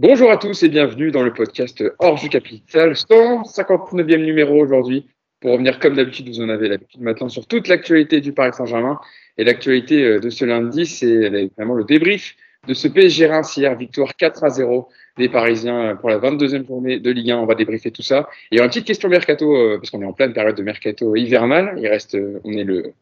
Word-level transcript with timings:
Bonjour 0.00 0.30
à 0.30 0.36
tous 0.36 0.62
et 0.62 0.68
bienvenue 0.68 1.10
dans 1.10 1.24
le 1.24 1.32
podcast 1.32 1.82
Hors 1.98 2.20
du 2.20 2.28
Capital, 2.28 2.92
159e 2.92 4.24
numéro 4.24 4.54
aujourd'hui, 4.54 5.08
pour 5.40 5.50
revenir 5.50 5.80
comme 5.80 5.96
d'habitude, 5.96 6.28
vous 6.28 6.40
en 6.40 6.48
avez 6.48 6.68
l'habitude 6.68 7.00
maintenant, 7.00 7.28
sur 7.28 7.48
toute 7.48 7.66
l'actualité 7.66 8.20
du 8.20 8.32
Paris 8.32 8.52
Saint-Germain. 8.52 9.00
Et 9.38 9.42
l'actualité 9.42 10.04
euh, 10.04 10.20
de 10.20 10.30
ce 10.30 10.44
lundi, 10.44 10.86
c'est 10.86 11.08
évidemment 11.08 11.74
le 11.74 11.82
débrief 11.82 12.36
de 12.68 12.74
ce 12.74 12.86
PSG 12.86 13.26
Reims 13.26 13.58
victoire 13.76 14.14
4 14.14 14.44
à 14.44 14.50
0 14.50 14.88
des 15.16 15.28
Parisiens 15.28 15.96
pour 15.96 16.10
la 16.10 16.18
22e 16.18 16.64
journée 16.64 17.00
de 17.00 17.10
Ligue 17.10 17.32
1. 17.32 17.38
On 17.38 17.46
va 17.46 17.56
débriefer 17.56 17.90
tout 17.90 18.02
ça. 18.02 18.28
Et 18.52 18.60
une 18.60 18.68
petite 18.68 18.84
question 18.84 19.08
mercato, 19.08 19.52
euh, 19.52 19.78
parce 19.78 19.90
qu'on 19.90 20.02
est 20.02 20.06
en 20.06 20.12
pleine 20.12 20.32
période 20.32 20.54
de 20.54 20.62
mercato 20.62 21.16
hivernal. 21.16 21.74
Il 21.76 21.88
reste, 21.88 22.14
euh, 22.14 22.38
on 22.44 22.52
est 22.52 22.62
le, 22.62 22.92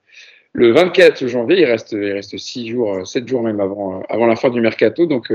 le 0.55 0.73
24 0.73 1.27
janvier, 1.27 1.61
il 1.61 1.67
reste, 1.67 1.93
il 1.93 2.13
reste 2.13 2.39
6 2.39 2.69
jours, 2.69 3.07
7 3.07 3.29
jours 3.29 3.43
même 3.43 3.61
avant, 3.61 4.03
avant 4.09 4.27
la 4.27 4.37
fin 4.37 4.49
du 4.49 4.63
mercato. 4.63 5.05
Donc, 5.05 5.31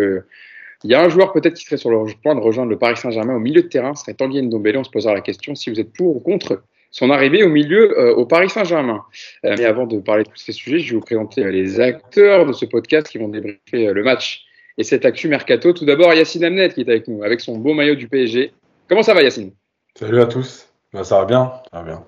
il 0.83 0.89
y 0.89 0.95
a 0.95 1.01
un 1.01 1.09
joueur 1.09 1.31
peut-être 1.31 1.53
qui 1.53 1.63
serait 1.63 1.77
sur 1.77 1.91
le 1.91 2.11
point 2.23 2.33
de 2.33 2.39
rejoindre 2.39 2.71
le 2.71 2.77
Paris 2.77 2.97
Saint-Germain 2.97 3.35
au 3.35 3.39
milieu 3.39 3.61
de 3.61 3.67
terrain, 3.67 3.93
ce 3.93 4.03
serait 4.03 4.13
Tanguy 4.13 4.41
Ndombele. 4.41 4.77
On 4.77 4.83
se 4.83 4.89
posera 4.89 5.13
la 5.13 5.21
question 5.21 5.53
si 5.53 5.69
vous 5.69 5.79
êtes 5.79 5.93
pour 5.93 6.15
ou 6.15 6.19
contre 6.19 6.63
son 6.89 7.09
arrivée 7.09 7.43
au 7.43 7.49
milieu 7.49 7.97
euh, 7.99 8.15
au 8.15 8.25
Paris 8.25 8.49
Saint-Germain. 8.49 9.03
Euh, 9.45 9.55
mais 9.57 9.65
avant 9.65 9.85
de 9.85 9.99
parler 9.99 10.23
de 10.23 10.29
tous 10.29 10.37
ces 10.37 10.51
sujets, 10.51 10.79
je 10.79 10.89
vais 10.89 10.95
vous 10.95 11.05
présenter 11.05 11.43
euh, 11.43 11.51
les 11.51 11.79
acteurs 11.79 12.45
de 12.45 12.53
ce 12.53 12.65
podcast 12.65 13.07
qui 13.07 13.19
vont 13.19 13.29
débriefer 13.29 13.93
le 13.93 14.03
match 14.03 14.43
et 14.77 14.83
cet 14.83 15.05
actu 15.05 15.27
mercato. 15.27 15.71
Tout 15.71 15.85
d'abord, 15.85 16.13
Yacine 16.13 16.43
Amnet 16.43 16.69
qui 16.69 16.81
est 16.81 16.89
avec 16.89 17.07
nous 17.07 17.23
avec 17.23 17.41
son 17.41 17.57
beau 17.57 17.73
maillot 17.73 17.95
du 17.95 18.07
PSG. 18.07 18.51
Comment 18.89 19.03
ça 19.03 19.13
va, 19.13 19.21
Yacine? 19.21 19.51
Salut 19.95 20.19
à 20.19 20.25
tous. 20.25 20.67
Ben, 20.93 21.03
ça 21.03 21.19
va 21.19 21.25
bien. 21.25 21.53
Ça 21.71 21.81
va 21.81 21.83
bien. 21.83 22.03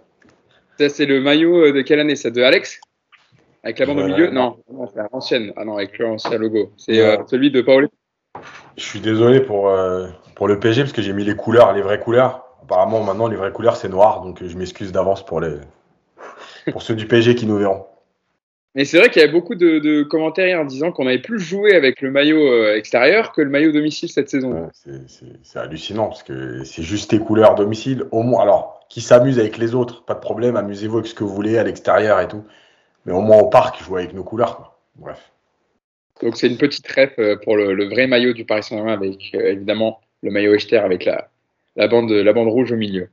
Ça, 0.79 0.89
c'est 0.89 1.05
le 1.05 1.21
maillot 1.21 1.71
de 1.71 1.81
quelle 1.81 1.99
année 1.99 2.15
C'est 2.15 2.31
de 2.31 2.41
Alex? 2.41 2.81
Avec 3.63 3.79
la 3.79 3.85
bande 3.85 3.99
au 3.99 4.07
milieu? 4.07 4.29
Non, 4.31 4.57
non 4.71 4.87
c'est 4.87 4.99
l'ancienne. 5.13 5.53
Ah 5.55 5.63
non, 5.63 5.77
avec 5.77 5.97
l'ancien 5.99 6.37
logo. 6.37 6.71
C'est 6.75 6.95
celui 7.27 7.51
de 7.51 7.61
Paolo 7.61 7.87
je 8.77 8.83
suis 8.83 8.99
désolé 8.99 9.39
pour, 9.39 9.69
euh, 9.69 10.07
pour 10.35 10.47
le 10.47 10.59
PSG 10.59 10.81
parce 10.81 10.93
que 10.93 11.01
j'ai 11.01 11.13
mis 11.13 11.23
les 11.23 11.35
couleurs, 11.35 11.73
les 11.73 11.81
vraies 11.81 11.99
couleurs. 11.99 12.45
Apparemment, 12.63 13.03
maintenant, 13.03 13.27
les 13.27 13.35
vraies 13.35 13.51
couleurs, 13.51 13.75
c'est 13.75 13.89
noir. 13.89 14.21
Donc, 14.21 14.43
je 14.43 14.57
m'excuse 14.57 14.91
d'avance 14.91 15.25
pour, 15.25 15.41
les, 15.41 15.57
pour 16.71 16.81
ceux 16.81 16.95
du 16.95 17.07
PSG 17.07 17.35
qui 17.35 17.45
nous 17.45 17.57
verront. 17.57 17.85
Mais 18.75 18.85
c'est 18.85 18.97
vrai 18.97 19.09
qu'il 19.09 19.21
y 19.21 19.25
a 19.25 19.31
beaucoup 19.31 19.53
de, 19.53 20.01
commentaires 20.03 20.47
hier 20.47 20.59
en 20.59 20.65
disant 20.65 20.91
qu'on 20.91 21.05
avait 21.05 21.21
plus 21.21 21.39
joué 21.39 21.75
avec 21.75 22.01
le 22.01 22.09
maillot 22.09 22.41
euh, 22.41 22.75
extérieur 22.75 23.31
que 23.31 23.41
le 23.41 23.49
maillot 23.49 23.71
domicile 23.71 24.09
cette 24.09 24.29
saison. 24.29 24.71
c'est 24.73 25.59
hallucinant 25.59 26.07
parce 26.07 26.23
que 26.23 26.63
c'est 26.63 26.81
juste 26.81 27.11
tes 27.11 27.19
couleurs 27.19 27.53
domicile. 27.53 28.05
Au 28.11 28.23
moins, 28.23 28.41
alors, 28.41 28.79
qui 28.89 29.01
s'amuse 29.01 29.37
avec 29.37 29.57
les 29.57 29.75
autres, 29.75 30.03
pas 30.05 30.15
de 30.15 30.19
problème, 30.19 30.55
amusez-vous 30.55 30.97
avec 30.97 31.07
ce 31.07 31.13
que 31.13 31.23
vous 31.23 31.33
voulez 31.33 31.59
à 31.59 31.63
l'extérieur 31.63 32.19
et 32.19 32.27
tout. 32.27 32.43
Mais 33.05 33.13
au 33.13 33.21
moins 33.21 33.37
au 33.37 33.49
parc, 33.49 33.83
jouez 33.83 34.01
avec 34.03 34.13
nos 34.15 34.23
couleurs. 34.23 34.75
Bref. 34.95 35.32
Donc 36.21 36.37
c'est 36.37 36.47
une 36.47 36.57
petite 36.57 36.87
ref 36.87 37.13
euh, 37.19 37.35
pour 37.35 37.57
le, 37.57 37.85
vrai 37.85 38.07
maillot 38.07 38.33
du 38.33 38.45
Paris 38.45 38.63
Saint-Germain 38.63 38.93
avec 38.93 39.31
euh, 39.35 39.51
évidemment 39.51 39.99
le 40.21 40.31
maillot 40.31 40.53
Echter 40.53 40.77
avec 40.77 41.05
la, 41.05 41.29
la, 41.75 41.87
bande, 41.87 42.11
la 42.11 42.33
bande 42.33 42.47
rouge 42.47 42.71
au 42.71 42.77
milieu. 42.77 43.09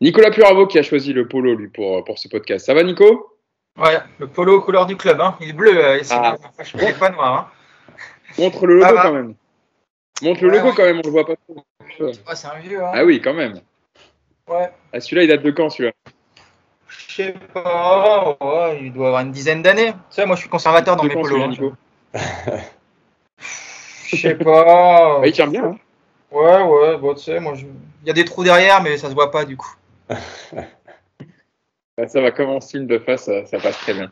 Nicolas 0.00 0.30
Puravo 0.30 0.66
qui 0.66 0.78
a 0.78 0.82
choisi 0.82 1.12
le 1.12 1.28
polo 1.28 1.54
lui 1.54 1.68
pour, 1.68 2.04
pour 2.04 2.18
ce 2.18 2.28
podcast. 2.28 2.66
Ça 2.66 2.74
va 2.74 2.82
Nico? 2.82 3.36
Ouais, 3.78 3.98
le 4.18 4.26
polo 4.26 4.60
couleur 4.60 4.86
du 4.86 4.96
club. 4.96 5.20
Hein. 5.20 5.36
Il 5.40 5.50
est 5.50 5.52
bleu, 5.52 5.76
euh, 5.76 6.00
ah. 6.10 6.36
je 6.62 6.98
pas 6.98 7.10
noir. 7.10 7.50
Hein. 7.50 7.94
Montre 8.38 8.66
le 8.66 8.76
logo 8.76 8.94
quand 9.00 9.12
même. 9.12 9.34
Montre 10.22 10.42
le 10.44 10.50
logo 10.50 10.72
quand 10.72 10.84
même, 10.84 10.98
on 10.98 11.06
le 11.06 11.10
voit 11.10 11.26
pas 11.26 11.36
trop. 11.36 11.64
c'est 12.34 12.46
un 12.46 12.58
vieux. 12.58 12.82
Hein. 12.82 12.90
Ah 12.94 13.04
oui, 13.04 13.20
quand 13.20 13.34
même. 13.34 13.60
Ouais. 14.48 14.68
Ah, 14.92 15.00
celui-là, 15.00 15.22
il 15.22 15.28
date 15.28 15.42
de 15.42 15.50
quand 15.50 15.70
celui-là? 15.70 15.92
Je 16.88 17.14
sais 17.14 17.34
pas. 17.52 18.36
Ouais, 18.40 18.80
il 18.82 18.92
doit 18.92 19.08
avoir 19.08 19.22
une 19.22 19.32
dizaine 19.32 19.62
d'années. 19.62 19.92
Tu 19.92 19.98
sais, 20.10 20.26
moi 20.26 20.36
je 20.36 20.40
suis 20.40 20.50
conservateur 20.50 20.96
dans 20.96 21.04
mes 21.04 21.14
polos. 21.14 21.42
Hein. 21.42 21.76
Je 24.06 24.16
sais 24.16 24.34
pas. 24.34 25.20
Bah, 25.20 25.26
il 25.26 25.32
tient 25.32 25.46
bien. 25.46 25.64
Hein. 25.64 25.78
Ouais, 26.30 26.62
ouais, 26.62 26.96
bon, 26.98 27.14
tu 27.14 27.24
sais, 27.24 27.40
moi, 27.40 27.54
il 27.56 28.06
y 28.06 28.10
a 28.10 28.14
des 28.14 28.24
trous 28.24 28.44
derrière, 28.44 28.82
mais 28.82 28.96
ça 28.96 29.08
se 29.08 29.14
voit 29.14 29.30
pas 29.30 29.44
du 29.44 29.56
coup. 29.56 29.74
Bah, 31.98 32.08
ça 32.08 32.22
va 32.22 32.30
comme 32.30 32.48
en 32.48 32.60
signe 32.60 32.86
de 32.86 32.98
face, 32.98 33.24
ça, 33.26 33.58
passe 33.58 33.76
très 33.76 33.92
bien. 33.92 34.10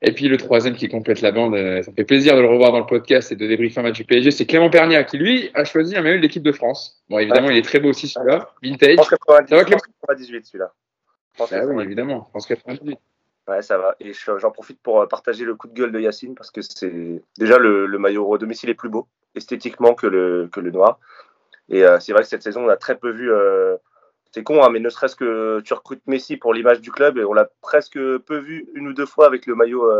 Et 0.00 0.12
puis 0.12 0.26
le 0.28 0.38
troisième 0.38 0.74
qui 0.74 0.88
complète 0.88 1.20
la 1.20 1.32
bande, 1.32 1.54
euh, 1.54 1.82
ça 1.82 1.92
fait 1.92 2.04
plaisir 2.04 2.34
de 2.34 2.40
le 2.40 2.48
revoir 2.48 2.72
dans 2.72 2.78
le 2.78 2.86
podcast 2.86 3.30
et 3.30 3.36
de 3.36 3.46
débriefer 3.46 3.80
un 3.80 3.82
match 3.82 3.96
du 3.96 4.06
PSG, 4.06 4.30
c'est 4.30 4.46
Clément 4.46 4.70
Pernia 4.70 5.04
qui 5.04 5.18
lui 5.18 5.50
a 5.52 5.64
choisi 5.64 5.94
un 5.96 6.00
maillot 6.00 6.16
de 6.16 6.22
l'équipe 6.22 6.42
de 6.42 6.50
France. 6.50 7.02
Bon, 7.10 7.18
évidemment, 7.18 7.50
il 7.50 7.58
est 7.58 7.62
très 7.62 7.78
beau 7.78 7.90
aussi 7.90 8.08
celui-là, 8.08 8.54
vintage. 8.62 8.94
France 8.94 9.10
98, 9.10 9.48
ça 9.50 9.56
va, 9.56 9.64
98 9.64 10.46
celui-là. 10.46 10.72
Ah 11.40 11.66
oui, 11.66 11.84
évidemment, 11.84 12.26
France 12.30 12.46
98. 12.46 12.98
Ouais, 13.48 13.62
ça 13.62 13.78
va. 13.78 13.96
Et 13.98 14.12
j'en 14.12 14.50
profite 14.50 14.78
pour 14.82 15.00
euh, 15.00 15.06
partager 15.06 15.46
le 15.46 15.54
coup 15.54 15.68
de 15.68 15.72
gueule 15.72 15.90
de 15.90 15.98
Yacine 15.98 16.34
parce 16.34 16.50
que 16.50 16.60
c'est 16.60 17.22
déjà 17.38 17.56
le, 17.56 17.86
maillot 17.98 18.28
au 18.28 18.36
domicile 18.36 18.68
est 18.68 18.74
plus 18.74 18.90
beau 18.90 19.08
esthétiquement 19.34 19.94
que 19.94 20.06
le, 20.06 20.48
que 20.52 20.60
le 20.60 20.70
noir. 20.70 21.00
Et 21.70 21.82
euh, 21.82 21.98
c'est 21.98 22.12
vrai 22.12 22.22
que 22.22 22.28
cette 22.28 22.42
saison, 22.42 22.66
on 22.66 22.68
a 22.68 22.76
très 22.76 22.98
peu 22.98 23.10
vu. 23.10 23.32
Euh, 23.32 23.76
c'est 24.32 24.42
con, 24.42 24.62
hein, 24.62 24.68
mais 24.70 24.80
ne 24.80 24.90
serait-ce 24.90 25.16
que 25.16 25.60
tu 25.60 25.72
recrutes 25.72 26.06
Messi 26.06 26.36
pour 26.36 26.52
l'image 26.52 26.82
du 26.82 26.90
club 26.90 27.16
et 27.16 27.24
on 27.24 27.32
l'a 27.32 27.48
presque 27.62 27.98
peu 27.98 28.38
vu 28.38 28.68
une 28.74 28.88
ou 28.88 28.92
deux 28.92 29.06
fois 29.06 29.26
avec 29.26 29.46
le 29.46 29.54
maillot 29.54 29.90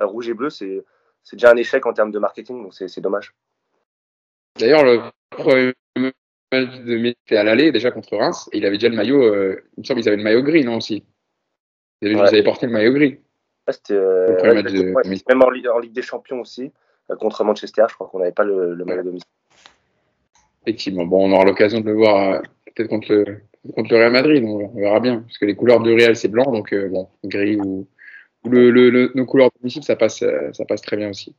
rouge 0.00 0.28
et 0.28 0.34
bleu. 0.34 0.50
C'est 0.50 0.84
déjà 1.32 1.50
un 1.50 1.56
échec 1.56 1.84
en 1.86 1.92
termes 1.92 2.12
de 2.12 2.20
marketing, 2.20 2.62
donc 2.62 2.72
c'est 2.74 3.00
dommage. 3.00 3.34
D'ailleurs, 4.60 4.84
le 4.84 5.00
premier 5.30 5.72
match 5.96 6.78
de 6.84 6.96
Messi 6.96 7.16
à 7.36 7.42
l'aller 7.42 7.72
déjà 7.72 7.90
contre 7.90 8.16
Reims 8.16 8.48
et 8.52 8.58
il 8.58 8.66
avait 8.66 8.78
déjà 8.78 8.88
le 8.88 8.96
maillot. 8.96 9.24
il 9.24 9.80
me 9.80 9.84
semble 9.84 10.00
qu'ils 10.00 10.08
avaient 10.08 10.18
le 10.18 10.22
maillot 10.22 10.42
gris, 10.42 10.64
non 10.64 10.76
aussi? 10.76 11.04
Vous 12.02 12.20
avez, 12.20 12.42
porté 12.42 12.66
le 12.66 12.72
maillot 12.72 12.92
gris. 12.92 13.18
C'était 13.68 13.94
euh, 13.94 14.36
même 15.28 15.42
en, 15.42 15.50
Ligue 15.78 15.92
des 15.92 16.02
Champions 16.02 16.40
aussi, 16.40 16.72
euh, 17.10 17.16
contre 17.16 17.44
Manchester, 17.44 17.84
je 17.88 17.94
crois 17.94 18.08
qu'on 18.08 18.18
n'avait 18.18 18.32
pas 18.32 18.42
le, 18.44 18.74
maillot 18.84 19.04
domicile. 19.04 19.28
Effectivement, 20.66 21.04
bon, 21.06 21.28
on 21.28 21.32
aura 21.32 21.44
l'occasion 21.44 21.80
de 21.80 21.86
le 21.86 21.94
voir 21.94 22.34
euh, 22.34 22.40
peut-être 22.74 22.88
contre 22.88 23.12
le, 23.12 23.42
contre 23.74 23.92
le 23.92 23.98
Real 23.98 24.12
Madrid, 24.12 24.44
on, 24.44 24.68
verra 24.74 24.98
bien, 24.98 25.20
parce 25.20 25.38
que 25.38 25.44
les 25.44 25.54
couleurs 25.54 25.80
du 25.80 25.94
Real 25.94 26.16
c'est 26.16 26.28
blanc, 26.28 26.50
donc 26.50 26.74
bon, 26.90 27.08
gris 27.24 27.56
ou, 27.56 27.86
le, 28.50 29.12
nos 29.14 29.26
couleurs 29.26 29.50
domicile, 29.60 29.82
ça 29.82 29.96
passe, 29.96 30.24
ça 30.52 30.64
passe 30.64 30.82
très 30.82 30.96
bien 30.96 31.10
aussi. 31.10 31.34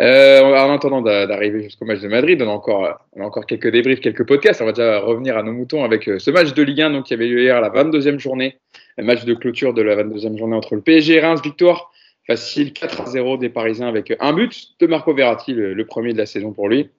Euh, 0.00 0.40
en 0.42 0.72
attendant 0.72 1.02
d'arriver 1.02 1.62
jusqu'au 1.62 1.84
match 1.84 2.00
de 2.00 2.08
Madrid, 2.08 2.42
on 2.42 2.48
a, 2.48 2.52
encore, 2.52 2.98
on 3.12 3.22
a 3.22 3.24
encore 3.24 3.46
quelques 3.46 3.70
débriefs, 3.70 4.00
quelques 4.00 4.26
podcasts. 4.26 4.60
On 4.60 4.64
va 4.64 4.72
déjà 4.72 4.98
revenir 4.98 5.36
à 5.36 5.42
nos 5.42 5.52
moutons 5.52 5.84
avec 5.84 6.04
ce 6.04 6.30
match 6.30 6.52
de 6.52 6.62
Ligue 6.62 6.82
1 6.82 6.90
donc, 6.90 7.06
qui 7.06 7.14
avait 7.14 7.28
lieu 7.28 7.40
hier 7.42 7.60
la 7.60 7.70
22e 7.70 8.18
journée 8.18 8.58
match 8.98 9.24
de 9.24 9.34
clôture 9.34 9.72
de 9.72 9.82
la 9.82 9.96
22e 9.96 10.36
journée 10.36 10.56
entre 10.56 10.74
le 10.74 10.80
PSG 10.80 11.14
et 11.14 11.20
Reims. 11.20 11.40
Victoire 11.42 11.90
facile 12.26 12.72
4 12.72 13.00
à 13.00 13.06
0 13.06 13.36
des 13.38 13.48
Parisiens 13.48 13.88
avec 13.88 14.12
un 14.20 14.32
but 14.32 14.74
de 14.80 14.86
Marco 14.86 15.14
Verratti, 15.14 15.52
le, 15.54 15.84
premier 15.86 16.12
de 16.12 16.18
la 16.18 16.26
saison 16.26 16.52
pour 16.52 16.68
lui. 16.68 16.90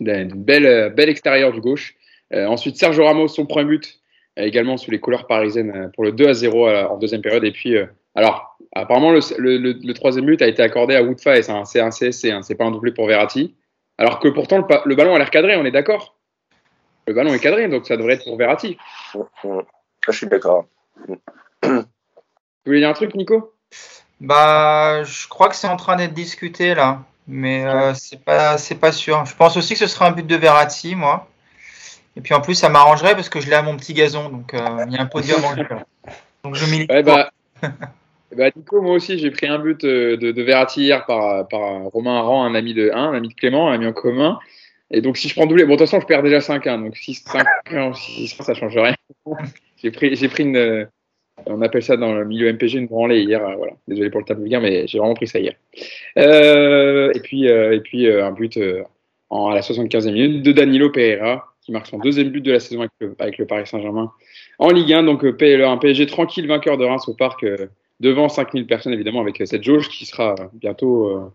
Une 0.00 0.32
belle, 0.34 0.92
belle 0.94 1.08
extérieur 1.08 1.52
du 1.52 1.60
gauche. 1.60 1.94
Euh, 2.32 2.46
ensuite, 2.46 2.76
Sergio 2.76 3.04
Ramos, 3.04 3.28
son 3.28 3.46
premier 3.46 3.66
but, 3.66 4.00
euh, 4.38 4.44
également 4.44 4.76
sous 4.76 4.90
les 4.90 5.00
couleurs 5.00 5.26
parisiennes 5.26 5.72
euh, 5.74 5.88
pour 5.88 6.04
le 6.04 6.12
2 6.12 6.28
à 6.28 6.34
0 6.34 6.68
en 6.68 6.96
deuxième 6.96 7.22
période. 7.22 7.44
Et 7.44 7.52
puis, 7.52 7.74
alors, 8.14 8.49
apparemment, 8.74 9.10
le, 9.12 9.92
troisième 9.92 10.26
but 10.26 10.42
a 10.42 10.46
été 10.46 10.62
accordé 10.62 10.94
à 10.96 11.02
Woodfa 11.02 11.42
c'est 11.42 11.80
un 11.80 11.90
CSC, 11.90 12.26
hein, 12.26 12.42
c'est 12.42 12.54
pas 12.54 12.64
un 12.64 12.70
doublé 12.70 12.92
pour 12.92 13.06
Verratti. 13.06 13.54
Alors 13.98 14.18
que 14.18 14.28
pourtant, 14.28 14.58
le, 14.58 14.64
le 14.84 14.94
ballon 14.94 15.14
a 15.14 15.18
l'air 15.18 15.30
cadré, 15.30 15.56
on 15.56 15.64
est 15.64 15.70
d'accord 15.70 16.16
Le 17.06 17.14
ballon 17.14 17.34
est 17.34 17.40
cadré, 17.40 17.68
donc 17.68 17.86
ça 17.86 17.96
devrait 17.96 18.14
être 18.14 18.24
pour 18.24 18.36
Verratti. 18.36 18.78
Je 19.14 20.12
suis 20.12 20.26
d'accord. 20.26 20.66
Vous 21.62 21.84
voulez 22.64 22.80
dire 22.80 22.88
un 22.88 22.94
truc, 22.94 23.14
Nico? 23.14 23.54
Bah, 24.20 25.02
je 25.04 25.28
crois 25.28 25.48
que 25.48 25.56
c'est 25.56 25.68
en 25.68 25.76
train 25.76 25.96
d'être 25.96 26.12
discuté 26.12 26.74
là, 26.74 27.02
mais 27.26 27.64
euh, 27.66 27.94
c'est 27.94 28.22
pas, 28.22 28.58
c'est 28.58 28.74
pas 28.74 28.92
sûr. 28.92 29.24
Je 29.24 29.34
pense 29.34 29.56
aussi 29.56 29.74
que 29.74 29.80
ce 29.80 29.86
sera 29.86 30.08
un 30.08 30.10
but 30.12 30.26
de 30.26 30.36
Verratti, 30.36 30.94
moi. 30.94 31.28
Et 32.16 32.20
puis 32.20 32.34
en 32.34 32.40
plus, 32.40 32.54
ça 32.54 32.68
m'arrangerait 32.68 33.14
parce 33.14 33.28
que 33.28 33.40
je 33.40 33.48
l'ai 33.48 33.54
à 33.54 33.62
mon 33.62 33.76
petit 33.76 33.94
gazon, 33.94 34.28
donc 34.28 34.52
euh, 34.52 34.84
il 34.86 34.92
y 34.92 34.98
a 34.98 35.00
un 35.00 35.06
podium 35.06 35.42
en 35.44 35.56
jeu. 35.56 35.66
Donc 36.44 36.54
je 36.54 36.64
milite. 36.64 36.90
bah, 37.04 37.30
bah, 38.36 38.50
Nico, 38.54 38.80
moi 38.80 38.94
aussi, 38.94 39.18
j'ai 39.18 39.30
pris 39.30 39.46
un 39.46 39.58
but 39.58 39.84
euh, 39.84 40.16
de, 40.16 40.32
de 40.32 40.42
Verratti 40.42 40.82
hier 40.82 41.04
par, 41.06 41.48
par 41.48 41.82
Romain 41.84 42.16
Aran, 42.16 42.44
un 42.44 42.54
ami 42.54 42.74
de 42.74 42.90
un, 42.92 43.12
ami 43.12 43.28
de 43.28 43.34
Clément, 43.34 43.68
un 43.68 43.74
ami 43.74 43.86
en 43.86 43.92
commun. 43.92 44.38
Et 44.92 45.00
donc 45.00 45.16
si 45.16 45.28
je 45.28 45.34
prends 45.34 45.46
doublé, 45.46 45.64
bon 45.64 45.74
de 45.74 45.78
toute 45.78 45.86
façon, 45.88 46.00
je 46.00 46.06
perds 46.06 46.22
déjà 46.22 46.38
5-1, 46.38 46.82
donc 46.82 46.96
6-5, 46.96 47.94
6 47.94 48.42
ça 48.42 48.54
change 48.54 48.76
rien. 48.76 48.94
J'ai 49.82 49.90
pris, 49.90 50.10
pris 50.28 50.42
une, 50.42 50.88
on 51.46 51.62
appelle 51.62 51.82
ça 51.82 51.96
dans 51.96 52.14
le 52.14 52.24
milieu 52.24 52.52
MPG 52.52 52.78
une 52.78 52.86
branlée 52.86 53.22
hier. 53.22 53.44
Euh, 53.44 53.54
voilà. 53.56 53.72
Désolé 53.88 54.10
pour 54.10 54.20
le 54.20 54.26
tableau 54.26 54.46
mais 54.60 54.86
j'ai 54.86 54.98
vraiment 54.98 55.14
pris 55.14 55.26
ça 55.26 55.38
hier. 55.38 55.54
Euh, 56.18 57.12
et 57.14 57.20
puis, 57.20 57.48
euh, 57.48 57.74
et 57.74 57.80
puis 57.80 58.10
un 58.10 58.32
but 58.32 58.58
à 58.58 59.54
la 59.54 59.60
75e 59.60 60.12
minute 60.12 60.42
de 60.42 60.52
Danilo 60.52 60.90
Pereira, 60.90 61.54
qui 61.62 61.72
marque 61.72 61.86
son 61.86 61.98
deuxième 61.98 62.30
but 62.30 62.40
de 62.40 62.52
la 62.52 62.60
saison 62.60 62.86
avec 63.18 63.38
le, 63.38 63.46
Paris 63.46 63.66
Saint-Germain 63.66 64.10
en 64.58 64.70
Ligue 64.70 64.92
1. 64.92 65.04
Donc 65.04 65.24
un 65.24 65.76
PSG 65.78 66.06
tranquille, 66.06 66.46
vainqueur 66.46 66.76
de 66.78 66.84
Reims 66.84 67.08
au 67.08 67.14
parc, 67.14 67.44
devant 68.00 68.28
5000 68.28 68.66
personnes 68.66 68.92
évidemment, 68.92 69.20
avec 69.20 69.42
cette 69.44 69.62
jauge 69.62 69.88
qui 69.88 70.06
sera 70.06 70.34
bientôt, 70.54 71.32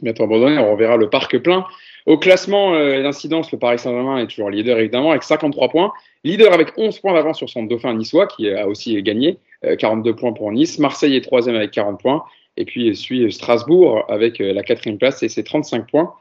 bientôt 0.00 0.24
abandonnée. 0.24 0.58
On 0.58 0.76
verra 0.76 0.96
le 0.96 1.10
parc 1.10 1.38
plein. 1.38 1.66
Au 2.06 2.18
classement 2.18 2.72
d'incidence, 2.72 3.52
le 3.52 3.58
Paris 3.58 3.78
Saint-Germain 3.78 4.18
est 4.18 4.26
toujours 4.26 4.50
leader 4.50 4.78
évidemment 4.78 5.10
avec 5.10 5.22
53 5.22 5.68
points. 5.68 5.92
Leader 6.24 6.52
avec 6.52 6.68
11 6.76 6.98
points 7.00 7.14
d'avance 7.14 7.38
sur 7.38 7.48
son 7.48 7.64
dauphin 7.64 7.94
niçois 7.94 8.26
qui 8.26 8.50
a 8.50 8.66
aussi 8.66 9.00
gagné, 9.02 9.38
42 9.78 10.10
euh, 10.10 10.14
points 10.14 10.32
pour 10.32 10.50
Nice. 10.52 10.78
Marseille 10.78 11.16
est 11.16 11.20
troisième 11.20 11.56
avec 11.56 11.70
40 11.70 12.00
points. 12.00 12.24
Et 12.56 12.64
puis 12.64 12.94
suit 12.94 13.32
Strasbourg 13.32 14.04
avec 14.08 14.40
euh, 14.40 14.52
la 14.52 14.62
quatrième 14.62 14.98
place 14.98 15.22
et 15.22 15.28
ses 15.28 15.44
35 15.44 15.88
points. 15.88 16.12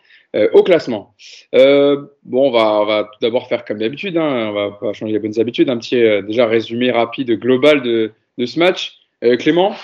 au 0.54 0.64
classement. 0.64 1.14
bon, 1.54 2.08
on 2.48 2.52
va, 2.52 2.82
on 2.82 2.86
va 2.86 3.04
tout 3.04 3.20
d'abord 3.22 3.48
faire 3.48 3.66
comme 3.66 3.80
d'habitude, 3.80 4.18
hein, 4.18 4.50
on 4.50 4.54
va 4.54 4.72
pas 4.72 4.94
changer 4.94 5.12
les 5.14 5.20
bonnes 5.20 5.40
habitudes, 5.40 5.70
un 5.70 5.78
petit 5.78 6.02
déjà 6.26 6.48
résumé 6.48 6.90
rapide, 6.90 7.32
global 7.38 7.82
de, 7.82 8.14
de 8.38 8.46
ce 8.46 8.58
match. 8.58 9.01
Clément, 9.40 9.76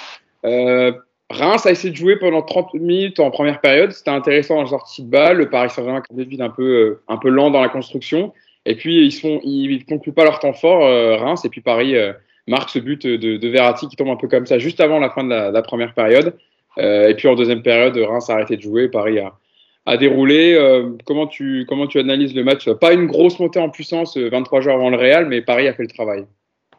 Reims 1.29 1.65
a 1.65 1.71
essayé 1.71 1.91
de 1.91 1.97
jouer 1.97 2.15
pendant 2.15 2.41
30 2.41 2.73
minutes 2.75 3.19
en 3.19 3.31
première 3.31 3.59
période. 3.59 3.91
C'était 3.91 4.11
intéressant 4.11 4.55
dans 4.55 4.67
sortie 4.67 5.03
de 5.03 5.09
balle. 5.09 5.37
Le 5.37 5.49
Paris 5.49 5.69
Saint-Germain, 5.69 6.01
d'habitude, 6.09 6.41
un 6.41 6.49
peu, 6.49 6.63
euh, 6.63 7.01
un 7.07 7.17
peu 7.17 7.29
lent 7.29 7.51
dans 7.51 7.61
la 7.61 7.69
construction. 7.69 8.33
Et 8.65 8.75
puis, 8.75 9.05
ils 9.05 9.29
ne 9.29 9.39
ils 9.43 9.85
concluent 9.85 10.13
pas 10.13 10.23
leur 10.23 10.39
temps 10.39 10.53
fort, 10.53 10.85
euh, 10.85 11.17
Reims. 11.17 11.43
Et 11.43 11.49
puis, 11.49 11.59
Paris 11.59 11.95
euh, 11.95 12.13
marque 12.47 12.69
ce 12.69 12.79
but 12.79 13.05
de, 13.05 13.37
de, 13.37 13.47
Verratti 13.49 13.87
qui 13.89 13.97
tombe 13.97 14.09
un 14.09 14.15
peu 14.15 14.29
comme 14.29 14.45
ça, 14.45 14.57
juste 14.57 14.79
avant 14.79 14.99
la 14.99 15.09
fin 15.09 15.23
de 15.23 15.29
la, 15.29 15.61
première 15.61 15.93
période. 15.93 16.37
et 16.77 17.13
puis, 17.17 17.27
en 17.27 17.35
deuxième 17.35 17.61
période, 17.61 17.97
Reims 17.97 18.29
a 18.29 18.33
arrêté 18.33 18.55
de 18.55 18.61
jouer. 18.61 18.87
Paris 18.87 19.19
a, 19.19 19.33
a 19.85 19.97
déroulé. 19.97 20.57
comment, 21.05 21.27
tu, 21.27 21.65
comment 21.67 21.87
tu 21.87 21.99
analyses 21.99 22.35
le 22.35 22.45
match? 22.45 22.69
Pas 22.69 22.93
une 22.93 23.07
grosse 23.07 23.37
montée 23.39 23.59
en 23.59 23.69
puissance 23.69 24.15
23 24.15 24.61
jours 24.61 24.73
avant 24.73 24.89
le 24.89 24.97
Real, 24.97 25.25
mais 25.25 25.41
Paris 25.41 25.67
a 25.67 25.73
fait 25.73 25.83
le 25.83 25.89
travail. 25.89 26.25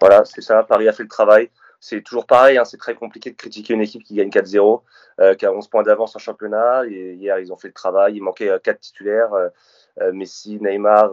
Voilà, 0.00 0.24
c'est 0.24 0.40
ça. 0.40 0.62
Paris 0.62 0.88
a 0.88 0.92
fait 0.92 1.02
le 1.02 1.08
travai 1.08 1.50
c'est 1.80 2.02
toujours 2.02 2.26
pareil, 2.26 2.58
hein, 2.58 2.64
c'est 2.64 2.76
très 2.76 2.94
compliqué 2.94 3.30
de 3.30 3.36
critiquer 3.36 3.74
une 3.74 3.80
équipe 3.80 4.02
qui 4.02 4.14
gagne 4.14 4.30
4-0, 4.30 4.82
euh, 5.20 5.34
qui 5.34 5.46
a 5.46 5.52
11 5.52 5.68
points 5.68 5.84
d'avance 5.84 6.16
en 6.16 6.18
championnat. 6.18 6.84
Hier, 6.86 7.38
ils 7.38 7.52
ont 7.52 7.56
fait 7.56 7.68
le 7.68 7.74
travail, 7.74 8.16
il 8.16 8.22
manquait 8.22 8.50
4 8.62 8.68
euh, 8.68 8.78
titulaires, 8.80 9.32
euh, 9.32 10.12
Messi, 10.12 10.58
Neymar, 10.60 11.12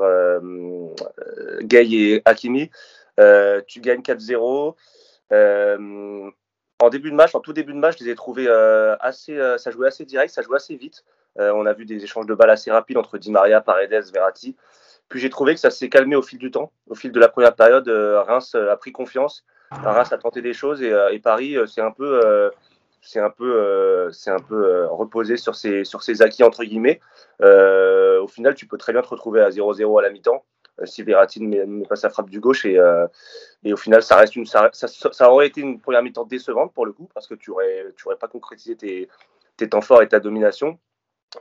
Gay 1.62 1.88
et 1.91 2.21
Hakimi. 2.25 2.71
tu 3.67 3.79
gagnes 3.81 4.01
4-0. 4.01 4.75
en 6.79 6.89
début 6.89 7.12
de 7.12 7.15
match, 7.15 7.35
en 7.35 7.39
tout 7.39 7.53
début 7.53 7.73
de 7.73 7.79
match, 7.79 7.97
je 8.00 8.03
les 8.03 8.12
ai 8.12 8.15
trouvés 8.15 8.47
assez, 9.00 9.38
ça 9.57 9.71
jouait 9.71 9.88
assez 9.88 10.06
direct, 10.06 10.33
ça 10.33 10.41
jouait 10.41 10.57
assez 10.57 10.75
vite. 10.75 11.03
on 11.38 11.65
a 11.65 11.73
vu 11.73 11.85
des 11.85 12.03
échanges 12.03 12.27
de 12.27 12.33
balles 12.33 12.51
assez 12.51 12.71
rapides 12.71 12.97
entre 12.97 13.17
Di 13.17 13.31
Maria, 13.31 13.62
Paredes, 13.62 14.12
Verratti. 14.13 14.56
Puis 15.09 15.19
j'ai 15.19 15.29
trouvé 15.29 15.53
que 15.53 15.59
ça 15.59 15.69
s'est 15.69 15.89
calmé 15.89 16.15
au 16.15 16.23
fil 16.23 16.39
du 16.39 16.50
temps. 16.50 16.71
Au 16.88 16.95
fil 16.95 17.12
de 17.12 17.19
la 17.19 17.27
première 17.27 17.56
période, 17.56 17.88
Reims 17.88 18.56
a 18.56 18.75
pris 18.77 18.91
confiance. 18.91 19.45
Reims 19.71 20.12
a 20.12 20.17
tenté 20.17 20.41
des 20.41 20.53
choses 20.53 20.81
et, 20.81 20.91
euh, 20.91 21.17
Paris, 21.23 21.57
c'est 21.67 21.81
un 21.81 21.91
peu, 21.91 22.51
c'est 23.01 23.19
un 23.19 23.29
peu, 23.29 23.56
euh, 23.56 24.12
c'est 24.12 24.31
un 24.31 24.39
peu 24.39 24.65
euh, 24.65 24.88
reposé 24.88 25.38
sur 25.38 25.56
ses, 25.56 25.83
sur 25.83 26.03
ses 26.03 26.21
acquis 26.21 26.44
entre 26.44 26.63
guillemets. 26.63 27.00
au 27.41 28.27
final, 28.27 28.56
tu 28.56 28.67
peux 28.67 28.77
très 28.77 28.94
bien 28.94 29.01
te 29.01 29.07
retrouver 29.07 29.41
à 29.41 29.50
0-0 29.50 30.00
à 30.00 30.01
la 30.01 30.09
mi-temps 30.09 30.44
si 30.83 31.03
Verratti 31.03 31.39
ne 31.41 31.63
met, 31.63 31.85
pas 31.85 31.95
sa 31.95 32.09
frappe 32.09 32.29
du 32.29 32.41
gauche 32.41 32.65
et, 32.65 32.77
et 33.63 33.73
au 33.73 33.77
final, 33.77 34.03
ça 34.03 34.17
reste 34.17 34.35
une, 34.35 34.45
ça, 34.45 35.31
aurait 35.31 35.47
été 35.47 35.62
une 35.62 35.79
première 35.79 36.03
mi-temps 36.03 36.25
décevante 36.25 36.73
pour 36.73 36.85
le 36.85 36.91
coup 36.91 37.09
parce 37.13 37.27
que 37.27 37.35
tu 37.35 37.51
aurais, 37.51 37.85
tu 37.95 38.07
aurais 38.07 38.17
pas 38.17 38.27
concrétisé 38.27 38.75
tes, 38.75 39.07
tes 39.56 39.69
temps 39.69 39.81
forts 39.81 40.01
et 40.01 40.09
ta 40.09 40.19
domination. 40.19 40.77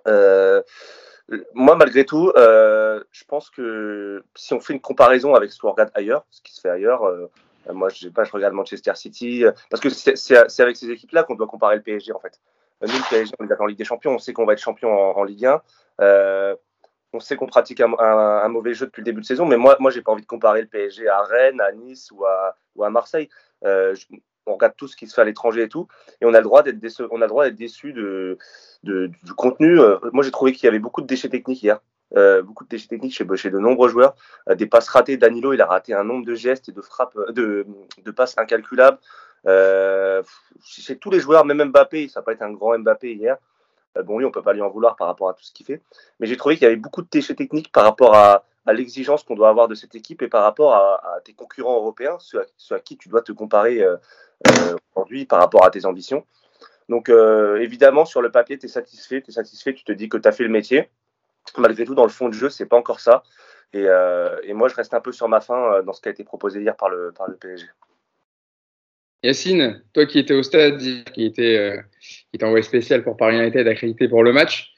moi, 0.06 1.75
malgré 1.76 2.05
tout, 2.05 2.32
je 2.37 3.25
pense 3.26 3.50
que 3.50 4.23
si 4.35 4.55
on 4.55 4.61
fait 4.61 4.75
une 4.75 4.81
comparaison 4.81 5.35
avec 5.35 5.50
ce 5.50 5.59
qu'on 5.59 5.71
regarde 5.71 5.91
ailleurs, 5.94 6.25
ce 6.31 6.43
qui 6.43 6.55
se 6.55 6.61
fait 6.61 6.71
ailleurs, 6.71 7.05
euh, 7.05 7.31
moi, 7.72 7.88
je 7.88 8.08
pas, 8.08 8.25
je 8.25 8.32
regarde 8.32 8.55
Manchester 8.55 8.94
City, 8.94 9.44
euh, 9.44 9.52
parce 9.70 9.81
que 9.82 9.88
c'est 9.88 10.61
avec 10.61 10.76
ces 10.76 10.90
équipes-là 10.90 11.25
qu'on 11.25 11.34
doit 11.34 11.46
comparer 11.46 11.76
le 11.76 11.82
PSG, 11.82 12.12
en 12.12 12.19
fait. 12.19 12.40
Euh, 12.82 12.87
nous, 12.87 12.94
le 12.94 13.11
PSG, 13.11 13.34
on 13.38 13.46
est 13.46 13.61
en 13.61 13.66
Ligue 13.66 13.78
des 13.78 13.84
Champions, 13.84 14.12
on 14.12 14.19
sait 14.19 14.32
qu'on 14.32 14.44
va 14.44 14.52
être 14.52 14.61
champion 14.61 14.90
en, 14.90 15.25
Ligue 15.25 15.46
1. 15.46 15.62
on 17.12 17.20
sait 17.20 17.37
qu'on 17.37 17.46
pratique 17.46 17.81
un, 17.81 18.49
mauvais 18.49 18.75
jeu 18.75 18.87
depuis 18.87 19.00
le 19.00 19.06
début 19.06 19.20
de 19.20 19.26
saison, 19.26 19.46
mais 19.46 19.56
moi, 19.56 19.76
moi, 19.81 19.90
j'ai 19.90 20.02
pas 20.02 20.12
envie 20.12 20.22
de 20.22 20.26
comparer 20.26 20.62
le 20.62 20.69
PSG 20.69 21.08
à 21.08 21.22
Rennes, 21.22 21.61
à 21.61 21.72
Nice 21.72 22.11
ou 22.11 22.25
à, 22.25 22.90
Marseille. 22.90 23.28
on 23.62 24.55
regarde 24.55 24.75
tout 24.76 24.88
ce 24.88 24.96
qui 24.96 25.06
se 25.06 25.14
fait 25.14 25.22
à 25.22 25.25
l'étranger 25.25 25.62
et 25.62 25.69
tout, 25.69 25.88
et 26.20 26.26
on 26.26 26.34
a 26.34 26.38
le 26.38 26.44
droit 26.44 26.62
d'être 26.62 26.78
déçu, 26.78 27.02
on 27.11 27.22
a 27.22 27.25
le 27.25 27.28
droit 27.28 27.44
d'être 27.44 27.56
déçu 27.56 27.93
de, 27.93 28.38
du 28.82 29.34
contenu. 29.37 29.78
moi, 30.12 30.25
j'ai 30.25 30.31
trouvé 30.31 30.52
qu'il 30.52 30.64
y 30.64 30.69
avait 30.69 30.78
beaucoup 30.78 31.00
de 31.00 31.06
déchets 31.06 31.31
techniques 31.31 31.62
hier. 31.62 31.81
Euh, 32.16 32.43
beaucoup 32.43 32.64
de 32.64 32.69
déchets 32.69 32.88
techniques 32.88 33.14
chez, 33.14 33.26
chez 33.37 33.50
de 33.50 33.58
nombreux 33.58 33.88
joueurs, 33.88 34.14
euh, 34.49 34.55
des 34.55 34.66
passes 34.66 34.88
ratées. 34.88 35.16
Danilo, 35.16 35.52
il 35.52 35.61
a 35.61 35.66
raté 35.66 35.94
un 35.94 36.05
nombre 36.05 36.25
de 36.25 36.34
gestes 36.34 36.69
et 36.69 36.72
de 36.72 36.81
frappes, 36.81 37.16
euh, 37.16 37.32
de, 37.32 38.11
passes 38.12 38.38
incalculables. 38.38 38.99
chez 40.64 40.96
tous 40.96 41.11
les 41.11 41.20
joueurs, 41.20 41.44
même 41.44 41.70
Mbappé, 41.70 42.08
ça 42.08 42.20
n'a 42.20 42.25
pas 42.25 42.32
été 42.32 42.44
un 42.44 42.52
grand 42.52 42.78
Mbappé 42.78 43.14
hier. 43.14 43.37
bon, 44.05 44.19
lui, 44.19 44.25
on 44.26 44.31
peut 44.31 44.43
pas 44.43 44.52
lui 44.52 44.62
en 44.62 44.70
vouloir 44.70 44.96
par 44.96 45.08
rapport 45.08 45.28
à 45.28 45.34
tout 45.34 45.43
ce 45.43 45.52
qu'il 45.52 45.66
fait. 45.66 45.81
Mais 46.20 46.26
j'ai 46.26 46.37
trouvé 46.37 46.55
qu'il 46.56 46.64
y 46.64 46.66
avait 46.66 46.76
beaucoup 46.76 47.02
de 47.02 47.08
déchets 47.11 47.34
techniques 47.34 47.72
par 47.72 47.84
rapport 47.84 48.14
à, 48.14 48.44
l'exigence 48.72 49.25
qu'on 49.25 49.34
doit 49.34 49.50
avoir 49.50 49.69
de 49.69 49.75
cette 49.75 49.94
équipe 49.94 50.22
et 50.22 50.28
par 50.28 50.43
rapport 50.43 50.75
à, 50.75 51.20
tes 51.25 51.34
concurrents 51.34 51.76
européens, 51.76 52.16
ceux 52.19 52.40
à, 52.70 52.78
qui 52.78 52.96
tu 52.96 53.08
dois 53.08 53.22
te 53.22 53.32
comparer 53.32 53.84
aujourd'hui 54.94 55.26
par 55.26 55.40
rapport 55.40 55.64
à 55.66 55.70
tes 55.70 55.84
ambitions. 55.84 56.25
Donc, 56.88 57.08
évidemment, 57.11 58.05
sur 58.05 58.22
le 58.22 58.31
papier, 58.31 58.56
tu 58.56 58.69
satisfait, 58.69 59.20
tu 59.20 59.31
es 59.31 59.34
satisfait, 59.34 59.75
tu 59.75 59.84
te 59.84 59.93
dis 59.93 60.08
que 60.08 60.16
tu 60.16 60.28
as 60.28 60.32
fait 60.32 60.44
le 60.44 60.50
métier 60.50 60.88
malgré 61.58 61.85
tout, 61.85 61.94
dans 61.94 62.05
le 62.05 62.11
fond 62.11 62.29
de 62.29 62.35
jeu, 62.35 62.49
c'est 62.49 62.67
pas 62.67 62.76
encore 62.76 63.00
ça. 63.00 63.23
Et, 63.75 63.87
euh, 63.88 64.37
et, 64.44 64.52
moi, 64.52 64.69
je 64.69 64.75
reste 64.75 64.94
un 64.94 65.00
peu 65.00 65.11
sur 65.11 65.29
ma 65.29 65.41
fin 65.41 65.75
euh, 65.75 65.82
dans 65.82 65.93
ce 65.93 66.00
qui 66.00 66.08
a 66.08 66.12
été 66.12 66.23
proposé 66.23 66.61
hier 66.61 66.76
par 66.76 66.88
le, 66.88 67.12
PSG. 67.41 67.67
Yacine, 69.25 69.82
toi 69.93 70.06
qui 70.06 70.19
étais 70.19 70.35
au 70.35 70.43
stade, 70.43 70.79
qui 70.79 71.25
était, 71.25 71.56
euh, 71.56 72.46
envoyé 72.46 72.62
spécial 72.62 73.02
pour 73.02 73.17
Paris 73.17 73.37
United, 73.37 73.67
accrédité 73.67 74.06
pour 74.08 74.23
le 74.23 74.32
match, 74.32 74.70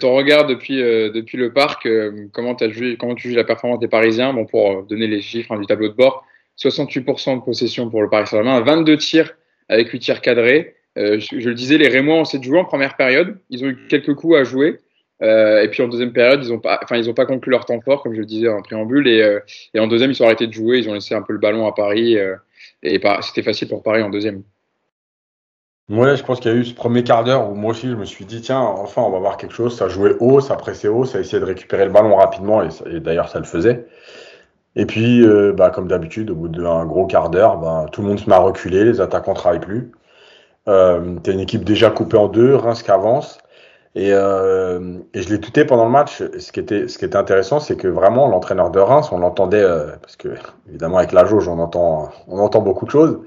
ton 0.00 0.14
regard 0.14 0.46
depuis, 0.46 0.78
le 0.78 1.48
parc, 1.48 1.86
comment, 2.32 2.54
as 2.54 2.68
comment 2.98 3.14
tu 3.14 3.28
juges 3.28 3.36
la 3.36 3.44
performance 3.44 3.80
des 3.80 3.88
Parisiens? 3.88 4.32
Bon, 4.32 4.46
Pour 4.46 4.82
donner 4.84 5.06
les 5.06 5.20
chiffres 5.20 5.52
hein, 5.52 5.58
du 5.58 5.66
tableau 5.66 5.88
de 5.88 5.94
bord, 5.94 6.24
68% 6.58 7.40
de 7.40 7.44
possession 7.44 7.90
pour 7.90 8.00
le 8.00 8.08
Paris 8.08 8.26
Saint-Germain, 8.26 8.62
22 8.62 8.96
tirs 8.96 9.34
avec 9.68 9.90
8 9.90 9.98
tirs 9.98 10.20
cadrés. 10.22 10.76
Je, 10.96 11.18
je, 11.18 11.48
le 11.48 11.54
disais, 11.54 11.76
les 11.76 11.88
Rémois 11.88 12.16
ont 12.16 12.22
essayé 12.22 12.38
de 12.38 12.44
jouer 12.44 12.58
en 12.58 12.64
première 12.64 12.96
période. 12.96 13.38
Ils 13.50 13.62
ont 13.62 13.68
eu 13.68 13.86
quelques 13.88 14.14
coups 14.14 14.36
à 14.36 14.44
jouer. 14.44 14.80
Euh, 15.22 15.62
et 15.62 15.68
puis 15.68 15.82
en 15.82 15.88
deuxième 15.88 16.12
période, 16.12 16.44
ils 16.44 16.50
n'ont 16.50 16.58
pas, 16.58 16.80
enfin 16.82 16.96
ils 16.96 17.08
ont 17.08 17.14
pas 17.14 17.26
conclu 17.26 17.50
leur 17.50 17.64
temps 17.64 17.80
fort, 17.80 18.02
comme 18.02 18.14
je 18.14 18.20
le 18.20 18.26
disais 18.26 18.48
en 18.48 18.62
préambule, 18.62 19.06
et, 19.06 19.22
euh, 19.22 19.40
et, 19.72 19.80
en 19.80 19.86
deuxième 19.86 20.10
ils 20.10 20.14
sont 20.14 20.24
arrêtés 20.24 20.46
de 20.46 20.52
jouer, 20.52 20.78
ils 20.78 20.88
ont 20.88 20.94
laissé 20.94 21.14
un 21.14 21.22
peu 21.22 21.32
le 21.32 21.38
ballon 21.38 21.66
à 21.66 21.72
Paris, 21.72 22.18
euh, 22.18 22.34
et 22.82 23.00
c'était 23.22 23.42
facile 23.42 23.68
pour 23.68 23.82
Paris 23.82 24.02
en 24.02 24.10
deuxième. 24.10 24.42
Ouais, 25.90 26.16
je 26.16 26.24
pense 26.24 26.40
qu'il 26.40 26.50
y 26.50 26.54
a 26.54 26.56
eu 26.56 26.64
ce 26.64 26.74
premier 26.74 27.04
quart 27.04 27.24
d'heure 27.24 27.50
où 27.50 27.54
moi 27.54 27.72
aussi 27.72 27.88
je 27.88 27.94
me 27.94 28.06
suis 28.06 28.24
dit 28.24 28.40
tiens 28.40 28.58
enfin 28.58 29.02
on 29.02 29.10
va 29.10 29.18
voir 29.18 29.36
quelque 29.36 29.52
chose. 29.52 29.76
Ça 29.76 29.88
jouait 29.88 30.14
haut, 30.18 30.40
ça 30.40 30.56
pressait 30.56 30.88
haut, 30.88 31.04
ça 31.04 31.20
essayait 31.20 31.40
de 31.40 31.44
récupérer 31.44 31.84
le 31.84 31.90
ballon 31.90 32.16
rapidement 32.16 32.62
et, 32.62 33.00
d'ailleurs 33.00 33.28
ça 33.28 33.38
le 33.38 33.44
faisait. 33.44 33.86
Et 34.76 34.86
puis 34.86 35.22
bah, 35.54 35.68
comme 35.68 35.86
d'habitude 35.86 36.30
au 36.30 36.36
bout 36.36 36.48
d'un 36.48 36.86
gros 36.86 37.06
quart 37.06 37.28
d'heure, 37.28 37.58
bah, 37.58 37.84
tout 37.92 38.00
le 38.00 38.08
monde 38.08 38.18
se 38.18 38.28
met 38.30 38.34
à 38.34 38.38
reculer, 38.38 38.84
les 38.84 39.02
attaquants 39.02 39.34
travaillent 39.34 39.60
plus. 39.60 39.92
Euh, 40.68 41.16
T'as 41.22 41.32
une 41.32 41.40
équipe 41.40 41.64
déjà 41.64 41.90
coupée 41.90 42.16
en 42.16 42.28
deux, 42.28 42.54
Reims 42.54 42.82
qui 42.82 42.90
avance. 42.90 43.38
Et, 43.96 44.10
euh, 44.12 44.98
et 45.14 45.22
je 45.22 45.28
l'ai 45.28 45.40
touté 45.40 45.64
pendant 45.64 45.84
le 45.84 45.90
match. 45.90 46.22
Ce 46.38 46.52
qui 46.52 46.60
était, 46.60 46.88
ce 46.88 46.98
qui 46.98 47.04
était 47.04 47.16
intéressant, 47.16 47.60
c'est 47.60 47.76
que 47.76 47.86
vraiment 47.86 48.28
l'entraîneur 48.28 48.70
de 48.70 48.80
Reims, 48.80 49.10
on 49.12 49.18
l'entendait, 49.18 49.62
euh, 49.62 49.92
parce 50.02 50.16
que 50.16 50.28
évidemment 50.68 50.98
avec 50.98 51.12
la 51.12 51.24
jauge, 51.24 51.46
on 51.48 51.58
entend, 51.60 52.10
on 52.26 52.38
entend 52.38 52.60
beaucoup 52.60 52.86
de 52.86 52.90
choses. 52.90 53.20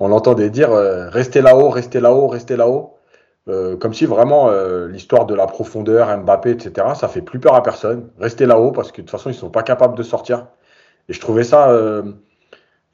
On 0.00 0.08
l'entendait 0.08 0.50
dire 0.50 0.72
euh, 0.72 1.08
restez 1.10 1.42
là-haut, 1.42 1.70
restez 1.70 2.00
là-haut, 2.00 2.28
restez 2.28 2.56
là-haut. 2.56 2.94
Euh, 3.48 3.76
comme 3.76 3.94
si 3.94 4.06
vraiment 4.06 4.48
euh, 4.50 4.88
l'histoire 4.88 5.26
de 5.26 5.34
la 5.34 5.46
profondeur, 5.46 6.16
Mbappé, 6.18 6.50
etc., 6.50 6.88
ça 6.94 7.08
fait 7.08 7.22
plus 7.22 7.38
peur 7.38 7.54
à 7.54 7.62
personne. 7.62 8.10
Restez 8.18 8.46
là-haut 8.46 8.72
parce 8.72 8.92
que 8.92 9.02
de 9.02 9.06
toute 9.06 9.10
façon, 9.10 9.30
ils 9.30 9.34
sont 9.34 9.50
pas 9.50 9.62
capables 9.62 9.96
de 9.96 10.02
sortir. 10.02 10.48
Et 11.08 11.12
je 11.12 11.20
trouvais 11.20 11.44
ça 11.44 11.72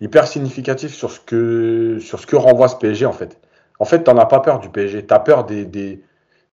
hyper 0.01 0.27
significatif 0.27 0.93
sur 0.93 1.11
ce 1.11 1.21
que 1.21 1.99
sur 2.01 2.21
ce 2.21 2.27
que 2.27 2.37
renvoie 2.37 2.69
ce 2.69 2.77
PSG 2.77 3.07
en 3.07 3.13
fait. 3.13 3.39
En 3.79 3.85
fait, 3.85 4.05
t'en 4.05 4.19
as 4.19 4.27
pas 4.27 4.41
peur 4.41 4.59
du 4.61 4.69
PSG. 4.69 5.07
T'as 5.07 5.21
peur 5.21 5.45
des, 5.45 5.65
des 5.65 6.03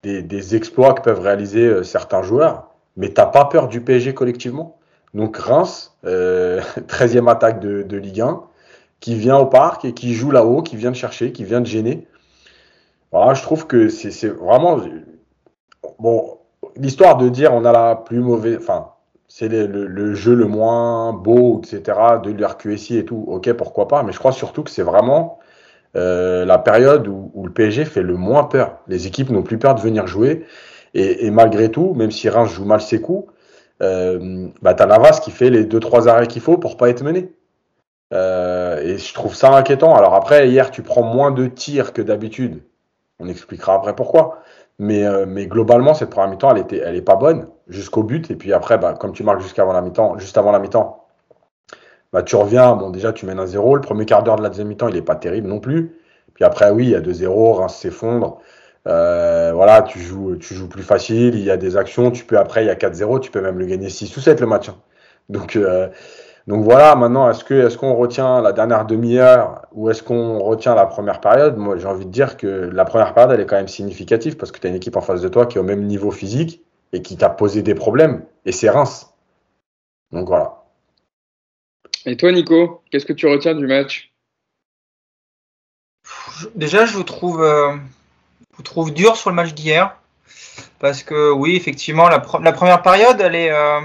des, 0.04 0.56
exploits 0.56 0.94
que 0.94 1.02
peuvent 1.02 1.20
réaliser 1.20 1.66
euh, 1.66 1.84
certains 1.84 2.22
joueurs, 2.22 2.70
mais 2.96 3.10
t'as 3.10 3.26
pas 3.26 3.46
peur 3.46 3.68
du 3.68 3.82
PSG 3.82 4.14
collectivement. 4.14 4.78
Donc 5.14 5.38
Reims, 5.38 5.98
euh, 6.06 6.62
13e 6.88 7.30
attaque 7.30 7.60
de, 7.60 7.98
Ligue 7.98 8.22
1, 8.22 8.44
qui 9.00 9.16
vient 9.16 9.38
au 9.38 9.46
parc 9.46 9.86
et 9.86 9.94
qui 9.94 10.14
joue 10.14 10.32
là-haut, 10.32 10.62
qui 10.62 10.76
vient 10.76 10.92
de 10.92 10.96
chercher, 10.96 11.32
qui 11.32 11.44
vient 11.44 11.62
de 11.62 11.66
gêner. 11.66 12.08
Voilà, 13.12 13.34
je 13.34 13.42
trouve 13.42 13.66
que 13.66 13.90
c'est 13.90 14.28
vraiment 14.28 14.80
bon. 15.98 16.38
L'histoire 16.76 17.18
de 17.18 17.28
dire 17.28 17.54
on 17.54 17.66
a 17.66 17.72
la 17.72 17.96
plus 17.96 18.20
mauvaise, 18.20 18.58
enfin 18.62 18.92
c'est 19.28 19.48
le, 19.48 20.14
jeu 20.14 20.36
le 20.36 20.46
moins 20.46 21.14
beau, 21.14 21.62
etc. 21.64 21.98
de 22.24 22.32
l'RQSI 22.32 22.98
et 22.98 23.06
tout. 23.06 23.26
Ok, 23.28 23.52
pourquoi 23.54 23.88
pas. 23.88 24.04
Mais 24.04 24.12
je 24.12 24.20
crois 24.20 24.32
surtout 24.32 24.64
que 24.64 24.70
c'est 24.70 24.84
vraiment 24.84 25.40
euh, 25.96 26.46
la 26.46 26.58
période 26.58 27.08
où, 27.08 27.44
le 27.44 27.52
PSG 27.52 27.86
fait 27.86 28.02
le 28.02 28.16
moins 28.16 28.44
peur. 28.44 28.80
Les 28.88 29.08
équipes 29.08 29.30
n'ont 29.30 29.44
plus 29.44 29.58
peur 29.58 29.76
de 29.76 29.82
venir 29.82 30.08
jouer. 30.08 30.46
Et, 30.94 31.30
malgré 31.30 31.70
tout, 31.70 31.94
même 31.94 32.12
si 32.12 32.30
Reims 32.30 32.52
joue 32.52 32.66
mal 32.66 32.82
ses 32.82 33.00
coups, 33.00 33.32
euh, 33.82 34.48
bah, 34.62 34.74
t'as 34.74 34.88
Navas 34.88 35.20
qui 35.24 35.32
fait 35.32 35.50
les 35.50 35.66
2-3 35.66 36.08
arrêts 36.08 36.28
qu'il 36.28 36.42
faut 36.42 36.58
pour 36.58 36.78
pas 36.78 36.90
être 36.90 37.04
mené. 37.04 37.32
Euh, 38.14 38.82
et 38.82 38.98
je 38.98 39.14
trouve 39.14 39.36
ça 39.36 39.56
inquiétant. 39.56 39.96
Alors 39.96 40.16
après, 40.16 40.50
hier, 40.50 40.72
tu 40.72 40.82
prends 40.82 41.04
moins 41.04 41.32
de 41.32 41.46
tirs 41.48 41.94
que 41.94 42.02
d'habitude. 42.02 42.64
On 43.20 43.28
expliquera 43.28 43.76
après 43.76 43.96
pourquoi. 43.96 44.42
Mais, 44.80 45.06
euh, 45.06 45.26
globalement, 45.46 45.94
cette 45.94 46.10
première 46.10 46.30
mi-temps, 46.30 46.52
elle, 46.52 46.62
était, 46.62 46.78
elle 46.78 46.96
est 46.96 47.02
pas 47.02 47.16
bonne 47.16 47.48
jusqu'au 47.68 48.04
but. 48.04 48.32
Et 48.32 48.36
puis 48.36 48.54
après, 48.54 48.78
bah, 48.78 48.96
comme 49.00 49.12
tu 49.14 49.24
marques 49.24 49.42
la 49.58 49.82
mi-temps, 49.82 50.18
juste 50.18 50.38
avant 50.38 50.52
la 50.52 50.60
mi-temps, 50.60 50.99
bah, 52.14 52.24
tu 52.24 52.36
reviens, 52.36 52.76
bon, 52.76 52.90
déjà, 52.90 53.14
tu 53.14 53.26
mènes 53.26 53.40
un 53.40 53.46
0. 53.46 53.76
Le 53.76 53.82
premier 53.82 54.06
quart 54.06 54.24
d'heure 54.24 54.38
de 54.38 54.44
la 54.44 54.50
deuxième 54.50 54.68
mi-temps, 54.68 54.88
il 54.88 54.96
n'est 54.96 55.02
pas 55.02 55.16
terrible 55.16 55.48
non 55.48 55.60
plus. 55.60 55.96
Puis 56.34 56.44
après, 56.44 56.72
oui, 56.72 56.86
il 56.86 56.90
y 56.92 56.96
a 56.96 57.02
2-0, 57.02 57.54
Reims 57.54 57.76
s'effondre. 57.76 58.40
Euh, 58.88 59.52
voilà, 59.54 59.82
tu 59.82 60.00
joues, 60.00 60.38
tu 60.38 60.54
joues 60.56 60.70
plus 60.70 60.84
facile, 60.84 61.36
il 61.36 61.44
y 61.44 61.52
a 61.52 61.58
des 61.58 61.78
actions, 61.78 62.12
tu 62.12 62.26
peux 62.26 62.38
après, 62.38 62.64
il 62.64 62.68
y 62.68 62.72
a 62.72 62.76
4-0, 62.76 63.20
tu 63.20 63.30
peux 63.32 63.42
même 63.42 63.60
le 63.60 63.66
gagner 63.66 63.90
6 63.90 64.16
ou 64.18 64.22
7 64.22 64.40
le 64.40 64.48
match. 64.48 64.70
Hein. 64.70 64.78
Donc, 65.28 65.56
euh, 65.56 65.90
donc 66.48 66.64
voilà, 66.64 66.96
maintenant, 66.96 67.30
est-ce 67.30 67.44
que 67.44 67.54
est-ce 67.54 67.78
qu'on 67.78 67.94
retient 67.96 68.42
la 68.42 68.54
dernière 68.54 68.86
demi-heure 68.86 69.68
ou 69.74 69.90
est-ce 69.90 70.02
qu'on 70.02 70.40
retient 70.40 70.76
la 70.76 70.86
première 70.86 71.22
période? 71.22 71.58
Moi, 71.58 71.78
j'ai 71.78 71.88
envie 71.88 72.06
de 72.06 72.12
dire 72.12 72.38
que 72.38 72.48
la 72.48 72.86
première 72.86 73.14
période, 73.14 73.34
elle 73.34 73.42
est 73.42 73.46
quand 73.46 73.58
même 73.58 73.68
significative 73.68 74.38
parce 74.38 74.52
que 74.52 74.60
tu 74.60 74.66
as 74.66 74.70
une 74.72 74.78
équipe 74.78 74.96
en 74.96 75.02
face 75.02 75.22
de 75.22 75.28
toi 75.28 75.46
qui 75.46 75.58
est 75.58 75.62
au 75.62 75.66
même 75.66 75.86
niveau 75.86 76.12
physique 76.12 76.64
et 76.94 77.02
qui 77.02 77.18
t'a 77.18 77.30
posé 77.30 77.62
des 77.62 77.76
problèmes, 77.76 78.24
et 78.46 78.52
c'est 78.52 78.70
Reims. 78.70 79.14
Donc 80.12 80.28
voilà. 80.28 80.59
Et 82.06 82.16
toi, 82.16 82.32
Nico, 82.32 82.82
qu'est-ce 82.90 83.06
que 83.06 83.14
tu 83.14 83.28
retiens 83.28 83.56
du 83.56 83.68
match? 83.68 84.12
Déjà, 86.56 86.86
je 86.86 86.94
vous 86.94 87.04
trouve, 87.04 87.42
euh, 87.42 87.76
vous 88.58 88.90
dur 88.92 89.18
sur 89.18 89.30
le 89.30 89.36
match 89.36 89.54
d'hier. 89.54 89.96
Parce 90.80 91.04
que 91.04 91.32
oui, 91.32 91.56
effectivement, 91.56 92.08
la, 92.08 92.20
première 92.20 92.82
période, 92.82 93.20
elle 93.20 93.36
est, 93.36 93.52
euh, 93.52 93.82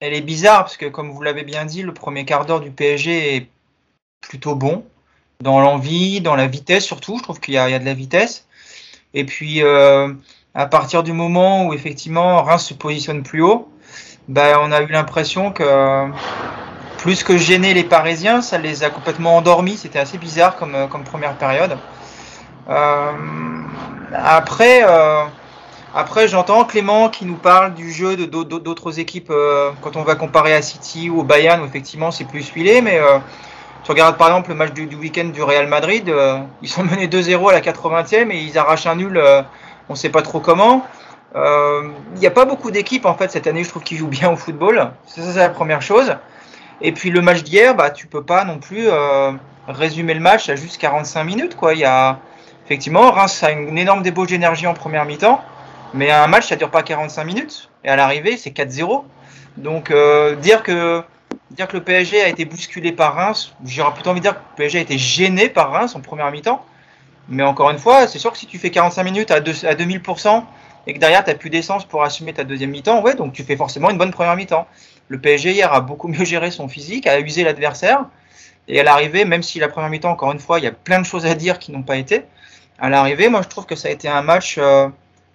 elle 0.00 0.14
est 0.14 0.22
bizarre, 0.22 0.60
parce 0.60 0.78
que 0.78 0.86
comme 0.86 1.10
vous 1.10 1.22
l'avez 1.22 1.44
bien 1.44 1.66
dit, 1.66 1.82
le 1.82 1.92
premier 1.92 2.24
quart 2.24 2.46
d'heure 2.46 2.60
du 2.60 2.70
PSG 2.70 3.36
est 3.36 3.48
plutôt 4.22 4.54
bon. 4.54 4.86
Dans 5.42 5.60
l'envie, 5.60 6.20
dans 6.20 6.36
la 6.36 6.46
vitesse 6.46 6.84
surtout, 6.84 7.18
je 7.18 7.22
trouve 7.22 7.40
qu'il 7.40 7.54
y, 7.54 7.56
y, 7.56 7.58
a 7.58 7.78
de 7.78 7.84
la 7.84 7.94
vitesse. 7.94 8.46
Et 9.12 9.24
puis, 9.24 9.62
euh, 9.62 10.12
à 10.54 10.66
partir 10.66 11.02
du 11.02 11.12
moment 11.12 11.66
où 11.66 11.74
effectivement 11.74 12.42
Reims 12.42 12.66
se 12.66 12.74
positionne 12.74 13.22
plus 13.22 13.42
haut, 13.42 13.70
ben, 14.28 14.58
on 14.62 14.72
a 14.72 14.82
eu 14.82 14.86
l'impression 14.86 15.52
que 15.52 16.10
plus 17.00 17.24
que 17.24 17.38
gêner 17.38 17.72
les 17.72 17.84
Parisiens, 17.84 18.42
ça 18.42 18.58
les 18.58 18.84
a 18.84 18.90
complètement 18.90 19.36
endormis. 19.36 19.76
C'était 19.76 19.98
assez 19.98 20.18
bizarre 20.18 20.56
comme, 20.56 20.88
comme 20.90 21.02
première 21.02 21.34
période. 21.34 21.78
Euh, 22.68 23.12
après, 24.12 24.82
euh, 24.84 25.24
après 25.94 26.28
j'entends 26.28 26.64
Clément 26.64 27.08
qui 27.08 27.24
nous 27.24 27.36
parle 27.36 27.74
du 27.74 27.90
jeu 27.90 28.16
de 28.16 28.26
d'autres 28.26 29.00
équipes 29.00 29.30
euh, 29.30 29.70
quand 29.80 29.96
on 29.96 30.02
va 30.02 30.14
comparer 30.14 30.54
à 30.54 30.62
City 30.62 31.10
ou 31.10 31.20
au 31.20 31.24
Bayern 31.24 31.60
où 31.62 31.64
effectivement 31.64 32.10
c'est 32.10 32.26
plus 32.26 32.48
huilé, 32.50 32.80
mais 32.80 32.98
euh, 32.98 33.18
tu 33.82 33.90
regardes 33.90 34.16
par 34.16 34.28
exemple 34.28 34.50
le 34.50 34.56
match 34.56 34.72
du, 34.72 34.94
week-end 34.94 35.24
du 35.24 35.42
Real 35.42 35.66
Madrid, 35.66 36.08
euh, 36.08 36.38
ils 36.62 36.68
sont 36.68 36.84
menés 36.84 37.08
2-0 37.08 37.48
à 37.48 37.52
la 37.52 37.60
80e 37.60 38.30
et 38.30 38.38
ils 38.38 38.58
arrachent 38.58 38.86
un 38.86 38.96
nul, 38.96 39.16
euh, 39.16 39.42
on 39.88 39.94
ne 39.94 39.98
sait 39.98 40.10
pas 40.10 40.22
trop 40.22 40.40
comment. 40.40 40.86
Il 41.34 42.18
n'y 42.18 42.26
a 42.26 42.32
pas 42.32 42.44
beaucoup 42.44 42.70
d'équipes 42.70 43.06
en 43.06 43.14
fait 43.14 43.30
cette 43.30 43.46
année, 43.46 43.62
je 43.62 43.68
trouve, 43.68 43.84
qui 43.84 43.96
jouent 43.96 44.08
bien 44.08 44.30
au 44.30 44.36
football. 44.36 44.90
Ça, 45.06 45.22
c'est 45.22 45.38
la 45.38 45.48
première 45.48 45.80
chose. 45.80 46.16
Et 46.82 46.92
puis 46.92 47.10
le 47.10 47.20
match 47.20 47.42
d'hier, 47.42 47.74
bah, 47.74 47.90
tu 47.90 48.06
peux 48.06 48.22
pas 48.22 48.44
non 48.44 48.58
plus 48.58 48.88
résumer 49.68 50.14
le 50.14 50.20
match 50.20 50.48
à 50.48 50.56
juste 50.56 50.78
45 50.78 51.24
minutes. 51.24 51.56
Quoi. 51.56 51.74
Il 51.74 51.80
y 51.80 51.84
a, 51.84 52.18
effectivement, 52.66 53.10
Reims 53.10 53.42
a 53.42 53.50
une 53.50 53.78
énorme 53.78 54.02
débauche 54.02 54.28
d'énergie 54.28 54.66
en 54.66 54.74
première 54.74 55.04
mi-temps, 55.04 55.42
mais 55.94 56.10
un 56.10 56.26
match, 56.26 56.48
ça 56.48 56.56
dure 56.56 56.70
pas 56.70 56.82
45 56.82 57.24
minutes. 57.24 57.70
Et 57.84 57.88
à 57.88 57.96
l'arrivée, 57.96 58.36
c'est 58.36 58.50
4-0. 58.50 59.04
Donc, 59.56 59.90
euh, 59.90 60.36
dire, 60.36 60.62
que, 60.62 61.02
dire 61.50 61.68
que 61.68 61.76
le 61.76 61.82
PSG 61.82 62.22
a 62.22 62.28
été 62.28 62.44
bousculé 62.44 62.92
par 62.92 63.14
Reims, 63.14 63.54
j'aurais 63.64 63.92
plutôt 63.92 64.10
envie 64.10 64.20
de 64.20 64.24
dire 64.24 64.34
que 64.34 64.38
le 64.38 64.56
PSG 64.56 64.78
a 64.78 64.82
été 64.82 64.98
gêné 64.98 65.48
par 65.48 65.72
Reims 65.72 65.94
en 65.96 66.00
première 66.00 66.30
mi-temps. 66.30 66.64
Mais 67.28 67.42
encore 67.42 67.70
une 67.70 67.78
fois, 67.78 68.06
c'est 68.06 68.18
sûr 68.18 68.32
que 68.32 68.38
si 68.38 68.46
tu 68.46 68.58
fais 68.58 68.70
45 68.70 69.02
minutes 69.04 69.30
à, 69.30 69.36
à 69.36 69.40
2000% 69.40 70.42
et 70.86 70.94
que 70.94 70.98
derrière, 70.98 71.22
tu 71.22 71.30
n'as 71.30 71.36
plus 71.36 71.50
d'essence 71.50 71.84
pour 71.84 72.02
assumer 72.02 72.32
ta 72.32 72.44
deuxième 72.44 72.70
mi-temps, 72.70 73.02
ouais, 73.02 73.14
donc 73.14 73.32
tu 73.32 73.44
fais 73.44 73.56
forcément 73.56 73.90
une 73.90 73.98
bonne 73.98 74.10
première 74.10 74.34
mi-temps. 74.34 74.66
Le 75.10 75.20
PSG 75.20 75.50
hier 75.50 75.72
a 75.72 75.80
beaucoup 75.80 76.08
mieux 76.08 76.24
géré 76.24 76.50
son 76.50 76.68
physique, 76.68 77.06
a 77.06 77.18
usé 77.18 77.44
l'adversaire. 77.44 78.06
Et 78.68 78.78
à 78.78 78.84
l'arrivée, 78.84 79.24
même 79.24 79.42
si 79.42 79.58
la 79.58 79.68
première 79.68 79.90
mi-temps, 79.90 80.10
encore 80.10 80.30
une 80.30 80.38
fois, 80.38 80.60
il 80.60 80.64
y 80.64 80.68
a 80.68 80.72
plein 80.72 81.00
de 81.00 81.04
choses 81.04 81.26
à 81.26 81.34
dire 81.34 81.58
qui 81.58 81.72
n'ont 81.72 81.82
pas 81.82 81.96
été, 81.96 82.22
à 82.78 82.88
l'arrivée, 82.88 83.28
moi 83.28 83.42
je 83.42 83.48
trouve 83.48 83.66
que 83.66 83.74
ça 83.74 83.88
a 83.88 83.90
été 83.90 84.08
un 84.08 84.22
match 84.22 84.56
euh, 84.58 84.88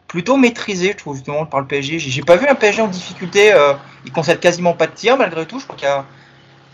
plutôt 0.08 0.38
maîtrisé, 0.38 0.94
je 0.94 0.98
trouve 0.98 1.16
justement 1.16 1.46
par 1.46 1.60
le 1.60 1.68
PSG. 1.68 2.00
J'ai 2.00 2.22
pas 2.22 2.38
vu 2.38 2.48
un 2.48 2.56
PSG 2.56 2.82
en 2.82 2.88
difficulté. 2.88 3.54
Euh, 3.54 3.74
il 4.06 4.14
concède 4.14 4.40
quasiment 4.40 4.74
pas 4.74 4.88
de 4.88 4.94
tirs 4.94 5.18
malgré 5.18 5.46
tout. 5.46 5.60
Je 5.60 5.66
crois 5.66 5.76
qu'il 5.76 5.88
y 5.88 5.92
a, 5.92 6.06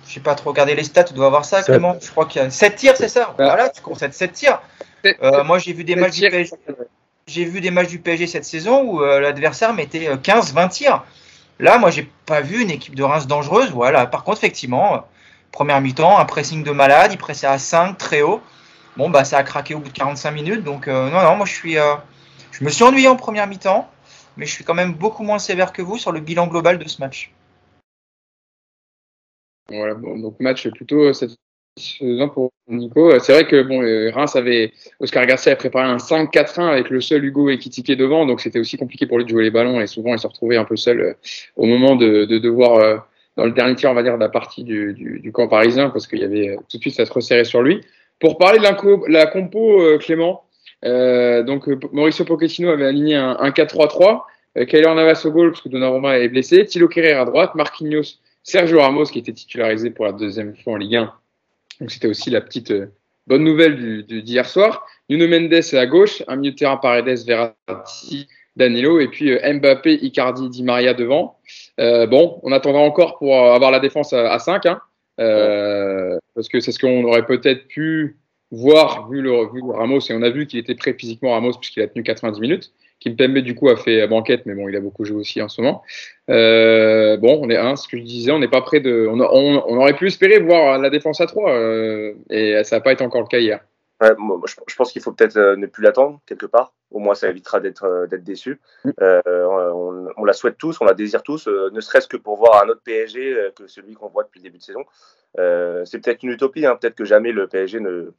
je 0.08 0.14
sais 0.14 0.20
pas 0.20 0.36
trop 0.36 0.52
regarder 0.52 0.76
les 0.76 0.84
stats, 0.84 1.06
tu 1.06 1.16
dois 1.16 1.26
avoir 1.26 1.44
ça, 1.44 1.64
Clément. 1.64 1.98
Je 2.00 2.12
crois 2.12 2.28
qu'il 2.28 2.42
y 2.42 2.46
a 2.46 2.50
7 2.52 2.76
tirs, 2.76 2.96
c'est 2.96 3.10
ça? 3.10 3.34
Voilà, 3.38 3.70
tu 3.70 3.82
concèdes 3.82 4.14
7 4.14 4.32
tirs. 4.32 4.62
Euh, 5.24 5.44
moi 5.44 5.58
j'ai 5.58 5.74
vu 5.74 5.84
des 5.84 5.96
matchs 5.96 6.20
du 6.20 6.30
PSG. 6.30 6.56
J'ai 7.26 7.46
vu 7.46 7.62
des 7.62 7.72
matchs 7.72 7.90
du 7.90 8.00
PSG 8.00 8.28
cette 8.28 8.46
saison 8.46 8.84
où 8.84 9.02
euh, 9.02 9.20
l'adversaire 9.20 9.74
mettait 9.74 10.16
15-20 10.16 10.70
tirs. 10.70 11.04
Là, 11.62 11.78
moi, 11.78 11.92
j'ai 11.92 12.10
pas 12.26 12.42
vu 12.42 12.64
une 12.64 12.72
équipe 12.72 12.96
de 12.96 13.04
Reims 13.04 13.28
dangereuse. 13.28 13.70
Voilà. 13.72 14.08
Par 14.08 14.24
contre, 14.24 14.40
effectivement, 14.40 15.06
première 15.52 15.80
mi-temps, 15.80 16.18
un 16.18 16.26
pressing 16.26 16.64
de 16.64 16.72
malade, 16.72 17.12
il 17.14 17.18
pressait 17.18 17.46
à 17.46 17.60
5, 17.60 17.98
très 18.00 18.24
haut. 18.24 18.42
Bon, 18.98 19.12
bah, 19.12 19.24
ça 19.24 19.38
a 19.38 19.44
craqué 19.44 19.76
au 19.76 19.80
bout 19.80 19.90
de 19.90 19.94
45 19.94 20.32
minutes. 20.32 20.64
Donc, 20.64 20.88
euh, 20.88 21.12
non, 21.12 21.22
non, 21.22 21.36
moi, 21.36 21.46
euh, 21.66 21.96
je 22.52 22.64
me 22.64 22.70
suis 22.72 22.84
ennuyé 22.84 23.08
en 23.08 23.16
première 23.16 23.46
mi-temps, 23.46 23.88
mais 24.38 24.48
je 24.48 24.52
suis 24.52 24.64
quand 24.64 24.74
même 24.74 24.94
beaucoup 24.94 25.24
moins 25.24 25.38
sévère 25.38 25.72
que 25.72 25.84
vous 25.84 26.00
sur 26.00 26.12
le 26.12 26.20
bilan 26.20 26.48
global 26.48 26.80
de 26.80 26.88
ce 26.88 27.00
match. 27.00 27.32
Voilà, 29.70 29.94
bon, 29.94 30.18
donc 30.18 30.40
match 30.40 30.68
plutôt 30.70 31.14
pour 32.34 32.52
Nico. 32.68 33.18
C'est 33.20 33.34
vrai 33.34 33.46
que 33.46 33.62
bon, 33.64 33.80
Reims 34.14 34.36
avait, 34.36 34.72
Oscar 35.00 35.26
Garcia 35.26 35.54
a 35.54 35.56
préparé 35.56 35.86
un 35.86 35.98
5-4-1 35.98 36.62
avec 36.62 36.90
le 36.90 37.02
seul 37.02 37.24
Hugo 37.24 37.50
Ekitike 37.50 37.98
devant, 37.98 38.26
donc 38.26 38.42
c'était 38.42 38.60
aussi 38.60 38.78
compliqué 38.78 39.06
pour 39.06 39.18
lui 39.18 39.26
de 39.26 39.30
jouer 39.30 39.44
les 39.44 39.52
ballons 39.52 39.80
et 39.82 39.88
souvent 39.88 40.14
il 40.14 40.20
se 40.20 40.28
retrouvait 40.28 40.58
un 40.58 40.66
peu 40.66 40.76
seul 40.76 41.02
euh, 41.02 41.14
au 41.56 41.66
moment 41.66 41.96
de, 41.96 42.26
de 42.26 42.38
devoir, 42.40 42.78
euh, 42.78 42.98
dans 43.38 43.46
le 43.46 43.52
dernier 43.52 43.76
tir, 43.76 43.90
on 43.90 43.94
va 43.94 44.04
dire, 44.04 44.16
de 44.16 44.20
la 44.20 44.30
partie 44.30 44.64
du, 44.64 44.94
du, 44.94 45.32
camp 45.32 45.48
parisien, 45.48 45.90
parce 45.90 46.08
qu'il 46.08 46.20
y 46.20 46.24
avait 46.24 46.50
euh, 46.50 46.58
tout 46.70 46.78
de 46.78 46.82
suite 46.82 46.96
ça 46.96 47.06
se 47.06 47.14
resserrait 47.14 47.46
sur 47.46 47.62
lui. 47.62 47.82
Pour 48.20 48.38
parler 48.38 48.60
de 48.60 48.64
la, 48.64 48.78
la 49.08 49.26
compo, 49.26 49.82
euh, 49.82 49.98
Clément, 49.98 50.44
euh, 50.86 51.44
donc 51.44 51.68
Mauricio 51.92 52.26
Pochettino 52.26 52.70
avait 52.70 52.86
aligné 52.86 53.16
un, 53.16 53.38
un 53.40 53.50
4-3-3. 53.50 54.22
Euh, 54.58 54.66
Kyler 54.66 54.94
Navas 54.94 55.22
au 55.26 55.32
goal 55.32 55.52
parce 55.52 55.62
que 55.62 55.70
Donnarumma 55.70 56.20
est 56.20 56.30
blessé. 56.30 56.66
Thilo 56.66 56.88
Kerrer 56.88 57.14
à 57.14 57.26
droite. 57.26 57.56
Marquinhos, 57.56 58.20
Sergio 58.44 58.80
Ramos 58.80 59.06
qui 59.06 59.20
était 59.20 59.34
titularisé 59.34 59.92
pour 59.92 60.06
la 60.06 60.12
deuxième 60.12 60.56
fois 60.56 60.74
en 60.74 60.78
Ligue 60.78 60.98
1. 60.98 61.14
Donc 61.82 61.92
c'était 61.92 62.08
aussi 62.08 62.30
la 62.30 62.40
petite 62.40 62.72
euh, 62.72 62.94
bonne 63.28 63.44
nouvelle 63.44 64.06
d'hier 64.06 64.48
soir. 64.48 64.86
Nuno 65.10 65.28
Mendes 65.28 65.74
à 65.74 65.86
gauche. 65.88 66.24
Un 66.28 66.38
milieu 66.38 66.52
de 66.52 66.56
terrain 66.56 66.78
Paredes, 66.78 67.26
Verratti, 67.26 68.28
Danilo. 68.56 69.02
Et 69.02 69.10
puis 69.10 69.32
euh, 69.32 69.54
Mbappé, 69.54 69.96
Icardi, 70.02 70.50
Di 70.50 70.64
Maria 70.64 70.94
devant. 70.94 71.40
bon, 71.78 72.40
on 72.44 72.54
attendra 72.54 72.80
encore 72.80 73.18
pour 73.18 73.36
avoir 73.36 73.72
la 73.72 73.82
défense 73.82 74.14
à, 74.14 74.32
à 74.32 74.40
5. 74.40 74.66
Hein. 74.68 74.80
Euh, 75.20 76.18
parce 76.36 76.48
que 76.48 76.60
c'est 76.60 76.72
ce 76.72 76.80
qu'on 76.80 77.04
aurait 77.04 77.26
peut-être 77.26 77.68
pu 77.68 78.18
voir 78.52 79.10
vu 79.10 79.22
le, 79.22 79.52
vu 79.54 79.62
le 79.62 79.72
Ramos 79.72 80.00
et 80.10 80.14
on 80.14 80.22
a 80.22 80.30
vu 80.30 80.48
qu'il 80.48 80.60
était 80.60 80.76
prêt 80.76 80.94
physiquement 80.94 81.32
Ramos 81.32 81.54
puisqu'il 81.54 81.84
a 81.84 81.88
tenu 81.88 82.04
90 82.04 82.40
minutes. 82.40 82.72
Kimpembe 83.02 83.40
du 83.40 83.56
coup 83.56 83.70
a 83.70 83.76
fait 83.76 84.08
banquette 84.08 84.46
mais 84.46 84.54
bon 84.54 84.70
il 84.70 84.76
a 84.76 84.80
beaucoup 84.80 85.04
joué 85.06 85.18
aussi 85.18 85.42
en 85.42 85.50
ce 85.50 85.62
moment. 85.62 85.84
Euh, 86.30 87.18
bon 87.18 87.40
on 87.42 87.50
est 87.50 87.58
un, 87.58 87.76
ce 87.76 87.88
que 87.88 87.98
je 87.98 88.04
disais, 88.04 88.32
on 88.32 88.40
n'est 88.40 88.48
pas 88.48 88.62
prêt 88.62 88.80
de, 88.80 89.08
on, 89.10 89.20
on, 89.20 89.64
on, 89.68 89.78
aurait 89.78 89.96
pu 89.96 90.08
espérer 90.08 90.40
voir 90.40 90.78
la 90.78 90.90
défense 90.90 91.20
à 91.20 91.26
3 91.26 91.52
euh, 91.52 92.14
et 92.30 92.64
ça 92.64 92.78
n'a 92.78 92.82
pas 92.82 92.94
été 92.94 93.04
encore 93.04 93.22
le 93.22 93.28
cas 93.28 93.40
hier. 93.40 93.60
Ouais, 94.02 94.16
moi, 94.18 94.40
je, 94.48 94.56
je, 94.68 94.76
pense 94.76 94.92
qu'il 94.92 95.02
faut 95.02 95.12
peut-être 95.12 95.38
euh, 95.38 95.56
ne 95.56 95.68
plus 95.68 95.84
l'attendre 95.84 96.22
quelque 96.26 96.48
part. 96.48 96.74
Au 96.90 96.98
moins, 96.98 97.14
ça 97.14 97.30
évitera 97.30 97.60
d'être 97.60 98.08
déçu. 98.18 98.60
Euh, 99.00 99.22
on, 99.26 100.08
on, 100.18 100.26
la 100.26 100.34
souhaite 100.34 100.58
tous, 100.58 100.82
on 100.82 100.86
la 100.86 100.96
désire 100.96 101.22
tous, 101.22 101.48
ne 101.48 101.80
serait-ce 101.80 102.08
que 102.08 102.18
pour 102.18 102.36
voir 102.36 102.64
un 102.64 102.70
autre 102.70 102.82
PSG 102.84 103.52
que 103.56 103.68
celui 103.68 103.94
qu'on 103.94 104.10
voit 104.10 104.24
depuis 104.24 104.40
le 104.40 104.46
début 104.46 104.58
de 104.58 104.64
saison. 104.64 104.84
c'est 105.86 106.04
peut-être 106.04 106.24
une 106.24 106.32
utopie, 106.32 106.66
hein. 106.66 106.76
peut-être 106.76 106.96
que 106.96 107.06
jamais 107.06 107.32
le 107.32 107.48
PSG 107.48 107.80
ne, 107.80 108.12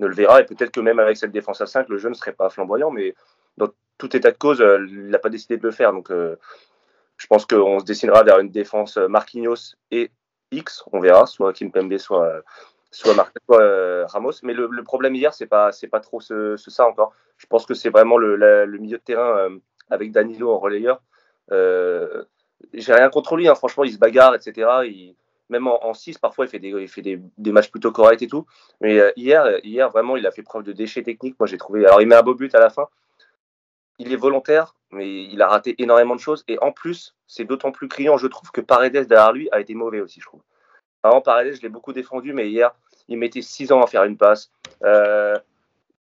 ne 0.00 0.06
le 0.06 0.14
verra 0.14 0.40
et 0.40 0.44
peut-être 0.44 0.72
que 0.72 0.80
même 0.80 0.98
avec 0.98 1.16
cette 1.16 1.30
défense 1.30 1.60
à 1.60 1.66
5, 1.66 1.88
le 1.88 1.98
jeu 1.98 2.08
ne 2.08 2.14
serait 2.14 2.32
pas 2.32 2.50
flamboyant. 2.50 2.90
Mais 2.90 3.14
dans 3.56 3.68
tout 3.98 4.16
état 4.16 4.30
de 4.30 4.38
cause, 4.38 4.58
il 4.88 5.08
n'a 5.08 5.18
pas 5.18 5.28
décidé 5.28 5.56
de 5.56 5.62
le 5.62 5.70
faire. 5.70 5.92
Donc, 5.92 6.10
je 6.10 7.26
pense 7.28 7.46
qu'on 7.46 7.80
se 7.80 7.84
dessinera 7.84 8.22
vers 8.22 8.38
une 8.38 8.50
défense 8.50 8.96
Marquinhos 8.96 9.76
et 9.90 10.10
X. 10.50 10.84
On 10.92 11.00
verra, 11.00 11.26
soit 11.26 11.52
Kimpembe, 11.52 11.98
soit 11.98 12.42
soit 12.90 13.14
soit 13.46 13.60
euh, 13.60 14.06
Ramos. 14.06 14.32
Mais 14.42 14.54
le, 14.54 14.82
problème 14.82 15.14
hier, 15.14 15.32
c'est 15.34 15.46
pas 15.46 15.72
c'est 15.72 15.88
pas 15.88 16.00
trop 16.00 16.20
ce, 16.20 16.56
ça 16.56 16.86
encore. 16.86 17.12
Je 17.36 17.46
pense 17.46 17.66
que 17.66 17.74
c'est 17.74 17.90
vraiment 17.90 18.18
le, 18.18 18.66
milieu 18.78 18.98
de 18.98 19.02
terrain 19.02 19.38
euh, 19.38 19.58
avec 19.90 20.12
Danilo 20.12 20.52
en 20.52 20.58
relayeur. 20.58 21.00
Euh, 21.52 22.24
J'ai 22.74 22.92
rien 22.92 23.08
contre 23.08 23.36
lui, 23.36 23.48
hein. 23.48 23.54
franchement, 23.54 23.84
il 23.84 23.92
se 23.92 23.98
bagarre, 23.98 24.34
etc. 24.34 24.68
Même 25.48 25.66
en 25.66 25.94
6, 25.94 26.18
parfois, 26.18 26.44
il 26.44 26.48
fait, 26.48 26.60
des, 26.60 26.68
il 26.68 26.86
fait 26.86 27.02
des, 27.02 27.52
matchs 27.52 27.72
plutôt 27.72 27.90
corrects 27.90 28.22
et 28.22 28.28
tout. 28.28 28.46
Mais 28.80 29.00
euh, 29.00 29.10
hier, 29.16 29.58
hier, 29.64 29.90
vraiment, 29.90 30.16
il 30.16 30.24
a 30.26 30.30
fait 30.30 30.44
preuve 30.44 30.62
de 30.62 30.72
déchet 30.72 31.02
technique. 31.02 31.34
Moi, 31.40 31.48
j'ai 31.48 31.58
trouvé. 31.58 31.84
Alors, 31.86 32.00
il 32.00 32.06
met 32.06 32.14
un 32.14 32.22
beau 32.22 32.34
but 32.34 32.54
à 32.54 32.60
la 32.60 32.70
fin. 32.70 32.88
Il 34.00 34.14
est 34.14 34.16
volontaire, 34.16 34.74
mais 34.92 35.24
il 35.24 35.42
a 35.42 35.46
raté 35.46 35.74
énormément 35.76 36.14
de 36.14 36.20
choses. 36.20 36.42
Et 36.48 36.58
en 36.60 36.72
plus, 36.72 37.14
c'est 37.26 37.44
d'autant 37.44 37.70
plus 37.70 37.86
criant, 37.86 38.16
je 38.16 38.26
trouve, 38.28 38.50
que 38.50 38.62
Paredes 38.62 39.06
derrière 39.06 39.32
lui 39.32 39.50
a 39.52 39.60
été 39.60 39.74
mauvais 39.74 40.00
aussi, 40.00 40.20
je 40.20 40.26
trouve. 40.26 40.40
Avant, 41.02 41.20
Paredes, 41.20 41.54
je 41.54 41.60
l'ai 41.60 41.68
beaucoup 41.68 41.92
défendu, 41.92 42.32
mais 42.32 42.48
hier, 42.48 42.74
il 43.08 43.18
mettait 43.18 43.42
6 43.42 43.72
ans 43.72 43.82
à 43.82 43.86
faire 43.86 44.04
une 44.04 44.16
passe. 44.16 44.50
Euh, 44.84 45.36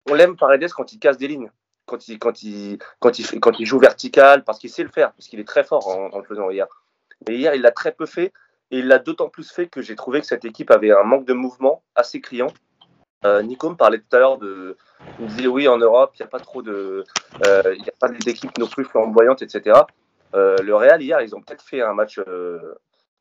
on 0.06 0.12
l'aime, 0.12 0.36
Paredes, 0.36 0.70
quand 0.72 0.92
il 0.92 0.98
casse 0.98 1.16
des 1.16 1.28
lignes, 1.28 1.50
quand 1.86 2.06
il, 2.42 3.66
joue 3.66 3.78
vertical, 3.78 4.44
parce 4.44 4.58
qu'il 4.58 4.68
sait 4.68 4.82
le 4.82 4.90
faire, 4.90 5.12
parce 5.12 5.26
qu'il 5.26 5.40
est 5.40 5.48
très 5.48 5.64
fort 5.64 5.88
en, 5.88 6.14
en, 6.14 6.22
faisant 6.22 6.50
hier. 6.50 6.66
Mais 7.26 7.36
hier, 7.36 7.54
il 7.54 7.62
l'a 7.62 7.70
très 7.70 7.92
peu 7.92 8.04
fait, 8.04 8.34
et 8.70 8.80
il 8.80 8.86
l'a 8.86 8.98
d'autant 8.98 9.30
plus 9.30 9.50
fait 9.50 9.66
que 9.66 9.80
j'ai 9.80 9.96
trouvé 9.96 10.20
que 10.20 10.26
cette 10.26 10.44
équipe 10.44 10.70
avait 10.70 10.92
un 10.92 11.04
manque 11.04 11.24
de 11.24 11.32
mouvement 11.32 11.82
assez 11.94 12.20
criant. 12.20 12.52
Euh, 13.24 13.42
Nico 13.42 13.68
me 13.70 13.74
parlait 13.76 13.98
tout 13.98 14.16
à 14.16 14.18
l'heure 14.18 14.38
de. 14.38 14.76
Il 15.18 15.24
me 15.24 15.30
disait 15.30 15.46
oui, 15.48 15.66
en 15.68 15.78
Europe, 15.78 16.12
il 16.14 16.22
n'y 16.22 16.26
a 16.26 16.28
pas 16.28 16.38
trop 16.40 16.62
de. 16.62 17.04
Euh, 17.46 17.74
Il 17.74 17.82
n'y 17.82 17.88
a 17.88 17.94
pas 17.98 18.08
d'équipes 18.08 18.56
non 18.58 18.66
plus 18.66 18.84
flamboyantes, 18.84 19.42
etc. 19.42 19.80
Euh, 20.34 20.56
le 20.58 20.74
Real, 20.74 21.02
hier, 21.02 21.20
ils 21.20 21.34
ont 21.34 21.40
peut-être 21.40 21.62
fait 21.62 21.80
un 21.82 21.94
match, 21.94 22.20
euh, 22.28 22.74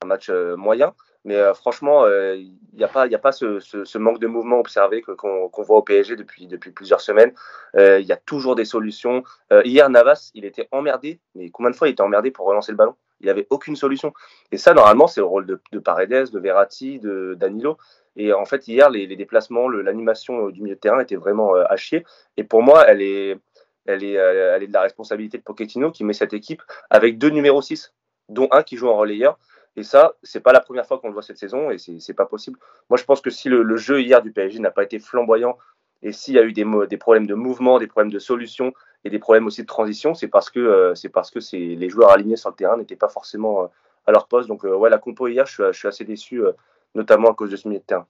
un 0.04 0.08
match 0.08 0.30
moyen, 0.30 0.94
mais 1.26 1.42
franchement, 1.56 2.06
il 2.08 2.56
n'y 2.74 2.84
a 2.84 2.88
pas, 2.88 3.08
a 3.12 3.18
pas 3.18 3.32
ce, 3.32 3.60
ce, 3.60 3.98
manque 3.98 4.20
de 4.20 4.28
mouvement 4.28 4.60
observé 4.60 5.02
que- 5.02 5.12
qu'on 5.14 5.64
voit 5.64 5.78
au 5.78 5.82
PSG 5.82 6.16
depuis, 6.16 6.46
depuis 6.48 6.72
plusieurs 6.72 7.02
semaines. 7.02 7.34
Il 7.76 8.06
y 8.06 8.12
a 8.12 8.18
toujours 8.18 8.56
des 8.56 8.66
solutions. 8.66 9.24
Hier, 9.64 9.90
Navas, 9.90 10.30
il 10.36 10.46
était 10.46 10.68
emmerdé, 10.72 11.20
mais 11.34 11.50
combien 11.50 11.72
de 11.72 11.76
fois 11.76 11.88
il 11.88 11.92
était 11.92 12.04
emmerdé 12.04 12.30
pour 12.30 12.46
relancer 12.46 12.72
le 12.72 12.78
ballon? 12.78 12.96
Il 13.20 13.26
n'y 13.26 13.32
avait 13.32 13.48
aucune 13.50 13.76
solution. 13.76 14.14
Et 14.52 14.58
ça, 14.58 14.76
normalement, 14.76 15.08
c'est 15.08 15.22
le 15.22 15.26
rôle 15.26 15.48
de, 15.48 15.60
de 15.72 15.80
Paredes, 15.80 16.30
de 16.30 16.40
Verratti, 16.40 17.00
de 17.00 17.34
Danilo. 17.34 17.78
Et 18.18 18.34
en 18.34 18.46
fait, 18.46 18.68
hier, 18.68 18.90
les, 18.90 19.16
déplacements, 19.16 19.70
l'animation 19.70 20.48
euh, 20.48 20.52
du 20.52 20.62
milieu 20.62 20.76
de 20.76 20.80
terrain 20.80 21.00
était 21.00 21.16
vraiment 21.16 21.56
euh, 21.56 21.64
à 21.70 21.78
chier. 21.78 22.04
Et 22.36 22.44
pour 22.44 22.64
moi, 22.64 22.84
elle 22.88 23.02
est, 23.02 23.38
elle, 23.86 24.04
est, 24.04 24.18
euh, 24.18 24.56
elle 24.56 24.64
est 24.64 24.68
de 24.68 24.74
la 24.74 24.82
responsabilité 24.82 25.38
de 25.38 25.44
Pochettino 25.44 25.92
qui 25.92 26.04
met 26.04 26.14
cette 26.14 26.34
équipe 26.34 26.64
avec 26.90 27.20
deux 27.20 27.30
numéros 27.30 27.62
6, 27.62 27.94
dont 28.30 28.48
un 28.52 28.64
qui 28.64 28.76
joue 28.76 28.90
en 28.90 28.98
relayeur. 28.98 29.38
Et 29.76 29.84
ça, 29.84 30.16
c'est 30.24 30.40
pas 30.40 30.52
la 30.52 30.60
première 30.60 30.88
fois 30.88 30.98
qu'on 30.98 31.08
le 31.08 31.14
voit 31.14 31.22
cette 31.22 31.38
saison 31.38 31.70
et 31.70 31.78
c'est 31.78 32.16
pas 32.16 32.26
possible. 32.26 32.58
Moi, 32.90 32.98
je 32.98 33.04
pense 33.04 33.22
que 33.22 33.30
si 33.30 33.48
le, 33.48 33.78
jeu 33.78 34.02
hier 34.02 34.24
du 34.24 34.32
PSG 34.32 34.58
n'a 34.58 34.72
pas 34.72 34.82
été 34.82 34.98
flamboyant 34.98 35.56
et 36.02 36.12
s'il 36.12 36.34
y 36.34 36.40
a 36.40 36.44
eu 36.44 36.52
des, 36.52 36.98
problèmes 36.98 37.28
de 37.28 37.36
mouvement, 37.36 37.78
des 37.78 37.86
problèmes 37.86 38.12
de 38.12 38.18
solution 38.18 38.74
et 39.04 39.12
des 39.12 39.20
problèmes 39.20 39.46
aussi 39.46 39.62
de 39.62 39.68
transition, 39.68 40.16
c'est 40.16 40.30
parce 40.30 40.50
que 40.50 40.94
c'est 40.96 41.10
parce 41.10 41.30
que 41.30 41.38
les 41.56 41.90
joueurs 41.90 42.10
alignés 42.10 42.38
sur 42.38 42.50
le 42.50 42.56
terrain 42.56 42.76
n'étaient 42.76 42.96
pas 42.96 43.08
forcément 43.08 43.70
à 44.08 44.12
leur 44.12 44.28
poste. 44.28 44.48
Donc, 44.48 44.66
euh, 44.66 44.76
ouais, 44.76 44.90
la 44.90 44.98
compo 44.98 45.28
hier, 45.28 45.46
je 45.46 45.72
suis, 45.74 45.88
assez 45.88 46.06
déçu, 46.06 46.42
notamment 46.96 47.32
à 47.32 47.34
cause 47.34 47.52
de 47.52 47.56
ce 47.56 47.68
milieu 47.68 47.80
de 47.80 47.86
terrain. 47.86 48.08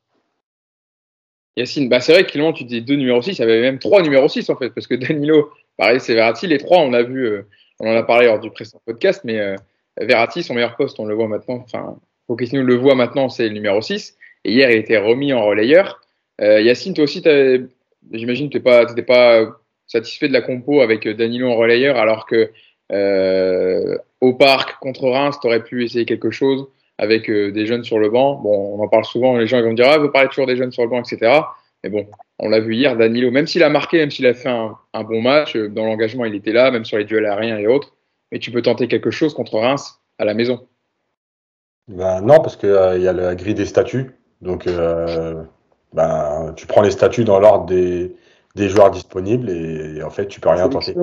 Yacine, 1.55 1.89
bah 1.89 1.99
c'est 1.99 2.13
vrai 2.13 2.25
que 2.25 2.51
tu 2.53 2.63
dis 2.65 2.81
deux 2.81 2.95
numéros 2.95 3.21
6, 3.21 3.37
il 3.37 3.41
y 3.41 3.43
avait 3.43 3.61
même 3.61 3.79
trois 3.79 4.01
numéros 4.01 4.27
6 4.27 4.49
en 4.49 4.55
fait, 4.55 4.69
parce 4.69 4.85
que 4.85 4.95
Danilo, 4.95 5.51
pareil, 5.75 5.99
c'est 5.99 6.13
Verratti, 6.13 6.45
les 6.47 6.59
trois, 6.59 6.79
on 6.79 6.93
a 6.93 7.01
vu, 7.01 7.25
euh, 7.25 7.47
on 7.79 7.89
en 7.91 7.95
a 7.95 8.03
parlé 8.03 8.27
lors 8.27 8.39
du 8.39 8.51
précédent 8.51 8.81
podcast, 8.85 9.21
mais 9.23 9.39
euh, 9.39 9.55
Verratti, 9.99 10.43
son 10.43 10.53
meilleur 10.53 10.75
poste, 10.75 10.99
on 10.99 11.05
le 11.05 11.15
voit 11.15 11.27
maintenant, 11.27 11.55
enfin, 11.55 11.97
Pochettino 12.27 12.61
le 12.61 12.75
voit 12.75 12.95
maintenant, 12.95 13.29
c'est 13.29 13.47
le 13.47 13.53
numéro 13.53 13.81
6, 13.81 14.17
et 14.45 14.51
hier, 14.51 14.69
il 14.69 14.77
était 14.77 14.97
remis 14.97 15.33
en 15.33 15.43
relayeur. 15.45 15.99
Euh, 16.41 16.61
Yacine, 16.61 16.93
toi 16.93 17.05
aussi, 17.05 17.23
j'imagine 18.11 18.49
que 18.49 18.57
tu 18.57 18.63
n'étais 18.63 19.01
pas 19.01 19.57
satisfait 19.87 20.27
de 20.27 20.33
la 20.33 20.41
compo 20.41 20.81
avec 20.81 21.07
Danilo 21.07 21.49
en 21.49 21.55
relayeur, 21.55 21.97
alors 21.97 22.27
que 22.27 22.51
euh, 22.91 23.97
au 24.21 24.33
parc 24.33 24.79
contre 24.79 25.09
Reims, 25.09 25.37
tu 25.41 25.47
aurais 25.47 25.63
pu 25.63 25.83
essayer 25.83 26.05
quelque 26.05 26.31
chose? 26.31 26.67
Avec 26.97 27.29
euh, 27.29 27.51
des 27.51 27.65
jeunes 27.65 27.83
sur 27.83 27.99
le 27.99 28.09
banc. 28.09 28.35
Bon, 28.35 28.77
on 28.77 28.83
en 28.83 28.87
parle 28.87 29.05
souvent, 29.05 29.37
les 29.37 29.47
gens 29.47 29.57
ils 29.57 29.63
vont 29.63 29.71
me 29.71 29.75
dire 29.75 29.87
Ah, 29.89 29.97
vous 29.97 30.09
parlez 30.09 30.29
toujours 30.29 30.47
des 30.47 30.55
jeunes 30.55 30.71
sur 30.71 30.83
le 30.83 30.89
banc, 30.89 31.01
etc. 31.01 31.41
Mais 31.83 31.89
bon, 31.89 32.07
on 32.39 32.49
l'a 32.49 32.59
vu 32.59 32.75
hier, 32.75 32.95
Danilo, 32.97 33.31
même 33.31 33.47
s'il 33.47 33.63
a 33.63 33.69
marqué, 33.69 33.99
même 33.99 34.11
s'il 34.11 34.25
a 34.25 34.33
fait 34.33 34.49
un, 34.49 34.75
un 34.93 35.03
bon 35.03 35.21
match, 35.21 35.55
euh, 35.55 35.69
dans 35.69 35.85
l'engagement, 35.85 36.25
il 36.25 36.35
était 36.35 36.51
là, 36.51 36.71
même 36.71 36.85
sur 36.85 36.97
les 36.97 37.05
duels 37.05 37.25
aériens 37.25 37.57
et 37.57 37.67
autres. 37.67 37.93
Mais 38.31 38.39
tu 38.39 38.51
peux 38.51 38.61
tenter 38.61 38.87
quelque 38.87 39.11
chose 39.11 39.33
contre 39.33 39.57
Reims 39.59 39.99
à 40.17 40.25
la 40.25 40.33
maison. 40.33 40.67
Ben, 41.87 42.21
non, 42.21 42.39
parce 42.39 42.57
qu'il 42.57 42.69
y 42.69 43.07
a 43.07 43.13
la 43.13 43.35
grille 43.35 43.53
des 43.53 43.65
statuts. 43.65 44.11
Donc, 44.41 44.67
euh, 44.67 45.43
ben, 45.93 46.53
tu 46.55 46.67
prends 46.67 46.81
les 46.81 46.91
statuts 46.91 47.23
dans 47.23 47.39
l'ordre 47.39 47.65
des, 47.65 48.13
des 48.55 48.69
joueurs 48.69 48.91
disponibles 48.91 49.49
et, 49.49 50.03
en 50.03 50.09
fait, 50.09 50.27
tu 50.27 50.39
peux 50.39 50.49
rien 50.49 50.67
tenter. 50.67 50.95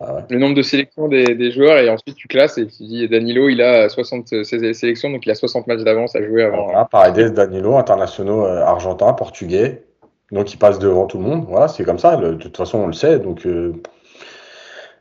Ah 0.00 0.14
ouais. 0.14 0.22
Le 0.30 0.38
nombre 0.38 0.54
de 0.54 0.62
sélections 0.62 1.08
des, 1.08 1.34
des 1.34 1.50
joueurs, 1.52 1.78
et 1.78 1.90
ensuite 1.90 2.16
tu 2.16 2.26
classes 2.26 2.56
et 2.58 2.66
tu 2.66 2.84
dis 2.84 3.08
Danilo, 3.08 3.48
il 3.48 3.60
a 3.60 3.88
60 3.88 4.28
sé- 4.44 4.72
sélections, 4.74 5.10
donc 5.10 5.26
il 5.26 5.30
a 5.30 5.34
60 5.34 5.66
matchs 5.66 5.82
d'avance 5.82 6.16
à 6.16 6.22
jouer 6.22 6.44
avant. 6.44 6.64
Voilà, 6.64 6.84
Paredes, 6.86 7.34
Danilo, 7.34 7.76
internationaux 7.76 8.46
euh, 8.46 8.62
argentins, 8.62 9.12
portugais. 9.12 9.84
Donc, 10.32 10.54
ils 10.54 10.58
passent 10.58 10.78
devant 10.78 11.06
tout 11.06 11.18
le 11.18 11.24
monde. 11.24 11.44
Voilà, 11.48 11.68
c'est 11.68 11.84
comme 11.84 11.98
ça. 11.98 12.16
Le- 12.16 12.36
de 12.36 12.42
toute 12.42 12.56
façon, 12.56 12.78
on 12.78 12.86
le 12.86 12.92
sait. 12.92 13.18
Donc, 13.18 13.44
euh, 13.46 13.72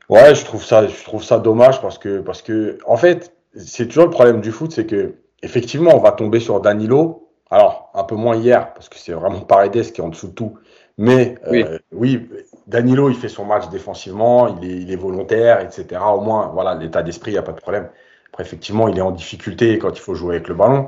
ouais, 0.09 0.35
je 0.35 0.43
trouve 0.45 0.63
ça, 0.63 0.87
je 0.87 1.03
trouve 1.03 1.23
ça 1.23 1.39
dommage 1.39 1.81
parce 1.81 1.97
que, 1.97 2.19
parce 2.19 2.41
que, 2.41 2.77
en 2.85 2.97
fait, 2.97 3.33
c'est 3.55 3.87
toujours 3.87 4.05
le 4.05 4.11
problème 4.11 4.41
du 4.41 4.51
foot, 4.51 4.71
c'est 4.71 4.85
que, 4.85 5.15
effectivement, 5.43 5.91
on 5.95 5.99
va 5.99 6.11
tomber 6.11 6.39
sur 6.39 6.59
Danilo. 6.61 7.29
Alors, 7.51 7.89
un 7.95 8.03
peu 8.03 8.15
moins 8.15 8.35
hier, 8.35 8.73
parce 8.73 8.89
que 8.89 8.97
c'est 8.97 9.13
vraiment 9.13 9.41
Paredes 9.41 9.91
qui 9.91 10.01
est 10.01 10.03
en 10.03 10.09
dessous 10.09 10.27
de 10.27 10.33
tout. 10.33 10.57
Mais, 10.97 11.35
euh, 11.47 11.79
oui. 11.91 12.27
Danilo, 12.69 13.09
il 13.09 13.15
fait 13.15 13.29
son 13.29 13.45
match 13.45 13.67
défensivement, 13.69 14.59
il 14.61 14.91
est, 14.91 14.95
volontaire, 14.95 15.59
etc. 15.59 15.99
Au 16.13 16.21
moins, 16.21 16.51
voilà, 16.53 16.75
l'état 16.75 17.01
d'esprit, 17.01 17.31
il 17.31 17.33
n'y 17.33 17.39
a 17.39 17.43
pas 17.43 17.51
de 17.51 17.59
problème. 17.59 17.89
Après, 18.27 18.43
effectivement, 18.43 18.87
il 18.87 18.95
est 18.95 19.01
en 19.01 19.09
difficulté 19.09 19.79
quand 19.79 19.89
il 19.89 19.99
faut 19.99 20.13
jouer 20.13 20.35
avec 20.35 20.47
le 20.47 20.53
ballon. 20.53 20.85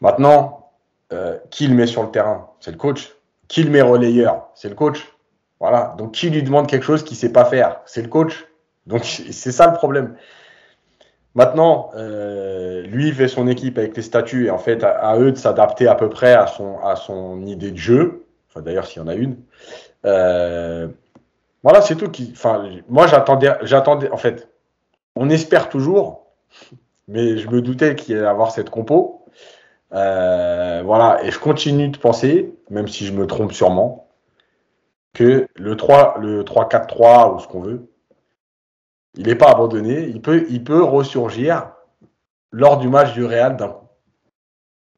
Maintenant, 0.00 0.70
euh, 1.12 1.36
qui 1.50 1.66
le 1.66 1.74
met 1.74 1.88
sur 1.88 2.04
le 2.04 2.10
terrain? 2.12 2.50
C'est 2.60 2.70
le 2.70 2.76
coach. 2.76 3.12
Qui 3.48 3.64
le 3.64 3.70
met 3.70 3.82
relayeur? 3.82 4.50
C'est 4.54 4.68
le 4.68 4.76
coach. 4.76 5.12
Voilà. 5.58 5.96
Donc, 5.98 6.12
qui 6.12 6.30
lui 6.30 6.44
demande 6.44 6.68
quelque 6.68 6.84
chose 6.84 7.02
qu'il 7.02 7.16
ne 7.16 7.20
sait 7.20 7.32
pas 7.32 7.44
faire? 7.44 7.80
C'est 7.84 8.02
le 8.02 8.08
coach. 8.08 8.46
Donc, 8.86 9.04
c'est 9.32 9.52
ça 9.52 9.66
le 9.66 9.74
problème. 9.74 10.14
Maintenant, 11.34 11.90
euh, 11.96 12.82
lui, 12.82 13.08
il 13.08 13.14
fait 13.14 13.26
son 13.26 13.48
équipe 13.48 13.78
avec 13.78 13.96
les 13.96 14.02
statuts 14.02 14.46
et 14.46 14.50
en 14.50 14.58
fait, 14.58 14.84
à, 14.84 14.90
à 14.90 15.18
eux 15.18 15.32
de 15.32 15.36
s'adapter 15.36 15.88
à 15.88 15.96
peu 15.96 16.08
près 16.08 16.34
à 16.34 16.46
son, 16.46 16.78
à 16.84 16.94
son 16.94 17.44
idée 17.46 17.72
de 17.72 17.76
jeu. 17.76 18.26
Enfin, 18.48 18.60
d'ailleurs, 18.60 18.86
s'il 18.86 19.02
y 19.02 19.04
en 19.04 19.08
a 19.08 19.16
une. 19.16 19.38
Euh, 20.04 20.88
voilà, 21.62 21.80
c'est 21.82 21.96
tout. 21.96 22.10
Qui, 22.10 22.30
enfin, 22.32 22.70
moi, 22.88 23.06
j'attendais, 23.06 23.52
j'attendais. 23.62 24.10
En 24.10 24.16
fait, 24.16 24.48
on 25.16 25.30
espère 25.30 25.68
toujours, 25.68 26.26
mais 27.08 27.38
je 27.38 27.48
me 27.48 27.60
doutais 27.60 27.94
qu'il 27.94 28.16
allait 28.16 28.26
avoir 28.26 28.52
cette 28.52 28.70
compo. 28.70 29.24
Euh, 29.92 30.82
voilà, 30.84 31.24
et 31.24 31.30
je 31.30 31.38
continue 31.38 31.88
de 31.88 31.96
penser, 31.96 32.54
même 32.70 32.88
si 32.88 33.06
je 33.06 33.12
me 33.12 33.26
trompe 33.26 33.52
sûrement, 33.52 34.08
que 35.14 35.48
le 35.54 35.76
3, 35.76 36.18
le 36.20 36.44
3-4-3 36.44 37.34
ou 37.34 37.38
ce 37.40 37.48
qu'on 37.48 37.60
veut, 37.60 37.90
il 39.14 39.26
n'est 39.26 39.34
pas 39.34 39.50
abandonné. 39.50 40.04
Il 40.04 40.20
peut, 40.20 40.46
il 40.50 40.62
peut 40.62 40.82
ressurgir 40.82 41.72
lors 42.52 42.78
du 42.78 42.88
match 42.88 43.14
du 43.14 43.24
Real 43.24 43.56
d'un 43.56 43.68
coup. 43.68 43.88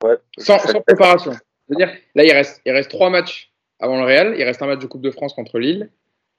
Ouais. 0.05 0.19
Sans, 0.39 0.59
sans 0.59 0.81
préparation. 0.81 1.33
C'est-à-dire, 1.69 1.97
là, 2.15 2.25
il 2.25 2.33
reste, 2.33 2.61
il 2.67 2.73
reste 2.73 2.91
trois 2.91 3.11
matchs 3.11 3.50
avant 3.81 3.99
le 3.99 4.05
Real. 4.05 4.35
Il 4.37 4.45
reste 4.45 4.63
un 4.63 4.67
match 4.67 4.81
de 4.81 4.87
Coupe 4.87 5.03
de 5.03 5.11
France 5.11 5.35
contre 5.35 5.59
Lille, 5.59 5.91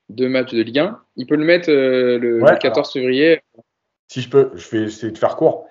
deux 0.10 0.30
matchs 0.30 0.54
de 0.54 0.62
Ligue 0.62 0.80
1. 0.80 1.02
Il 1.18 1.26
peut 1.28 1.36
le 1.36 1.46
mettre 1.46 1.70
euh, 1.70 2.18
le, 2.18 2.42
Ouais, 2.42 2.52
le 2.52 2.58
14 2.58 2.92
février. 2.92 3.42
Si 4.08 4.22
je 4.22 4.30
peux, 4.30 4.52
je 4.56 4.70
vais 4.70 4.84
essayer 4.84 5.12
de 5.12 5.18
faire 5.18 5.36
court. 5.36 5.68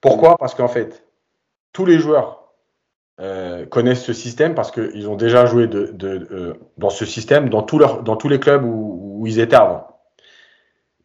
Pourquoi? 0.00 0.36
Parce 0.38 0.54
qu'en 0.54 0.68
fait, 0.68 1.04
tous 1.72 1.84
les 1.84 1.98
joueurs 1.98 2.52
euh, 3.20 3.66
connaissent 3.66 4.04
ce 4.04 4.12
système 4.12 4.54
parce 4.54 4.70
qu'ils 4.70 5.08
ont 5.08 5.16
déjà 5.16 5.46
joué 5.46 5.66
de, 5.66 5.90
de, 5.92 6.28
euh, 6.30 6.54
dans 6.78 6.90
ce 6.90 7.04
système 7.04 7.50
dans, 7.50 7.62
tout 7.62 7.78
leur, 7.78 8.02
dans 8.02 8.16
tous 8.16 8.28
les 8.28 8.40
clubs 8.40 8.64
où, 8.64 9.18
où 9.20 9.26
ils 9.26 9.40
étaient 9.40 9.56
avant. 9.56 9.86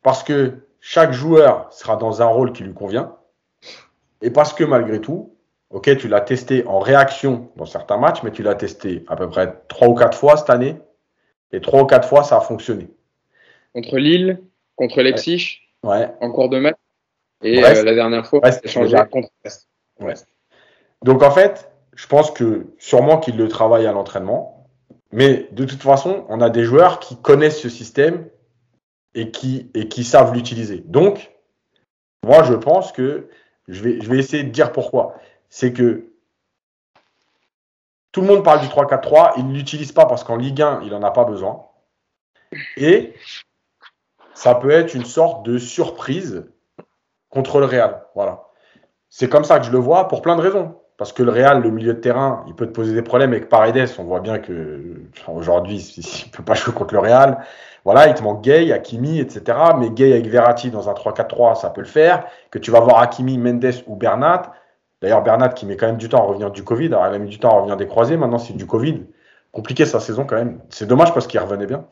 Parce 0.01 0.23
que 0.23 0.53
chaque 0.79 1.11
joueur 1.11 1.73
sera 1.73 1.95
dans 1.97 2.21
un 2.21 2.27
rôle 2.27 2.53
qui 2.53 2.63
lui 2.63 2.73
convient. 2.73 3.15
Et 4.21 4.29
parce 4.29 4.53
que 4.53 4.63
malgré 4.63 5.01
tout, 5.01 5.34
ok, 5.75 5.97
tu 5.97 6.07
l'as 6.07 6.21
testé 6.21 6.65
en 6.67 6.79
réaction 6.79 7.51
dans 7.57 7.65
certains 7.65 7.97
matchs, 7.97 8.23
mais 8.23 8.31
tu 8.31 8.43
l'as 8.43 8.55
testé 8.55 9.03
à 9.09 9.17
peu 9.17 9.27
près 9.29 9.53
trois 9.67 9.89
ou 9.89 9.93
quatre 9.93 10.17
fois 10.17 10.37
cette 10.37 10.49
année. 10.49 10.77
Et 11.51 11.59
trois 11.59 11.81
ou 11.81 11.85
quatre 11.85 12.07
fois, 12.07 12.23
ça 12.23 12.37
a 12.37 12.39
fonctionné. 12.39 12.87
Contre 13.73 13.97
Lille, 13.97 14.41
contre 14.77 15.01
Leipzig, 15.01 15.59
Ouais. 15.83 16.09
en 16.21 16.31
cours 16.31 16.47
de 16.49 16.59
match. 16.59 16.77
Et 17.43 17.63
euh, 17.63 17.83
la 17.83 17.93
dernière 17.93 18.25
fois, 18.25 18.39
il 18.43 18.47
a 18.47 18.67
changé 18.67 18.97
contre. 19.11 19.29
Donc 21.03 21.21
en 21.21 21.31
fait, 21.31 21.69
je 21.93 22.07
pense 22.07 22.31
que 22.31 22.67
sûrement 22.79 23.19
qu'il 23.19 23.35
le 23.35 23.49
travaille 23.49 23.85
à 23.85 23.91
l'entraînement, 23.91 24.69
mais 25.11 25.49
de 25.51 25.65
toute 25.65 25.83
façon, 25.83 26.25
on 26.29 26.39
a 26.39 26.49
des 26.49 26.63
joueurs 26.63 26.99
qui 26.99 27.17
connaissent 27.17 27.59
ce 27.59 27.69
système 27.69 28.29
et 29.13 29.29
qui, 29.29 29.69
et 29.73 29.89
qui 29.89 30.05
savent 30.05 30.33
l'utiliser. 30.33 30.83
Donc, 30.85 31.31
moi, 32.25 32.43
je 32.43 32.53
pense 32.53 32.93
que 32.93 33.27
je 33.67 33.83
vais, 33.83 34.01
je 34.01 34.09
vais 34.09 34.17
essayer 34.17 34.43
de 34.43 34.49
dire 34.49 34.71
pourquoi. 34.71 35.15
C'est 35.57 35.71
que 35.71 36.11
tout 38.11 38.19
le 38.19 38.27
monde 38.27 38.43
parle 38.43 38.59
du 38.59 38.67
3-4-3, 38.67 39.35
il 39.37 39.47
ne 39.47 39.53
l'utilise 39.53 39.93
pas 39.93 40.05
parce 40.05 40.25
qu'en 40.25 40.35
Ligue 40.35 40.61
1, 40.61 40.81
il 40.83 40.89
n'en 40.89 41.01
a 41.01 41.11
pas 41.11 41.23
besoin. 41.23 41.67
Et 42.75 43.13
ça 44.33 44.53
peut 44.55 44.69
être 44.69 44.95
une 44.95 45.05
sorte 45.05 45.45
de 45.45 45.57
surprise 45.57 46.45
contre 47.29 47.61
le 47.61 47.67
Real. 47.67 48.03
Voilà. 48.15 48.49
C'est 49.07 49.29
comme 49.29 49.45
ça 49.45 49.59
que 49.59 49.65
je 49.65 49.71
le 49.71 49.77
vois 49.77 50.09
pour 50.09 50.21
plein 50.21 50.35
de 50.35 50.41
raisons. 50.41 50.75
Parce 50.97 51.13
que 51.13 51.23
le 51.23 51.31
Real, 51.31 51.61
le 51.61 51.71
milieu 51.71 51.93
de 51.93 52.01
terrain, 52.01 52.43
il 52.47 52.53
peut 52.53 52.67
te 52.67 52.73
poser 52.73 52.93
des 52.93 53.01
problèmes 53.01 53.31
avec 53.31 53.47
Paredes. 53.47 53.95
On 53.97 54.03
voit 54.03 54.19
bien 54.19 54.39
que 54.39 55.03
aujourd'hui, 55.29 55.77
il 55.95 56.27
ne 56.27 56.31
peut 56.31 56.43
pas 56.43 56.55
jouer 56.55 56.73
contre 56.73 56.95
le 56.95 56.99
Real. 56.99 57.45
Voilà, 57.85 58.09
il 58.09 58.13
te 58.13 58.23
manque 58.23 58.41
Gay, 58.43 58.73
Hakimi, 58.73 59.19
etc. 59.19 59.57
Mais 59.77 59.89
Gay 59.89 60.11
avec 60.11 60.27
Verratti 60.27 60.69
dans 60.69 60.89
un 60.89 60.93
3-4-3, 60.93 61.55
ça 61.55 61.69
peut 61.69 61.79
le 61.79 61.87
faire. 61.87 62.25
Que 62.51 62.59
tu 62.59 62.71
vas 62.71 62.81
voir 62.81 62.99
Hakimi, 62.99 63.37
Mendes 63.37 63.83
ou 63.87 63.95
Bernat. 63.95 64.51
D'ailleurs, 65.05 65.21
Bernat 65.21 65.49
qui 65.49 65.67
met 65.67 65.77
quand 65.77 65.85
même 65.85 65.97
du 65.97 66.09
temps 66.09 66.17
à 66.17 66.25
revenir 66.25 66.49
du 66.49 66.63
Covid. 66.63 66.87
Alors, 66.87 67.05
il 67.05 67.13
a 67.13 67.19
mis 67.19 67.29
du 67.29 67.37
temps 67.37 67.51
à 67.51 67.57
revenir 67.57 67.77
des 67.77 67.85
croisés. 67.85 68.17
Maintenant, 68.17 68.39
c'est 68.39 68.57
du 68.57 68.65
Covid. 68.65 69.03
Compliqué 69.51 69.85
sa 69.85 69.99
saison 69.99 70.25
quand 70.25 70.35
même. 70.35 70.59
C'est 70.69 70.87
dommage 70.87 71.13
parce 71.13 71.27
qu'il 71.27 71.39
revenait 71.39 71.67
bien. 71.67 71.85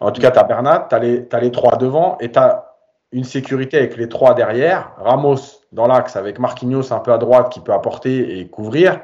En 0.00 0.10
tout 0.10 0.20
cas, 0.20 0.32
tu 0.32 0.38
as 0.40 0.42
Bernat, 0.42 0.88
tu 0.90 0.96
as, 0.96 1.36
as, 1.36 1.40
les 1.40 1.52
trois 1.52 1.76
devant 1.76 2.18
et 2.18 2.32
tu 2.32 2.40
as 2.40 2.74
une 3.12 3.22
sécurité 3.22 3.78
avec 3.78 3.96
les 3.96 4.08
trois 4.08 4.34
derrière. 4.34 4.94
Ramos 4.98 5.36
dans 5.70 5.86
l'axe 5.86 6.16
avec 6.16 6.40
Marquinhos 6.40 6.92
un 6.92 6.98
peu 6.98 7.12
à 7.12 7.18
droite 7.18 7.52
qui 7.52 7.60
peut 7.60 7.72
apporter 7.72 8.40
et 8.40 8.48
couvrir. 8.48 9.00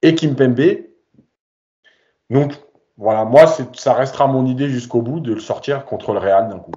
Et 0.00 0.14
Kimpembe 0.14 0.86
Donc, 2.30 2.54
voilà, 2.96 3.26
moi, 3.26 3.44
ça 3.74 3.92
restera 3.92 4.28
mon 4.28 4.46
idée 4.46 4.70
jusqu'au 4.70 5.02
bout 5.02 5.20
de 5.20 5.34
le 5.34 5.40
sortir 5.40 5.84
contre 5.84 6.14
le 6.14 6.20
Real 6.20 6.48
d'un 6.48 6.58
coup. 6.58 6.72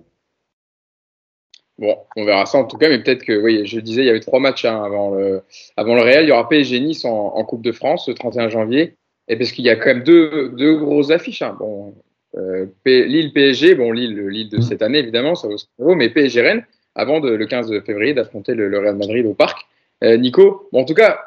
Bon, 1.77 1.97
on 2.15 2.23
verra 2.23 2.45
ça 2.45 2.57
en 2.57 2.63
tout 2.63 2.77
cas, 2.77 2.87
mais 2.87 2.99
peut-être 2.99 3.23
que, 3.23 3.37
oui, 3.37 3.65
je 3.65 3.79
disais, 3.79 4.03
il 4.03 4.05
y 4.05 4.09
avait 4.09 4.21
trois 4.21 4.39
matchs 4.39 4.63
hein, 4.63 4.81
avant, 4.83 5.13
le, 5.13 5.41
avant 5.75 5.95
le 5.95 6.01
Real. 6.01 6.23
Il 6.23 6.29
y 6.29 6.31
aura 6.31 6.47
PSG 6.47 6.79
Nice 6.79 7.03
en, 7.03 7.35
en, 7.35 7.43
Coupe 7.43 7.61
de 7.61 7.73
France 7.73 8.07
le 8.07 8.13
31 8.13 8.49
janvier. 8.49 8.95
Et 9.27 9.35
parce 9.37 9.51
qu'il 9.51 9.65
y 9.65 9.69
a 9.69 9.75
quand 9.75 9.87
même 9.87 10.03
deux, 10.03 10.49
deux 10.49 10.77
grosses 10.77 11.11
affiches. 11.11 11.41
Hein. 11.41 11.55
Bon, 11.59 11.93
euh, 12.37 12.65
Lille 12.85 13.33
PSG, 13.33 13.75
bon, 13.75 13.91
Lille, 13.91 14.27
Lille 14.27 14.49
de 14.49 14.61
cette 14.61 14.81
année 14.81 14.99
évidemment, 14.99 15.35
ça 15.35 15.47
vaut 15.77 15.95
mais 15.95 16.09
PSG 16.09 16.41
Rennes, 16.41 16.65
avant 16.93 17.19
de, 17.19 17.29
le 17.29 17.45
15 17.45 17.81
février 17.85 18.13
d'affronter 18.13 18.53
le, 18.53 18.67
le, 18.69 18.79
Real 18.79 18.95
Madrid 18.95 19.25
au 19.25 19.33
parc. 19.33 19.65
Euh, 20.03 20.17
Nico, 20.17 20.69
bon, 20.71 20.81
en 20.81 20.85
tout 20.85 20.93
cas, 20.93 21.19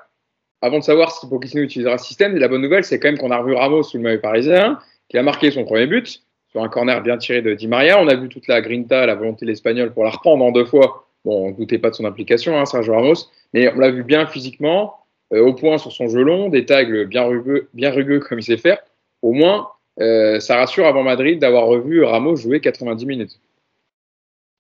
avant 0.61 0.79
de 0.79 0.85
savoir 0.85 1.13
si 1.13 1.27
Pochettino 1.29 1.63
utilisera 1.63 1.99
ce 1.99 2.07
système, 2.07 2.37
la 2.37 2.49
bonne 2.49 2.63
nouvelle, 2.63 2.85
c'est 2.85 2.99
quand 2.99 3.09
même 3.09 3.19
qu'on 3.19 3.31
a 3.31 3.39
revu 3.39 3.55
Ramos 3.55 3.85
sous 3.85 3.97
le 3.97 4.03
maillot 4.03 4.21
parisien, 4.21 4.79
qui 5.09 5.19
a 5.19 5.23
marqué 5.23 5.51
son 5.51 5.65
premier 5.65 5.87
but 5.87 6.23
sur 6.51 6.63
un 6.63 6.69
corner 6.69 7.03
bien 7.03 7.19
tiré 7.19 7.43
de 7.43 7.55
Di 7.55 7.69
Maria. 7.69 8.01
On 8.01 8.09
a 8.09 8.15
vu 8.15 8.29
toute 8.29 8.49
la 8.49 8.61
grinta, 8.61 9.07
la 9.07 9.15
volonté 9.15 9.45
de 9.45 9.51
l'Espagnol 9.51 9.93
pour 9.93 10.05
la 10.05 10.11
reprendre 10.11 10.45
en 10.45 10.53
deux 10.53 10.65
fois. 10.65 11.07
Bon, 11.25 11.47
on 11.47 11.51
ne 11.51 11.57
doutait 11.57 11.79
pas 11.79 11.91
de 11.91 11.95
son 11.95 12.05
implication, 12.05 12.59
hein, 12.59 12.65
Sergio 12.65 12.95
Ramos, 12.95 13.29
mais 13.53 13.73
on 13.75 13.79
l'a 13.79 13.91
vu 13.91 14.05
bien 14.05 14.27
physiquement, 14.27 14.97
euh, 15.33 15.45
au 15.45 15.53
point 15.53 15.79
sur 15.79 15.93
son 15.93 16.09
jeu 16.09 16.23
long, 16.23 16.49
des 16.49 16.65
tags 16.65 17.05
bien 17.05 17.25
rugueux, 17.25 17.69
bien 17.75 17.91
rugueux 17.91 18.21
comme 18.21 18.39
il 18.39 18.45
sait 18.45 18.57
faire. 18.57 18.79
Au 19.21 19.33
moins, 19.33 19.69
euh, 20.01 20.39
ça 20.41 20.57
rassure 20.57 20.87
avant 20.87 21.03
Madrid 21.03 21.39
d'avoir 21.39 21.67
revu 21.67 22.05
Ramos 22.05 22.37
jouer 22.37 22.61
90 22.61 23.05
minutes. 23.05 23.41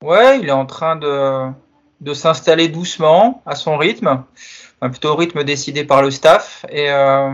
Ouais, 0.03 0.41
il 0.41 0.49
est 0.49 0.53
en 0.53 0.67
train 0.67 0.97
de, 0.97 1.51
de 2.01 2.15
s'installer 2.15 2.69
doucement 2.69 3.43
à 3.47 3.55
son 3.55 3.77
rythme, 3.77 4.23
enfin, 4.81 4.91
plutôt 4.91 5.11
au 5.11 5.17
rythme 5.17 5.45
décidé 5.45 5.85
par 5.85 6.03
le 6.03 6.11
staff. 6.11 6.67
Et 6.71 6.91
euh, 6.91 7.31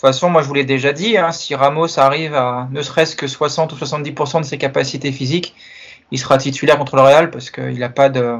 toute 0.00 0.14
façon, 0.14 0.30
moi 0.30 0.42
je 0.42 0.48
vous 0.48 0.54
l'ai 0.54 0.64
déjà 0.64 0.92
dit, 0.92 1.18
hein, 1.18 1.30
si 1.30 1.54
Ramos 1.54 1.98
arrive 1.98 2.34
à 2.34 2.68
ne 2.70 2.80
serait-ce 2.80 3.14
que 3.14 3.26
60 3.26 3.72
ou 3.72 3.76
70% 3.76 4.40
de 4.40 4.46
ses 4.46 4.56
capacités 4.56 5.12
physiques, 5.12 5.54
il 6.10 6.18
sera 6.18 6.38
titulaire 6.38 6.78
contre 6.78 6.96
le 6.96 7.02
Real 7.02 7.30
parce 7.30 7.50
qu'il 7.50 7.78
n'a 7.78 7.90
pas 7.90 8.08
de, 8.08 8.38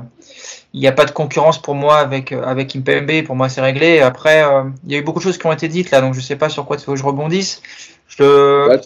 il 0.72 0.80
n'y 0.80 0.86
a 0.86 0.92
pas 0.92 1.04
de 1.04 1.10
concurrence 1.10 1.60
pour 1.60 1.74
moi 1.74 1.98
avec 1.98 2.32
avec 2.32 2.74
Impembe. 2.74 3.24
Pour 3.24 3.36
moi, 3.36 3.48
c'est 3.50 3.60
réglé. 3.60 4.00
Après, 4.00 4.42
euh, 4.42 4.64
il 4.86 4.92
y 4.92 4.96
a 4.96 4.98
eu 4.98 5.02
beaucoup 5.02 5.18
de 5.18 5.24
choses 5.24 5.36
qui 5.36 5.46
ont 5.46 5.52
été 5.52 5.68
dites 5.68 5.90
là, 5.90 6.00
donc 6.00 6.14
je 6.14 6.20
sais 6.20 6.36
pas 6.36 6.48
sur 6.48 6.64
quoi 6.64 6.78
tu 6.78 6.86
veux 6.86 6.94
que 6.94 6.98
je 6.98 7.04
rebondisse. 7.04 7.62
Je... 8.08 8.78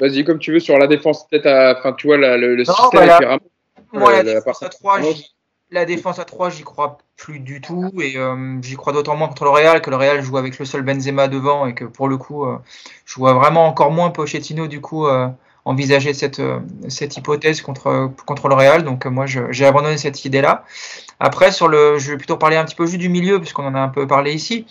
Vas-y, 0.00 0.24
comme 0.24 0.38
tu 0.38 0.52
veux 0.52 0.60
sur 0.60 0.78
la 0.78 0.86
défense, 0.86 1.26
peut-être. 1.28 1.78
Enfin, 1.78 1.92
tu 1.94 2.06
vois 2.06 2.16
le, 2.16 2.54
le 2.54 2.64
système 2.64 2.90
voilà. 2.92 3.18
Ramos, 3.18 3.40
moi, 3.92 4.12
la, 4.12 4.22
la, 4.22 4.34
défense 4.34 4.62
à 4.62 4.68
3, 4.68 5.00
la 5.74 5.84
défense 5.84 6.18
à 6.18 6.24
3, 6.24 6.50
j'y 6.50 6.62
crois 6.62 6.98
plus 7.16 7.40
du 7.40 7.60
tout. 7.60 7.90
Et 8.00 8.16
euh, 8.16 8.60
j'y 8.62 8.76
crois 8.76 8.92
d'autant 8.92 9.16
moins 9.16 9.28
contre 9.28 9.44
le 9.44 9.50
Real 9.50 9.82
que 9.82 9.90
le 9.90 9.96
Real 9.96 10.22
joue 10.22 10.38
avec 10.38 10.58
le 10.58 10.64
seul 10.64 10.82
Benzema 10.82 11.28
devant 11.28 11.66
et 11.66 11.74
que 11.74 11.84
pour 11.84 12.08
le 12.08 12.16
coup, 12.16 12.44
euh, 12.44 12.58
je 13.04 13.16
vois 13.16 13.34
vraiment 13.34 13.66
encore 13.66 13.90
moins 13.90 14.10
Pochettino 14.10 14.66
du 14.66 14.80
coup 14.80 15.06
euh, 15.06 15.28
envisager 15.64 16.14
cette, 16.14 16.42
cette 16.88 17.16
hypothèse 17.16 17.60
contre, 17.60 18.10
contre 18.26 18.48
le 18.48 18.54
Real. 18.54 18.84
Donc 18.84 19.04
moi, 19.06 19.26
j'ai 19.26 19.66
abandonné 19.66 19.98
cette 19.98 20.24
idée-là. 20.24 20.64
Après, 21.20 21.52
sur 21.52 21.68
le, 21.68 21.98
je 21.98 22.12
vais 22.12 22.16
plutôt 22.16 22.36
parler 22.36 22.56
un 22.56 22.64
petit 22.64 22.76
peu 22.76 22.86
juste 22.86 22.98
du 22.98 23.08
milieu 23.08 23.40
puisqu'on 23.40 23.66
en 23.66 23.74
a 23.74 23.80
un 23.80 23.88
peu 23.88 24.06
parlé 24.06 24.32
ici. 24.32 24.66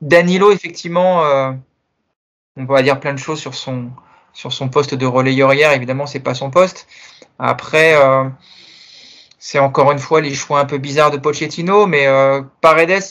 Danilo, 0.00 0.52
effectivement, 0.52 1.22
on 2.56 2.64
va 2.64 2.82
dire 2.82 2.98
plein 2.98 3.14
de 3.14 3.18
choses 3.18 3.38
sur 3.38 3.54
son, 3.54 3.90
sur 4.32 4.52
son 4.52 4.68
poste 4.68 4.94
de 4.94 5.06
relayeur 5.06 5.54
hier. 5.54 5.72
Évidemment, 5.72 6.06
c'est 6.06 6.20
pas 6.20 6.34
son 6.34 6.50
poste. 6.50 6.88
Après, 7.38 7.94
c'est 9.38 9.58
encore 9.58 9.92
une 9.92 9.98
fois 9.98 10.20
les 10.20 10.34
choix 10.34 10.60
un 10.60 10.64
peu 10.64 10.78
bizarres 10.78 11.10
de 11.10 11.16
Pochettino, 11.16 11.86
mais 11.86 12.06
euh, 12.06 12.42
Paredes, 12.60 13.04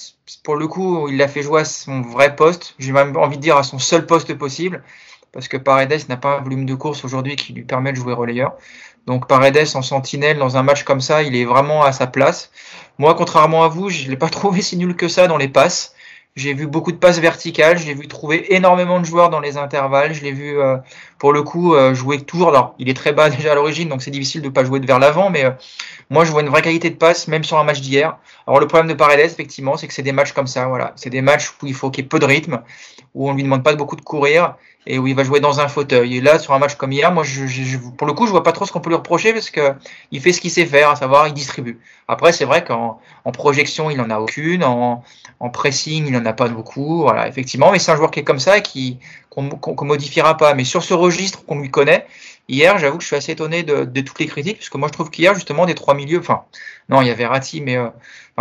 pour 0.44 0.56
le 0.56 0.68
coup, 0.68 1.08
il 1.08 1.18
l'a 1.18 1.28
fait 1.28 1.42
jouer 1.42 1.62
à 1.62 1.66
son 1.66 2.02
vrai 2.02 2.36
poste. 2.36 2.76
J'ai 2.80 2.92
même 2.92 3.16
envie 3.16 3.38
de 3.38 3.42
dire 3.42 3.58
à 3.58 3.63
son 3.63 3.80
seul 3.80 4.06
poste 4.06 4.34
possible, 4.34 4.84
parce 5.32 5.48
que 5.48 5.58
Paredes 5.58 6.10
n'a 6.10 6.18
pas 6.18 6.38
un 6.38 6.42
volume 6.42 6.66
de 6.66 6.76
course 6.76 7.06
aujourd'hui 7.06 7.36
qui 7.38 7.54
lui 7.54 7.63
permet 7.63 7.92
de 7.92 7.98
jouer 7.98 8.13
relayeur. 8.13 8.56
Donc 9.06 9.28
Paredes 9.28 9.70
en 9.76 9.82
sentinelle 9.82 10.38
dans 10.38 10.58
un 10.58 10.63
match 10.63 10.84
comme 10.84 11.00
ça, 11.00 11.24
il 11.24 11.36
est 11.36 11.46
vraiment 11.46 11.84
à 11.84 11.94
sa 11.94 12.08
place. 12.08 12.52
Moi, 12.98 13.16
contrairement 13.16 13.63
à 13.63 13.70
vous, 13.70 13.90
je 13.90 14.06
ne 14.06 14.10
l'ai 14.10 14.18
pas 14.18 14.30
trouvé 14.30 14.62
si 14.62 14.76
nul 14.76 14.96
que 14.96 15.08
ça 15.08 15.28
dans 15.28 15.38
les 15.38 15.48
passes. 15.48 15.96
J'ai 16.38 16.54
vu 16.54 16.67
beaucoup 16.67 16.91
de 16.91 16.97
passes 16.97 17.17
verticales, 17.19 17.80
j'ai 17.80 17.95
vu 17.95 18.08
trouver 18.08 18.54
énormément 18.54 19.00
de 19.00 19.06
joueurs 19.06 19.32
dans 19.32 19.39
les 19.39 19.58
intervalles, 19.58 20.13
je 20.13 20.21
l'ai 20.21 20.32
vu 20.32 20.60
euh, 20.60 20.78
pour 21.17 21.34
le 21.34 21.41
coup 21.41 21.73
euh, 21.73 21.95
jouer 21.95 22.21
toujours. 22.21 22.50
Alors, 22.50 22.76
il 22.78 22.89
est 22.89 22.93
très 22.93 23.12
bas 23.12 23.30
déjà 23.36 23.54
à 23.54 23.56
l'origine, 23.56 23.89
donc 23.89 24.04
c'est 24.04 24.12
difficile 24.12 24.43
de 24.43 24.50
pas 24.50 24.63
jouer 24.63 24.80
de 24.80 24.86
vers 24.86 25.00
l'avant, 25.00 25.32
mais 25.32 25.45
euh, 25.45 25.52
moi 26.12 26.26
je 26.26 26.32
vois 26.32 26.41
une 26.41 26.50
vraie 26.50 26.62
qualité 26.62 26.91
de 26.91 26.95
passe, 26.95 27.28
même 27.28 27.43
sur 27.43 27.58
un 27.58 27.63
match 27.63 27.82
d'hier. 27.82 28.19
Alors 28.45 28.60
le 28.60 28.67
problème 28.67 28.88
de 28.88 28.93
Paredes, 28.93 29.21
effectivement, 29.21 29.78
c'est 29.78 29.88
que 29.88 29.95
c'est 29.95 30.04
des 30.04 30.12
matchs 30.12 30.32
comme 30.32 30.45
ça, 30.45 30.67
voilà. 30.67 30.93
C'est 30.95 31.10
des 31.10 31.23
matchs 31.23 31.50
où 31.63 31.65
il 31.65 31.73
faut 31.73 31.89
qu'il 31.89 32.04
y 32.04 32.06
ait 32.06 32.08
peu 32.08 32.19
de 32.19 32.26
rythme, 32.26 32.62
où 33.15 33.28
on 33.28 33.34
lui 33.34 33.41
demande 33.41 33.63
pas 33.63 33.73
beaucoup 33.73 33.95
de 33.95 34.02
courir 34.02 34.54
et 34.89 34.97
où 35.00 35.06
il 35.06 35.15
va 35.15 35.26
jouer 35.26 35.41
dans 35.41 35.60
un 35.60 35.67
fauteuil. 35.67 36.17
Et 36.17 36.21
là, 36.21 36.39
sur 36.39 36.54
un 36.54 36.60
match 36.60 36.76
comme 36.76 36.93
hier, 36.93 37.12
moi, 37.12 37.23
pour 37.97 38.08
le 38.08 38.13
coup, 38.13 38.26
je 38.26 38.32
vois 38.32 38.43
pas 38.43 38.54
trop 38.54 38.65
ce 38.65 38.71
qu'on 38.71 38.80
peut 38.80 38.89
lui 38.89 38.95
reprocher 38.95 39.34
parce 39.34 39.50
que 39.50 39.73
il 40.12 40.21
fait 40.21 40.32
ce 40.32 40.39
qu'il 40.39 40.50
sait 40.50 40.65
faire, 40.65 40.89
à 40.89 40.95
savoir, 40.95 41.28
il 41.28 41.34
distribue. 41.34 41.80
Après, 42.08 42.32
c'est 42.32 42.45
vrai 42.45 42.63
qu'en 42.63 43.00
en 43.26 43.32
projection, 43.34 43.91
il 43.91 44.00
en 44.00 44.10
a 44.10 44.19
aucune, 44.19 44.63
en, 44.63 45.04
pressing, 45.52 46.08
il 46.08 46.15
en 46.15 46.26
a 46.26 46.32
pas 46.32 46.47
beaucoup, 46.47 47.02
voilà, 47.02 47.28
effectivement. 47.28 47.69
Mais 47.71 47.80
c'est 47.80 47.91
un 47.91 47.97
joueur 47.97 48.12
qui 48.12 48.21
est 48.21 48.23
comme 48.23 48.39
ça, 48.39 48.62
qui 48.62 48.97
qu'on 49.30 49.50
qu 49.50 49.86
modifiera 49.86 50.38
pas. 50.38 50.54
Mais 50.54 50.63
sur 50.63 50.84
ce 50.84 50.93
registre 50.93 51.45
qu'on 51.45 51.60
lui 51.60 51.69
connaît, 51.69 52.08
hier, 52.47 52.78
j'avoue 52.78 52.97
que 52.97 53.04
je 53.04 53.08
suis 53.08 53.17
assez 53.17 53.34
étonné 53.34 53.63
de, 53.63 53.84
de 53.84 54.02
toutes 54.02 54.19
les 54.19 54.28
critiques, 54.28 54.60
parce 54.60 54.69
que 54.69 54.78
moi, 54.78 54.88
je 54.88 54.93
trouve 54.93 55.10
qu'hier, 55.10 55.36
justement, 55.36 55.65
des 55.65 55.76
trois 55.76 55.95
milieux, 55.95 56.19
enfin, 56.19 56.43
non, 56.88 57.02
il 57.02 57.10
y 57.10 57.12
avait 57.12 57.26
Ratti, 57.26 57.60
mais 57.60 57.76
euh, 57.76 57.89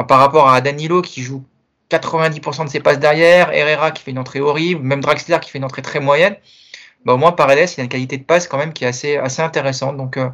par 0.07 0.21
rapport 0.21 0.49
à 0.49 0.61
Danilo 0.61 1.03
qui 1.03 1.23
joue 1.23 1.43
90% 1.91 2.65
de 2.65 2.71
ses 2.71 2.81
passes 2.81 2.99
derrière, 2.99 3.53
Herrera 3.53 3.91
qui 3.91 4.03
fait 4.03 4.11
une 4.11 4.19
entrée 4.19 4.41
horrible, 4.41 4.83
même 4.83 5.01
Draxler 5.01 5.39
qui 5.41 5.51
fait 5.51 5.59
une 5.59 5.65
entrée 5.65 5.83
très 5.83 6.01
moyenne. 6.01 6.37
Bah, 7.05 7.15
au 7.15 7.19
moins, 7.19 7.33
Paredes, 7.33 7.69
il 7.77 7.81
a 7.81 7.85
une 7.85 7.89
qualité 7.89 8.19
de 8.19 8.25
passe 8.25 8.49
quand 8.49 8.59
même 8.59 8.73
qui 8.73 8.85
est 8.85 8.89
assez, 8.89 9.17
assez 9.17 9.41
intéressante. 9.41 9.97
Donc, 9.97 10.17
euh, 10.17 10.29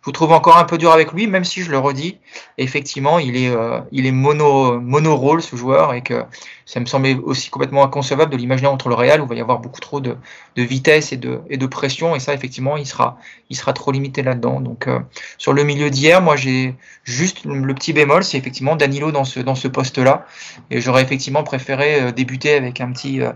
je 0.00 0.04
vous 0.04 0.12
trouve 0.12 0.32
encore 0.32 0.56
un 0.56 0.64
peu 0.64 0.78
dur 0.78 0.92
avec 0.92 1.12
lui, 1.12 1.26
même 1.26 1.44
si 1.44 1.62
je 1.62 1.70
le 1.70 1.78
redis, 1.78 2.18
effectivement, 2.56 3.18
il 3.18 3.36
est, 3.36 3.50
euh, 3.50 3.80
il 3.90 4.06
est 4.06 4.12
mono, 4.12 4.80
mono 4.80 5.16
rôle 5.16 5.42
ce 5.42 5.56
joueur 5.56 5.92
et 5.92 6.02
que 6.02 6.24
ça 6.68 6.80
me 6.80 6.84
semblait 6.84 7.14
aussi 7.14 7.48
complètement 7.48 7.82
inconcevable 7.82 8.30
de 8.30 8.36
l'imaginer 8.36 8.68
entre 8.68 8.90
le 8.90 8.94
Real 8.94 9.22
où 9.22 9.24
il 9.24 9.28
va 9.28 9.34
y 9.34 9.40
avoir 9.40 9.58
beaucoup 9.58 9.80
trop 9.80 10.00
de, 10.00 10.16
de 10.54 10.62
vitesse 10.62 11.12
et 11.12 11.16
de, 11.16 11.40
et 11.48 11.56
de 11.56 11.66
pression 11.66 12.14
et 12.14 12.20
ça 12.20 12.34
effectivement 12.34 12.76
il 12.76 12.86
sera, 12.86 13.16
il 13.48 13.56
sera 13.56 13.72
trop 13.72 13.90
limité 13.90 14.22
là-dedans. 14.22 14.60
Donc 14.60 14.86
euh, 14.86 15.00
sur 15.38 15.54
le 15.54 15.64
milieu 15.64 15.88
d'hier, 15.88 16.20
moi 16.20 16.36
j'ai 16.36 16.76
juste 17.04 17.46
le 17.46 17.74
petit 17.74 17.94
bémol, 17.94 18.22
c'est 18.22 18.36
effectivement 18.36 18.76
Danilo 18.76 19.12
dans 19.12 19.24
ce, 19.24 19.40
dans 19.40 19.54
ce 19.54 19.66
poste-là 19.66 20.26
et 20.70 20.82
j'aurais 20.82 21.02
effectivement 21.02 21.42
préféré 21.42 22.02
euh, 22.02 22.12
débuter 22.12 22.54
avec 22.54 22.82
un 22.82 22.92
petit, 22.92 23.22
euh, 23.22 23.32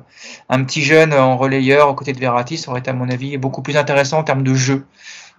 un 0.51 0.63
petit 0.63 0.83
jeune 0.83 1.15
en 1.15 1.39
relayeur 1.39 1.89
aux 1.89 1.95
côtés 1.95 2.13
de 2.13 2.21
Verratti, 2.21 2.59
ça 2.59 2.71
aurait 2.71 2.81
été 2.81 2.91
à 2.91 2.95
mon 2.95 3.09
avis 3.09 3.39
beaucoup 3.39 3.63
plus 3.63 3.79
intéressant 3.79 4.19
en 4.19 4.25
termes 4.25 4.45
de 4.45 4.55
jeu. 4.55 4.85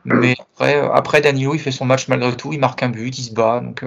Mais 0.06 0.36
après, 0.40 0.76
après, 0.94 1.22
Danilo, 1.22 1.54
il 1.54 1.60
fait 1.60 1.72
son 1.72 1.86
match 1.86 2.08
malgré 2.08 2.36
tout, 2.36 2.52
il 2.52 2.60
marque 2.60 2.84
un 2.84 2.90
but, 2.90 3.18
il 3.18 3.24
se 3.24 3.34
bat. 3.34 3.62
Donc, 3.62 3.86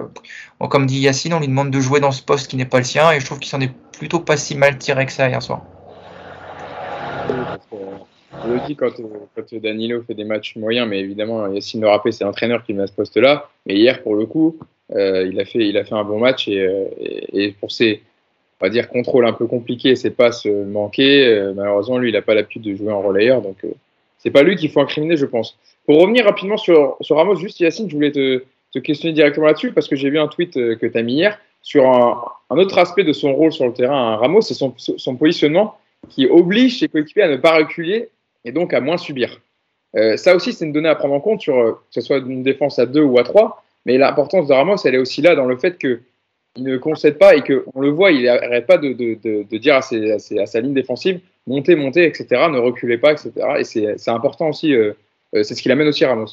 bon, 0.59 0.68
comme 0.68 0.87
dit 0.87 1.00
Yacine, 1.00 1.35
on 1.35 1.40
lui 1.40 1.48
demande 1.48 1.70
de 1.70 1.81
jouer 1.81 2.00
dans 2.00 2.12
ce 2.12 2.22
poste 2.22 2.48
qui 2.48 2.57
n'est 2.57 2.64
pas 2.64 2.79
le 2.79 2.85
sien, 2.85 3.12
et 3.12 3.20
je 3.20 3.26
trouve 3.26 3.38
qu'il 3.38 3.50
s'en 3.50 3.61
est 3.61 3.72
plutôt 3.98 4.20
pas 4.20 4.37
si 4.37 4.57
mal 4.57 4.79
tiré 4.79 5.07
que 5.07 5.12
ça 5.12 5.29
hier 5.29 5.42
soir. 5.42 5.62
on 8.42 8.48
le 8.48 8.66
dit 8.66 8.76
quand, 8.76 8.92
Danilo 9.52 10.02
fait 10.07 10.14
des 10.14 10.24
matchs 10.24 10.57
moyens, 10.57 10.88
mais 10.88 11.00
évidemment, 11.00 11.46
Yacine 11.48 11.83
le 11.83 11.88
rappelle, 11.88 12.12
c'est 12.12 12.24
l'entraîneur 12.24 12.64
qui 12.64 12.72
met 12.72 12.85
à 12.85 12.87
ce 12.87 12.92
poste-là. 12.92 13.48
Mais 13.66 13.74
hier, 13.74 14.02
pour 14.02 14.14
le 14.14 14.24
coup, 14.24 14.57
euh, 14.94 15.26
il, 15.31 15.38
a 15.38 15.44
fait, 15.44 15.68
il 15.68 15.76
a 15.76 15.85
fait 15.85 15.94
un 15.94 16.05
bon 16.05 16.18
match, 16.18 16.48
et, 16.48 16.66
et 17.33 17.52
pour 17.52 17.70
ses, 17.72 18.02
on 18.61 18.64
va 18.64 18.70
dire, 18.70 18.88
contrôles 18.88 19.26
un 19.26 19.33
peu 19.33 19.46
compliqués, 19.46 19.96
ses 19.96 20.11
passes 20.11 20.46
manquées, 20.46 21.26
euh, 21.26 21.52
malheureusement, 21.55 21.98
lui, 21.98 22.11
il 22.11 22.12
n'a 22.12 22.22
pas 22.22 22.35
l'habitude 22.35 22.62
de 22.62 22.74
jouer 22.74 22.92
en 22.92 23.02
relayeur, 23.02 23.42
donc 23.42 23.57
euh, 23.64 23.68
c'est 24.18 24.31
pas 24.31 24.42
lui 24.42 24.57
qu'il 24.57 24.70
faut 24.70 24.81
incriminer, 24.81 25.16
je 25.16 25.26
pense. 25.26 25.59
Pour 25.87 26.01
revenir 26.01 26.25
rapidement 26.25 26.57
sur, 26.57 26.96
Ramos, 27.09 27.37
juste 27.37 27.61
Yacine, 27.61 27.88
je 27.88 27.94
voulais 27.94 28.11
te, 28.11 28.42
questionner 28.81 29.14
directement 29.14 29.46
là-dessus 29.46 29.72
parce 29.72 29.88
que 29.88 29.96
j'ai 29.96 30.11
vu 30.11 30.18
un 30.18 30.29
tweet 30.29 30.57
euh, 30.59 30.75
que 30.75 30.85
tu 30.85 30.99
as 30.99 31.03
mis 31.03 31.14
hier 31.14 31.38
sur 31.62 31.87
un, 31.87 32.20
autre 32.51 32.77
aspect 32.77 33.05
de 33.05 33.12
son 33.14 33.35
rôle 33.35 33.51
sur 33.51 33.66
le 33.66 33.72
terrain 33.72 34.12
à 34.12 34.16
Ramos, 34.16 34.42
c'est 34.42 34.55
son, 34.55 35.16
positionnement 35.16 35.79
qui 36.11 36.27
oblige 36.27 36.81
ses 36.81 36.88
coéquipiers 36.88 37.22
à 37.22 37.29
ne 37.29 37.37
pas 37.37 37.57
reculer 37.57 38.11
et 38.44 38.53
donc 38.53 38.75
à 38.75 38.81
moins 38.81 38.99
subir. 38.99 39.40
Euh, 39.96 40.16
ça 40.18 40.37
aussi, 40.37 40.53
c'est 40.53 40.66
une 40.66 40.72
donnée 40.72 40.90
à 40.90 40.94
prendre 40.94 41.14
en 41.14 41.20
compte 41.20 41.40
sur 41.40 41.57
euh, 41.57 41.72
que 41.72 41.79
ce 41.90 42.01
soit 42.03 42.18
une 42.18 42.42
défense 42.42 42.79
à 42.79 42.85
2 42.85 43.01
ou 43.01 43.18
à 43.18 43.25
3, 43.25 43.64
mais 43.87 43.96
l'importance 43.96 44.46
de 44.46 44.53
Ramos, 44.53 44.77
elle 44.85 44.96
est 44.96 44.99
aussi 44.99 45.22
là 45.22 45.35
dans 45.35 45.46
le 45.46 45.57
fait 45.57 45.79
que 45.79 46.01
il 46.57 46.64
ne 46.64 46.77
concède 46.77 47.18
pas 47.18 47.35
et 47.35 47.42
qu'on 47.42 47.81
le 47.81 47.90
voit, 47.90 48.12
il 48.12 48.25
n'arrête 48.25 48.66
pas 48.66 48.79
de, 48.79 48.92
dire 49.57 49.75
à, 49.77 49.83
sa 49.83 50.61
ligne 50.61 50.75
défensive 50.75 51.20
montez, 51.46 51.77
montez, 51.77 52.05
etc., 52.05 52.27
ne 52.51 52.59
reculez 52.59 52.99
pas, 52.99 53.12
etc. 53.12 53.33
Et 53.59 53.64
c'est 53.64 54.11
important 54.11 54.49
aussi, 54.49 54.75
c'est 55.32 55.54
ce 55.54 55.62
qui 55.62 55.68
l'amène 55.68 55.88
aussi 55.88 56.04
Ramos. 56.04 56.26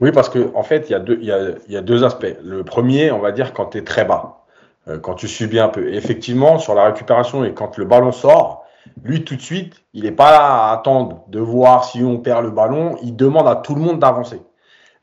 Oui, 0.00 0.10
parce 0.12 0.28
qu'en 0.28 0.50
en 0.54 0.62
fait, 0.62 0.90
il 0.90 0.92
y, 0.92 1.76
a 1.76 1.80
deux, 1.80 2.04
aspects. 2.04 2.36
Le 2.42 2.64
premier, 2.64 3.12
on 3.12 3.20
va 3.20 3.32
dire 3.32 3.52
quand 3.52 3.66
tu 3.66 3.78
es 3.78 3.84
très 3.84 4.04
bas, 4.04 4.44
euh, 4.88 4.98
quand 4.98 5.14
tu 5.14 5.28
subis 5.28 5.60
un 5.60 5.68
peu. 5.68 5.94
Effectivement, 5.94 6.58
sur 6.58 6.74
la 6.74 6.86
récupération 6.86 7.44
et 7.44 7.54
quand 7.54 7.78
le 7.78 7.84
ballon 7.84 8.10
sort, 8.10 8.64
lui, 9.02 9.24
tout 9.24 9.36
de 9.36 9.40
suite, 9.40 9.74
il 9.94 10.04
n'est 10.04 10.12
pas 10.12 10.32
là 10.32 10.68
à 10.68 10.72
attendre 10.72 11.24
de 11.28 11.38
voir 11.38 11.84
si 11.84 12.02
on 12.02 12.18
perd 12.18 12.44
le 12.44 12.50
ballon. 12.50 12.96
Il 13.02 13.16
demande 13.16 13.46
à 13.46 13.56
tout 13.56 13.74
le 13.74 13.80
monde 13.80 14.00
d'avancer. 14.00 14.42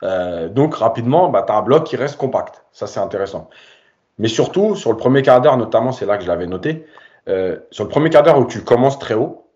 Euh, 0.02 0.48
donc, 0.48 0.74
rapidement, 0.74 1.30
bah, 1.30 1.42
tu 1.46 1.52
as 1.52 1.56
un 1.56 1.62
bloc 1.62 1.84
qui 1.84 1.96
reste 1.96 2.16
compact. 2.16 2.62
Ça, 2.72 2.86
c'est 2.86 3.00
intéressant. 3.00 3.48
Mais 4.18 4.28
surtout, 4.28 4.76
sur 4.76 4.90
le 4.90 4.96
premier 4.96 5.22
quart 5.22 5.40
d'heure, 5.40 5.56
notamment, 5.56 5.92
c'est 5.92 6.06
là 6.06 6.18
que 6.18 6.22
je 6.22 6.28
l'avais 6.28 6.46
noté, 6.46 6.86
euh, 7.28 7.56
sur 7.70 7.84
le 7.84 7.90
premier 7.90 8.10
quart 8.10 8.22
d'heure 8.22 8.38
où 8.38 8.44
tu 8.44 8.62
commences 8.62 8.98
très 8.98 9.14
haut, 9.14 9.48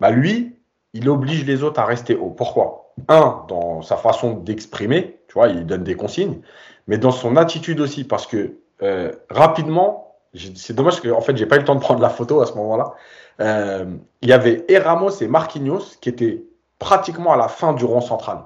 bah 0.00 0.10
lui, 0.10 0.57
il 0.94 1.08
oblige 1.08 1.44
les 1.44 1.62
autres 1.62 1.80
à 1.80 1.84
rester 1.84 2.16
haut. 2.16 2.30
Pourquoi 2.30 2.92
Un, 3.08 3.44
dans 3.48 3.82
sa 3.82 3.96
façon 3.96 4.34
d'exprimer, 4.34 5.20
tu 5.28 5.34
vois, 5.34 5.48
il 5.48 5.66
donne 5.66 5.84
des 5.84 5.94
consignes, 5.94 6.40
mais 6.86 6.98
dans 6.98 7.10
son 7.10 7.36
attitude 7.36 7.80
aussi, 7.80 8.04
parce 8.04 8.26
que 8.26 8.58
euh, 8.82 9.12
rapidement, 9.30 10.16
c'est 10.54 10.74
dommage 10.74 11.00
que 11.00 11.08
en 11.08 11.20
fait, 11.20 11.36
j'ai 11.36 11.46
pas 11.46 11.56
eu 11.56 11.60
le 11.60 11.64
temps 11.64 11.74
de 11.74 11.80
prendre 11.80 12.00
la 12.00 12.08
photo 12.08 12.40
à 12.40 12.46
ce 12.46 12.54
moment-là. 12.54 12.94
Euh, 13.40 13.86
il 14.22 14.28
y 14.28 14.32
avait 14.32 14.64
Eramos 14.68 15.10
et 15.20 15.28
Marquinhos 15.28 15.96
qui 16.00 16.08
étaient 16.08 16.44
pratiquement 16.78 17.32
à 17.32 17.36
la 17.36 17.48
fin 17.48 17.72
du 17.72 17.84
rond 17.84 18.00
central. 18.00 18.40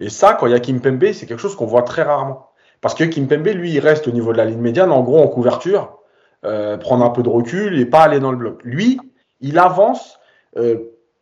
Et 0.00 0.10
ça, 0.10 0.34
quand 0.34 0.46
il 0.46 0.52
y 0.52 0.54
a 0.54 0.60
Kimpembe, 0.60 1.12
c'est 1.12 1.26
quelque 1.26 1.40
chose 1.40 1.56
qu'on 1.56 1.66
voit 1.66 1.82
très 1.82 2.02
rarement. 2.02 2.50
Parce 2.80 2.94
que 2.94 3.04
Kimpembe, 3.04 3.46
lui, 3.46 3.72
il 3.72 3.80
reste 3.80 4.06
au 4.08 4.10
niveau 4.10 4.32
de 4.32 4.36
la 4.36 4.44
ligne 4.44 4.60
médiane, 4.60 4.92
en 4.92 5.02
gros 5.02 5.22
en 5.22 5.28
couverture, 5.28 5.98
euh, 6.44 6.76
prendre 6.76 7.04
un 7.04 7.10
peu 7.10 7.22
de 7.22 7.28
recul 7.28 7.78
et 7.78 7.86
pas 7.86 8.02
aller 8.02 8.20
dans 8.20 8.30
le 8.30 8.36
bloc. 8.36 8.60
Lui, 8.62 9.00
il 9.40 9.58
avance, 9.58 10.18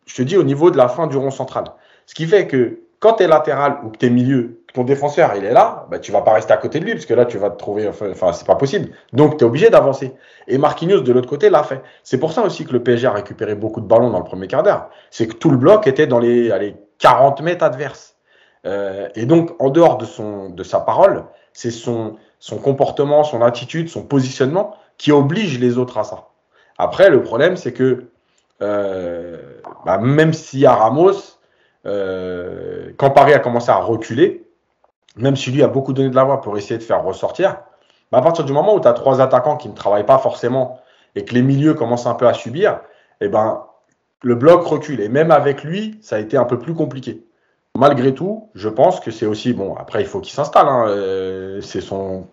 je 0.05 0.15
te 0.15 0.21
dis, 0.21 0.37
au 0.37 0.43
niveau 0.43 0.71
de 0.71 0.77
la 0.77 0.87
fin 0.87 1.07
du 1.07 1.17
rond 1.17 1.31
central. 1.31 1.65
Ce 2.05 2.13
qui 2.13 2.25
fait 2.25 2.47
que 2.47 2.79
quand 2.99 3.13
tu 3.13 3.23
es 3.23 3.27
latéral 3.27 3.79
ou 3.83 3.89
que 3.89 3.97
tu 3.97 4.05
es 4.05 4.09
milieu, 4.09 4.61
ton 4.73 4.83
défenseur 4.83 5.33
il 5.35 5.45
est 5.45 5.53
là, 5.53 5.87
bah, 5.89 5.99
tu 5.99 6.11
vas 6.11 6.21
pas 6.21 6.33
rester 6.33 6.53
à 6.53 6.57
côté 6.57 6.79
de 6.79 6.85
lui 6.85 6.93
parce 6.93 7.05
que 7.05 7.13
là 7.13 7.25
tu 7.25 7.37
vas 7.37 7.49
te 7.49 7.57
trouver, 7.57 7.87
enfin 7.87 8.33
c'est 8.33 8.45
pas 8.45 8.55
possible. 8.55 8.89
Donc 9.13 9.37
tu 9.37 9.43
es 9.43 9.47
obligé 9.47 9.69
d'avancer. 9.69 10.13
Et 10.47 10.57
Marquinhos 10.57 11.01
de 11.01 11.13
l'autre 11.13 11.29
côté 11.29 11.49
l'a 11.49 11.63
fait. 11.63 11.81
C'est 12.03 12.19
pour 12.19 12.31
ça 12.33 12.43
aussi 12.43 12.65
que 12.65 12.73
le 12.73 12.83
PSG 12.83 13.07
a 13.07 13.11
récupéré 13.11 13.55
beaucoup 13.55 13.79
de 13.79 13.87
ballons 13.87 14.09
dans 14.09 14.19
le 14.19 14.25
premier 14.25 14.47
quart 14.47 14.63
d'heure. 14.63 14.89
C'est 15.11 15.27
que 15.27 15.33
tout 15.33 15.49
le 15.49 15.57
bloc 15.57 15.87
était 15.87 16.07
dans 16.07 16.19
les 16.19 16.51
allez, 16.51 16.75
40 16.99 17.41
mètres 17.41 17.63
adverses. 17.63 18.15
Euh, 18.65 19.07
et 19.15 19.25
donc 19.25 19.55
en 19.59 19.69
dehors 19.69 19.97
de, 19.97 20.05
son, 20.05 20.49
de 20.49 20.63
sa 20.63 20.79
parole, 20.79 21.25
c'est 21.53 21.71
son, 21.71 22.15
son 22.39 22.57
comportement, 22.57 23.23
son 23.23 23.41
attitude, 23.41 23.87
son 23.89 24.03
positionnement 24.03 24.75
qui 24.97 25.11
oblige 25.11 25.59
les 25.59 25.77
autres 25.77 25.97
à 25.97 26.03
ça. 26.03 26.29
Après 26.77 27.09
le 27.09 27.21
problème 27.21 27.55
c'est 27.55 27.71
que 27.71 28.09
bah, 28.59 29.97
même 29.99 30.31
y 30.53 30.65
a 30.65 30.73
Ramos, 30.73 31.35
euh, 31.85 32.91
quand 32.97 33.11
Paris 33.11 33.33
a 33.33 33.39
commencé 33.39 33.69
à 33.69 33.77
reculer, 33.77 34.47
même 35.17 35.35
si 35.35 35.51
lui 35.51 35.63
a 35.63 35.67
beaucoup 35.67 35.93
donné 35.93 36.09
de 36.09 36.15
la 36.15 36.23
voix 36.23 36.41
pour 36.41 36.57
essayer 36.57 36.77
de 36.77 36.83
faire 36.83 37.03
ressortir, 37.03 37.57
bah, 38.11 38.19
à 38.19 38.21
partir 38.21 38.45
du 38.45 38.53
moment 38.53 38.75
où 38.75 38.79
tu 38.79 38.87
as 38.87 38.93
trois 38.93 39.21
attaquants 39.21 39.57
qui 39.57 39.69
ne 39.69 39.75
travaillent 39.75 40.05
pas 40.05 40.17
forcément 40.17 40.79
et 41.15 41.23
que 41.25 41.33
les 41.33 41.41
milieux 41.41 41.73
commencent 41.73 42.07
un 42.07 42.15
peu 42.15 42.27
à 42.27 42.33
subir, 42.33 42.81
eh 43.21 43.27
ben, 43.27 43.63
le 44.21 44.35
bloc 44.35 44.63
recule. 44.65 44.99
Et 44.99 45.09
même 45.09 45.31
avec 45.31 45.63
lui, 45.63 45.97
ça 46.01 46.17
a 46.17 46.19
été 46.19 46.37
un 46.37 46.45
peu 46.45 46.59
plus 46.59 46.73
compliqué. 46.73 47.23
Malgré 47.77 48.13
tout, 48.13 48.49
je 48.55 48.69
pense 48.69 48.99
que 48.99 49.11
c'est 49.11 49.25
aussi, 49.25 49.53
bon, 49.53 49.75
après, 49.75 50.01
il 50.01 50.07
faut 50.07 50.19
qu'il 50.19 50.33
s'installe. 50.33 50.67
Hein, 50.67 50.85
euh, 50.87 51.61
c'est 51.61 51.81
son 51.81 52.27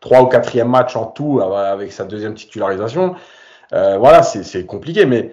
trois 0.00 0.22
ou 0.22 0.26
quatrième 0.26 0.68
match 0.68 0.96
en 0.96 1.06
tout 1.06 1.40
avec 1.40 1.92
sa 1.92 2.04
deuxième 2.04 2.34
titularisation. 2.34 3.14
Euh, 3.72 3.98
voilà, 3.98 4.22
c'est 4.22 4.66
compliqué, 4.66 5.06
mais, 5.06 5.32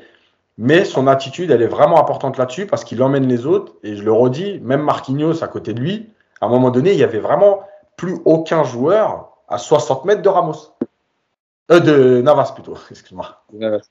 mais 0.57 0.85
son 0.85 1.07
attitude, 1.07 1.51
elle 1.51 1.61
est 1.61 1.67
vraiment 1.67 1.99
importante 1.99 2.37
là-dessus 2.37 2.67
parce 2.67 2.83
qu'il 2.83 3.01
emmène 3.01 3.27
les 3.27 3.45
autres. 3.45 3.73
Et 3.83 3.95
je 3.95 4.03
le 4.03 4.11
redis, 4.11 4.59
même 4.61 4.81
Marquinhos 4.81 5.43
à 5.43 5.47
côté 5.47 5.73
de 5.73 5.79
lui, 5.79 6.09
à 6.41 6.45
un 6.45 6.49
moment 6.49 6.69
donné, 6.69 6.91
il 6.91 6.97
n'y 6.97 7.03
avait 7.03 7.19
vraiment 7.19 7.61
plus 7.97 8.17
aucun 8.25 8.63
joueur 8.63 9.29
à 9.47 9.57
60 9.57 10.05
mètres 10.05 10.21
de 10.21 10.29
Ramos. 10.29 10.73
Euh, 11.71 11.79
de 11.79 12.21
Navas 12.21 12.51
plutôt, 12.53 12.77
excuse-moi. 12.91 13.43
Navas. 13.53 13.87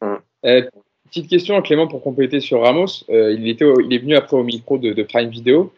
Mm. 0.00 0.14
Euh, 0.46 0.62
petite 1.06 1.28
question, 1.28 1.60
Clément, 1.60 1.86
pour 1.86 2.02
compléter 2.02 2.40
sur 2.40 2.62
Ramos. 2.62 3.04
Euh, 3.10 3.32
il, 3.32 3.48
était 3.48 3.66
il 3.84 3.92
est 3.92 3.98
venu 3.98 4.16
après 4.16 4.36
au 4.36 4.42
micro 4.42 4.78
de, 4.78 5.02
Prime 5.02 5.28
Video 5.28 5.72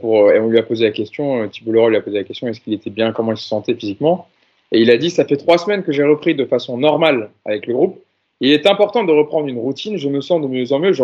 pour, 0.00 0.32
et 0.32 0.40
on 0.40 0.48
lui 0.48 0.58
a 0.58 0.64
posé 0.64 0.84
la 0.84 0.90
question, 0.90 1.48
Thibault 1.48 1.70
Leroy 1.70 1.90
lui 1.90 1.96
a 1.96 2.00
posé 2.00 2.18
la 2.18 2.24
question 2.24 2.48
est-ce 2.48 2.60
qu'il 2.60 2.72
était 2.72 2.90
bien, 2.90 3.12
comment 3.12 3.30
il 3.30 3.38
se 3.38 3.46
sentait 3.46 3.74
physiquement? 3.76 4.26
Et 4.72 4.80
il 4.80 4.90
a 4.90 4.96
dit 4.96 5.10
ça 5.10 5.24
fait 5.24 5.36
trois 5.36 5.58
semaines 5.58 5.84
que 5.84 5.92
j'ai 5.92 6.02
repris 6.02 6.34
de 6.34 6.44
façon 6.44 6.76
normale 6.76 7.30
avec 7.44 7.68
le 7.68 7.74
groupe. 7.74 8.02
Il 8.40 8.50
est 8.52 8.66
important 8.66 9.04
de 9.04 9.12
reprendre 9.12 9.48
une 9.48 9.58
routine, 9.58 9.98
je 9.98 10.08
me 10.08 10.20
sens 10.20 10.40
de 10.40 10.46
mieux 10.46 10.72
en 10.72 10.78
mieux. 10.78 10.94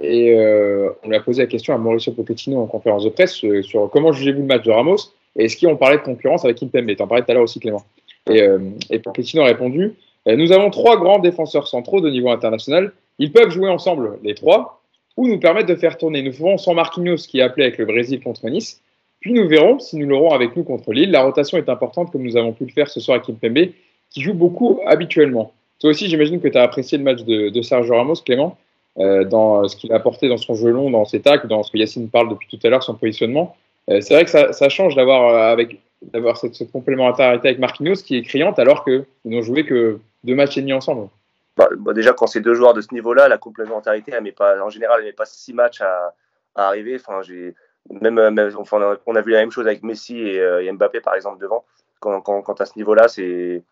Et 0.00 0.34
euh, 0.34 0.90
on 1.04 1.12
a 1.12 1.20
posé 1.20 1.42
la 1.42 1.46
question 1.46 1.74
à 1.74 1.78
Mauricio 1.78 2.12
Pochettino 2.12 2.60
en 2.60 2.66
conférence 2.66 3.04
de 3.04 3.08
presse 3.08 3.42
euh, 3.44 3.62
sur 3.62 3.88
comment 3.90 4.12
jugez-vous 4.12 4.40
le 4.40 4.46
match 4.46 4.64
de 4.64 4.70
Ramos? 4.70 4.96
Et 5.36 5.44
est-ce 5.44 5.64
qu'on 5.64 5.76
parlait 5.76 5.98
de 5.98 6.02
concurrence 6.02 6.44
avec 6.44 6.58
Kimpembe? 6.58 6.94
Tu 6.94 7.02
en 7.02 7.06
parlais 7.06 7.24
tout 7.24 7.30
à 7.30 7.34
l'heure 7.34 7.44
aussi, 7.44 7.60
Clément. 7.60 7.84
Et, 8.28 8.42
euh, 8.42 8.58
et 8.90 8.98
Pochettino 8.98 9.42
a 9.42 9.46
répondu 9.46 9.94
Nous 10.26 10.52
avons 10.52 10.70
trois 10.70 10.96
grands 10.96 11.18
défenseurs 11.18 11.68
centraux 11.68 12.00
de 12.00 12.10
niveau 12.10 12.30
international. 12.30 12.92
Ils 13.18 13.32
peuvent 13.32 13.50
jouer 13.50 13.70
ensemble, 13.70 14.18
les 14.22 14.34
trois, 14.34 14.82
ou 15.16 15.28
nous 15.28 15.38
permettre 15.38 15.68
de 15.68 15.76
faire 15.76 15.96
tourner. 15.96 16.22
Nous 16.22 16.32
ferons 16.32 16.58
sans 16.58 16.74
Marquinhos 16.74 17.26
qui 17.28 17.38
est 17.38 17.42
appelé 17.42 17.66
avec 17.66 17.78
le 17.78 17.86
Brésil 17.86 18.20
contre 18.20 18.48
Nice. 18.48 18.82
Puis 19.20 19.32
nous 19.32 19.48
verrons 19.48 19.78
si 19.78 19.96
nous 19.96 20.06
l'aurons 20.06 20.30
avec 20.30 20.56
nous 20.56 20.64
contre 20.64 20.92
Lille. 20.92 21.10
La 21.10 21.22
rotation 21.22 21.56
est 21.58 21.68
importante 21.68 22.12
comme 22.12 22.22
nous 22.22 22.36
avons 22.36 22.52
pu 22.52 22.64
le 22.64 22.72
faire 22.72 22.88
ce 22.88 23.00
soir 23.00 23.16
avec 23.16 23.26
Kimpembe, 23.26 23.72
qui 24.16 24.22
joue 24.22 24.32
beaucoup 24.32 24.80
habituellement. 24.86 25.52
Toi 25.78 25.90
aussi, 25.90 26.08
j'imagine 26.08 26.40
que 26.40 26.48
tu 26.48 26.56
as 26.56 26.62
apprécié 26.62 26.96
le 26.96 27.04
match 27.04 27.22
de, 27.24 27.60
Sergio 27.60 27.94
Ramos, 27.94 28.14
Clément. 28.24 28.56
Euh, 28.98 29.24
dans 29.24 29.68
ce 29.68 29.76
qu'il 29.76 29.92
a 29.92 29.96
apporté 29.96 30.26
dans 30.26 30.38
son 30.38 30.54
jeu 30.54 30.70
long, 30.70 30.90
dans 30.90 31.04
ses 31.04 31.20
tacs, 31.20 31.46
dans 31.46 31.62
ce 31.62 31.70
que 31.70 31.76
Yacine 31.76 32.08
parle 32.08 32.30
depuis 32.30 32.48
tout 32.48 32.66
à 32.66 32.70
l'heure, 32.70 32.82
son 32.82 32.94
positionnement. 32.94 33.54
Euh, 33.90 34.00
c'est 34.00 34.14
vrai 34.14 34.24
que 34.24 34.30
ça, 34.30 34.68
change 34.70 34.94
d'avoir 34.94 35.28
euh, 35.28 35.52
avec 35.52 35.82
d'avoir 36.00 36.38
cette, 36.38 36.72
complémentarité 36.72 37.48
avec 37.48 37.58
Marquinhos 37.58 37.96
qui 37.96 38.16
est 38.16 38.22
criante 38.22 38.58
alors 38.58 38.84
qu'ils 38.84 39.04
n'ont 39.26 39.42
joué 39.42 39.66
que 39.66 39.98
deux 40.24 40.34
matchs 40.34 40.56
et 40.56 40.62
demi 40.62 40.72
ensemble. 40.72 41.10
Bah, 41.58 41.68
bah 41.76 41.92
déjà, 41.92 42.14
quand 42.14 42.26
c'est 42.26 42.40
deux 42.40 42.54
joueurs 42.54 42.72
de 42.72 42.80
ce 42.80 42.94
niveau-là, 42.94 43.28
la 43.28 43.36
complémentarité, 43.36 44.12
elle 44.16 44.22
met 44.22 44.32
pas, 44.32 44.58
en 44.64 44.70
général, 44.70 45.00
elle 45.00 45.08
met 45.08 45.12
pas 45.12 45.26
six 45.26 45.52
matchs 45.52 45.82
à, 45.82 46.14
arriver. 46.54 46.96
Enfin, 46.96 47.20
j'ai 47.20 47.54
même, 47.90 48.18
enfin, 48.56 48.96
on 49.04 49.14
a 49.14 49.20
vu 49.20 49.32
la 49.32 49.40
même 49.40 49.52
chose 49.52 49.66
avec 49.66 49.82
Messi 49.82 50.18
et, 50.18 50.72
Mbappé 50.72 51.00
par 51.02 51.14
exemple 51.14 51.38
devant. 51.38 51.66
Quand, 52.00 52.22
quand 52.22 52.60
à 52.62 52.64
ce 52.64 52.72
niveau-là, 52.76 53.08
c'est 53.08 53.62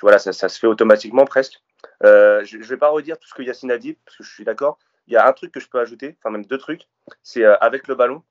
voilà, 0.00 0.18
ça, 0.18 0.32
ça, 0.32 0.48
se 0.48 0.58
fait 0.58 0.66
automatiquement 0.66 1.24
presque. 1.24 1.62
Euh, 2.04 2.44
je 2.44 2.58
ne 2.58 2.64
vais 2.64 2.76
pas 2.76 2.88
redire 2.88 3.18
tout 3.18 3.28
ce 3.28 3.34
que 3.34 3.42
Yacine 3.42 3.70
a 3.70 3.78
dit, 3.78 3.94
parce 4.04 4.16
que 4.16 4.24
je 4.24 4.32
suis 4.32 4.44
d'accord. 4.44 4.78
Il 5.06 5.14
y 5.14 5.16
a 5.16 5.26
un 5.26 5.32
truc 5.32 5.52
que 5.52 5.60
je 5.60 5.68
peux 5.68 5.78
ajouter, 5.78 6.16
enfin 6.18 6.30
même 6.30 6.44
deux 6.44 6.58
trucs, 6.58 6.88
c'est 7.22 7.44
euh, 7.44 7.56
avec 7.58 7.86
le 7.88 7.94
ballon. 7.94 8.22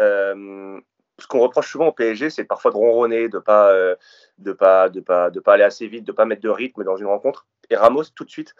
Euh, 0.00 0.80
ce 1.18 1.26
qu'on 1.26 1.40
reproche 1.40 1.70
souvent 1.70 1.88
au 1.88 1.92
PSG, 1.92 2.30
c'est 2.30 2.44
parfois 2.44 2.70
de 2.70 2.76
ronronner, 2.76 3.28
de 3.28 3.38
pas, 3.38 3.72
de 4.38 4.52
pas, 4.52 4.88
de 4.88 5.00
pas, 5.00 5.30
de 5.30 5.40
pas 5.40 5.54
aller 5.54 5.62
assez 5.62 5.86
vite, 5.86 6.04
de 6.04 6.12
pas 6.12 6.24
mettre 6.24 6.42
de 6.42 6.48
rythme 6.48 6.84
dans 6.84 6.96
une 6.96 7.06
rencontre. 7.06 7.46
Et 7.70 7.76
Ramos, 7.76 8.04
tout 8.16 8.24
de 8.24 8.30
suite, 8.30 8.54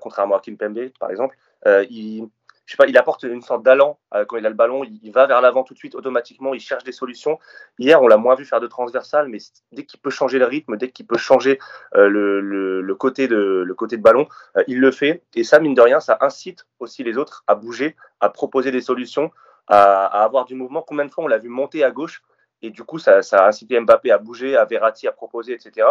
contrairement 0.00 0.36
à 0.36 0.40
Kimpembe, 0.40 0.88
par 0.98 1.10
exemple, 1.10 1.36
il, 1.66 2.30
je 2.70 2.76
sais 2.76 2.76
pas, 2.76 2.86
il 2.86 2.96
apporte 2.96 3.24
une 3.24 3.42
sorte 3.42 3.64
d'allant 3.64 3.98
euh, 4.14 4.24
quand 4.24 4.36
il 4.36 4.46
a 4.46 4.48
le 4.48 4.54
ballon, 4.54 4.84
il, 4.84 5.10
va 5.10 5.26
vers 5.26 5.40
l'avant 5.40 5.64
tout 5.64 5.74
de 5.74 5.78
suite 5.78 5.96
automatiquement, 5.96 6.54
il 6.54 6.60
cherche 6.60 6.84
des 6.84 6.92
solutions. 6.92 7.40
Hier, 7.80 8.00
on 8.00 8.06
l'a 8.06 8.16
moins 8.16 8.36
vu 8.36 8.44
faire 8.44 8.60
de 8.60 8.68
transversal, 8.68 9.26
mais 9.26 9.38
dès 9.72 9.84
qu'il 9.84 9.98
peut 9.98 10.10
changer 10.10 10.38
le 10.38 10.44
rythme, 10.44 10.76
dès 10.76 10.88
qu'il 10.88 11.04
peut 11.04 11.18
changer 11.18 11.58
euh, 11.96 12.08
le, 12.08 12.94
côté 12.94 13.26
de, 13.26 13.64
le 13.66 13.74
côté 13.74 13.96
de 13.96 14.02
ballon, 14.02 14.28
euh, 14.56 14.62
il 14.68 14.78
le 14.78 14.92
fait. 14.92 15.24
Et 15.34 15.42
ça, 15.42 15.58
mine 15.58 15.74
de 15.74 15.80
rien, 15.80 15.98
ça 15.98 16.16
incite 16.20 16.64
aussi 16.78 17.02
les 17.02 17.18
autres 17.18 17.42
à 17.48 17.56
bouger, 17.56 17.96
à 18.20 18.30
proposer 18.30 18.70
des 18.70 18.82
solutions, 18.82 19.32
à, 19.66 20.04
avoir 20.22 20.44
du 20.44 20.54
mouvement. 20.54 20.82
Combien 20.82 21.06
de 21.06 21.10
fois 21.10 21.24
on 21.24 21.26
l'a 21.26 21.38
vu 21.38 21.48
monter 21.48 21.82
à 21.82 21.90
gauche 21.90 22.22
et 22.62 22.70
du 22.70 22.84
coup, 22.84 23.00
ça, 23.00 23.18
a 23.18 23.48
incité 23.48 23.80
Mbappé 23.80 24.12
à 24.12 24.18
bouger, 24.18 24.56
à 24.56 24.64
Verratti 24.64 25.08
à 25.08 25.12
proposer, 25.12 25.54
etc. 25.54 25.88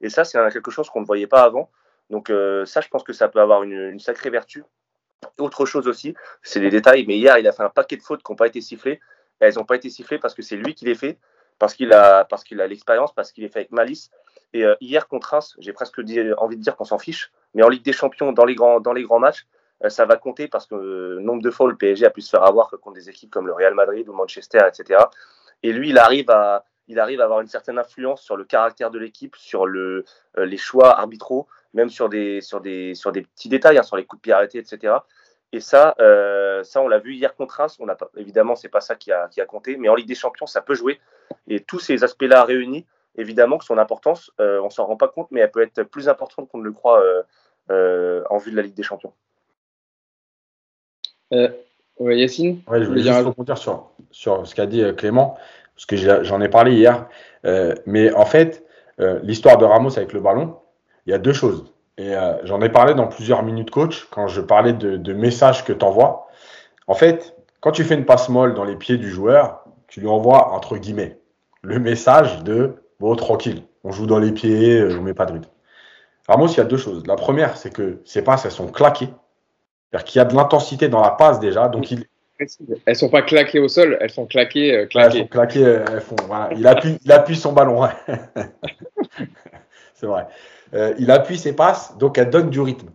Et 0.00 0.10
ça, 0.10 0.22
c'est 0.22 0.38
quelque 0.52 0.70
chose 0.70 0.88
qu'on 0.90 1.00
ne 1.00 1.06
voyait 1.06 1.26
pas 1.26 1.42
avant. 1.42 1.72
Donc 2.08 2.28
ça, 2.28 2.80
je 2.80 2.88
pense 2.88 3.02
que 3.02 3.12
ça 3.12 3.28
peut 3.28 3.40
avoir 3.40 3.64
une 3.64 3.98
sacrée 3.98 4.30
vertu 4.30 4.64
autre 5.38 5.66
chose 5.66 5.88
aussi, 5.88 6.14
c'est 6.42 6.60
des 6.60 6.70
détails, 6.70 7.04
mais 7.06 7.16
hier, 7.16 7.38
il 7.38 7.46
a 7.46 7.52
fait 7.52 7.62
un 7.62 7.70
paquet 7.70 7.96
de 7.96 8.02
fautes 8.02 8.22
qui 8.22 8.32
n'ont 8.32 8.36
pas 8.36 8.46
été 8.46 8.60
sifflées. 8.60 9.00
elles 9.40 9.54
n'ont 9.54 9.64
pas 9.64 9.76
été 9.76 9.90
sifflées 9.90 10.18
parce 10.18 10.34
que 10.34 10.42
c'est 10.42 10.56
lui 10.56 10.74
qui 10.74 10.84
les 10.84 10.94
fait, 10.94 11.18
parce 11.58 11.74
qu'il 11.74 11.92
a, 11.92 12.24
parce 12.24 12.44
qu'il 12.44 12.60
a 12.60 12.66
l'expérience, 12.66 13.12
parce 13.14 13.32
qu'il 13.32 13.44
est 13.44 13.48
fait 13.48 13.60
avec 13.60 13.72
malice. 13.72 14.10
Et 14.52 14.64
euh, 14.64 14.74
hier 14.80 15.08
contre 15.08 15.30
Reims, 15.30 15.56
j'ai 15.58 15.72
presque 15.72 15.98
envie 15.98 16.56
de 16.56 16.62
dire 16.62 16.76
qu'on 16.76 16.84
s'en 16.84 16.98
fiche, 16.98 17.32
mais 17.54 17.62
en 17.62 17.68
Ligue 17.68 17.84
des 17.84 17.92
Champions, 17.92 18.32
dans 18.32 18.44
les 18.44 18.54
grands, 18.54 18.80
dans 18.80 18.92
les 18.92 19.02
grands 19.02 19.18
matchs, 19.18 19.46
euh, 19.84 19.88
ça 19.88 20.04
va 20.04 20.16
compter 20.16 20.48
parce 20.48 20.66
que 20.66 20.74
euh, 20.74 21.20
nombre 21.20 21.42
de 21.42 21.50
fois 21.50 21.68
le 21.68 21.76
PSG 21.76 22.04
a 22.04 22.10
pu 22.10 22.20
se 22.20 22.30
faire 22.30 22.42
avoir 22.42 22.70
contre 22.70 22.94
des 22.94 23.08
équipes 23.08 23.30
comme 23.30 23.46
le 23.46 23.52
Real 23.52 23.74
Madrid 23.74 24.08
ou 24.08 24.12
Manchester, 24.12 24.60
etc. 24.66 25.04
Et 25.62 25.72
lui, 25.72 25.90
il 25.90 25.98
arrive 25.98 26.30
à, 26.30 26.64
il 26.88 26.98
arrive 26.98 27.20
à 27.20 27.24
avoir 27.24 27.40
une 27.40 27.48
certaine 27.48 27.78
influence 27.78 28.22
sur 28.22 28.36
le 28.36 28.44
caractère 28.44 28.90
de 28.90 28.98
l'équipe, 28.98 29.36
sur 29.36 29.66
le, 29.66 30.04
les 30.36 30.56
choix 30.56 30.98
arbitraux, 30.98 31.46
même 31.74 31.90
sur 31.90 32.08
des, 32.08 32.40
sur 32.40 32.60
des, 32.60 32.94
sur 32.94 33.12
des 33.12 33.22
petits 33.22 33.48
détails, 33.48 33.78
hein, 33.78 33.82
sur 33.82 33.96
les 33.96 34.04
coups 34.04 34.20
de 34.20 34.22
pied 34.22 34.32
arrêtés, 34.32 34.58
etc. 34.58 34.94
Et 35.52 35.60
ça, 35.60 35.94
euh, 36.00 36.62
ça 36.62 36.80
on 36.80 36.88
l'a 36.88 36.98
vu 36.98 37.14
hier 37.14 37.34
contre 37.34 37.56
Reims. 37.56 37.76
On 37.80 37.88
a 37.88 37.94
pas, 37.94 38.10
évidemment, 38.16 38.56
c'est 38.56 38.68
pas 38.68 38.80
ça 38.80 38.94
qui 38.94 39.10
a, 39.12 39.28
qui 39.28 39.40
a 39.40 39.46
compté, 39.46 39.76
mais 39.76 39.88
en 39.88 39.94
Ligue 39.94 40.08
des 40.08 40.14
Champions, 40.14 40.46
ça 40.46 40.60
peut 40.60 40.74
jouer. 40.74 41.00
Et 41.48 41.60
tous 41.60 41.80
ces 41.80 42.04
aspects-là 42.04 42.44
réunis, 42.44 42.86
évidemment 43.16 43.58
que 43.58 43.64
son 43.64 43.78
importance, 43.78 44.30
euh, 44.40 44.60
on 44.62 44.70
s'en 44.70 44.86
rend 44.86 44.96
pas 44.96 45.08
compte, 45.08 45.28
mais 45.30 45.40
elle 45.40 45.50
peut 45.50 45.62
être 45.62 45.82
plus 45.82 46.08
importante 46.08 46.48
qu'on 46.48 46.58
ne 46.58 46.64
le 46.64 46.72
croit 46.72 47.02
euh, 47.02 47.22
euh 47.70 48.22
en 48.30 48.38
vue 48.38 48.52
de 48.52 48.56
la 48.56 48.62
Ligue 48.62 48.74
des 48.74 48.82
Champions. 48.82 49.12
Euh, 51.32 51.48
ouais, 51.98 52.18
Yacine 52.18 52.62
ouais, 52.68 52.82
Je 52.82 52.88
voulais 52.88 53.02
juste 53.02 53.20
rebondir 53.20 53.58
sur, 53.58 53.90
sur 54.10 54.46
ce 54.46 54.54
qu'a 54.54 54.66
dit 54.66 54.82
Clément, 54.96 55.36
parce 55.74 55.86
que 55.86 55.96
j'en 55.96 56.40
ai 56.40 56.48
parlé 56.48 56.74
hier. 56.74 57.08
mais 57.86 58.12
en 58.12 58.26
fait, 58.26 58.64
l'histoire 59.22 59.58
de 59.58 59.64
Ramos 59.64 59.96
avec 59.96 60.12
le 60.12 60.20
ballon, 60.20 60.56
il 61.06 61.10
y 61.10 61.14
a 61.14 61.18
deux 61.18 61.32
choses. 61.32 61.72
Et 61.98 62.14
euh, 62.14 62.34
j'en 62.44 62.62
ai 62.62 62.70
parlé 62.70 62.94
dans 62.94 63.06
plusieurs 63.06 63.42
minutes 63.42 63.70
coach, 63.70 64.06
quand 64.10 64.26
je 64.26 64.40
parlais 64.40 64.72
de, 64.72 65.12
messages 65.12 65.64
que 65.64 65.72
tu 65.72 65.84
envoies. 65.84 66.26
En 66.86 66.94
fait, 66.94 67.36
quand 67.60 67.72
tu 67.72 67.84
fais 67.84 67.94
une 67.94 68.06
passe 68.06 68.28
molle 68.30 68.54
dans 68.54 68.64
les 68.64 68.76
pieds 68.76 68.96
du 68.96 69.10
joueur, 69.10 69.64
tu 69.86 70.00
lui 70.00 70.08
envoies, 70.08 70.52
entre 70.52 70.78
guillemets, 70.78 71.18
le 71.62 71.78
message 71.78 72.42
de 72.42 72.76
bon, 73.00 73.14
tranquille, 73.16 73.62
on 73.84 73.92
joue 73.92 74.06
dans 74.06 74.18
les 74.18 74.32
pieds, 74.32 74.80
euh, 74.80 74.90
je 74.90 74.96
ne 74.96 75.02
mets 75.02 75.14
pas 75.14 75.26
de 75.26 75.32
rythme. 75.32 75.50
Ramos, 76.26 76.46
il 76.48 76.56
y 76.56 76.60
a 76.60 76.64
deux 76.64 76.78
choses. 76.78 77.02
La 77.06 77.16
première, 77.16 77.56
c'est 77.56 77.72
que 77.72 78.00
ses 78.04 78.22
passes, 78.22 78.44
elles 78.46 78.50
sont 78.50 78.68
claquées. 78.68 79.08
C'est-à-dire 79.90 80.04
qu'il 80.04 80.18
y 80.20 80.22
a 80.22 80.24
de 80.24 80.34
l'intensité 80.34 80.88
dans 80.88 81.02
la 81.02 81.10
passe 81.10 81.40
déjà. 81.40 81.68
Donc 81.68 81.90
il... 81.90 82.06
Elles 82.86 82.96
sont 82.96 83.10
pas 83.10 83.20
claquées 83.20 83.58
au 83.58 83.68
sol, 83.68 83.98
elles 84.00 84.10
sont 84.10 84.24
claquées. 84.24 84.74
Euh, 84.74 84.86
claquées. 84.86 85.18
elles 85.18 85.22
sont 85.24 85.28
claquées, 85.28 85.60
elles 85.60 86.00
font, 86.00 86.16
voilà. 86.26 86.48
il, 86.56 86.66
appuie, 86.66 86.98
il 87.04 87.12
appuie 87.12 87.36
son 87.36 87.52
ballon. 87.52 87.86
c'est 89.94 90.06
vrai. 90.06 90.26
Euh, 90.74 90.94
il 90.98 91.10
appuie 91.10 91.38
ses 91.38 91.54
passes, 91.54 91.96
donc 91.98 92.18
elle 92.18 92.30
donne 92.30 92.50
du 92.50 92.60
rythme. 92.60 92.88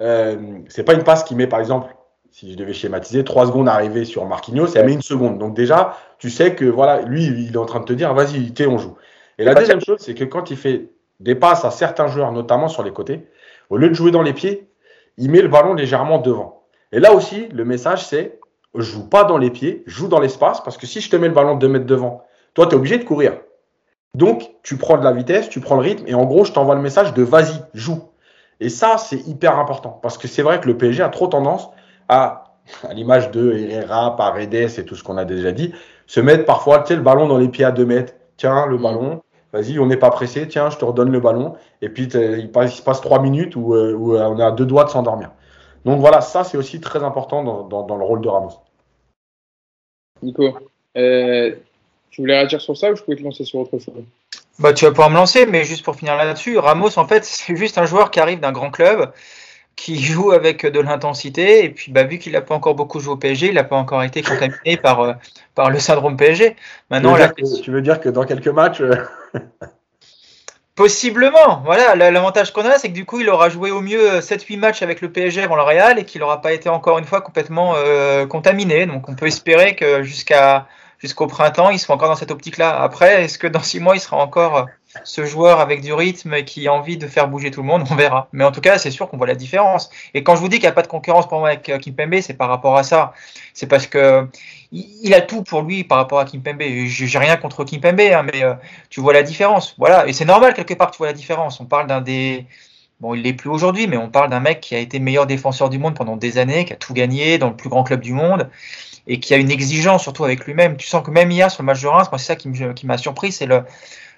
Euh, 0.00 0.58
c'est 0.68 0.84
pas 0.84 0.94
une 0.94 1.04
passe 1.04 1.24
qui 1.24 1.34
met, 1.34 1.46
par 1.46 1.60
exemple, 1.60 1.94
si 2.30 2.52
je 2.52 2.56
devais 2.56 2.72
schématiser, 2.72 3.22
trois 3.22 3.46
secondes 3.46 3.68
à 3.68 3.74
arriver 3.74 4.04
sur 4.04 4.26
Marquinhos, 4.26 4.74
elle 4.74 4.86
met 4.86 4.94
une 4.94 5.02
seconde. 5.02 5.38
Donc 5.38 5.54
déjà, 5.54 5.96
tu 6.18 6.30
sais 6.30 6.54
que 6.54 6.64
voilà, 6.64 7.02
lui, 7.02 7.26
il 7.26 7.54
est 7.54 7.56
en 7.56 7.66
train 7.66 7.80
de 7.80 7.84
te 7.84 7.92
dire, 7.92 8.12
vas-y, 8.12 8.52
t'es, 8.52 8.66
on 8.66 8.78
joue. 8.78 8.96
Et 9.38 9.44
la 9.44 9.54
deuxième 9.54 9.80
chose, 9.80 9.98
c'est 10.00 10.14
que 10.14 10.24
quand 10.24 10.50
il 10.50 10.56
fait 10.56 10.88
des 11.20 11.34
passes 11.34 11.64
à 11.64 11.70
certains 11.70 12.08
joueurs, 12.08 12.32
notamment 12.32 12.68
sur 12.68 12.82
les 12.82 12.92
côtés, 12.92 13.28
au 13.70 13.76
lieu 13.76 13.88
de 13.88 13.94
jouer 13.94 14.10
dans 14.10 14.22
les 14.22 14.32
pieds, 14.32 14.68
il 15.16 15.30
met 15.30 15.42
le 15.42 15.48
ballon 15.48 15.74
légèrement 15.74 16.18
devant. 16.18 16.64
Et 16.90 16.98
là 16.98 17.12
aussi, 17.12 17.48
le 17.48 17.64
message, 17.64 18.04
c'est 18.04 18.38
joue 18.74 19.08
pas 19.08 19.24
dans 19.24 19.38
les 19.38 19.50
pieds, 19.50 19.84
joue 19.86 20.08
dans 20.08 20.18
l'espace, 20.18 20.60
parce 20.62 20.76
que 20.76 20.86
si 20.86 21.00
je 21.00 21.10
te 21.10 21.16
mets 21.16 21.28
le 21.28 21.34
ballon 21.34 21.54
deux 21.54 21.68
mètres 21.68 21.86
devant, 21.86 22.24
toi, 22.54 22.66
tu 22.66 22.72
es 22.72 22.76
obligé 22.76 22.98
de 22.98 23.04
courir. 23.04 23.34
Donc, 24.14 24.50
tu 24.62 24.76
prends 24.76 24.96
de 24.96 25.04
la 25.04 25.12
vitesse, 25.12 25.48
tu 25.48 25.60
prends 25.60 25.74
le 25.74 25.82
rythme, 25.82 26.04
et 26.06 26.14
en 26.14 26.24
gros, 26.24 26.44
je 26.44 26.52
t'envoie 26.52 26.74
le 26.74 26.80
message 26.80 27.14
de 27.14 27.22
vas-y, 27.22 27.60
joue. 27.74 28.02
Et 28.60 28.68
ça, 28.68 28.96
c'est 28.98 29.26
hyper 29.26 29.58
important, 29.58 29.98
parce 30.02 30.18
que 30.18 30.28
c'est 30.28 30.42
vrai 30.42 30.60
que 30.60 30.68
le 30.68 30.76
PSG 30.76 31.02
a 31.02 31.08
trop 31.08 31.26
tendance 31.26 31.68
à, 32.08 32.54
à 32.88 32.94
l'image 32.94 33.30
de 33.30 33.52
Herrera, 33.52 34.16
Paredes 34.16 34.54
et 34.54 34.84
tout 34.84 34.94
ce 34.94 35.02
qu'on 35.02 35.16
a 35.16 35.24
déjà 35.24 35.52
dit, 35.52 35.74
se 36.06 36.20
mettre 36.20 36.44
parfois, 36.44 36.80
tu 36.80 36.94
le 36.94 37.02
ballon 37.02 37.26
dans 37.26 37.38
les 37.38 37.48
pieds 37.48 37.64
à 37.64 37.72
deux 37.72 37.86
mètres. 37.86 38.14
Tiens, 38.36 38.66
le 38.66 38.78
ballon, 38.78 39.22
vas-y, 39.52 39.78
on 39.78 39.86
n'est 39.86 39.96
pas 39.96 40.10
pressé, 40.10 40.46
tiens, 40.48 40.70
je 40.70 40.76
te 40.76 40.84
redonne 40.84 41.10
le 41.10 41.20
ballon. 41.20 41.54
Et 41.82 41.88
puis, 41.88 42.04
il, 42.04 42.50
passe, 42.50 42.74
il 42.74 42.78
se 42.78 42.82
passe 42.82 43.00
trois 43.00 43.20
minutes 43.20 43.56
où, 43.56 43.74
euh, 43.74 43.92
euh, 43.92 44.26
on 44.28 44.38
a 44.38 44.50
deux 44.50 44.66
doigts 44.66 44.84
de 44.84 44.90
s'endormir. 44.90 45.30
Donc 45.84 46.00
voilà, 46.00 46.20
ça, 46.20 46.44
c'est 46.44 46.56
aussi 46.56 46.80
très 46.80 47.02
important 47.02 47.42
dans, 47.42 47.96
le 47.96 48.04
rôle 48.04 48.20
de 48.20 48.28
Ramos. 48.28 48.52
Nico, 50.22 50.56
euh, 50.96 51.54
tu 52.14 52.20
voulais 52.20 52.36
réagir 52.36 52.60
sur 52.60 52.76
ça 52.76 52.92
ou 52.92 52.96
je 52.96 53.02
pouvais 53.02 53.16
te 53.16 53.22
lancer 53.22 53.44
sur 53.44 53.58
autre 53.58 53.76
chose? 53.78 54.04
Bah, 54.60 54.72
Tu 54.72 54.84
vas 54.84 54.92
pouvoir 54.92 55.10
me 55.10 55.16
lancer, 55.16 55.46
mais 55.46 55.64
juste 55.64 55.84
pour 55.84 55.96
finir 55.96 56.16
là-dessus, 56.16 56.58
Ramos, 56.58 56.96
en 56.96 57.08
fait, 57.08 57.24
c'est 57.24 57.56
juste 57.56 57.76
un 57.76 57.86
joueur 57.86 58.12
qui 58.12 58.20
arrive 58.20 58.38
d'un 58.38 58.52
grand 58.52 58.70
club, 58.70 59.10
qui 59.74 60.00
joue 60.00 60.30
avec 60.30 60.64
de 60.64 60.78
l'intensité, 60.78 61.64
et 61.64 61.70
puis 61.70 61.90
bah, 61.90 62.04
vu 62.04 62.18
qu'il 62.18 62.32
n'a 62.32 62.40
pas 62.40 62.54
encore 62.54 62.76
beaucoup 62.76 63.00
joué 63.00 63.14
au 63.14 63.16
PSG, 63.16 63.48
il 63.48 63.54
n'a 63.54 63.64
pas 63.64 63.76
encore 63.76 64.04
été 64.04 64.22
contaminé 64.22 64.76
par, 64.82 65.00
euh, 65.00 65.12
par 65.56 65.70
le 65.70 65.80
syndrome 65.80 66.16
PSG. 66.16 66.54
Maintenant, 66.88 67.16
tu, 67.16 67.20
veux 67.20 67.28
que, 67.28 67.62
tu 67.62 67.70
veux 67.72 67.82
dire 67.82 68.00
que 68.00 68.08
dans 68.08 68.24
quelques 68.24 68.46
matchs. 68.46 68.80
Euh, 68.80 68.94
Possiblement, 70.76 71.62
voilà. 71.64 71.94
L'avantage 71.94 72.52
qu'on 72.52 72.64
a, 72.64 72.78
c'est 72.78 72.88
que 72.88 72.94
du 72.94 73.04
coup, 73.04 73.20
il 73.20 73.28
aura 73.30 73.48
joué 73.48 73.70
au 73.70 73.80
mieux 73.80 74.18
7-8 74.18 74.58
matchs 74.58 74.82
avec 74.82 75.00
le 75.00 75.12
PSG 75.12 75.42
avant 75.42 75.54
le 75.54 75.62
Real 75.62 76.00
et 76.00 76.04
qu'il 76.04 76.20
n'aura 76.20 76.40
pas 76.40 76.52
été 76.52 76.68
encore 76.68 76.98
une 76.98 77.04
fois 77.04 77.20
complètement 77.20 77.74
euh, 77.76 78.26
contaminé. 78.26 78.84
Donc, 78.86 79.08
on 79.08 79.14
peut 79.14 79.26
espérer 79.26 79.76
que 79.76 80.02
jusqu'à 80.02 80.66
jusqu'au 81.04 81.26
printemps, 81.26 81.68
il 81.68 81.78
sera 81.78 81.92
encore 81.92 82.08
dans 82.08 82.16
cette 82.16 82.30
optique-là. 82.30 82.80
Après, 82.82 83.24
est-ce 83.24 83.36
que 83.36 83.46
dans 83.46 83.62
6 83.62 83.78
mois, 83.80 83.94
il 83.94 84.00
sera 84.00 84.16
encore 84.16 84.68
ce 85.04 85.26
joueur 85.26 85.60
avec 85.60 85.82
du 85.82 85.92
rythme 85.92 86.44
qui 86.44 86.66
a 86.66 86.72
envie 86.72 86.96
de 86.96 87.06
faire 87.06 87.28
bouger 87.28 87.50
tout 87.50 87.60
le 87.60 87.66
monde, 87.66 87.86
on 87.90 87.94
verra. 87.94 88.28
Mais 88.32 88.42
en 88.42 88.52
tout 88.52 88.62
cas, 88.62 88.78
c'est 88.78 88.90
sûr 88.90 89.10
qu'on 89.10 89.18
voit 89.18 89.26
la 89.26 89.34
différence. 89.34 89.90
Et 90.14 90.22
quand 90.22 90.34
je 90.34 90.40
vous 90.40 90.48
dis 90.48 90.56
qu'il 90.56 90.64
n'y 90.64 90.68
a 90.68 90.72
pas 90.72 90.80
de 90.80 90.86
concurrence 90.86 91.28
pour 91.28 91.40
moi 91.40 91.48
avec 91.48 91.68
euh, 91.68 91.78
Kimpembe, 91.78 92.20
c'est 92.22 92.32
par 92.32 92.48
rapport 92.48 92.78
à 92.78 92.84
ça. 92.84 93.12
C'est 93.52 93.66
parce 93.66 93.86
que 93.86 94.26
il 94.72 95.12
a 95.12 95.20
tout 95.20 95.42
pour 95.42 95.60
lui 95.60 95.84
par 95.84 95.98
rapport 95.98 96.20
à 96.20 96.24
Kimpembe. 96.24 96.62
J'ai 96.86 97.18
rien 97.18 97.36
contre 97.36 97.64
Kimpembe, 97.64 98.00
hein, 98.00 98.22
mais 98.22 98.42
euh, 98.42 98.54
tu 98.88 99.00
vois 99.00 99.12
la 99.12 99.22
différence. 99.22 99.74
Voilà. 99.76 100.06
Et 100.08 100.14
c'est 100.14 100.24
normal 100.24 100.54
quelque 100.54 100.72
part 100.72 100.90
tu 100.90 100.98
vois 100.98 101.08
la 101.08 101.12
différence. 101.12 101.60
On 101.60 101.66
parle 101.66 101.86
d'un 101.86 102.00
des 102.00 102.46
Bon, 103.00 103.12
il 103.12 103.22
l'est 103.22 103.32
plus 103.32 103.50
aujourd'hui, 103.50 103.88
mais 103.88 103.96
on 103.96 104.08
parle 104.08 104.30
d'un 104.30 104.40
mec 104.40 104.60
qui 104.60 104.74
a 104.74 104.78
été 104.78 105.00
meilleur 105.00 105.26
défenseur 105.26 105.68
du 105.68 105.78
monde 105.78 105.94
pendant 105.96 106.16
des 106.16 106.38
années, 106.38 106.64
qui 106.64 106.72
a 106.72 106.76
tout 106.76 106.94
gagné 106.94 107.38
dans 107.38 107.50
le 107.50 107.56
plus 107.56 107.68
grand 107.68 107.82
club 107.82 108.00
du 108.00 108.12
monde 108.12 108.48
et 109.06 109.20
qui 109.20 109.34
a 109.34 109.36
une 109.36 109.50
exigence 109.50 110.02
surtout 110.02 110.24
avec 110.24 110.44
lui-même. 110.46 110.76
Tu 110.76 110.86
sens 110.86 111.04
que 111.04 111.10
même 111.10 111.30
hier 111.30 111.50
sur 111.50 111.62
le 111.62 111.66
match 111.66 111.82
de 111.82 111.88
Reims, 111.88 112.08
moi 112.10 112.18
c'est 112.18 112.26
ça 112.26 112.36
qui 112.36 112.86
m'a 112.86 112.98
surpris, 112.98 113.32
c'est 113.32 113.46
le, 113.46 113.64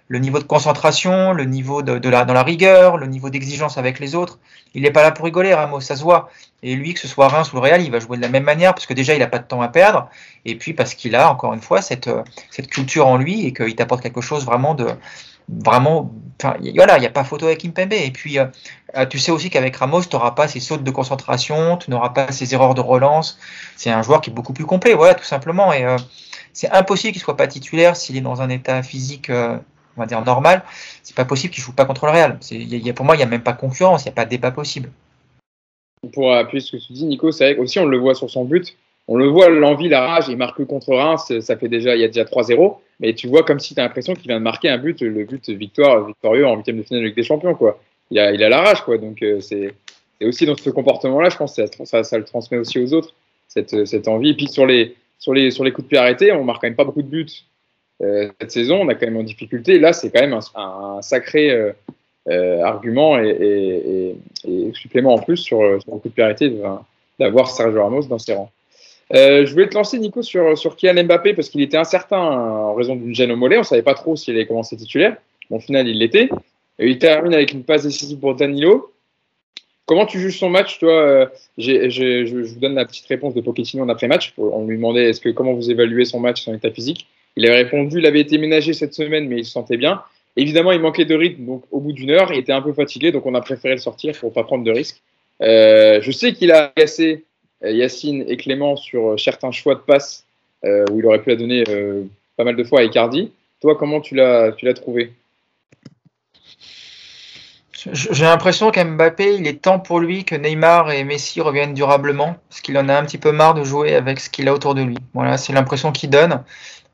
le 0.08 0.18
niveau 0.18 0.38
de 0.38 0.44
concentration, 0.44 1.32
le 1.32 1.44
niveau 1.44 1.82
de, 1.82 2.08
la, 2.08 2.24
dans 2.24 2.34
la 2.34 2.42
rigueur, 2.42 2.96
le 2.96 3.06
niveau 3.06 3.28
d'exigence 3.28 3.76
avec 3.76 3.98
les 3.98 4.14
autres. 4.14 4.38
Il 4.74 4.82
n'est 4.82 4.90
pas 4.90 5.02
là 5.02 5.10
pour 5.10 5.24
rigoler, 5.24 5.52
Ramos, 5.52 5.80
ça 5.80 5.96
se 5.96 6.02
voit. 6.02 6.30
Et 6.62 6.76
lui, 6.76 6.94
que 6.94 7.00
ce 7.00 7.08
soit 7.08 7.28
Reims 7.28 7.52
ou 7.52 7.56
le 7.56 7.62
Real, 7.62 7.82
il 7.82 7.90
va 7.90 7.98
jouer 7.98 8.16
de 8.16 8.22
la 8.22 8.28
même 8.28 8.44
manière 8.44 8.74
parce 8.74 8.86
que 8.86 8.94
déjà, 8.94 9.14
il 9.14 9.18
n'a 9.18 9.26
pas 9.26 9.38
de 9.38 9.46
temps 9.46 9.62
à 9.62 9.68
perdre. 9.68 10.08
Et 10.44 10.54
puis 10.54 10.74
parce 10.74 10.94
qu'il 10.94 11.16
a, 11.16 11.30
encore 11.30 11.54
une 11.54 11.60
fois, 11.60 11.82
cette, 11.82 12.10
cette 12.50 12.68
culture 12.68 13.06
en 13.06 13.16
lui 13.16 13.46
et 13.46 13.52
qu'il 13.52 13.74
t'apporte 13.74 14.02
quelque 14.02 14.20
chose 14.20 14.44
vraiment 14.44 14.74
de. 14.74 14.86
Vraiment, 15.48 16.12
voilà, 16.42 16.98
il 16.98 17.00
n'y 17.00 17.06
a 17.06 17.10
pas 17.10 17.24
photo 17.24 17.46
avec 17.46 17.64
Impembe. 17.64 17.92
Et 17.92 18.10
puis, 18.10 18.38
euh, 18.38 19.06
tu 19.08 19.18
sais 19.18 19.32
aussi 19.32 19.50
qu'avec 19.50 19.76
Ramos, 19.76 20.02
tu 20.02 20.16
n'auras 20.16 20.32
pas 20.32 20.48
ces 20.48 20.60
sautes 20.60 20.84
de 20.84 20.90
concentration, 20.90 21.76
tu 21.76 21.90
n'auras 21.90 22.10
pas 22.10 22.32
ces 22.32 22.54
erreurs 22.54 22.74
de 22.74 22.80
relance. 22.80 23.38
C'est 23.76 23.90
un 23.90 24.02
joueur 24.02 24.20
qui 24.20 24.30
est 24.30 24.32
beaucoup 24.32 24.52
plus 24.52 24.66
complet, 24.66 24.94
voilà, 24.94 25.14
tout 25.14 25.24
simplement. 25.24 25.72
Et 25.72 25.84
euh, 25.84 25.96
c'est 26.52 26.70
impossible 26.70 27.12
qu'il 27.12 27.22
soit 27.22 27.36
pas 27.36 27.46
titulaire 27.46 27.96
s'il 27.96 28.16
est 28.16 28.20
dans 28.20 28.42
un 28.42 28.48
état 28.48 28.82
physique 28.82 29.30
euh, 29.30 29.58
on 29.96 30.00
va 30.00 30.06
dire 30.06 30.22
normal, 30.24 30.62
c'est 31.02 31.16
pas 31.16 31.24
possible 31.24 31.54
qu'il 31.54 31.62
joue 31.62 31.72
pas 31.72 31.86
contre 31.86 32.06
le 32.06 32.12
Real. 32.12 32.38
Y 32.50 32.90
a, 32.90 32.92
pour 32.92 33.06
moi, 33.06 33.14
il 33.14 33.18
n'y 33.18 33.24
a 33.24 33.26
même 33.28 33.42
pas 33.42 33.54
concurrence, 33.54 34.02
il 34.02 34.08
n'y 34.08 34.12
a 34.12 34.14
pas 34.14 34.24
de 34.24 34.30
débat 34.30 34.50
possible. 34.50 34.90
Pour 36.12 36.34
appuyer 36.34 36.60
ce 36.60 36.76
que 36.76 36.76
tu 36.76 36.92
dis, 36.92 37.06
Nico, 37.06 37.32
c'est 37.32 37.54
vrai 37.54 37.62
aussi 37.62 37.78
on 37.78 37.86
le 37.86 37.98
voit 37.98 38.14
sur 38.14 38.30
son 38.30 38.44
but. 38.44 38.76
On 39.08 39.16
le 39.16 39.26
voit, 39.28 39.48
l'envie, 39.48 39.88
la 39.88 40.00
rage, 40.00 40.24
il 40.28 40.36
marque 40.36 40.64
contre 40.64 40.94
Reims, 40.94 41.32
ça 41.40 41.56
fait 41.56 41.68
déjà, 41.68 41.94
il 41.94 42.00
y 42.00 42.04
a 42.04 42.08
déjà 42.08 42.24
3-0, 42.24 42.76
mais 42.98 43.14
tu 43.14 43.28
vois 43.28 43.44
comme 43.44 43.60
si 43.60 43.74
tu 43.74 43.80
as 43.80 43.84
l'impression 43.84 44.14
qu'il 44.14 44.26
vient 44.26 44.38
de 44.38 44.44
marquer 44.44 44.68
un 44.68 44.78
but, 44.78 45.00
le 45.00 45.24
but 45.24 45.48
victoire, 45.50 46.04
victorieux 46.04 46.46
en 46.46 46.56
huitième 46.56 46.78
de 46.78 46.82
finale 46.82 47.02
de 47.02 47.06
Ligue 47.06 47.16
des 47.16 47.22
Champions, 47.22 47.54
quoi. 47.54 47.78
Il 48.10 48.18
a, 48.18 48.32
il 48.32 48.42
a 48.42 48.48
la 48.48 48.62
rage, 48.62 48.82
quoi. 48.82 48.98
Donc 48.98 49.22
euh, 49.22 49.40
c'est 49.40 49.74
aussi 50.22 50.46
dans 50.46 50.56
ce 50.56 50.70
comportement-là, 50.70 51.28
je 51.28 51.36
pense, 51.36 51.56
que 51.56 51.84
ça, 51.84 52.02
ça, 52.02 52.18
le 52.18 52.24
transmet 52.24 52.58
aussi 52.58 52.78
aux 52.78 52.92
autres, 52.94 53.14
cette, 53.48 53.86
cette 53.86 54.08
envie. 54.08 54.30
Et 54.30 54.34
puis 54.34 54.48
sur 54.48 54.66
les, 54.66 54.96
sur 55.18 55.34
les, 55.34 55.50
sur 55.50 55.62
les 55.62 55.72
coups 55.72 55.86
de 55.86 55.90
pied 55.90 55.98
arrêtés, 55.98 56.32
on 56.32 56.44
marque 56.44 56.62
quand 56.62 56.68
même 56.68 56.76
pas 56.76 56.84
beaucoup 56.84 57.02
de 57.02 57.08
buts 57.08 57.44
euh, 58.02 58.28
cette 58.40 58.50
saison, 58.50 58.82
on 58.82 58.88
a 58.88 58.94
quand 58.94 59.06
même 59.06 59.16
en 59.16 59.22
difficulté. 59.22 59.78
Là, 59.78 59.92
c'est 59.92 60.10
quand 60.10 60.20
même 60.20 60.38
un, 60.54 61.02
sacré 61.02 61.50
euh, 61.50 61.72
euh, 62.28 62.62
argument 62.62 63.18
et, 63.18 64.16
supplément 64.74 65.14
en 65.14 65.18
plus 65.18 65.38
sur, 65.38 65.58
sur 65.82 65.94
le 65.94 66.00
coup 66.00 66.08
de 66.08 66.14
périté 66.14 66.52
d'avoir 67.18 67.50
Sergio 67.50 67.82
Ramos 67.82 68.04
dans 68.04 68.18
ses 68.18 68.34
rangs. 68.34 68.50
Je 69.12 69.50
voulais 69.52 69.68
te 69.68 69.74
lancer, 69.74 69.98
Nico, 69.98 70.22
sur, 70.22 70.56
sur 70.58 70.76
Kylian 70.76 71.04
Mbappé 71.04 71.34
parce 71.34 71.48
qu'il 71.48 71.60
était 71.62 71.76
incertain 71.76 72.18
en 72.18 72.74
raison 72.74 72.96
d'une 72.96 73.14
gêne 73.14 73.32
au 73.32 73.36
mollet. 73.36 73.56
On 73.56 73.60
ne 73.60 73.64
savait 73.64 73.82
pas 73.82 73.94
trop 73.94 74.16
s'il 74.16 74.34
allait 74.34 74.46
commencer 74.46 74.76
titulaire. 74.76 75.16
Bon, 75.50 75.56
au 75.56 75.60
final, 75.60 75.86
il 75.88 75.98
l'était. 75.98 76.28
Il 76.78 76.98
termine 76.98 77.32
avec 77.32 77.52
une 77.52 77.64
passe 77.64 77.84
décisive 77.84 78.18
pour 78.18 78.34
Danilo. 78.34 78.92
Comment 79.86 80.04
tu 80.04 80.18
juges 80.18 80.38
son 80.38 80.50
match, 80.50 80.80
toi 80.80 81.30
je, 81.56 81.88
je, 81.88 82.42
vous 82.42 82.58
donne 82.58 82.74
la 82.74 82.84
petite 82.84 83.06
réponse 83.06 83.34
de 83.34 83.40
Pochettino 83.40 83.84
en 83.84 83.88
après-match. 83.88 84.34
On 84.36 84.66
lui 84.66 84.76
demandait 84.76 85.10
est-ce 85.10 85.20
que 85.20 85.28
comment 85.28 85.54
vous 85.54 85.70
évaluez 85.70 86.04
son 86.04 86.18
match, 86.18 86.42
son 86.42 86.54
état 86.54 86.72
physique? 86.72 87.06
Il 87.36 87.46
avait 87.46 87.62
répondu, 87.62 87.98
il 87.98 88.06
avait 88.06 88.20
été 88.20 88.36
ménagé 88.36 88.72
cette 88.72 88.94
semaine, 88.94 89.28
mais 89.28 89.38
il 89.38 89.44
se 89.44 89.52
sentait 89.52 89.76
bien. 89.76 90.02
Évidemment, 90.36 90.72
il 90.72 90.80
manquait 90.80 91.04
de 91.04 91.14
rythme, 91.14 91.46
donc 91.46 91.62
au 91.70 91.80
bout 91.80 91.92
d'une 91.92 92.10
heure, 92.10 92.32
il 92.32 92.38
était 92.38 92.52
un 92.52 92.62
peu 92.62 92.72
fatigué, 92.72 93.12
donc 93.12 93.24
on 93.26 93.34
a 93.34 93.40
préféré 93.40 93.74
le 93.74 93.80
sortir 93.80 94.18
pour 94.18 94.32
pas 94.32 94.42
prendre 94.42 94.64
de 94.64 94.70
risques. 94.72 95.00
Euh, 95.40 96.00
je 96.02 96.10
sais 96.10 96.32
qu'il 96.32 96.50
a 96.50 96.72
agacé 96.74 97.12
euh, 97.12 97.18
Yacine 97.62 98.24
et 98.28 98.36
Clément 98.36 98.76
sur 98.76 99.12
euh, 99.12 99.16
certains 99.16 99.50
choix 99.50 99.74
de 99.74 99.80
passe 99.80 100.24
où 100.64 100.98
il 100.98 101.06
aurait 101.06 101.22
pu 101.22 101.30
la 101.30 101.36
donner 101.36 101.62
pas 102.36 102.42
mal 102.42 102.56
de 102.56 102.64
fois 102.64 102.80
à 102.80 102.82
Icardi. 102.82 103.30
Toi, 103.60 103.76
comment 103.76 104.00
tu 104.00 104.16
l'as, 104.16 104.52
trouvé? 104.74 105.12
J'ai 107.92 108.24
l'impression 108.24 108.72
qu'Mbappé, 108.72 109.36
il 109.36 109.46
est 109.46 109.62
temps 109.62 109.78
pour 109.78 110.00
lui 110.00 110.24
que 110.24 110.34
Neymar 110.34 110.90
et 110.90 111.04
Messi 111.04 111.40
reviennent 111.40 111.72
durablement, 111.72 112.34
parce 112.48 112.60
qu'il 112.62 112.76
en 112.78 112.88
a 112.88 112.98
un 112.98 113.04
petit 113.04 113.18
peu 113.18 113.30
marre 113.30 113.54
de 113.54 113.62
jouer 113.62 113.94
avec 113.94 114.18
ce 114.18 114.28
qu'il 114.28 114.48
a 114.48 114.54
autour 114.54 114.74
de 114.74 114.82
lui. 114.82 114.96
Voilà, 115.14 115.38
c'est 115.38 115.52
l'impression 115.52 115.92
qu'il 115.92 116.10
donne. 116.10 116.42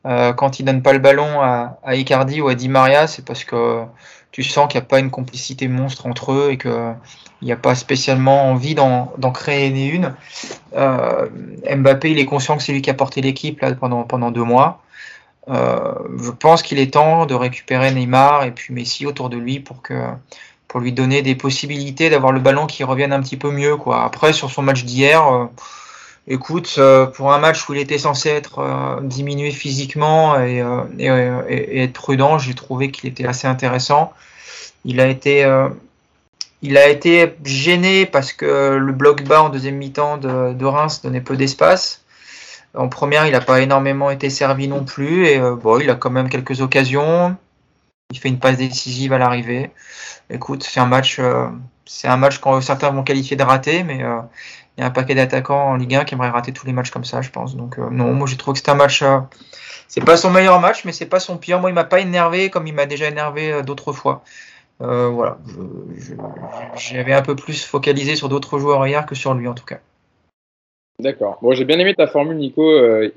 Euh, 0.04 0.34
quand 0.34 0.60
il 0.60 0.64
donne 0.66 0.82
pas 0.82 0.92
le 0.92 0.98
ballon 0.98 1.40
à, 1.40 1.78
à 1.82 1.94
Icardi 1.94 2.42
ou 2.42 2.48
à 2.48 2.54
Di 2.54 2.68
Maria, 2.68 3.06
c'est 3.06 3.24
parce 3.24 3.44
que 3.44 3.84
tu 4.32 4.42
sens 4.42 4.66
qu'il 4.68 4.80
n'y 4.80 4.84
a 4.84 4.88
pas 4.88 4.98
une 4.98 5.10
complicité 5.10 5.68
monstre 5.68 6.06
entre 6.06 6.32
eux 6.32 6.48
et 6.50 6.58
qu'il 6.58 6.96
n'y 7.42 7.52
a 7.52 7.56
pas 7.56 7.74
spécialement 7.74 8.50
envie 8.50 8.74
d'en 8.74 9.30
créer 9.32 9.68
une. 9.68 10.14
Euh, 10.74 11.28
Mbappé, 11.70 12.10
il 12.10 12.18
est 12.18 12.24
conscient 12.24 12.56
que 12.56 12.62
c'est 12.62 12.72
lui 12.72 12.82
qui 12.82 12.90
a 12.90 12.94
porté 12.94 13.20
l'équipe 13.20 13.62
pendant, 13.78 14.30
deux 14.30 14.42
mois. 14.42 14.82
Euh, 15.48 15.94
je 16.22 16.30
pense 16.30 16.62
qu'il 16.62 16.78
est 16.78 16.94
temps 16.94 17.26
de 17.26 17.34
récupérer 17.34 17.92
Neymar 17.92 18.44
et 18.44 18.52
puis 18.52 18.72
Messi 18.72 19.06
autour 19.06 19.28
de 19.28 19.36
lui 19.36 19.60
pour 19.60 20.80
lui 20.80 20.92
donner 20.92 21.20
des 21.20 21.34
possibilités 21.34 22.08
d'avoir 22.08 22.32
le 22.32 22.40
ballon 22.40 22.66
qui 22.66 22.84
revienne 22.84 23.12
un 23.12 23.20
petit 23.20 23.36
peu 23.36 23.50
mieux. 23.50 23.76
Quoi. 23.76 24.02
Après, 24.02 24.32
sur 24.32 24.50
son 24.50 24.62
match 24.62 24.84
d'hier, 24.84 25.30
euh, 25.30 25.44
Écoute, 26.28 26.76
euh, 26.78 27.06
pour 27.06 27.32
un 27.32 27.38
match 27.38 27.68
où 27.68 27.74
il 27.74 27.80
était 27.80 27.98
censé 27.98 28.28
être 28.28 28.60
euh, 28.60 29.00
diminué 29.00 29.50
physiquement 29.50 30.36
euh, 30.36 30.84
et, 30.98 31.82
être 31.82 31.92
prudent, 31.92 32.38
j'ai 32.38 32.54
trouvé 32.54 32.92
qu'il 32.92 33.10
était 33.10 33.26
assez 33.26 33.48
intéressant. 33.48 34.12
Il 34.84 35.00
a 35.00 35.06
été, 35.06 35.46
il 36.62 36.76
a 36.76 36.88
été 36.88 37.34
gêné 37.44 38.04
parce 38.04 38.32
que 38.32 38.74
le 38.74 38.92
bloc 38.92 39.22
bas 39.22 39.42
en 39.42 39.48
deuxième 39.48 39.76
mi-temps 39.76 40.16
de, 40.18 40.64
Reims 40.64 41.02
donnait 41.02 41.20
peu 41.20 41.36
d'espace. 41.36 42.04
En 42.74 42.88
première, 42.88 43.26
il 43.26 43.32
n'a 43.32 43.40
pas 43.40 43.60
énormément 43.60 44.10
été 44.10 44.28
servi 44.28 44.66
non 44.66 44.84
plus 44.84 45.26
et 45.26 45.38
bon, 45.38 45.78
il 45.78 45.88
a 45.88 45.94
quand 45.94 46.10
même 46.10 46.28
quelques 46.28 46.62
occasions. 46.62 47.36
il 48.10 48.18
fait 48.18 48.28
une 48.28 48.40
passe 48.40 48.56
décisive 48.56 49.12
à 49.12 49.18
l'arrivée. 49.18 49.70
Écoute, 50.30 50.64
c'est 50.64 50.80
un 50.80 50.86
match, 50.86 51.20
c'est 51.86 52.08
un 52.08 52.16
match 52.16 52.40
que 52.40 52.60
certains 52.60 52.90
vont 52.90 53.04
qualifier 53.04 53.36
de 53.36 53.44
raté, 53.44 53.84
mais 53.84 54.02
il 54.76 54.80
y 54.80 54.84
a 54.84 54.86
un 54.86 54.90
paquet 54.90 55.14
d'attaquants 55.14 55.70
en 55.70 55.76
Ligue 55.76 55.94
1 55.94 56.04
qui 56.04 56.14
aimeraient 56.14 56.30
rater 56.30 56.52
tous 56.52 56.66
les 56.66 56.72
matchs 56.72 56.90
comme 56.90 57.04
ça, 57.04 57.22
je 57.22 57.30
pense. 57.30 57.56
Donc 57.56 57.78
euh, 57.78 57.88
non, 57.90 58.12
moi 58.12 58.26
j'ai 58.26 58.36
trouvé 58.36 58.54
que 58.54 58.58
c'était 58.58 58.70
un 58.70 58.76
match. 58.76 59.04
c'est 59.88 60.04
pas 60.04 60.16
son 60.16 60.30
meilleur 60.30 60.60
match, 60.60 60.84
mais 60.84 60.92
c'est 60.92 61.06
pas 61.06 61.20
son 61.20 61.36
pire. 61.36 61.60
Moi, 61.60 61.70
il 61.70 61.74
m'a 61.74 61.84
pas 61.84 62.00
énervé 62.00 62.50
comme 62.50 62.66
il 62.66 62.74
m'a 62.74 62.86
déjà 62.86 63.08
énervé 63.08 63.62
d'autres 63.62 63.92
fois. 63.92 64.22
voilà, 64.80 65.38
j'avais 66.76 67.12
un 67.12 67.22
peu 67.22 67.36
plus 67.36 67.64
focalisé 67.64 68.16
sur 68.16 68.28
d'autres 68.28 68.58
joueurs 68.58 68.86
hier 68.86 69.04
que 69.06 69.14
sur 69.14 69.34
lui 69.34 69.48
en 69.48 69.54
tout 69.54 69.66
cas. 69.66 69.78
D'accord. 70.98 71.38
Bon, 71.42 71.52
j'ai 71.52 71.64
bien 71.64 71.78
aimé 71.78 71.94
ta 71.94 72.06
formule, 72.06 72.36
Nico. 72.36 72.62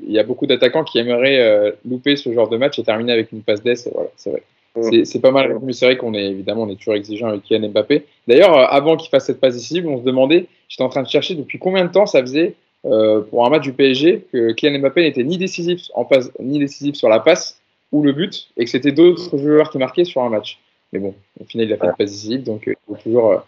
Il 0.02 0.12
y 0.12 0.20
a 0.20 0.24
beaucoup 0.24 0.48
d'attaquants 0.48 0.84
qui 0.84 1.00
aimeraient 1.00 1.76
louper 1.86 2.16
ce 2.16 2.34
genre 2.34 2.50
de 2.50 2.58
match 2.58 2.80
et 2.80 2.84
terminer 2.84 3.14
avec 3.14 3.32
une 3.32 3.44
passe 3.44 3.62
d'ess. 3.62 3.90
C'est 4.18 4.32
vrai. 4.32 4.44
C'est 4.82 5.22
pas 5.22 5.32
mal. 5.32 5.58
Mais 5.62 5.74
c'est 5.74 5.86
vrai 5.86 5.98
qu'on 5.98 6.14
est 6.14 6.26
évidemment 6.26 6.64
on 6.64 6.70
est 6.70 6.76
toujours 6.76 6.96
exigeant 6.96 7.28
avec 7.28 7.44
Kylian 7.44 7.70
Mbappé. 7.70 8.06
D'ailleurs, 8.28 8.58
euh, 8.58 8.66
avant 8.66 8.98
qu'il 8.98 9.10
fasse 9.10 9.26
cette 9.26 9.40
passe 9.40 9.56
décisive, 9.56 9.88
on 9.88 10.00
se 10.00 10.04
demandait, 10.04 10.48
j'étais 10.68 10.84
en 10.84 10.90
train 10.90 11.04
de 11.04 11.08
chercher 11.08 11.36
depuis 11.36 11.60
combien 11.60 11.86
de 11.86 11.92
temps 11.92 12.06
ça 12.06 12.22
faisait 12.22 12.56
euh, 12.86 13.22
pour 13.22 13.46
un 13.46 13.50
match 13.50 13.64
du 13.64 13.74
PSG 13.74 14.26
que 14.32 14.52
Kylian 14.52 14.80
Mbappé 14.80 15.04
n'était 15.04 15.24
ni 15.24 15.38
décisif 15.38 15.84
en 15.94 16.06
passe, 16.06 16.32
ni 16.40 16.60
décisif 16.60 16.96
sur 16.96 17.10
la 17.10 17.20
passe 17.20 17.60
ou 17.92 18.04
le 18.04 18.12
but, 18.12 18.50
et 18.58 18.66
que 18.66 18.70
c'était 18.70 18.92
d'autres 18.92 19.38
joueurs 19.38 19.70
qui 19.70 19.78
marquaient 19.78 20.06
sur 20.06 20.22
un 20.22 20.30
match. 20.30 20.60
Mais 20.92 21.00
bon, 21.00 21.16
au 21.40 21.46
final, 21.46 21.68
il 21.68 21.74
a 21.74 21.78
fait 21.78 21.86
une 21.86 21.94
passe 21.94 22.12
décisive, 22.12 22.44
donc 22.44 22.68
euh, 22.68 22.74
il 22.90 22.98
toujours. 22.98 23.44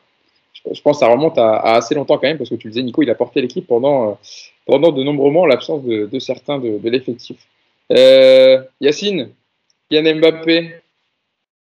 je 0.53 0.82
pense 0.82 0.97
que 0.97 1.05
ça 1.05 1.11
remonte 1.11 1.38
à, 1.38 1.59
assez 1.75 1.93
longtemps 1.93 2.17
quand 2.17 2.28
même, 2.28 2.38
parce 2.38 2.49
que 2.49 2.55
tu 2.55 2.67
le 2.67 2.71
disais, 2.71 2.84
Nico, 2.84 3.01
il 3.01 3.09
a 3.09 3.15
porté 3.15 3.41
l'équipe 3.41 3.67
pendant, 3.67 4.17
pendant 4.65 4.91
de 4.91 5.03
nombreux 5.03 5.32
mois, 5.32 5.47
l'absence 5.47 5.84
de, 5.84 6.05
de, 6.05 6.19
certains 6.19 6.59
de, 6.59 6.78
de 6.78 6.89
l'effectif. 6.89 7.38
Yacine, 8.80 9.32
Kylian 9.89 10.19
Mbappé, 10.19 10.82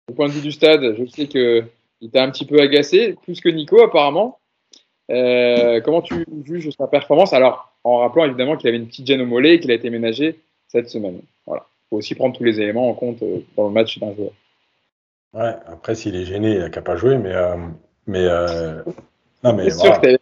au 0.08 0.12
point 0.12 0.26
de 0.26 0.32
vue 0.32 0.40
du 0.40 0.52
stade, 0.52 0.96
je 0.98 1.06
sais 1.06 1.26
qu'il 1.26 2.10
t'a 2.10 2.22
un 2.22 2.30
petit 2.30 2.46
peu 2.46 2.60
agacé, 2.60 3.16
plus 3.22 3.40
que 3.40 3.48
Nico 3.48 3.82
apparemment. 3.82 4.38
Euh, 5.10 5.80
comment 5.80 6.02
tu 6.02 6.26
juges 6.44 6.70
sa 6.76 6.86
performance? 6.86 7.32
Alors, 7.32 7.72
en 7.84 7.98
rappelant 7.98 8.24
évidemment 8.24 8.56
qu'il 8.56 8.68
avait 8.68 8.76
une 8.76 8.88
petite 8.88 9.06
gêne 9.06 9.20
au 9.20 9.26
mollet 9.26 9.54
et 9.54 9.60
qu'il 9.60 9.70
a 9.70 9.74
été 9.74 9.88
ménagé 9.90 10.38
cette 10.66 10.88
semaine. 10.90 11.20
Voilà. 11.46 11.66
Il 11.68 11.88
faut 11.90 11.96
aussi 11.96 12.14
prendre 12.14 12.36
tous 12.36 12.44
les 12.44 12.60
éléments 12.60 12.88
en 12.90 12.94
compte 12.94 13.22
euh, 13.22 13.40
dans 13.56 13.68
le 13.68 13.72
match 13.72 13.98
d'un 13.98 14.14
joueur. 14.14 14.32
Ouais, 15.34 15.54
après, 15.66 15.94
s'il 15.94 16.16
est 16.16 16.24
gêné, 16.24 16.52
il 16.52 16.58
n'a 16.58 16.70
qu'à 16.70 16.82
pas 16.82 16.96
jouer, 16.96 17.16
mais. 17.18 17.32
Euh, 17.32 17.56
mais 18.06 18.26
non, 19.44 19.52
mais. 19.54 19.70
C'est 19.70 19.78
sûr 19.78 20.00
que 20.00 20.18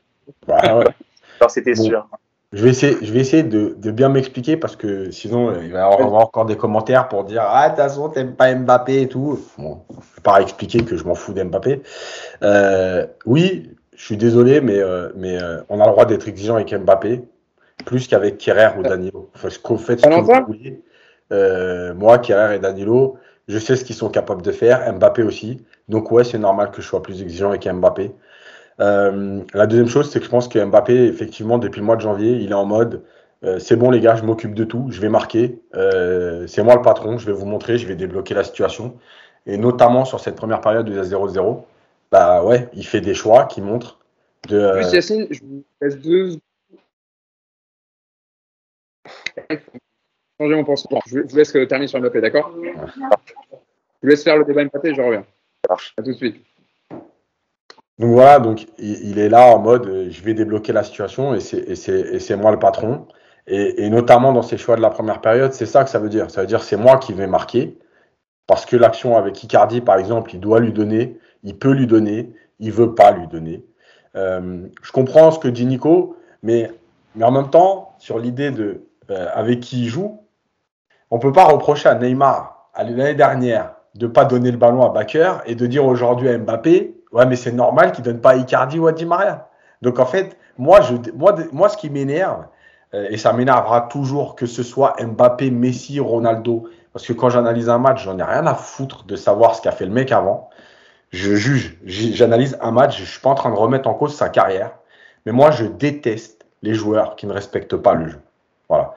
bah, 0.46 0.78
ouais. 0.78 0.84
Alors, 1.40 1.50
c'était 1.50 1.74
sûr. 1.74 2.08
Je 2.56 2.62
vais 2.62 2.70
essayer, 2.70 2.96
je 3.02 3.12
vais 3.12 3.20
essayer 3.20 3.42
de, 3.42 3.76
de 3.76 3.90
bien 3.90 4.08
m'expliquer 4.08 4.56
parce 4.56 4.76
que 4.76 5.10
sinon, 5.10 5.52
il 5.60 5.72
va 5.72 5.80
y 5.80 5.82
avoir 5.82 6.14
encore 6.14 6.46
des 6.46 6.56
commentaires 6.56 7.06
pour 7.06 7.24
dire 7.24 7.44
Ah, 7.46 7.68
de 7.68 7.74
toute 7.74 7.84
façon, 7.84 8.08
t'aimes 8.08 8.34
pas 8.34 8.54
Mbappé 8.54 9.02
et 9.02 9.08
tout. 9.08 9.38
Bon, 9.58 9.82
je 9.90 9.96
vais 9.96 10.22
pas 10.22 10.40
expliquer 10.40 10.82
que 10.82 10.96
je 10.96 11.04
m'en 11.04 11.14
fous 11.14 11.34
d'Mbappé. 11.34 11.82
Euh, 12.42 13.06
oui, 13.26 13.70
je 13.94 14.02
suis 14.02 14.16
désolé, 14.16 14.62
mais, 14.62 14.78
euh, 14.78 15.10
mais 15.16 15.36
euh, 15.42 15.60
on 15.68 15.80
a 15.80 15.84
le 15.84 15.90
droit 15.90 16.06
d'être 16.06 16.28
exigeant 16.28 16.54
avec 16.54 16.72
Mbappé, 16.72 17.20
plus 17.84 18.08
qu'avec 18.08 18.38
Kerrer 18.38 18.70
ou 18.78 18.82
Danilo. 18.82 19.28
Enfin, 19.34 19.50
ce 19.50 19.58
qu'on 19.58 19.76
fait, 19.76 19.98
ce 20.00 20.06
que 20.06 20.14
vous 20.14 20.46
voulez. 20.46 20.82
Euh, 21.32 21.92
moi, 21.92 22.16
Kerrer 22.16 22.56
et 22.56 22.58
Danilo, 22.58 23.18
je 23.48 23.58
sais 23.58 23.76
ce 23.76 23.84
qu'ils 23.84 23.96
sont 23.96 24.08
capables 24.08 24.40
de 24.40 24.52
faire. 24.52 24.90
Mbappé 24.94 25.22
aussi. 25.22 25.62
Donc, 25.90 26.10
ouais, 26.10 26.24
c'est 26.24 26.38
normal 26.38 26.70
que 26.70 26.80
je 26.80 26.86
sois 26.86 27.02
plus 27.02 27.20
exigeant 27.20 27.50
avec 27.50 27.68
Mbappé. 27.68 28.12
Euh, 28.80 29.42
la 29.54 29.66
deuxième 29.66 29.88
chose, 29.88 30.10
c'est 30.10 30.18
que 30.18 30.24
je 30.24 30.30
pense 30.30 30.48
que 30.48 30.62
Mbappé, 30.62 31.06
effectivement, 31.06 31.58
depuis 31.58 31.80
le 31.80 31.86
mois 31.86 31.96
de 31.96 32.02
janvier, 32.02 32.32
il 32.32 32.50
est 32.50 32.54
en 32.54 32.66
mode 32.66 33.02
euh, 33.44 33.58
c'est 33.58 33.76
bon 33.76 33.90
les 33.90 34.00
gars, 34.00 34.16
je 34.16 34.24
m'occupe 34.24 34.54
de 34.54 34.64
tout, 34.64 34.86
je 34.90 35.00
vais 35.00 35.10
marquer, 35.10 35.60
euh, 35.74 36.46
c'est 36.46 36.62
moi 36.62 36.74
le 36.74 36.82
patron, 36.82 37.18
je 37.18 37.26
vais 37.26 37.32
vous 37.32 37.44
montrer, 37.44 37.76
je 37.76 37.86
vais 37.86 37.94
débloquer 37.94 38.34
la 38.34 38.44
situation. 38.44 38.98
Et 39.44 39.58
notamment 39.58 40.04
sur 40.04 40.20
cette 40.20 40.36
première 40.36 40.60
période 40.60 40.86
de 40.86 41.02
0-0, 41.02 41.64
bah 42.10 42.42
ouais, 42.44 42.68
il 42.72 42.86
fait 42.86 43.00
des 43.00 43.14
choix 43.14 43.44
qui 43.44 43.60
montrent 43.60 44.00
de. 44.48 44.72
Plus 44.72 44.92
Yacine, 44.92 45.26
je 45.30 45.40
vous 45.42 45.64
laisse 45.80 45.98
deux. 45.98 46.38
Changer 50.40 50.54
mon 50.54 50.64
pensement. 50.64 51.00
Je 51.06 51.20
vous 51.20 51.36
laisse 51.36 51.52
terminer 51.52 51.86
sur 51.86 52.00
Mbappé, 52.00 52.20
d'accord? 52.20 52.52
Je 52.56 54.00
vous 54.02 54.08
laisse 54.08 54.24
faire 54.24 54.38
le 54.38 54.44
débat 54.44 54.64
Mbappé, 54.64 54.94
je 54.94 55.00
reviens. 55.00 55.24
À 55.68 56.02
tout 56.02 56.10
de 56.10 56.12
suite. 56.12 56.44
Donc 57.98 58.10
voilà, 58.10 58.40
donc 58.40 58.66
il, 58.78 59.18
est 59.18 59.30
là 59.30 59.54
en 59.54 59.58
mode 59.58 59.86
euh, 59.86 60.10
je 60.10 60.22
vais 60.22 60.34
débloquer 60.34 60.72
la 60.72 60.82
situation 60.82 61.34
et 61.34 61.40
c'est 61.40 62.36
moi 62.36 62.50
le 62.50 62.58
patron. 62.58 63.06
Et, 63.46 63.88
notamment 63.90 64.32
dans 64.32 64.42
ses 64.42 64.58
choix 64.58 64.76
de 64.76 64.82
la 64.82 64.90
première 64.90 65.20
période, 65.20 65.52
c'est 65.52 65.66
ça 65.66 65.84
que 65.84 65.90
ça 65.90 65.98
veut 65.98 66.08
dire. 66.08 66.30
Ça 66.30 66.42
veut 66.42 66.46
dire 66.46 66.62
c'est 66.62 66.76
moi 66.76 66.98
qui 66.98 67.12
vais 67.12 67.26
marquer 67.26 67.78
parce 68.46 68.66
que 68.66 68.76
l'action 68.76 69.16
avec 69.16 69.42
Icardi, 69.42 69.80
par 69.80 69.98
exemple, 69.98 70.34
il 70.34 70.40
doit 70.40 70.60
lui 70.60 70.72
donner, 70.72 71.18
il 71.42 71.58
peut 71.58 71.72
lui 71.72 71.86
donner, 71.86 72.32
il 72.58 72.72
veut 72.72 72.94
pas 72.94 73.12
lui 73.12 73.26
donner. 73.28 73.64
Euh, 74.16 74.66
je 74.82 74.92
comprends 74.92 75.30
ce 75.30 75.38
que 75.38 75.48
dit 75.48 75.66
Nico, 75.66 76.16
mais, 76.42 76.70
mais 77.14 77.24
en 77.24 77.30
même 77.30 77.50
temps, 77.50 77.94
sur 77.98 78.18
l'idée 78.18 78.50
de 78.50 78.82
euh, 79.10 79.28
avec 79.34 79.60
qui 79.60 79.82
il 79.82 79.88
joue, 79.88 80.20
on 81.10 81.18
peut 81.18 81.32
pas 81.32 81.44
reprocher 81.44 81.88
à 81.88 81.94
Neymar 81.94 82.70
l'année 82.76 83.14
dernière 83.14 83.74
de 83.94 84.06
pas 84.06 84.24
donner 84.24 84.50
le 84.50 84.58
ballon 84.58 84.82
à 84.82 84.90
Bakker 84.90 85.42
et 85.46 85.54
de 85.54 85.66
dire 85.66 85.84
aujourd'hui 85.84 86.28
à 86.28 86.36
Mbappé 86.36 86.95
Ouais, 87.16 87.24
mais 87.24 87.36
c'est 87.36 87.52
normal 87.52 87.92
qu'il 87.92 88.04
donne 88.04 88.20
pas 88.20 88.32
à 88.32 88.36
Icardi 88.36 88.78
ou 88.78 88.88
à 88.88 88.92
Maria. 89.06 89.48
Donc 89.80 89.98
en 89.98 90.04
fait, 90.04 90.36
moi, 90.58 90.82
je, 90.82 90.96
moi, 91.14 91.34
moi 91.50 91.70
ce 91.70 91.78
qui 91.78 91.88
m'énerve, 91.88 92.44
euh, 92.92 93.06
et 93.08 93.16
ça 93.16 93.32
m'énervera 93.32 93.88
toujours 93.90 94.36
que 94.36 94.44
ce 94.44 94.62
soit 94.62 94.96
Mbappé, 95.02 95.50
Messi, 95.50 95.98
Ronaldo, 95.98 96.68
parce 96.92 97.06
que 97.06 97.14
quand 97.14 97.30
j'analyse 97.30 97.70
un 97.70 97.78
match, 97.78 98.04
j'en 98.04 98.18
ai 98.18 98.22
rien 98.22 98.46
à 98.46 98.54
foutre 98.54 99.04
de 99.04 99.16
savoir 99.16 99.54
ce 99.54 99.62
qu'a 99.62 99.72
fait 99.72 99.86
le 99.86 99.92
mec 99.92 100.12
avant. 100.12 100.50
Je 101.08 101.34
juge, 101.36 101.78
j'analyse 101.86 102.58
un 102.60 102.70
match, 102.70 103.00
je 103.00 103.06
suis 103.06 103.20
pas 103.20 103.30
en 103.30 103.34
train 103.34 103.50
de 103.50 103.56
remettre 103.56 103.88
en 103.88 103.94
cause 103.94 104.14
sa 104.14 104.28
carrière, 104.28 104.72
mais 105.24 105.32
moi, 105.32 105.50
je 105.50 105.64
déteste 105.64 106.44
les 106.60 106.74
joueurs 106.74 107.16
qui 107.16 107.26
ne 107.26 107.32
respectent 107.32 107.76
pas 107.76 107.94
le 107.94 108.08
jeu. 108.08 108.20
Voilà. 108.68 108.94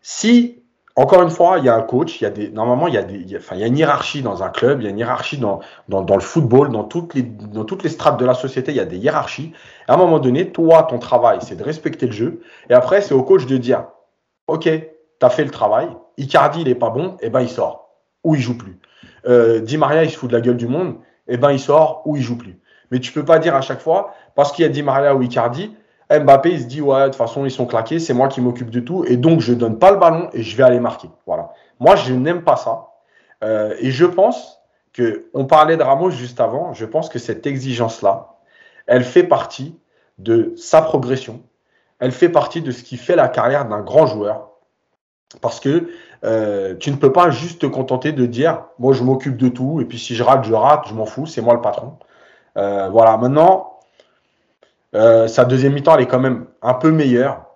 Si 0.00 0.63
encore 0.96 1.22
une 1.22 1.30
fois, 1.30 1.58
il 1.58 1.64
y 1.64 1.68
a 1.68 1.74
un 1.74 1.82
coach, 1.82 2.20
il 2.20 2.24
y 2.24 2.26
a 2.26 2.30
des, 2.30 2.50
normalement, 2.50 2.86
il 2.86 2.94
y 2.94 2.98
a, 2.98 3.02
des, 3.02 3.36
enfin, 3.36 3.56
il 3.56 3.60
y 3.60 3.64
a 3.64 3.66
une 3.66 3.76
hiérarchie 3.76 4.22
dans 4.22 4.44
un 4.44 4.48
club, 4.48 4.80
il 4.80 4.84
y 4.84 4.86
a 4.86 4.90
une 4.90 4.98
hiérarchie 4.98 5.38
dans, 5.38 5.58
dans, 5.88 6.02
dans, 6.02 6.14
le 6.14 6.20
football, 6.20 6.70
dans 6.70 6.84
toutes, 6.84 7.14
les, 7.14 7.22
dans 7.22 7.64
toutes 7.64 7.82
les 7.82 7.88
strates 7.88 8.18
de 8.18 8.24
la 8.24 8.34
société, 8.34 8.70
il 8.70 8.76
y 8.76 8.80
a 8.80 8.84
des 8.84 8.98
hiérarchies. 8.98 9.52
À 9.88 9.94
un 9.94 9.96
moment 9.96 10.20
donné, 10.20 10.52
toi, 10.52 10.84
ton 10.84 11.00
travail, 11.00 11.38
c'est 11.40 11.56
de 11.56 11.64
respecter 11.64 12.06
le 12.06 12.12
jeu. 12.12 12.42
Et 12.70 12.74
après, 12.74 13.00
c'est 13.00 13.14
au 13.14 13.24
coach 13.24 13.46
de 13.46 13.56
dire, 13.56 13.86
OK, 14.46 14.64
tu 14.64 15.26
as 15.26 15.30
fait 15.30 15.44
le 15.44 15.50
travail, 15.50 15.88
Icardi, 16.16 16.60
il 16.60 16.68
est 16.68 16.76
pas 16.76 16.90
bon, 16.90 17.16
et 17.20 17.26
eh 17.26 17.30
ben 17.30 17.40
il 17.40 17.48
sort, 17.48 17.88
ou 18.22 18.36
il 18.36 18.40
joue 18.40 18.56
plus. 18.56 18.78
Euh, 19.26 19.58
Di 19.60 19.76
Maria, 19.78 20.04
il 20.04 20.10
se 20.10 20.16
fout 20.16 20.30
de 20.30 20.36
la 20.36 20.40
gueule 20.40 20.56
du 20.56 20.68
monde, 20.68 20.96
eh 21.26 21.36
ben 21.36 21.50
il 21.50 21.58
sort, 21.58 22.02
ou 22.04 22.16
il 22.16 22.22
joue 22.22 22.38
plus. 22.38 22.60
Mais 22.92 23.00
tu 23.00 23.10
peux 23.10 23.24
pas 23.24 23.40
dire 23.40 23.56
à 23.56 23.62
chaque 23.62 23.80
fois, 23.80 24.14
parce 24.36 24.52
qu'il 24.52 24.62
y 24.62 24.66
a 24.66 24.68
Di 24.68 24.84
Maria 24.84 25.16
ou 25.16 25.22
Icardi, 25.22 25.74
Mbappé, 26.10 26.50
il 26.52 26.60
se 26.60 26.66
dit, 26.66 26.80
ouais, 26.80 27.00
de 27.00 27.04
toute 27.06 27.16
façon, 27.16 27.44
ils 27.44 27.50
sont 27.50 27.66
claqués, 27.66 27.98
c'est 27.98 28.14
moi 28.14 28.28
qui 28.28 28.40
m'occupe 28.40 28.70
de 28.70 28.80
tout, 28.80 29.04
et 29.04 29.16
donc 29.16 29.40
je 29.40 29.54
donne 29.54 29.78
pas 29.78 29.90
le 29.90 29.98
ballon 29.98 30.28
et 30.32 30.42
je 30.42 30.56
vais 30.56 30.62
aller 30.62 30.80
marquer. 30.80 31.08
Voilà. 31.26 31.52
Moi, 31.80 31.96
je 31.96 32.12
n'aime 32.14 32.42
pas 32.42 32.56
ça. 32.56 32.88
Euh, 33.42 33.74
et 33.80 33.90
je 33.90 34.04
pense 34.04 34.60
que, 34.92 35.26
on 35.34 35.44
parlait 35.46 35.76
de 35.76 35.82
Ramos 35.82 36.10
juste 36.10 36.40
avant, 36.40 36.72
je 36.72 36.84
pense 36.84 37.08
que 37.08 37.18
cette 37.18 37.46
exigence-là, 37.46 38.34
elle 38.86 39.04
fait 39.04 39.24
partie 39.24 39.78
de 40.18 40.52
sa 40.56 40.82
progression. 40.82 41.42
Elle 41.98 42.12
fait 42.12 42.28
partie 42.28 42.60
de 42.60 42.70
ce 42.70 42.82
qui 42.82 42.96
fait 42.96 43.16
la 43.16 43.28
carrière 43.28 43.66
d'un 43.66 43.80
grand 43.80 44.06
joueur. 44.06 44.50
Parce 45.40 45.58
que 45.58 45.90
euh, 46.24 46.74
tu 46.76 46.90
ne 46.90 46.96
peux 46.96 47.12
pas 47.12 47.30
juste 47.30 47.62
te 47.62 47.66
contenter 47.66 48.12
de 48.12 48.26
dire, 48.26 48.66
moi, 48.78 48.92
je 48.92 49.02
m'occupe 49.02 49.36
de 49.36 49.48
tout, 49.48 49.80
et 49.80 49.84
puis 49.84 49.98
si 49.98 50.14
je 50.14 50.22
rate, 50.22 50.44
je 50.44 50.54
rate, 50.54 50.86
je 50.88 50.94
m'en 50.94 51.06
fous, 51.06 51.26
c'est 51.26 51.40
moi 51.40 51.54
le 51.54 51.60
patron. 51.60 51.94
Euh, 52.56 52.88
voilà. 52.90 53.16
Maintenant, 53.16 53.73
euh, 54.94 55.28
sa 55.28 55.44
deuxième 55.44 55.72
mi-temps, 55.72 55.96
elle 55.96 56.02
est 56.02 56.06
quand 56.06 56.20
même 56.20 56.46
un 56.62 56.74
peu 56.74 56.90
meilleure. 56.90 57.46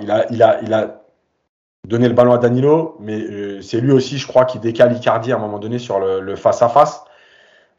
Il 0.00 0.10
a 0.10 1.02
donné 1.86 2.08
le 2.08 2.14
ballon 2.14 2.32
à 2.32 2.38
Danilo, 2.38 2.96
mais 3.00 3.20
euh, 3.20 3.60
c'est 3.62 3.80
lui 3.80 3.92
aussi, 3.92 4.18
je 4.18 4.26
crois, 4.26 4.44
qui 4.44 4.58
décale 4.58 4.94
Icardi 4.94 5.32
à 5.32 5.36
un 5.36 5.38
moment 5.38 5.58
donné 5.58 5.78
sur 5.78 5.98
le 5.98 6.36
face-à-face. 6.36 7.04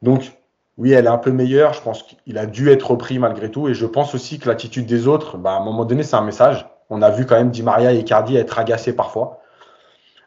Donc, 0.01 0.34
oui, 0.78 0.91
elle 0.91 1.06
est 1.06 1.10
un 1.10 1.18
peu 1.18 1.32
meilleure. 1.32 1.74
Je 1.74 1.82
pense 1.82 2.04
qu'il 2.04 2.38
a 2.38 2.45
dû 2.45 2.70
être 2.70 2.91
repris 2.91 3.20
malgré 3.20 3.49
tout. 3.51 3.68
Et 3.70 3.74
je 3.74 3.86
pense 3.86 4.16
aussi 4.16 4.39
que 4.39 4.49
l'attitude 4.49 4.86
des 4.86 5.08
autres, 5.08 5.38
bah, 5.38 5.54
à 5.54 5.58
un 5.58 5.64
moment 5.64 5.86
donné, 5.86 6.04
c'est 6.04 6.16
un 6.16 6.24
message. 6.24 6.68
On 6.89 7.01
a 7.01 7.10
vu 7.10 7.26
quand 7.26 7.36
même 7.36 7.51
Di 7.51 7.64
Maria 7.64 7.93
et 7.93 7.99
Icardi 7.99 8.38
être 8.38 8.60
agacés 8.60 8.95
parfois. 8.95 9.41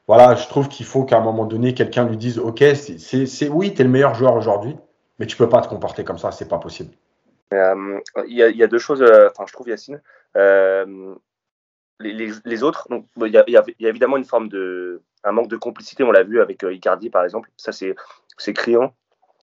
Voilà, 0.08 0.36
je 0.36 0.46
trouve 0.46 0.68
qu'il 0.68 0.86
faut 0.86 1.04
qu'à 1.04 1.18
un 1.18 1.20
moment 1.20 1.46
donné, 1.46 1.74
quelqu'un 1.74 2.04
lui 2.04 2.16
dise 2.16 2.38
Ok, 2.38 2.64
c'est 2.74 3.48
oui, 3.48 3.74
tu 3.74 3.80
es 3.80 3.84
le 3.84 3.90
meilleur 3.90 4.14
joueur 4.14 4.34
aujourd'hui, 4.36 4.76
mais 5.18 5.26
tu 5.26 5.36
peux 5.36 5.48
pas 5.48 5.60
te 5.60 5.68
comporter 5.68 6.04
comme 6.04 6.18
ça, 6.18 6.30
c'est 6.30 6.48
pas 6.48 6.58
possible. 6.58 6.90
Euh, 7.54 8.00
il 8.26 8.36
y, 8.36 8.62
a 8.62 8.66
deux 8.66 8.78
choses, 8.78 9.02
euh, 9.02 9.28
enfin, 9.30 9.44
je 9.46 9.52
trouve, 9.52 9.68
Yacine. 9.68 10.02
Euh, 10.36 11.14
les, 12.00 12.30
les, 12.44 12.62
autres, 12.62 12.88
il 13.16 13.26
y, 13.28 13.52
y, 13.52 13.56
a 13.56 13.88
évidemment 13.88 14.16
une 14.16 14.24
forme 14.24 14.48
de. 14.48 15.02
un 15.24 15.32
manque 15.32 15.48
de 15.48 15.56
complicité, 15.56 16.02
on 16.02 16.10
l'a 16.10 16.24
vu 16.24 16.40
avec 16.40 16.62
Icardi 16.62 17.08
par 17.08 17.24
exemple, 17.24 17.50
ça 17.56 17.72
c'est 17.72 18.52
criant. 18.52 18.94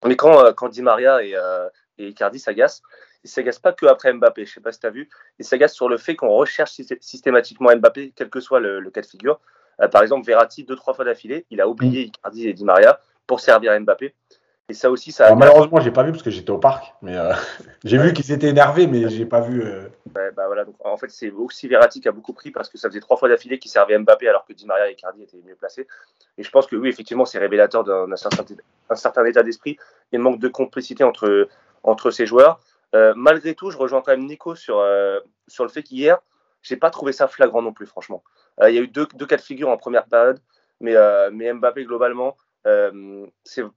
Mais 0.04 0.16
quand, 0.16 0.52
quand 0.54 0.68
Di 0.68 0.82
Maria 0.82 1.24
et, 1.24 1.34
et 1.96 2.08
Icardi 2.08 2.38
s'agacent, 2.38 2.82
ils 3.22 3.30
s'agacent 3.30 3.60
pas 3.60 3.72
que 3.72 3.86
après 3.86 4.12
Mbappé, 4.12 4.44
je 4.44 4.52
sais 4.52 4.60
pas 4.60 4.72
si 4.72 4.80
tu 4.80 4.86
as 4.86 4.90
vu, 4.90 5.08
ils 5.38 5.44
s'agacent 5.46 5.72
sur 5.72 5.88
le 5.88 5.96
fait 5.96 6.16
qu'on 6.16 6.28
recherche 6.28 6.78
systématiquement 7.00 7.74
Mbappé, 7.74 8.12
quel 8.14 8.28
que 8.28 8.40
soit 8.40 8.60
le, 8.60 8.90
cas 8.90 9.00
de 9.00 9.06
figure. 9.06 9.40
par 9.90 10.02
exemple, 10.02 10.26
Verratti, 10.26 10.64
deux, 10.64 10.76
trois 10.76 10.92
fois 10.92 11.06
d'affilée, 11.06 11.46
il 11.48 11.62
a 11.62 11.68
oublié 11.68 12.04
mm. 12.04 12.08
Icardi 12.08 12.48
et 12.48 12.52
Di 12.52 12.64
Maria 12.64 13.00
pour 13.26 13.40
servir 13.40 13.78
Mbappé. 13.80 14.14
Et 14.70 14.74
ça 14.74 14.90
aussi, 14.90 15.12
ça. 15.12 15.26
Alors, 15.26 15.36
malheureusement, 15.36 15.78
j'ai 15.80 15.90
pas 15.90 16.02
vu 16.04 16.12
parce 16.12 16.22
que 16.22 16.30
j'étais 16.30 16.50
au 16.50 16.58
parc, 16.58 16.94
mais 17.02 17.14
euh, 17.16 17.34
j'ai 17.84 17.98
vu 17.98 18.14
qu'ils 18.14 18.32
étaient 18.32 18.48
énervés, 18.48 18.86
mais 18.86 19.10
j'ai 19.10 19.26
pas 19.26 19.40
vu. 19.40 19.62
Euh... 19.62 19.88
Ouais, 20.16 20.30
bah 20.32 20.46
voilà. 20.46 20.64
Donc, 20.64 20.74
en 20.82 20.96
fait, 20.96 21.10
c'est 21.10 21.30
aussi 21.30 21.68
Verratti 21.68 22.00
qui 22.00 22.08
a 22.08 22.12
beaucoup 22.12 22.32
pris 22.32 22.50
parce 22.50 22.70
que 22.70 22.78
ça 22.78 22.88
faisait 22.88 23.00
trois 23.00 23.18
fois 23.18 23.28
d'affilée 23.28 23.58
qu'il 23.58 23.70
servait 23.70 23.98
Mbappé 23.98 24.26
alors 24.26 24.46
que 24.46 24.54
Di 24.54 24.64
Maria 24.64 24.88
et 24.88 24.94
Cardi 24.94 25.22
étaient 25.22 25.42
mieux 25.46 25.54
placés. 25.54 25.86
Et 26.38 26.42
je 26.42 26.50
pense 26.50 26.66
que 26.66 26.76
oui, 26.76 26.88
effectivement, 26.88 27.26
c'est 27.26 27.38
révélateur 27.38 27.84
d'un 27.84 28.16
certain, 28.16 28.42
un 28.88 28.94
certain 28.94 29.24
état 29.26 29.42
d'esprit 29.42 29.76
et 30.12 30.18
manque 30.18 30.38
de 30.38 30.48
complicité 30.48 31.04
entre 31.04 31.48
entre 31.82 32.10
ces 32.10 32.24
joueurs. 32.24 32.58
Euh, 32.94 33.12
malgré 33.16 33.54
tout, 33.54 33.70
je 33.70 33.76
rejoins 33.76 34.00
quand 34.00 34.12
même 34.12 34.24
Nico 34.24 34.54
sur 34.54 34.82
sur 35.46 35.64
le 35.64 35.70
fait 35.70 35.82
qu'hier, 35.82 36.20
j'ai 36.62 36.76
pas 36.76 36.88
trouvé 36.88 37.12
ça 37.12 37.28
flagrant 37.28 37.60
non 37.60 37.74
plus, 37.74 37.86
franchement. 37.86 38.24
Il 38.66 38.74
y 38.74 38.78
a 38.78 38.80
eu 38.80 38.88
deux, 38.88 39.06
deux 39.14 39.26
cas 39.26 39.36
de 39.36 39.42
figure 39.42 39.68
en 39.68 39.76
première 39.76 40.06
période, 40.06 40.40
mais 40.80 40.94
mais 41.32 41.52
Mbappé 41.52 41.84
globalement 41.84 42.34
euh, 42.66 43.26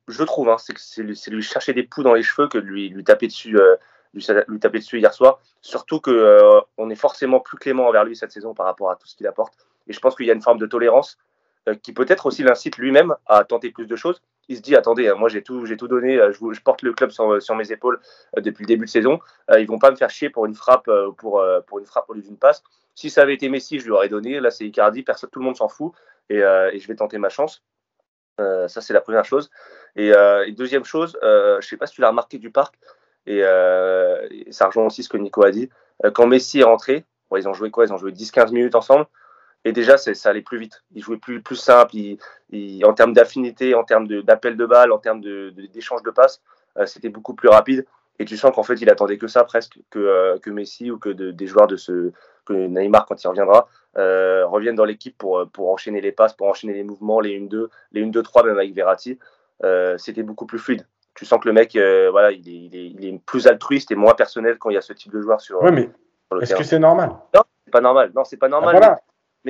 je 0.07 0.23
trouve, 0.23 0.49
hein, 0.49 0.57
c'est 0.57 1.01
lui 1.01 1.41
chercher 1.41 1.73
des 1.73 1.83
poux 1.83 2.03
dans 2.03 2.13
les 2.13 2.23
cheveux 2.23 2.47
que 2.47 2.57
lui, 2.57 2.89
lui 2.89 3.03
taper 3.03 3.27
dessus, 3.27 3.57
euh, 3.59 3.75
lui, 4.13 4.59
taper 4.59 4.79
dessus 4.79 4.99
hier 4.99 5.13
soir. 5.13 5.39
Surtout 5.61 5.99
que 5.99 6.11
euh, 6.11 6.61
on 6.77 6.89
est 6.89 6.95
forcément 6.95 7.39
plus 7.39 7.57
clément 7.57 7.87
envers 7.87 8.05
lui 8.05 8.15
cette 8.15 8.31
saison 8.31 8.53
par 8.53 8.65
rapport 8.65 8.89
à 8.89 8.95
tout 8.95 9.07
ce 9.07 9.15
qu'il 9.15 9.27
apporte. 9.27 9.53
Et 9.87 9.93
je 9.93 9.99
pense 9.99 10.15
qu'il 10.15 10.25
y 10.25 10.31
a 10.31 10.33
une 10.33 10.41
forme 10.41 10.59
de 10.59 10.65
tolérance 10.65 11.17
qui 11.83 11.91
peut-être 11.91 12.27
aussi 12.27 12.43
l'incite 12.43 12.77
lui-même 12.77 13.13
à 13.25 13.43
tenter 13.43 13.71
plus 13.71 13.87
de 13.87 13.95
choses. 13.97 14.21
Il 14.47 14.55
se 14.55 14.61
dit 14.61 14.77
attendez, 14.77 15.11
moi 15.17 15.27
j'ai 15.27 15.43
tout, 15.43 15.65
donné, 15.65 16.17
je, 16.31 16.61
porte 16.61 16.81
le 16.81 16.93
club 16.93 17.11
sur, 17.11 17.55
mes 17.55 17.71
épaules 17.73 17.99
depuis 18.37 18.63
le 18.63 18.67
début 18.67 18.85
de 18.85 18.89
saison. 18.89 19.19
ils 19.57 19.67
vont 19.67 19.77
pas 19.77 19.91
me 19.91 19.97
faire 19.97 20.09
chier 20.09 20.29
pour 20.29 20.45
une 20.45 20.55
frappe, 20.55 20.89
pour, 21.17 21.41
une 21.41 21.85
frappe 21.85 22.09
au 22.09 22.13
lieu 22.13 22.21
d'une 22.21 22.37
passe. 22.37 22.63
Si 22.95 23.09
ça 23.09 23.23
avait 23.23 23.33
été 23.33 23.49
Messi, 23.49 23.79
je 23.79 23.83
lui 23.83 23.91
aurais 23.91 24.07
donné. 24.07 24.39
Là, 24.39 24.49
c'est 24.49 24.65
Icardi, 24.65 25.03
personne, 25.03 25.29
tout 25.29 25.39
le 25.39 25.45
monde 25.45 25.57
s'en 25.57 25.67
fout, 25.67 25.91
et 26.29 26.39
je 26.39 26.87
vais 26.87 26.95
tenter 26.95 27.17
ma 27.17 27.27
chance. 27.27 27.61
Euh, 28.39 28.67
ça, 28.67 28.81
c'est 28.81 28.93
la 28.93 29.01
première 29.01 29.25
chose. 29.25 29.49
Et, 29.95 30.13
euh, 30.13 30.49
deuxième 30.51 30.85
chose, 30.85 31.17
euh, 31.23 31.59
je 31.61 31.67
sais 31.67 31.77
pas 31.77 31.87
si 31.87 31.95
tu 31.95 32.01
l'as 32.01 32.09
remarqué 32.09 32.37
du 32.37 32.51
parc, 32.51 32.75
et, 33.25 33.41
ça 34.51 34.67
rejoint 34.67 34.85
aussi 34.85 35.03
ce 35.03 35.09
que 35.09 35.17
Nico 35.17 35.43
a 35.43 35.51
dit. 35.51 35.69
quand 36.13 36.27
Messi 36.27 36.59
est 36.59 36.63
rentré, 36.63 37.03
ils 37.35 37.47
ont 37.47 37.53
joué 37.53 37.71
quoi? 37.71 37.85
Ils 37.85 37.93
ont 37.93 37.97
joué 37.97 38.11
10-15 38.11 38.51
minutes 38.53 38.75
ensemble. 38.75 39.05
Et 39.65 39.73
déjà, 39.73 39.97
ça 39.97 40.29
allait 40.29 40.41
plus 40.41 40.57
vite. 40.57 40.83
Ils 40.93 41.03
jouaient 41.03 41.17
plus, 41.17 41.41
simple. 41.55 41.95
en 42.83 42.93
termes 42.93 43.13
d'affinité, 43.13 43.75
en 43.75 43.83
termes 43.83 44.07
d'appel 44.07 44.55
de, 44.55 44.65
balle, 44.65 44.91
en 44.93 44.97
termes 44.97 45.21
d'échange 45.73 46.03
de, 46.03 46.09
de 46.09 46.11
passes, 46.11 46.41
c'était 46.85 47.09
beaucoup 47.09 47.33
plus 47.33 47.49
rapide. 47.49 47.85
Et 48.19 48.25
tu 48.25 48.37
sens 48.37 48.53
qu'en 48.53 48.63
fait, 48.63 48.75
il 48.81 48.89
attendait 48.89 49.17
que 49.17 49.27
ça 49.27 49.43
presque, 49.43 49.79
que, 49.89 50.37
que 50.39 50.49
Messi 50.49 50.89
ou 50.89 50.97
que 50.97 51.09
des 51.09 51.47
joueurs 51.47 51.67
de 51.67 51.75
ce, 51.75 52.11
que 52.47 52.53
Neymar, 52.53 53.05
quand 53.05 53.21
il 53.21 53.27
reviendra, 53.27 53.67
euh, 53.97 54.45
reviennent 54.47 54.75
dans 54.75 54.85
l'équipe 54.85 55.17
pour, 55.17 55.47
pour 55.51 55.71
enchaîner 55.71 56.01
les 56.01 56.11
passes, 56.11 56.33
pour 56.33 56.47
enchaîner 56.47 56.73
les 56.73 56.83
mouvements, 56.83 57.19
les 57.19 57.39
1-2, 57.39 57.67
les 57.91 58.05
1-2-3, 58.05 58.45
même 58.45 58.57
avec 58.57 58.73
Verratti. 58.73 59.19
Euh, 59.63 59.97
c'était 59.97 60.23
beaucoup 60.23 60.45
plus 60.45 60.59
fluide. 60.59 60.87
Tu 61.15 61.25
sens 61.25 61.39
que 61.41 61.47
le 61.47 61.53
mec, 61.53 61.75
euh, 61.75 62.09
voilà, 62.11 62.31
il 62.31 62.47
est, 62.47 62.51
il, 62.51 62.75
est, 62.75 62.87
il 62.89 63.05
est, 63.05 63.19
plus 63.25 63.47
altruiste 63.47 63.91
et 63.91 63.95
moins 63.95 64.13
personnel 64.13 64.57
quand 64.59 64.69
il 64.69 64.75
y 64.75 64.77
a 64.77 64.81
ce 64.81 64.93
type 64.93 65.11
de 65.11 65.21
joueur 65.21 65.41
sur. 65.41 65.61
Oui, 65.63 65.71
mais 65.71 65.89
est-ce 66.41 66.55
que 66.55 66.63
c'est 66.63 66.79
normal? 66.79 67.09
Non, 67.33 67.41
c'est 67.65 67.71
pas 67.71 67.81
normal. 67.81 68.11
Non, 68.15 68.23
c'est 68.23 68.37
pas 68.37 68.49
normal. 68.49 68.75
Ah, 68.75 68.79
voilà. 68.79 68.95
mais, 68.95 69.01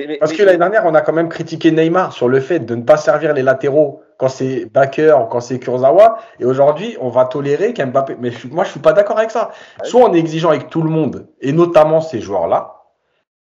mais, 0.06 0.18
Parce 0.18 0.32
que 0.32 0.42
l'année 0.42 0.58
dernière, 0.58 0.84
on 0.86 0.94
a 0.94 1.00
quand 1.00 1.12
même 1.12 1.28
critiqué 1.28 1.70
Neymar 1.70 2.12
sur 2.12 2.28
le 2.28 2.40
fait 2.40 2.60
de 2.60 2.74
ne 2.74 2.82
pas 2.82 2.96
servir 2.96 3.34
les 3.34 3.42
latéraux 3.42 4.02
quand 4.16 4.28
c'est 4.28 4.66
Baker 4.66 5.16
ou 5.22 5.26
quand 5.26 5.40
c'est 5.40 5.58
Kurzawa. 5.58 6.18
Et 6.40 6.44
aujourd'hui, 6.44 6.96
on 7.00 7.08
va 7.08 7.24
tolérer 7.24 7.72
qu'Mbappé. 7.72 8.16
Mais 8.20 8.30
moi, 8.50 8.64
je 8.64 8.70
suis 8.70 8.80
pas 8.80 8.92
d'accord 8.92 9.18
avec 9.18 9.30
ça. 9.30 9.50
Soit 9.82 10.08
on 10.08 10.14
est 10.14 10.18
exigeant 10.18 10.50
avec 10.50 10.70
tout 10.70 10.82
le 10.82 10.90
monde, 10.90 11.28
et 11.40 11.52
notamment 11.52 12.00
ces 12.00 12.20
joueurs-là, 12.20 12.78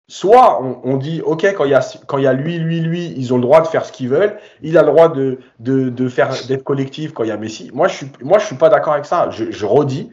Soit 0.10 0.62
on, 0.62 0.97
dit, 0.97 1.22
OK, 1.22 1.45
quand 1.56 1.64
il, 1.64 1.72
y 1.72 1.74
a, 1.74 1.97
quand 2.08 2.18
il 2.18 2.26
y 2.26 2.28
a 2.28 2.34
lui, 2.34 2.60
lui, 2.60 2.82
lui, 2.82 3.14
ils 3.16 3.34
ont 3.34 3.38
le 3.38 3.41
droit 3.41 3.62
de 3.62 3.68
faire 3.68 3.86
ce 3.86 3.91
qu'ils 3.93 4.10
veulent. 4.10 4.38
Il 4.62 4.78
a 4.78 4.82
le 4.82 4.88
droit 4.88 5.08
de, 5.08 5.39
de, 5.60 5.89
de 5.89 6.10
faire 6.10 6.30
d'être 6.47 6.64
collectif 6.64 7.14
quand 7.14 7.24
il 7.24 7.30
y 7.30 7.32
a 7.32 7.38
Messi. 7.38 7.72
Moi, 7.74 7.88
je 7.88 7.95
suis, 7.95 8.12
moi, 8.22 8.38
je 8.38 8.45
suis 8.45 8.58
pas 8.58 8.68
d'accord 8.68 8.93
avec 8.93 9.06
ça. 9.06 9.30
Je, 9.30 9.49
je, 9.49 9.66
redis, 9.66 10.12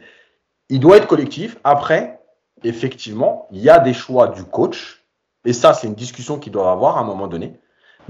il 0.69 0.79
doit 0.79 0.95
être 0.95 1.07
collectif. 1.07 1.57
Après, 1.65 2.21
effectivement, 2.63 3.47
il 3.51 3.59
y 3.59 3.69
a 3.69 3.79
des 3.79 3.93
choix 3.93 4.29
du 4.29 4.45
coach. 4.45 5.00
Et 5.45 5.53
ça, 5.53 5.73
c'est 5.73 5.87
une 5.87 5.95
discussion 5.95 6.37
qu'il 6.39 6.51
doit 6.51 6.71
avoir 6.71 6.97
à 6.97 7.01
un 7.01 7.03
moment 7.03 7.27
donné. 7.27 7.53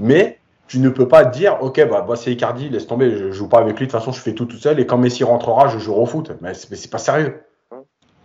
Mais 0.00 0.38
tu 0.68 0.78
ne 0.78 0.88
peux 0.88 1.08
pas 1.08 1.24
dire, 1.24 1.58
OK, 1.62 1.80
bah, 1.88 2.04
bah 2.06 2.16
c'est 2.16 2.32
Icardi, 2.32 2.68
laisse 2.68 2.86
tomber, 2.86 3.16
je 3.16 3.30
joue 3.30 3.48
pas 3.48 3.58
avec 3.58 3.78
lui. 3.78 3.86
De 3.86 3.90
toute 3.90 3.98
façon, 3.98 4.12
je 4.12 4.20
fais 4.20 4.34
tout 4.34 4.46
tout 4.46 4.58
seul. 4.58 4.80
Et 4.80 4.86
quand 4.86 4.98
Messi 4.98 5.24
rentrera, 5.24 5.68
je 5.68 5.78
jouerai 5.78 6.00
au 6.00 6.06
foot. 6.06 6.32
Mais 6.40 6.54
c'est 6.54 6.90
pas 6.90 6.98
sérieux. 6.98 7.42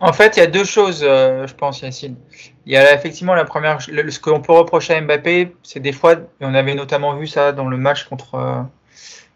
En 0.00 0.12
fait, 0.12 0.36
il 0.36 0.40
y 0.40 0.42
a 0.42 0.46
deux 0.46 0.64
choses, 0.64 1.00
euh, 1.02 1.46
je 1.46 1.54
pense, 1.54 1.80
Yacine. 1.80 2.16
Il 2.66 2.72
y 2.72 2.76
a 2.76 2.94
effectivement 2.94 3.34
la 3.34 3.44
première, 3.44 3.82
ce 3.82 4.20
qu'on 4.20 4.40
peut 4.40 4.52
reprocher 4.52 4.94
à 4.94 5.00
Mbappé, 5.00 5.56
c'est 5.64 5.80
des 5.80 5.92
fois, 5.92 6.12
et 6.14 6.18
on 6.42 6.54
avait 6.54 6.74
notamment 6.74 7.16
vu 7.16 7.26
ça 7.26 7.50
dans 7.52 7.66
le 7.66 7.76
match 7.76 8.04
contre, 8.04 8.36
euh, 8.36 8.62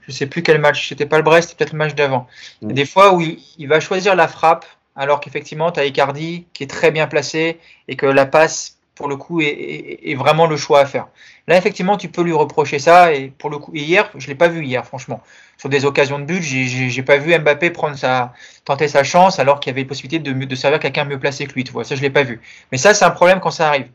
je 0.03 0.13
sais 0.13 0.27
plus 0.27 0.43
quel 0.43 0.61
match, 0.61 0.89
c'était 0.89 1.07
pas 1.07 1.17
le 1.17 1.25
Brest, 1.25 1.51
c'était 1.51 1.65
peut-être 1.65 1.73
le 1.73 1.79
match 1.79 1.95
d'avant. 1.97 2.29
Mm. 2.61 2.73
Des 2.73 2.85
fois 2.85 3.15
où 3.15 3.21
il, 3.21 3.67
va 3.67 3.81
choisir 3.81 4.15
la 4.15 4.29
frappe, 4.29 4.65
alors 4.95 5.19
qu'effectivement, 5.19 5.73
tu 5.73 5.81
as 5.81 5.85
Icardi 5.85 6.47
qui 6.53 6.63
est 6.63 6.71
très 6.71 6.93
bien 6.93 7.09
placé 7.09 7.59
et 7.89 7.97
que 7.97 8.07
la 8.07 8.27
passe, 8.27 8.79
pour 8.95 9.09
le 9.09 9.17
coup, 9.17 9.41
est, 9.41 10.15
vraiment 10.15 10.47
le 10.47 10.57
choix 10.57 10.81
à 10.81 10.87
faire. 10.87 11.09
Là, 11.49 11.57
effectivement, 11.57 11.97
tu 11.97 12.09
peux 12.09 12.23
lui 12.23 12.33
reprocher 12.33 12.79
ça. 12.79 13.13
Et 13.15 13.29
pour 13.37 13.51
le 13.51 13.59
coup, 13.59 13.73
hier, 13.75 14.11
je 14.17 14.29
l'ai 14.29 14.35
pas 14.35 14.49
vu 14.49 14.65
hier, 14.65 14.85
franchement 14.87 15.23
sur 15.63 15.69
des 15.69 15.85
occasions 15.85 16.19
de 16.19 16.25
but, 16.25 16.43
j'ai 16.43 17.03
pas 17.05 17.19
vu 17.19 17.39
Mbappé 17.39 17.71
prendre 17.71 17.97
sa, 17.97 18.33
tenter 18.65 18.89
sa 18.89 19.05
chance 19.05 19.39
alors 19.39 19.61
qu'il 19.61 19.71
y 19.71 19.75
avait 19.75 19.85
possibilité 19.85 20.19
de, 20.19 20.33
de 20.33 20.55
servir 20.57 20.81
quelqu'un 20.81 21.05
mieux 21.05 21.21
placé 21.21 21.47
que 21.47 21.53
lui. 21.53 21.63
Tu 21.63 21.71
vois, 21.71 21.85
ça 21.85 21.95
je 21.95 22.03
l'ai 22.03 22.11
pas 22.11 22.25
vu. 22.25 22.41
Mais 22.73 22.79
ça 22.79 22.95
c'est 22.95 23.05
un 23.05 23.13
problème 23.13 23.39
quand 23.39 23.53
ça 23.53 23.69
arrive. 23.69 23.87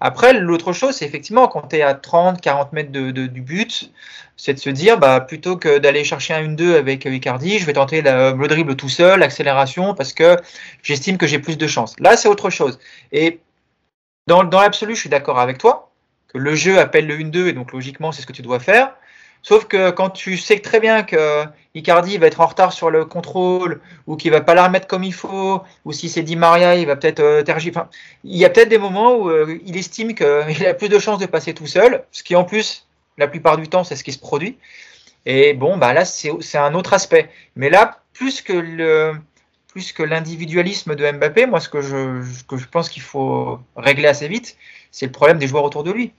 Après, 0.00 0.34
l'autre 0.34 0.74
chose, 0.74 0.96
c'est 0.96 1.06
effectivement 1.06 1.48
quand 1.48 1.68
tu 1.68 1.76
es 1.76 1.82
à 1.82 1.94
30, 1.94 2.42
40 2.42 2.74
mètres 2.74 2.92
de, 2.92 3.10
du 3.10 3.40
but, 3.40 3.90
c'est 4.36 4.52
de 4.52 4.58
se 4.58 4.68
dire, 4.68 4.98
bah, 4.98 5.20
plutôt 5.20 5.56
que 5.56 5.78
d'aller 5.78 6.04
chercher 6.04 6.34
un 6.34 6.46
1-2 6.46 6.76
avec 6.76 7.06
Icardi, 7.06 7.58
je 7.58 7.64
vais 7.64 7.72
tenter 7.72 8.02
le 8.02 8.46
dribble 8.46 8.76
tout 8.76 8.90
seul, 8.90 9.20
l'accélération, 9.20 9.94
parce 9.94 10.12
que 10.12 10.36
j'estime 10.82 11.16
que 11.16 11.26
j'ai 11.26 11.38
plus 11.38 11.56
de 11.56 11.66
chance. 11.66 11.94
Là, 12.00 12.18
c'est 12.18 12.28
autre 12.28 12.50
chose. 12.50 12.78
Et 13.12 13.40
dans, 14.26 14.42
l'absolu, 14.42 14.94
je 14.94 15.00
suis 15.00 15.10
d'accord 15.10 15.38
avec 15.38 15.58
toi, 15.58 15.90
que 16.28 16.38
le 16.38 16.54
jeu 16.54 16.78
appelle 16.78 17.06
le 17.06 17.16
1-2, 17.18 17.48
et 17.48 17.52
donc 17.52 17.72
logiquement, 17.72 18.12
c'est 18.12 18.22
ce 18.22 18.26
que 18.26 18.32
tu 18.32 18.42
dois 18.42 18.60
faire. 18.60 18.94
Sauf 19.42 19.66
que 19.66 19.90
quand 19.90 20.08
tu 20.08 20.38
sais 20.38 20.60
très 20.60 20.80
bien 20.80 21.02
que 21.02 21.44
Icardi 21.74 22.16
va 22.16 22.28
être 22.28 22.40
en 22.40 22.46
retard 22.46 22.72
sur 22.72 22.88
le 22.88 23.04
contrôle 23.04 23.82
ou 24.06 24.16
qu'il 24.16 24.30
va 24.30 24.40
pas 24.40 24.54
la 24.54 24.64
remettre 24.64 24.86
comme 24.86 25.04
il 25.04 25.12
faut, 25.12 25.62
ou 25.84 25.92
si 25.92 26.08
c'est 26.08 26.22
Di 26.22 26.34
Maria, 26.34 26.76
il 26.76 26.86
va 26.86 26.96
peut-être 26.96 27.20
euh, 27.20 27.44
Enfin, 27.46 27.90
il 28.24 28.38
y 28.38 28.46
a 28.46 28.48
peut-être 28.48 28.70
des 28.70 28.78
moments 28.78 29.16
où 29.16 29.28
euh, 29.28 29.58
il 29.66 29.76
estime 29.76 30.14
qu'il 30.14 30.66
a 30.66 30.72
plus 30.72 30.88
de 30.88 30.98
chances 30.98 31.18
de 31.18 31.26
passer 31.26 31.52
tout 31.52 31.66
seul, 31.66 32.04
ce 32.10 32.22
qui 32.22 32.34
en 32.36 32.44
plus, 32.44 32.86
la 33.18 33.28
plupart 33.28 33.58
du 33.58 33.68
temps, 33.68 33.84
c'est 33.84 33.96
ce 33.96 34.04
qui 34.04 34.12
se 34.12 34.18
produit. 34.18 34.56
Et 35.26 35.52
bon, 35.52 35.76
bah 35.76 35.92
là, 35.92 36.06
c'est 36.06 36.58
un 36.58 36.74
autre 36.74 36.94
aspect. 36.94 37.30
Mais 37.56 37.68
là, 37.68 38.00
plus 38.14 38.40
que 38.40 38.52
le 38.54 39.14
plus 39.74 39.92
que 39.92 40.04
l'individualisme 40.04 40.94
de 40.94 41.10
Mbappé, 41.10 41.46
moi, 41.46 41.58
ce 41.58 41.68
que 41.68 41.82
je, 41.82 42.22
que 42.46 42.56
je 42.56 42.68
pense 42.68 42.88
qu'il 42.88 43.02
faut 43.02 43.58
régler 43.74 44.06
assez 44.06 44.28
vite, 44.28 44.56
c'est 44.92 45.06
le 45.06 45.10
problème 45.10 45.38
des 45.38 45.48
joueurs 45.48 45.64
autour 45.64 45.82
de 45.82 45.90
lui 45.90 46.12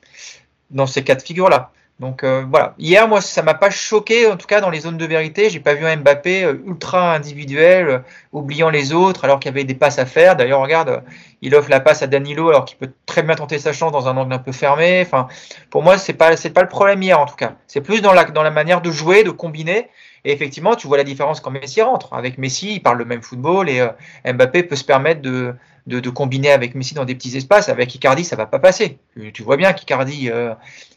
dans 0.72 0.86
ces 0.86 1.06
cas 1.06 1.16
de 1.16 1.22
figure-là. 1.22 1.72
Donc 2.02 2.26
euh, 2.26 2.44
voilà. 2.50 2.76
Hier, 2.78 3.08
moi, 3.08 3.22
ça 3.22 3.44
m'a 3.44 3.54
pas 3.54 3.70
choqué, 3.70 4.28
en 4.28 4.36
tout 4.36 4.46
cas 4.46 4.60
dans 4.60 4.70
les 4.70 4.82
zones 4.82 4.98
de 4.98 5.06
vérité. 5.06 5.50
J'ai 5.50 5.62
pas 5.62 5.74
vu 5.74 5.86
un 5.86 5.96
Mbappé 5.96 6.44
euh, 6.44 6.62
ultra 6.66 7.16
individuel, 7.16 7.88
euh, 7.88 8.00
oubliant 8.34 8.70
les 8.70 8.92
autres, 8.92 9.24
alors 9.24 9.40
qu'il 9.40 9.50
y 9.50 9.54
avait 9.54 9.64
des 9.64 9.74
passes 9.74 10.00
à 10.00 10.06
faire. 10.06 10.36
D'ailleurs, 10.36 10.60
regarde, 10.60 11.02
il 11.42 11.56
offre 11.56 11.70
la 11.70 11.80
passe 11.80 12.04
à 12.04 12.08
Danilo, 12.08 12.50
alors 12.50 12.66
qu'il 12.66 12.78
peut 12.78 12.92
très 13.06 13.24
bien 13.24 13.36
tenter 13.36 13.58
sa 13.58 13.72
chance 13.72 13.94
dans 13.94 14.10
un 14.10 14.18
angle 14.18 14.34
un 14.34 14.40
peu 14.40 14.52
fermé. 14.52 15.02
Enfin, 15.06 15.30
pour 15.70 15.82
moi, 15.82 15.98
c'est 15.98 16.12
pas 16.12 16.36
pas 16.36 16.62
le 16.62 16.68
problème 16.68 17.02
hier, 17.02 17.18
en 17.18 17.26
tout 17.26 17.38
cas. 17.38 17.54
C'est 17.68 17.80
plus 17.80 18.02
dans 18.02 18.12
la 18.12 18.26
dans 18.26 18.44
la 18.44 18.52
manière 18.52 18.82
de 18.82 18.92
jouer, 18.92 19.24
de 19.24 19.32
combiner. 19.32 19.90
Et 20.26 20.32
effectivement, 20.32 20.76
tu 20.76 20.88
vois 20.88 20.98
la 20.98 21.04
différence 21.04 21.40
quand 21.40 21.52
Messi 21.52 21.82
rentre. 21.82 22.14
Avec 22.14 22.38
Messi, 22.38 22.74
il 22.76 22.80
parle 22.82 22.98
le 22.98 23.06
même 23.06 23.22
football 23.22 23.70
et 23.70 23.88
Mbappé 24.26 24.64
peut 24.64 24.76
se 24.76 24.84
permettre 24.84 25.22
de 25.22 25.54
de, 25.88 26.00
de, 26.00 26.10
combiner 26.10 26.52
avec 26.52 26.76
Messi 26.76 26.96
dans 26.96 27.06
des 27.06 27.16
petits 27.16 27.38
espaces. 27.38 27.70
Avec 27.70 27.94
Icardi, 27.94 28.24
ça 28.24 28.36
va 28.36 28.46
pas 28.46 28.60
passer. 28.60 28.98
Tu 29.34 29.44
vois 29.44 29.58
bien 29.58 29.74
qu'Icardi, 29.74 30.30
euh, 30.32 30.54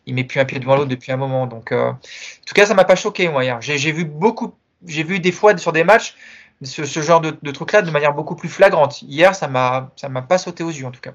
il 0.06 0.14
met 0.14 0.24
plus 0.24 0.40
un 0.40 0.44
pied 0.44 0.58
devant 0.58 0.76
l'autre 0.76 0.88
depuis 0.88 1.12
un 1.12 1.16
moment. 1.16 1.46
Donc, 1.46 1.72
euh, 1.72 1.90
en 1.90 1.98
tout 2.46 2.54
cas, 2.54 2.66
ça 2.66 2.74
m'a 2.74 2.84
pas 2.84 2.96
choqué 2.96 3.28
moi 3.28 3.44
hier. 3.44 3.60
J'ai 3.60 3.92
vu 3.92 4.04
beaucoup, 4.04 4.54
j'ai 4.86 5.02
vu 5.02 5.20
des 5.20 5.32
fois 5.32 5.56
sur 5.58 5.72
des 5.72 5.84
matchs 5.84 6.16
ce, 6.62 6.84
ce 6.84 7.00
genre 7.00 7.20
de, 7.20 7.36
de 7.40 7.50
truc-là 7.50 7.82
de 7.82 7.90
manière 7.90 8.14
beaucoup 8.14 8.34
plus 8.34 8.48
flagrante. 8.48 9.02
Hier, 9.02 9.34
ça 9.34 9.46
m'a, 9.46 9.90
ça 9.96 10.08
m'a 10.08 10.22
pas 10.22 10.38
sauté 10.38 10.64
aux 10.64 10.70
yeux 10.70 10.86
en 10.86 10.90
tout 10.90 11.00
cas. 11.00 11.12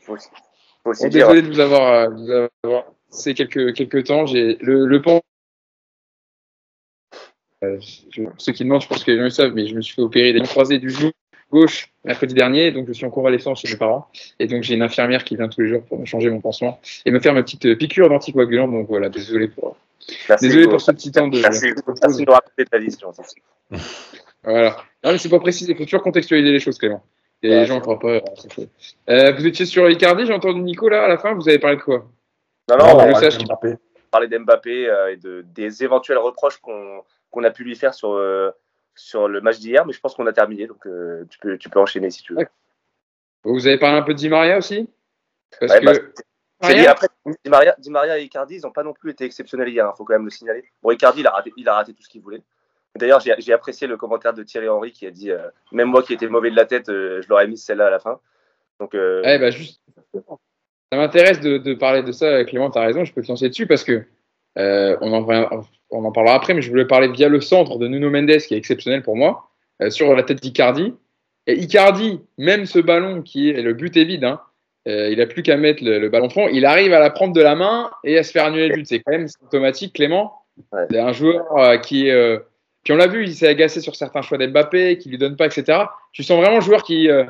Faut 0.00 0.14
aussi, 0.14 0.28
faut 0.82 0.90
aussi 0.90 1.10
désolé 1.10 1.42
de 1.42 1.48
vous 1.48 1.60
avoir, 1.60 2.10
vous 2.10 2.30
avoir 2.64 2.84
c'est 3.10 3.34
quelques 3.34 3.74
quelques 3.74 4.04
temps. 4.04 4.26
J'ai 4.26 4.56
le, 4.60 4.86
le 4.86 5.02
pont. 5.02 5.20
Euh, 7.64 7.78
je, 8.10 8.22
ceux 8.36 8.52
qui 8.52 8.64
demandent, 8.64 8.82
je 8.82 8.88
pense 8.88 9.02
que 9.02 9.10
les 9.10 9.16
gens 9.16 9.24
le 9.24 9.30
savent, 9.30 9.52
mais 9.52 9.66
je 9.66 9.74
me 9.74 9.80
suis 9.80 9.94
fait 9.94 10.02
opérer 10.02 10.32
des 10.32 10.40
croisés 10.42 10.78
du 10.78 10.90
genou 10.90 11.10
gauche 11.50 11.90
mercredi 12.04 12.34
dernier, 12.34 12.70
donc 12.72 12.86
je 12.88 12.92
suis 12.92 13.06
en 13.06 13.10
convalescence 13.10 13.60
chez 13.62 13.72
mes 13.72 13.78
parents, 13.78 14.08
et 14.38 14.46
donc 14.46 14.62
j'ai 14.62 14.74
une 14.74 14.82
infirmière 14.82 15.24
qui 15.24 15.34
vient 15.34 15.48
tous 15.48 15.62
les 15.62 15.68
jours 15.68 15.82
pour 15.82 15.98
me 15.98 16.04
changer 16.04 16.30
mon 16.30 16.40
pansement 16.40 16.78
et 17.06 17.10
me 17.10 17.20
faire 17.20 17.32
ma 17.32 17.42
petite 17.42 17.74
piqûre 17.78 18.08
d'anticoagulant, 18.08 18.68
donc 18.68 18.86
voilà, 18.86 19.08
désolé 19.08 19.48
pour, 19.48 19.76
Merci 20.28 20.48
désolé 20.48 20.68
pour 20.68 20.80
ce 20.80 20.92
petit 20.92 21.10
temps 21.10 21.28
de... 21.28 21.40
Merci, 21.40 21.72
merci 21.86 22.24
de 22.24 22.30
raconter 22.30 22.64
ta 22.64 22.78
vie, 22.78 22.94
Voilà. 24.44 24.76
Non 25.04 25.12
mais 25.12 25.18
c'est 25.18 25.28
pas 25.28 25.40
précis, 25.40 25.66
il 25.68 25.76
faut 25.76 25.84
toujours 25.84 26.02
contextualiser 26.02 26.52
les 26.52 26.60
choses, 26.60 26.78
Clément. 26.78 27.02
Et 27.42 27.50
ouais, 27.50 27.60
les 27.60 27.66
gens 27.66 27.76
ne 27.76 27.80
croient 27.80 27.98
pas. 27.98 28.20
Euh, 29.10 29.32
vous 29.32 29.46
étiez 29.46 29.66
sur 29.66 29.88
Icardi, 29.88 30.26
j'ai 30.26 30.32
entendu 30.32 30.60
Nico 30.60 30.88
là 30.88 31.04
à 31.04 31.08
la 31.08 31.18
fin, 31.18 31.34
vous 31.34 31.48
avez 31.48 31.58
parlé 31.58 31.76
de 31.76 31.82
quoi? 31.82 32.06
Non, 32.68 32.76
non, 32.78 32.86
non 32.86 33.00
on, 33.00 33.08
le 33.08 33.14
sache. 33.14 33.38
parler 34.10 34.28
d'Mbappé 34.28 34.92
et 35.12 35.16
de, 35.16 35.44
des 35.54 35.82
éventuels 35.84 36.18
reproches 36.18 36.58
qu'on 36.58 37.02
a 37.36 37.50
pu 37.50 37.64
lui 37.64 37.76
faire 37.76 37.94
sur, 37.94 38.20
sur 38.94 39.28
le 39.28 39.40
match 39.40 39.58
d'hier, 39.58 39.86
mais 39.86 39.92
je 39.92 40.00
pense 40.00 40.14
qu'on 40.14 40.26
a 40.26 40.32
terminé, 40.32 40.66
donc 40.66 40.86
tu, 41.30 41.38
peux, 41.38 41.58
tu 41.58 41.68
peux 41.68 41.80
enchaîner 41.80 42.10
si 42.10 42.22
tu 42.22 42.34
veux. 42.34 42.46
Vous 43.44 43.66
avez 43.66 43.78
parlé 43.78 43.98
un 43.98 44.02
peu 44.02 44.14
de 44.14 44.18
Di 44.18 44.28
Maria 44.28 44.58
aussi? 44.58 44.88
Parce 45.60 45.78
que... 45.78 45.84
Bah, 46.60 46.68
après, 46.88 47.06
Di 47.44 47.50
Maria, 47.50 47.76
Di 47.78 47.90
Maria, 47.90 48.18
et 48.18 48.24
Icardi, 48.24 48.56
ils 48.56 48.62
n'ont 48.62 48.72
pas 48.72 48.82
non 48.82 48.92
plus 48.92 49.12
été 49.12 49.24
exceptionnels 49.24 49.68
hier, 49.68 49.84
il 49.84 49.88
hein, 49.88 49.94
faut 49.96 50.04
quand 50.04 50.14
même 50.14 50.24
le 50.24 50.30
signaler. 50.30 50.64
Bon, 50.82 50.90
Icardi, 50.90 51.20
il 51.20 51.26
a 51.26 51.30
raté, 51.30 51.52
il 51.56 51.68
a 51.68 51.74
raté 51.74 51.94
tout 51.94 52.02
ce 52.02 52.08
qu'il 52.08 52.20
voulait. 52.20 52.42
D'ailleurs, 52.96 53.20
j'ai 53.20 53.52
apprécié 53.52 53.86
le 53.86 53.96
commentaire 53.96 54.34
de 54.34 54.42
Thierry 54.42 54.68
Henry 54.68 54.90
qui 54.90 55.06
a 55.06 55.10
dit 55.10 55.30
euh, 55.30 55.50
Même 55.70 55.88
moi 55.88 56.02
qui 56.02 56.14
étais 56.14 56.26
mauvais 56.26 56.50
de 56.50 56.56
la 56.56 56.64
tête, 56.64 56.88
euh, 56.88 57.22
je 57.22 57.28
l'aurais 57.28 57.46
mis 57.46 57.56
celle-là 57.56 57.86
à 57.86 57.90
la 57.90 58.00
fin. 58.00 58.18
Donc, 58.80 58.94
euh... 58.94 59.22
bah, 59.38 59.50
juste, 59.50 59.80
ça 60.90 60.98
m'intéresse 60.98 61.40
de, 61.40 61.58
de, 61.58 61.74
parler 61.74 62.02
de 62.02 62.12
ça, 62.12 62.44
Clément, 62.44 62.70
tu 62.70 62.78
as 62.78 62.82
raison, 62.82 63.04
je 63.04 63.12
peux 63.12 63.22
te 63.22 63.28
lancer 63.28 63.48
dessus 63.48 63.66
parce 63.66 63.84
que 63.84 64.04
euh, 64.56 64.96
on, 65.00 65.12
en, 65.12 65.62
on 65.90 66.04
en 66.04 66.12
parlera 66.12 66.34
après, 66.34 66.54
mais 66.54 66.62
je 66.62 66.70
voulais 66.70 66.86
parler 66.86 67.08
via 67.08 67.28
le 67.28 67.40
centre 67.40 67.78
de 67.78 67.88
Nuno 67.88 68.10
Mendes 68.10 68.38
qui 68.38 68.54
est 68.54 68.58
exceptionnel 68.58 69.02
pour 69.02 69.16
moi, 69.16 69.50
sur 69.88 70.14
la 70.14 70.22
tête 70.22 70.40
d'Icardi. 70.40 70.94
Et 71.46 71.54
Icardi, 71.54 72.20
même 72.36 72.66
ce 72.66 72.78
ballon 72.78 73.22
qui 73.22 73.50
est 73.50 73.62
le 73.62 73.72
but 73.72 73.96
est 73.96 74.04
vide, 74.04 74.24
hein, 74.24 74.40
il 74.86 75.16
n'a 75.18 75.26
plus 75.26 75.42
qu'à 75.42 75.56
mettre 75.56 75.84
le, 75.84 75.98
le, 75.98 76.08
ballon 76.08 76.30
fond, 76.30 76.48
il 76.48 76.64
arrive 76.66 76.92
à 76.92 77.00
la 77.00 77.10
prendre 77.10 77.32
de 77.32 77.40
la 77.40 77.54
main 77.54 77.90
et 78.04 78.18
à 78.18 78.22
se 78.22 78.32
faire 78.32 78.44
annuler 78.44 78.68
le 78.68 78.74
but. 78.74 78.86
C'est 78.86 79.00
quand 79.00 79.12
même 79.12 79.28
automatique, 79.44 79.94
Clément. 79.94 80.34
Ouais. 80.72 80.98
Un 80.98 81.12
joueur 81.12 81.80
qui 81.80 82.08
est 82.08 82.38
puis 82.88 82.94
on 82.94 82.96
l'a 82.96 83.06
vu, 83.06 83.24
il 83.24 83.34
s'est 83.34 83.48
agacé 83.48 83.82
sur 83.82 83.96
certains 83.96 84.22
choix 84.22 84.38
d'Mbappé, 84.38 84.96
qui 84.96 85.10
lui 85.10 85.18
donne 85.18 85.36
pas, 85.36 85.44
etc. 85.44 85.78
Tu 86.12 86.22
sens 86.22 86.40
vraiment 86.40 86.56
le 86.56 86.62
joueur 86.62 86.82
qui, 86.82 87.10
euh, 87.10 87.24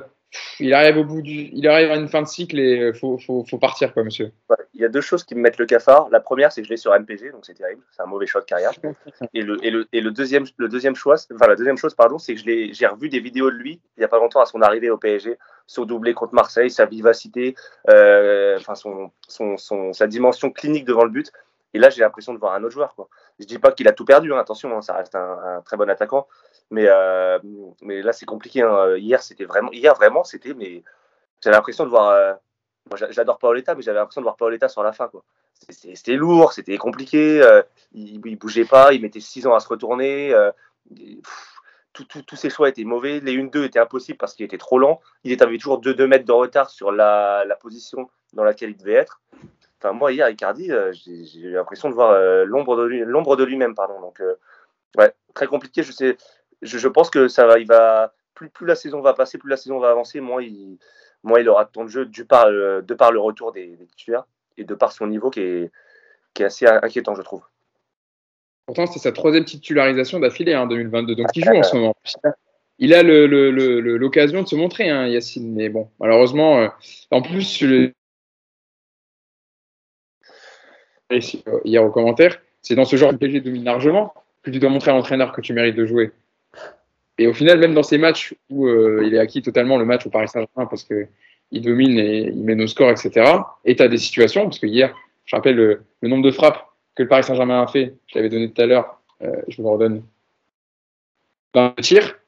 il 0.61 0.75
arrive 0.75 0.99
au 0.99 1.05
bout 1.05 1.23
du, 1.23 1.49
il 1.53 1.67
arrive 1.69 1.91
à 1.91 1.97
une 1.97 2.09
fin 2.09 2.23
de 2.23 2.27
cycle 2.27 2.59
et 2.59 2.81
euh, 2.81 2.93
faut, 2.93 3.19
faut, 3.19 3.45
faut 3.49 3.59
partir 3.59 3.95
quoi, 3.95 4.05
monsieur. 4.05 4.33
Ouais, 4.51 4.57
il 4.75 4.81
y 4.81 4.85
a 4.85 4.89
deux 4.89 5.01
choses 5.01 5.25
qui 5.25 5.35
me 5.35 5.41
mettent 5.41 5.59
le 5.59 5.67
cafard. 5.67 6.09
La 6.11 6.21
première, 6.21 6.53
c'est 6.53 6.61
que 6.61 6.67
je 6.67 6.73
l'ai 6.73 6.77
sur 6.77 6.93
MPG, 6.93 7.33
donc 7.33 7.47
c'est 7.47 7.55
terrible, 7.55 7.83
c'est 7.91 8.03
un 8.03 8.07
mauvais 8.07 8.27
choix 8.27 8.41
de 8.41 8.47
carrière. 8.47 8.73
Et 9.35 9.43
le, 9.43 9.65
et 9.65 9.71
le, 9.71 9.87
et 9.93 10.01
le 10.01 10.11
deuxième, 10.11 10.45
le 10.57 10.69
deuxième 10.69 10.95
choix, 10.95 11.17
enfin 11.35 11.47
la 11.47 11.57
deuxième 11.57 11.77
chose, 11.77 11.95
pardon, 11.95 12.19
c'est 12.19 12.35
que 12.35 12.41
je 12.41 12.71
j'ai 12.73 12.87
revu 12.87 13.09
des 13.09 13.21
vidéos 13.21 13.51
de 13.51 13.57
lui 13.57 13.81
il 13.97 14.01
y 14.01 14.05
a 14.05 14.09
pas 14.09 14.19
longtemps 14.19 14.41
à 14.41 14.47
son 14.47 14.63
arrivée 14.63 14.91
au 14.91 14.97
PSG, 14.97 15.39
son 15.67 15.85
doublé 15.85 16.15
contre 16.15 16.35
Marseille, 16.35 16.71
sa 16.71 16.87
vivacité, 16.87 17.55
euh, 17.91 18.57
enfin 18.59 18.75
son, 18.75 19.11
son, 19.29 19.57
son, 19.57 19.93
sa 19.93 20.07
dimension 20.07 20.51
clinique 20.51 20.85
devant 20.85 21.05
le 21.05 21.11
but. 21.11 21.33
Et 21.75 21.79
là, 21.79 21.91
j'ai 21.91 22.01
l'impression 22.01 22.33
de 22.33 22.39
voir 22.39 22.55
un 22.55 22.63
autre 22.63 22.73
joueur. 22.73 22.95
Quoi. 22.95 23.09
Je 23.39 23.45
dis 23.45 23.59
pas 23.59 23.73
qu'il 23.73 23.87
a 23.89 23.93
tout 23.93 24.07
perdu, 24.07 24.33
hein, 24.33 24.39
attention, 24.39 24.75
hein, 24.75 24.81
ça 24.81 24.95
reste 24.95 25.15
un, 25.15 25.39
un, 25.59 25.61
très 25.61 25.77
bon 25.77 25.89
attaquant. 25.91 26.27
Mais, 26.71 26.87
euh, 26.89 27.39
mais 27.83 28.03
là, 28.03 28.13
c'est 28.13 28.27
compliqué. 28.27 28.63
Hein. 28.63 28.97
Hier, 28.97 29.23
c'était 29.23 29.45
vraiment, 29.45 29.73
hier, 29.73 29.95
vraiment, 29.95 30.25
c'était, 30.25 30.55
mais 30.55 30.83
j'avais 31.43 31.57
l'impression 31.57 31.85
de 31.85 31.91
voir. 31.91 32.11
Euh, 32.11 32.35
moi, 32.91 32.99
j'adore 33.11 33.39
Paoletta, 33.39 33.75
mais 33.75 33.83
j'avais 33.83 33.99
l'impression 33.99 34.23
de 34.23 34.25
voir 34.25 34.37
Paoletta 34.37 34.69
sur 34.69 34.83
la 34.83 34.93
fin. 34.93 35.09
Quoi. 35.09 35.23
C'était, 35.69 36.15
lourd, 36.15 36.53
c'était 36.53 36.77
compliqué. 36.79 37.43
Euh, 37.43 37.63
il, 37.93 38.25
il 38.27 38.37
bougeait 38.37 38.65
pas, 38.65 38.93
il 38.93 39.03
mettait 39.03 39.21
6 39.21 39.47
ans 39.47 39.55
à 39.55 39.61
se 39.61 39.69
retourner. 39.69 40.33
Euh, 40.33 40.51
tous 41.93 42.37
ses 42.37 42.49
choix 42.49 42.69
étaient 42.69 42.85
mauvais. 42.85 43.21
Les 43.21 43.37
1-2 43.37 43.65
étaient 43.65 43.79
impossibles 43.79 44.19
parce 44.19 44.35
qu'il 44.35 44.47
était 44.47 44.59
trop 44.59 44.79
lent. 44.79 45.01
Il 45.25 45.43
avait 45.43 45.59
toujours 45.59 45.81
2-2 45.81 46.07
mètres 46.07 46.25
de 46.25 46.33
retard 46.33 46.71
sur 46.71 46.93
la, 46.93 47.45
la 47.45 47.57
position 47.57 48.09
dans 48.33 48.45
laquelle 48.45 48.71
il 48.71 48.77
devait 48.77 48.95
être. 48.95 49.21
Enfin, 49.81 49.93
moi, 49.93 50.13
hier, 50.13 50.29
Icardi, 50.29 50.73
euh, 50.73 50.93
j'ai 50.93 51.39
eu 51.39 51.53
l'impression 51.53 51.89
de 51.89 51.95
voir 51.95 52.11
euh, 52.11 52.45
l'ombre 52.45 52.77
de 53.37 53.45
lui-même, 53.45 53.75
pardon. 53.75 54.01
Donc, 54.01 54.21
euh, 54.21 54.35
ouais, 54.97 55.13
très 55.35 55.47
compliqué. 55.47 55.83
Je 55.83 55.93
sais, 55.93 56.17
je, 56.63 56.89
pense 56.89 57.11
que 57.11 57.29
ça 57.29 57.47
va, 57.47 57.59
il 57.59 57.67
va, 57.67 58.15
plus, 58.35 58.51
la 58.63 58.75
saison 58.75 59.01
va 59.01 59.15
passer, 59.15 59.39
plus 59.39 59.51
la 59.51 59.57
saison 59.57 59.79
va 59.79 59.91
avancer, 59.91 60.21
moins 60.21 60.43
il, 60.43 60.79
il 61.25 61.49
aura 61.49 61.65
de 61.65 61.71
temps 61.71 61.85
de 61.85 61.89
jeu 61.89 62.07
du 62.07 62.25
par, 62.25 62.47
de 62.49 62.95
par 62.95 63.13
le 63.13 63.21
retour 63.21 63.53
des, 63.53 63.77
des 63.77 63.87
titulaires 63.87 64.25
et 64.57 64.65
de 64.65 64.75
par 64.75 64.93
son 64.93 65.07
niveau 65.07 65.31
qui 65.31 65.41
est, 65.41 65.71
qui 66.35 66.43
est 66.43 66.47
assez 66.47 66.67
inquiétant, 66.67 67.15
je 67.15 67.23
trouve. 67.23 67.43
Pourtant, 68.67 68.87
c'est 68.87 68.99
sa 68.99 69.13
troisième 69.13 69.45
titularisation 69.45 70.21
d'affilée 70.21 70.55
en 70.55 70.65
hein, 70.65 70.67
2022. 70.67 71.15
Donc, 71.15 71.29
il 71.35 71.43
joue 71.43 71.57
en 71.57 71.63
ce 71.63 71.77
moment. 71.77 71.97
Il 72.79 72.93
a 72.93 73.03
l'occasion 73.03 74.43
de 74.43 74.47
se 74.47 74.57
montrer, 74.57 74.91
hein, 74.91 75.07
Yacine. 75.07 75.55
Mais 75.55 75.71
bon, 75.71 75.89
malheureusement, 75.99 76.59
euh, 76.59 76.69
en 77.11 77.23
plus, 77.23 77.63
le, 77.63 77.93
hier 81.65 81.83
au 81.83 81.91
commentaire, 81.91 82.41
c'est 82.61 82.75
dans 82.75 82.85
ce 82.85 82.97
genre 82.97 83.13
de 83.13 83.17
PSG 83.17 83.41
domine 83.41 83.65
largement 83.65 84.13
que 84.43 84.51
tu 84.51 84.59
dois 84.59 84.71
montrer 84.71 84.91
à 84.91 84.95
l'entraîneur 84.95 85.33
que 85.33 85.41
tu 85.41 85.55
mérites 85.55 85.75
de 85.75 85.87
jouer. 85.87 86.13
Et 87.19 87.27
au 87.27 87.35
final, 87.35 87.59
même 87.59 87.75
dans 87.75 87.83
ces 87.83 87.99
matchs 87.99 88.35
où 88.49 88.67
euh, 88.67 89.03
il 89.05 89.15
est 89.15 89.19
acquis 89.19 89.43
totalement 89.43 89.77
le 89.77 89.85
match 89.85 90.07
au 90.07 90.11
Paris 90.11 90.29
Saint-Germain 90.29 90.67
parce 90.67 90.85
qu'il 90.85 91.63
domine 91.63 91.99
et 91.99 92.29
il 92.29 92.45
mène 92.45 92.63
au 92.63 92.69
score, 92.69 92.91
etc. 92.91 93.33
Et 93.65 93.75
tu 93.75 93.89
des 93.89 93.99
situations, 93.99 94.45
parce 94.45 94.61
que 94.61 94.67
hier, 94.67 94.95
je 95.25 95.35
rappelle 95.35 95.57
le, 95.57 95.83
nombre 96.03 96.23
de 96.23 96.31
frappes 96.31 96.65
que 96.95 97.03
le 97.03 97.09
Paris 97.09 97.25
Saint-Germain 97.25 97.63
a 97.63 97.67
fait, 97.67 97.95
je 98.07 98.17
l'avais 98.17 98.29
donné 98.29 98.51
tout 98.51 98.63
à 98.63 98.67
l'heure, 98.67 99.01
euh, 99.23 99.35
je 99.49 99.57
vous 99.57 99.65
le 99.65 99.69
redonne. 99.69 100.03
20 101.55 101.75
tirs, 101.81 102.19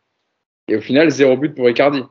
et 0.66 0.76
au 0.76 0.80
final, 0.80 1.08
zéro 1.10 1.36
but 1.36 1.54
pour 1.54 1.68
Icardi. 1.70 2.02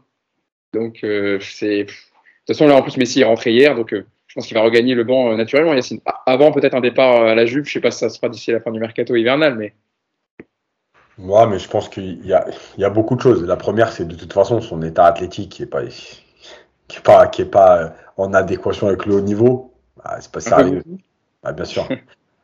Donc, 0.74 1.00
euh, 1.04 1.40
c'est. 1.42 1.84
De 1.84 1.86
toute 1.86 2.58
façon, 2.58 2.68
là, 2.68 2.76
en 2.76 2.82
plus, 2.82 2.98
Messi 2.98 3.22
est 3.22 3.26
rentré 3.26 3.52
hier, 3.52 3.76
donc 3.76 3.94
je 3.94 4.34
pense 4.34 4.48
qu'il 4.48 4.56
va 4.56 4.62
regagner 4.62 4.96
le 4.96 5.04
banc 5.04 5.36
naturellement, 5.36 5.74
Yacine. 5.74 6.00
Avant, 6.26 6.52
peut-être 6.52 6.76
un 6.76 6.82
départ 6.82 7.24
à 7.24 7.36
la 7.36 7.46
Juve, 7.46 7.66
je 7.66 7.70
ne 7.70 7.74
sais 7.74 7.82
pas 7.82 7.92
si 7.92 8.00
ça 8.00 8.10
sera 8.10 8.30
d'ici 8.30 8.52
la 8.52 8.60
fin 8.60 8.72
du 8.72 8.80
mercato 8.80 9.16
hivernal, 9.16 9.56
mais. 9.56 9.74
Moi, 11.20 11.42
ouais, 11.44 11.48
mais 11.48 11.60
je 11.60 11.68
pense 11.68 11.90
qu'il 11.90 12.26
y 12.26 12.34
a, 12.34 12.46
il 12.78 12.82
y 12.82 12.86
a 12.86 12.90
beaucoup 12.90 13.16
de 13.16 13.22
choses. 13.22 13.44
La 13.44 13.58
première, 13.58 13.92
c'est 13.92 14.06
de 14.06 14.16
toute 14.16 14.32
façon 14.32 14.62
son 14.62 14.82
état 14.82 15.06
athlétique 15.06 15.52
qui 15.52 15.62
n'est 15.62 15.68
pas, 15.68 15.84
qui 15.84 16.98
est 16.98 17.04
pas, 17.04 17.28
qui 17.28 17.42
est 17.42 17.46
pas 17.46 17.94
en 18.16 18.34
adéquation 18.34 18.88
avec 18.88 19.06
le 19.06 19.16
haut 19.16 19.22
niveau. 19.22 19.74
Ah, 20.04 20.18
c'est 20.22 20.32
pas 20.32 20.40
sérieux. 20.40 20.84
Ah, 21.44 21.52
bien 21.52 21.66
sûr. 21.66 21.88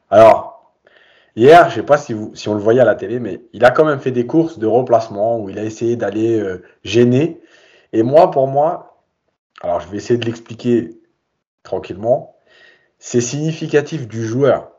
Alors, 0.09 0.73
hier, 1.37 1.69
je 1.69 1.75
sais 1.75 1.83
pas 1.83 1.97
si, 1.97 2.11
vous, 2.11 2.35
si 2.35 2.49
on 2.49 2.53
le 2.53 2.59
voyait 2.59 2.81
à 2.81 2.85
la 2.85 2.95
télé, 2.95 3.19
mais 3.19 3.41
il 3.53 3.63
a 3.63 3.71
quand 3.71 3.85
même 3.85 3.99
fait 3.99 4.11
des 4.11 4.27
courses 4.27 4.59
de 4.59 4.67
remplacement 4.67 5.39
où 5.39 5.49
il 5.49 5.57
a 5.57 5.63
essayé 5.63 5.95
d'aller 5.95 6.37
euh, 6.37 6.61
gêner. 6.83 7.41
Et 7.93 8.03
moi, 8.03 8.29
pour 8.29 8.47
moi, 8.47 9.01
alors 9.61 9.79
je 9.79 9.87
vais 9.87 9.97
essayer 9.97 10.19
de 10.19 10.25
l'expliquer 10.25 10.99
tranquillement, 11.63 12.35
c'est 12.99 13.21
significatif 13.21 14.07
du 14.07 14.25
joueur 14.25 14.71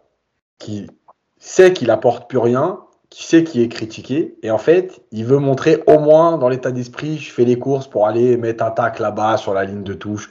qui 0.59 0.87
sait 1.39 1.73
qu'il 1.73 1.91
apporte 1.91 2.29
plus 2.29 2.39
rien, 2.39 2.81
qui 3.17 3.25
sait 3.25 3.45
qu'il 3.45 3.63
est 3.63 3.69
critiqué, 3.69 4.37
et 4.43 4.51
en 4.51 4.59
fait, 4.59 5.01
il 5.11 5.25
veut 5.25 5.39
montrer 5.39 5.83
au 5.87 5.99
moins 5.99 6.37
dans 6.37 6.51
l'état 6.51 6.71
d'esprit, 6.71 7.17
je 7.17 7.33
fais 7.33 7.47
les 7.47 7.59
courses 7.59 7.87
pour 7.87 8.07
aller 8.07 8.37
mettre 8.37 8.63
un 8.63 8.71
tac 8.71 8.99
là-bas 8.99 9.39
sur 9.39 9.55
la 9.55 9.65
ligne 9.65 9.83
de 9.83 9.95
touche. 9.95 10.31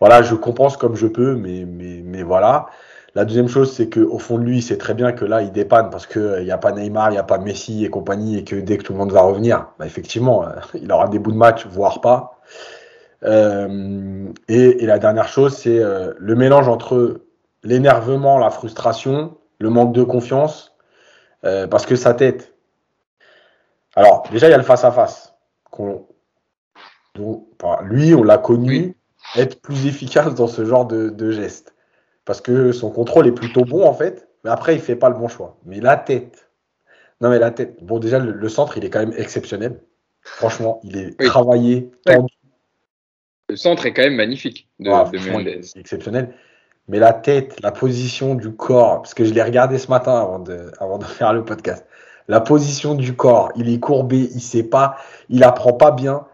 Voilà, 0.00 0.20
je 0.20 0.34
compense 0.34 0.76
comme 0.76 0.96
je 0.96 1.06
peux, 1.06 1.36
mais, 1.36 1.64
mais, 1.64 2.02
mais 2.04 2.24
voilà. 2.24 2.66
La 3.14 3.24
deuxième 3.24 3.46
chose, 3.46 3.72
c'est 3.72 3.88
qu'au 3.88 4.18
fond 4.18 4.38
de 4.38 4.42
lui, 4.42 4.56
il 4.58 4.62
sait 4.62 4.78
très 4.78 4.94
bien 4.94 5.12
que 5.12 5.24
là, 5.24 5.42
il 5.42 5.52
dépanne 5.52 5.90
parce 5.90 6.08
qu'il 6.08 6.42
n'y 6.42 6.50
a 6.50 6.58
pas 6.58 6.72
Neymar, 6.72 7.10
il 7.10 7.12
n'y 7.12 7.18
a 7.18 7.22
pas 7.22 7.38
Messi 7.38 7.84
et 7.84 7.88
compagnie, 7.88 8.36
et 8.36 8.42
que 8.42 8.56
dès 8.56 8.78
que 8.78 8.82
tout 8.82 8.94
le 8.94 8.98
monde 8.98 9.12
va 9.12 9.20
revenir, 9.22 9.68
bah, 9.78 9.86
effectivement, 9.86 10.44
il 10.74 10.90
aura 10.90 11.06
des 11.06 11.20
bouts 11.20 11.30
de 11.30 11.36
match, 11.36 11.68
voire 11.68 12.00
pas. 12.00 12.40
Euh, 13.22 14.26
et, 14.48 14.84
la 14.84 14.98
dernière 14.98 15.28
chose, 15.28 15.56
c'est 15.56 15.78
euh, 15.78 16.14
le 16.18 16.34
mélange 16.34 16.66
entre 16.66 17.20
l'énervement, 17.62 18.40
la 18.40 18.50
frustration, 18.50 19.36
le 19.60 19.70
manque 19.70 19.92
de 19.92 20.02
confiance, 20.02 20.71
euh, 21.44 21.66
parce 21.66 21.86
que 21.86 21.96
sa 21.96 22.14
tête. 22.14 22.54
Alors, 23.94 24.24
déjà, 24.30 24.48
il 24.48 24.50
y 24.50 24.54
a 24.54 24.58
le 24.58 24.62
face-à-face. 24.62 25.34
enfin, 25.72 27.78
lui, 27.82 28.14
on 28.14 28.22
l'a 28.22 28.38
connu 28.38 28.96
être 29.36 29.60
plus 29.60 29.86
efficace 29.86 30.34
dans 30.34 30.46
ce 30.46 30.64
genre 30.64 30.86
de, 30.86 31.10
de 31.10 31.30
gestes. 31.30 31.74
Parce 32.24 32.40
que 32.40 32.72
son 32.72 32.90
contrôle 32.90 33.26
est 33.26 33.32
plutôt 33.32 33.64
bon, 33.64 33.86
en 33.86 33.94
fait, 33.94 34.28
mais 34.44 34.50
après, 34.50 34.74
il 34.74 34.80
fait 34.80 34.96
pas 34.96 35.08
le 35.08 35.16
bon 35.16 35.28
choix. 35.28 35.58
Mais 35.64 35.80
la 35.80 35.96
tête. 35.96 36.50
Non, 37.20 37.30
mais 37.30 37.38
la 37.38 37.50
tête. 37.50 37.82
Bon, 37.82 37.98
déjà, 37.98 38.18
le, 38.18 38.32
le 38.32 38.48
centre, 38.48 38.78
il 38.78 38.84
est 38.84 38.90
quand 38.90 39.00
même 39.00 39.14
exceptionnel. 39.16 39.80
Franchement, 40.22 40.80
il 40.84 40.96
est 40.96 41.16
oui. 41.18 41.26
travaillé, 41.26 41.90
tendu. 42.04 42.32
Le 43.48 43.56
centre 43.56 43.84
est 43.86 43.92
quand 43.92 44.02
même 44.02 44.14
magnifique 44.14 44.68
de, 44.78 44.90
ouais, 44.90 45.10
de 45.10 45.30
Mendes. 45.30 45.64
Exceptionnel. 45.76 46.34
Mais 46.88 46.98
la 46.98 47.12
tête, 47.12 47.60
la 47.62 47.72
position 47.72 48.34
du 48.34 48.52
corps, 48.54 49.02
parce 49.02 49.14
que 49.14 49.24
je 49.24 49.32
l'ai 49.32 49.42
regardé 49.42 49.78
ce 49.78 49.88
matin 49.88 50.20
avant 50.20 50.38
de, 50.38 50.72
avant 50.80 50.98
de 50.98 51.04
faire 51.18 51.32
le 51.32 51.44
podcast. 51.44 51.86
La 52.28 52.40
position 52.40 52.94
du 52.94 53.14
corps, 53.14 53.50
il 53.56 53.72
est 53.72 53.80
courbé, 53.80 54.28
il 54.34 54.40
sait 54.40 54.62
pas, 54.62 54.96
il 55.28 55.42
apprend 55.44 55.72
pas 55.72 55.90
bien. 55.90 56.26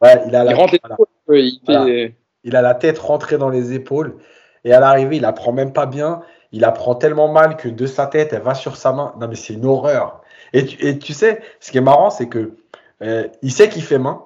Ouais, 0.00 0.22
il, 0.26 0.36
a 0.36 0.44
la, 0.44 0.52
il, 0.52 0.56
voilà. 0.56 0.96
il, 1.30 1.60
voilà. 1.66 2.08
il, 2.44 2.56
a 2.56 2.62
la 2.62 2.74
tête 2.74 2.98
rentrée 2.98 3.38
dans 3.38 3.48
les 3.48 3.72
épaules. 3.72 4.16
Et 4.64 4.72
à 4.72 4.80
l'arrivée, 4.80 5.16
il 5.16 5.24
apprend 5.24 5.52
même 5.52 5.72
pas 5.72 5.86
bien. 5.86 6.22
Il 6.52 6.64
apprend 6.64 6.94
tellement 6.94 7.32
mal 7.32 7.56
que 7.56 7.68
de 7.68 7.86
sa 7.86 8.06
tête, 8.06 8.32
elle 8.32 8.42
va 8.42 8.54
sur 8.54 8.76
sa 8.76 8.92
main. 8.92 9.14
Non, 9.18 9.26
mais 9.28 9.34
c'est 9.34 9.54
une 9.54 9.64
horreur. 9.64 10.20
Et 10.52 10.66
tu, 10.66 10.86
et 10.86 10.98
tu 10.98 11.12
sais, 11.14 11.40
ce 11.60 11.70
qui 11.70 11.78
est 11.78 11.82
marrant, 11.82 12.10
c'est 12.10 12.28
que 12.28 12.56
euh, 13.02 13.26
il 13.40 13.50
sait 13.50 13.68
qu'il 13.68 13.82
fait 13.82 13.98
main, 13.98 14.22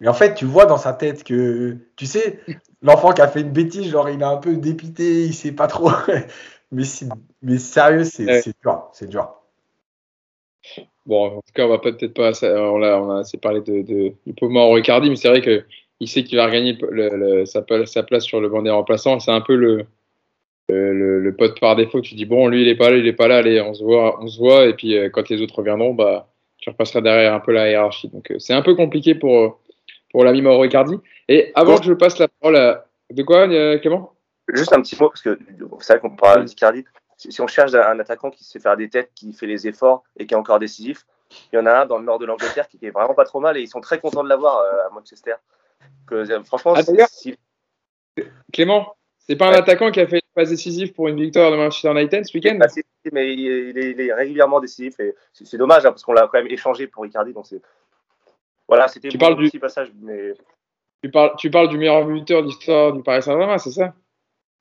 mais 0.00 0.08
en 0.08 0.14
fait, 0.14 0.34
tu 0.34 0.44
vois 0.44 0.66
dans 0.66 0.76
sa 0.76 0.92
tête 0.92 1.24
que, 1.24 1.76
tu 1.96 2.06
sais, 2.06 2.40
l'enfant 2.82 3.12
qui 3.12 3.22
a 3.22 3.28
fait 3.28 3.40
une 3.40 3.52
bêtise, 3.52 3.90
genre 3.90 4.08
il 4.08 4.20
est 4.20 4.24
un 4.24 4.36
peu 4.36 4.56
dépité, 4.56 5.24
il 5.24 5.34
sait 5.34 5.52
pas 5.52 5.66
trop. 5.66 5.90
mais, 6.72 6.84
mais 7.42 7.58
sérieux, 7.58 8.04
c'est 8.04 8.26
ouais. 8.26 8.42
dur, 8.62 8.88
c'est 8.92 9.08
dur. 9.08 9.32
Bon, 11.06 11.36
en 11.36 11.42
tout 11.42 11.52
cas, 11.54 11.66
on 11.66 11.68
va 11.68 11.78
peut-être 11.78 12.14
pas, 12.14 12.32
on 12.42 12.82
a, 12.82 12.96
on 12.96 13.10
a 13.10 13.20
assez 13.20 13.36
parlé 13.36 13.60
de, 13.60 13.82
de, 13.82 14.12
du 14.26 14.32
pauvre 14.34 14.52
Mauro 14.52 14.78
Icardi, 14.78 15.10
mais 15.10 15.16
c'est 15.16 15.28
vrai 15.28 15.42
que 15.42 15.64
il 16.00 16.08
sait 16.08 16.24
qu'il 16.24 16.38
va 16.38 16.46
regagner 16.46 16.76
le, 16.90 17.08
le, 17.16 17.46
sa, 17.46 17.64
sa, 17.86 18.02
place 18.02 18.24
sur 18.24 18.40
le 18.40 18.48
banc 18.48 18.62
des 18.62 18.70
remplaçants. 18.70 19.20
C'est 19.20 19.30
un 19.30 19.40
peu 19.40 19.54
le, 19.54 19.86
le, 20.68 21.20
le, 21.20 21.36
pote 21.36 21.60
par 21.60 21.76
défaut, 21.76 22.00
tu 22.00 22.14
dis 22.14 22.24
bon, 22.24 22.48
lui 22.48 22.62
il 22.62 22.68
est 22.68 22.74
pas 22.74 22.90
là, 22.90 22.96
il 22.96 23.06
est 23.06 23.12
pas 23.12 23.28
là, 23.28 23.36
allez, 23.36 23.60
on 23.60 23.74
se 23.74 23.84
voit, 23.84 24.20
on 24.20 24.26
se 24.26 24.38
voit, 24.38 24.66
et 24.66 24.74
puis 24.74 24.96
quand 25.12 25.28
les 25.28 25.40
autres 25.40 25.56
reviendront, 25.56 25.94
bah, 25.94 26.28
tu 26.58 26.70
repasseras 26.70 27.02
derrière 27.02 27.34
un 27.34 27.40
peu 27.40 27.52
la 27.52 27.70
hiérarchie. 27.70 28.08
Donc 28.08 28.32
c'est 28.38 28.54
un 28.54 28.62
peu 28.62 28.74
compliqué 28.74 29.14
pour, 29.14 29.60
pour 30.14 30.22
l'ami 30.22 30.42
Mauro 30.42 30.64
Icardi. 30.64 31.00
Et 31.26 31.50
avant 31.56 31.76
que 31.76 31.84
je 31.84 31.92
passe 31.92 32.20
la 32.20 32.28
parole 32.28 32.56
à. 32.56 32.86
De 33.10 33.22
quoi, 33.24 33.48
Clément? 33.78 34.14
Juste 34.48 34.72
un 34.72 34.80
petit 34.80 34.96
mot, 34.98 35.08
parce 35.08 35.22
que 35.22 35.36
vous 35.58 35.80
savez 35.80 35.98
qu'on 35.98 36.14
parle 36.14 36.44
d'Icardi. 36.44 36.84
Si 37.16 37.40
on 37.40 37.48
cherche 37.48 37.74
un 37.74 37.98
attaquant 37.98 38.30
qui 38.30 38.44
sait 38.44 38.60
faire 38.60 38.76
des 38.76 38.88
têtes, 38.88 39.10
qui 39.14 39.32
fait 39.32 39.46
les 39.46 39.66
efforts 39.66 40.04
et 40.16 40.26
qui 40.26 40.34
est 40.34 40.36
encore 40.36 40.60
décisif, 40.60 41.04
il 41.52 41.56
y 41.56 41.58
en 41.58 41.66
a 41.66 41.80
un 41.80 41.86
dans 41.86 41.98
le 41.98 42.04
nord 42.04 42.20
de 42.20 42.26
l'Angleterre 42.26 42.68
qui 42.68 42.78
est 42.80 42.90
vraiment 42.90 43.14
pas 43.14 43.24
trop 43.24 43.40
mal 43.40 43.56
et 43.56 43.60
ils 43.60 43.68
sont 43.68 43.80
très 43.80 43.98
contents 43.98 44.22
de 44.22 44.28
l'avoir 44.28 44.62
à 44.86 44.94
Manchester. 44.94 45.34
Que, 46.06 46.24
franchement, 46.44 46.74
ah, 46.76 46.82
si... 47.08 47.36
Clément, 48.52 48.94
c'est 49.18 49.36
pas 49.36 49.48
un 49.48 49.54
attaquant 49.54 49.90
qui 49.90 50.00
a 50.00 50.06
fait 50.06 50.16
une 50.16 50.34
passe 50.34 50.50
décisive 50.50 50.92
pour 50.92 51.08
une 51.08 51.20
victoire 51.20 51.50
de 51.50 51.56
Manchester 51.56 51.90
United 51.90 52.24
ce 52.24 52.36
week-end 52.36 52.58
Mais 53.12 53.34
il 53.34 54.00
est, 54.00 54.14
régulièrement 54.14 54.60
décisif 54.60 55.00
et 55.00 55.14
c'est 55.32 55.58
dommage 55.58 55.84
hein, 55.84 55.90
parce 55.90 56.04
qu'on 56.04 56.12
l'a 56.12 56.28
quand 56.30 56.38
même 56.38 56.50
échangé 56.50 56.86
pour 56.86 57.04
Icardi. 57.04 57.32
Donc 57.32 57.46
voilà, 58.68 58.88
c'était 58.88 59.08
un 59.08 59.34
petit 59.36 59.50
du... 59.50 59.60
passage. 59.60 59.92
Mais... 60.00 60.32
Tu, 61.02 61.10
parles, 61.10 61.32
tu 61.36 61.50
parles 61.50 61.68
du 61.68 61.78
meilleur 61.78 62.04
buteur 62.06 62.42
d'histoire 62.42 62.92
du 62.92 63.02
Paris 63.02 63.22
Saint-Germain, 63.22 63.58
c'est 63.58 63.70
ça? 63.70 63.94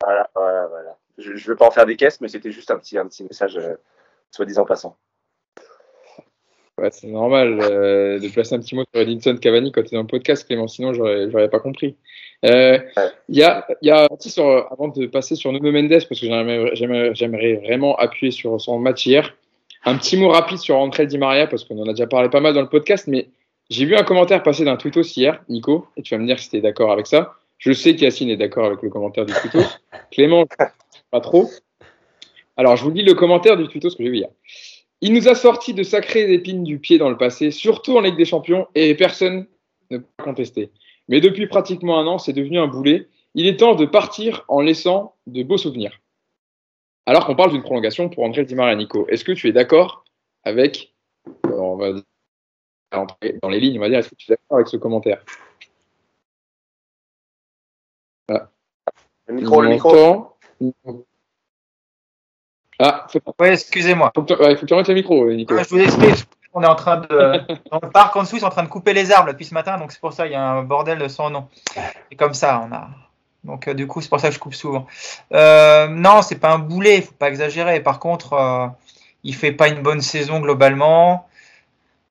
Voilà, 0.04 0.30
voilà, 0.36 0.68
voilà. 0.68 0.98
Je 1.18 1.32
ne 1.32 1.38
veux 1.38 1.56
pas 1.56 1.68
en 1.68 1.72
faire 1.72 1.86
des 1.86 1.96
caisses, 1.96 2.20
mais 2.22 2.28
c'était 2.28 2.52
juste 2.52 2.72
un 2.72 2.80
petit, 2.80 2.98
un 2.98 3.08
petit 3.08 3.24
message, 3.24 3.58
euh, 3.58 3.76
soi-disant 4.32 4.66
passant. 4.66 4.98
Ouais, 6.80 6.90
c'est 6.92 7.08
normal 7.08 7.60
euh, 7.62 8.20
de 8.20 8.28
placer 8.30 8.56
un 8.56 8.60
petit 8.60 8.74
mot 8.76 8.84
sur 8.92 9.00
Edinson 9.00 9.38
Cavani 9.38 9.72
quand 9.72 9.84
tu 9.84 9.90
es 9.90 9.98
dans 9.98 10.02
le 10.02 10.08
podcast, 10.08 10.48
Clément, 10.48 10.68
sinon 10.68 10.92
j'aurais 10.94 11.50
pas 11.50 11.60
compris. 11.60 11.96
Euh, 12.46 12.80
il 13.30 13.38
y 13.38 13.44
a, 13.44 13.68
y 13.84 13.92
a 13.92 14.10
sur, 14.20 14.68
avant 14.72 14.88
de 14.88 15.06
passer 15.06 15.36
sur 15.36 15.52
Nuno 15.52 15.72
Mendes, 15.72 15.92
parce 15.92 16.20
que 16.20 16.26
j'aimerais 16.26 17.54
vraiment 17.58 17.96
appuyer 17.98 18.32
sur 18.32 18.60
son 18.60 18.80
match 18.80 19.06
hier, 19.06 19.38
un 19.86 19.98
petit 19.98 20.18
mot 20.18 20.30
rapide 20.30 20.58
sur 20.58 20.76
André 20.78 21.06
Di 21.06 21.20
Maria, 21.20 21.46
parce 21.46 21.64
qu'on 21.64 21.78
en 21.80 21.88
a 21.88 21.92
déjà 21.92 22.08
parlé 22.08 22.30
pas 22.30 22.40
mal 22.40 22.56
dans 22.56 22.62
le 22.62 22.70
podcast, 22.70 23.06
mais 23.08 23.28
j'ai 23.74 23.86
vu 23.86 23.96
un 23.96 24.04
commentaire 24.04 24.44
passer 24.44 24.64
d'un 24.64 24.78
tweetos 24.78 25.02
hier, 25.18 25.44
Nico, 25.50 25.88
et 25.98 26.04
tu 26.04 26.14
vas 26.14 26.22
me 26.22 26.28
dire 26.28 26.40
si 26.40 26.50
tu 26.50 26.58
es 26.58 26.62
d'accord 26.62 26.92
avec 26.92 27.08
ça. 27.08 27.34
Je 27.58 27.74
sais 27.74 27.96
qu'Yacine 27.96 28.30
est 28.30 28.38
d'accord 28.38 28.66
avec 28.66 28.82
le 28.82 28.90
commentaire 28.90 29.26
du 29.26 29.34
tweetos. 29.34 29.68
Clément, 30.12 30.46
pas 31.10 31.22
trop. 31.22 31.50
Alors, 32.56 32.76
je 32.76 32.84
vous 32.84 32.92
lis 32.92 33.04
le 33.04 33.16
commentaire 33.16 33.58
du 33.58 33.68
tweetos 33.68 33.96
que 33.96 34.04
j'ai 34.04 34.10
vu 34.10 34.18
hier. 34.18 34.30
Il 35.02 35.14
nous 35.14 35.28
a 35.28 35.34
sorti 35.34 35.74
de 35.74 35.82
sacrées 35.82 36.32
épines 36.32 36.64
du 36.64 36.78
pied 36.78 36.98
dans 36.98 37.10
le 37.10 37.18
passé, 37.18 37.50
surtout 37.50 37.98
en 37.98 38.02
Ligue 38.02 38.16
des 38.16 38.26
Champions, 38.26 38.68
et 38.76 38.94
personne 38.96 39.48
ne 39.90 39.98
peut 39.98 40.24
contester. 40.24 40.72
Mais 41.08 41.20
depuis 41.20 41.48
pratiquement 41.48 42.00
un 42.00 42.06
an, 42.06 42.20
c'est 42.20 42.34
devenu 42.34 42.60
un 42.60 42.68
boulet. 42.68 43.08
Il 43.34 43.48
est 43.48 43.58
temps 43.58 43.76
de 43.76 43.86
partir 43.86 44.46
en 44.48 44.62
laissant 44.62 45.16
de 45.26 45.42
beaux 45.42 45.58
souvenirs. 45.58 46.00
Alors 47.06 47.26
qu'on 47.26 47.36
parle 47.36 47.52
d'une 47.52 47.64
prolongation 47.64 48.08
pour 48.08 48.24
André 48.24 48.46
Di 48.46 48.56
Maria 48.56 48.76
Nico. 48.76 49.08
Est-ce 49.10 49.26
que 49.26 49.32
tu 49.32 49.50
es 49.50 49.52
d'accord 49.52 50.06
avec, 50.44 50.94
on 51.52 51.76
va 51.76 51.94
dans 52.94 53.50
les 53.50 53.60
lignes, 53.60 53.78
on 53.78 53.82
va 53.82 53.90
dire, 53.90 54.00
est-ce 54.00 54.10
que 54.10 54.16
tu 54.16 54.32
es 54.32 54.36
d'accord 54.36 54.58
avec 54.58 54.68
ce 54.68 54.78
commentaire 54.78 55.24
ah. 58.32 58.48
Le 59.28 59.34
micro, 59.36 59.62
le 59.62 59.70
micro. 59.70 60.38
Ah, 62.80 63.08
ouais, 63.40 63.54
excusez-moi. 63.54 64.12
Il 64.16 64.20
faut, 64.20 64.26
que 64.26 64.66
tu 64.66 64.74
remettes 64.74 64.88
le 64.88 64.94
micro, 64.94 65.32
Nico. 65.32 65.58
je 65.58 65.70
vous 65.70 65.80
explique. 65.80 66.28
On 66.54 66.62
est 66.62 66.68
en 66.68 66.76
train 66.76 66.98
de. 66.98 67.42
Dans 67.72 67.80
le 67.82 67.90
parc 67.90 68.16
en 68.16 68.24
dessous, 68.24 68.36
ils 68.36 68.42
sont 68.42 68.46
en 68.46 68.52
train 68.52 68.64
de 68.64 68.70
couper 68.70 68.94
les 68.94 69.12
arbres 69.12 69.32
depuis 69.32 69.46
ce 69.46 69.54
matin, 69.54 69.78
donc 69.78 69.92
c'est 69.92 70.00
pour 70.00 70.14
ça 70.14 70.28
il 70.28 70.34
y 70.34 70.36
a 70.36 70.44
un 70.44 70.64
bordel 70.64 71.10
sans 71.10 71.30
nom. 71.30 71.48
Et 72.12 72.16
comme 72.16 72.34
ça, 72.34 72.64
on 72.68 72.74
a. 72.74 72.90
Donc 73.44 73.68
euh, 73.68 73.74
du 73.74 73.88
coup, 73.88 74.02
c'est 74.02 74.10
pour 74.10 74.20
ça 74.20 74.30
que 74.30 74.36
je 74.36 74.40
coupe 74.40 74.54
souvent. 74.54 74.86
Euh, 75.34 75.88
non, 75.88 76.22
c'est 76.22 76.40
pas 76.40 76.52
un 76.52 76.60
boulet, 76.60 77.02
faut 77.02 77.14
pas 77.14 77.30
exagérer. 77.30 77.80
Par 77.82 78.00
contre, 78.00 78.34
euh, 78.34 78.68
il 79.24 79.36
fait 79.36 79.52
pas 79.52 79.68
une 79.68 79.82
bonne 79.82 80.02
saison 80.02 80.40
globalement. 80.40 81.28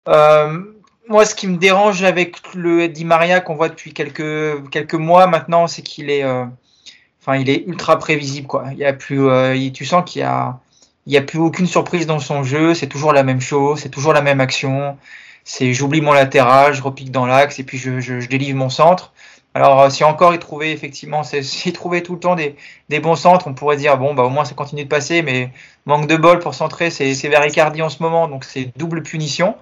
Euh, 0.09 0.62
moi, 1.09 1.24
ce 1.24 1.34
qui 1.34 1.46
me 1.46 1.57
dérange 1.57 2.03
avec 2.03 2.36
le 2.55 2.88
Di 2.88 3.05
Maria 3.05 3.40
qu'on 3.40 3.55
voit 3.55 3.68
depuis 3.68 3.92
quelques 3.92 4.70
quelques 4.70 4.94
mois 4.94 5.26
maintenant, 5.26 5.66
c'est 5.66 5.82
qu'il 5.82 6.11
est, 6.11 6.24
enfin, 6.24 7.36
il 7.36 7.50
est 7.50 7.64
ultra 7.66 7.98
prévisible 7.98 8.46
quoi. 8.46 8.66
Il 8.72 8.78
y 8.78 8.84
a 8.84 8.92
plus, 8.92 9.28
tu 9.72 9.84
sens 9.84 10.09
qu'il 10.11 10.20
y 10.20 10.24
a 10.24 10.61
il 11.07 11.11
n'y 11.11 11.16
a 11.16 11.22
plus 11.22 11.38
aucune 11.38 11.66
surprise 11.66 12.07
dans 12.07 12.20
son 12.20 12.44
jeu, 12.44 12.74
c'est 12.74 12.86
toujours 12.86 13.12
la 13.12 13.22
même 13.22 13.40
chose, 13.40 13.80
c'est 13.80 13.88
toujours 13.88 14.12
la 14.12 14.22
même 14.22 14.40
action. 14.40 14.96
C'est 15.44 15.72
j'oublie 15.72 16.00
mon 16.00 16.12
latéral, 16.12 16.72
je 16.74 16.82
repique 16.82 17.11
dans 17.11 17.26
l'axe 17.26 17.59
et 17.59 17.64
puis 17.64 17.78
je, 17.78 17.98
je, 18.00 18.20
je, 18.20 18.28
délivre 18.28 18.57
mon 18.57 18.70
centre. 18.70 19.12
Alors 19.55 19.80
euh, 19.82 19.90
si 19.90 20.05
encore 20.05 20.32
il 20.34 20.38
trouvait 20.38 20.72
effectivement, 20.72 21.22
s'il 21.42 21.72
trouvait 21.72 22.03
tout 22.03 22.14
le 22.14 22.20
temps 22.20 22.34
des, 22.34 22.57
des, 22.88 23.00
bons 23.00 23.16
centres, 23.16 23.46
on 23.48 23.55
pourrait 23.55 23.76
dire 23.76 23.98
bon 23.98 24.14
bah 24.14 24.22
au 24.22 24.30
moins 24.30 24.44
ça 24.44 24.55
continue 24.55 24.84
de 24.84 24.88
passer, 24.88 25.22
mais 25.22 25.50
manque 25.86 26.07
de 26.07 26.16
bol 26.16 26.38
pour 26.38 26.55
centrer, 26.55 26.90
c'est 26.90 27.14
vers 27.28 27.44
Icardi 27.46 27.82
en 27.82 27.88
ce 27.88 28.03
moment, 28.03 28.28
donc 28.28 28.44
c'est 28.44 28.76
double 28.76 29.03
punition. 29.03 29.57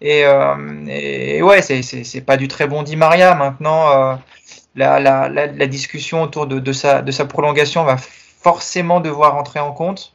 Et, 0.00 0.24
euh, 0.26 0.84
et 0.88 1.42
ouais, 1.42 1.62
c'est 1.62 2.20
pas 2.20 2.36
du 2.36 2.48
très 2.48 2.66
bon 2.66 2.82
dit 2.82 2.96
Maria. 2.96 3.34
Maintenant, 3.34 3.90
euh, 3.90 4.14
la, 4.74 5.00
la, 5.00 5.28
la, 5.28 5.66
discussion 5.66 6.22
autour 6.22 6.46
de, 6.46 6.58
de, 6.58 6.72
sa, 6.72 7.00
de 7.00 7.10
sa 7.10 7.24
prolongation 7.24 7.84
va 7.84 7.96
forcément 7.96 9.00
devoir 9.00 9.36
entrer 9.36 9.60
en 9.60 9.72
compte 9.72 10.14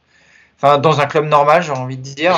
dans 0.62 1.00
un 1.00 1.06
club 1.06 1.26
normal, 1.26 1.62
j'ai 1.62 1.72
envie 1.72 1.96
de 1.96 2.02
dire. 2.02 2.36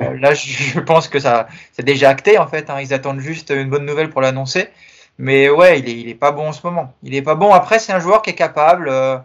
Euh, 0.00 0.16
là, 0.18 0.32
je 0.34 0.78
pense 0.80 1.08
que 1.08 1.18
ça, 1.18 1.48
c'est 1.72 1.82
déjà 1.82 2.08
acté 2.08 2.38
en 2.38 2.46
fait. 2.46 2.70
Hein. 2.70 2.80
ils 2.80 2.94
attendent 2.94 3.20
juste 3.20 3.50
une 3.50 3.68
bonne 3.68 3.84
nouvelle 3.84 4.10
pour 4.10 4.20
l'annoncer. 4.20 4.68
Mais 5.18 5.48
ouais, 5.50 5.80
il 5.80 5.88
est, 5.88 6.00
il 6.00 6.08
est 6.08 6.14
pas 6.14 6.32
bon 6.32 6.48
en 6.48 6.52
ce 6.52 6.66
moment. 6.66 6.92
Il 7.02 7.14
est 7.14 7.22
pas 7.22 7.34
bon. 7.34 7.52
Après, 7.52 7.78
c'est 7.78 7.92
un 7.92 8.00
joueur 8.00 8.22
qui 8.22 8.30
est 8.30 8.34
capable. 8.34 8.88
Euh, 8.88 9.18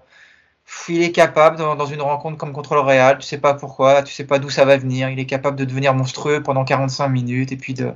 il 0.87 1.01
est 1.03 1.11
capable 1.11 1.57
dans, 1.57 1.85
une 1.85 2.01
rencontre 2.01 2.37
comme 2.37 2.53
contre 2.53 2.75
le 2.75 2.81
Real. 2.81 3.17
Tu 3.17 3.27
sais 3.27 3.37
pas 3.37 3.53
pourquoi, 3.53 4.03
tu 4.03 4.13
sais 4.13 4.25
pas 4.25 4.39
d'où 4.39 4.49
ça 4.49 4.65
va 4.65 4.77
venir. 4.77 5.09
Il 5.09 5.19
est 5.19 5.25
capable 5.25 5.57
de 5.57 5.65
devenir 5.65 5.93
monstrueux 5.93 6.41
pendant 6.43 6.63
45 6.63 7.07
minutes 7.09 7.51
et 7.51 7.57
puis 7.57 7.73
de 7.73 7.93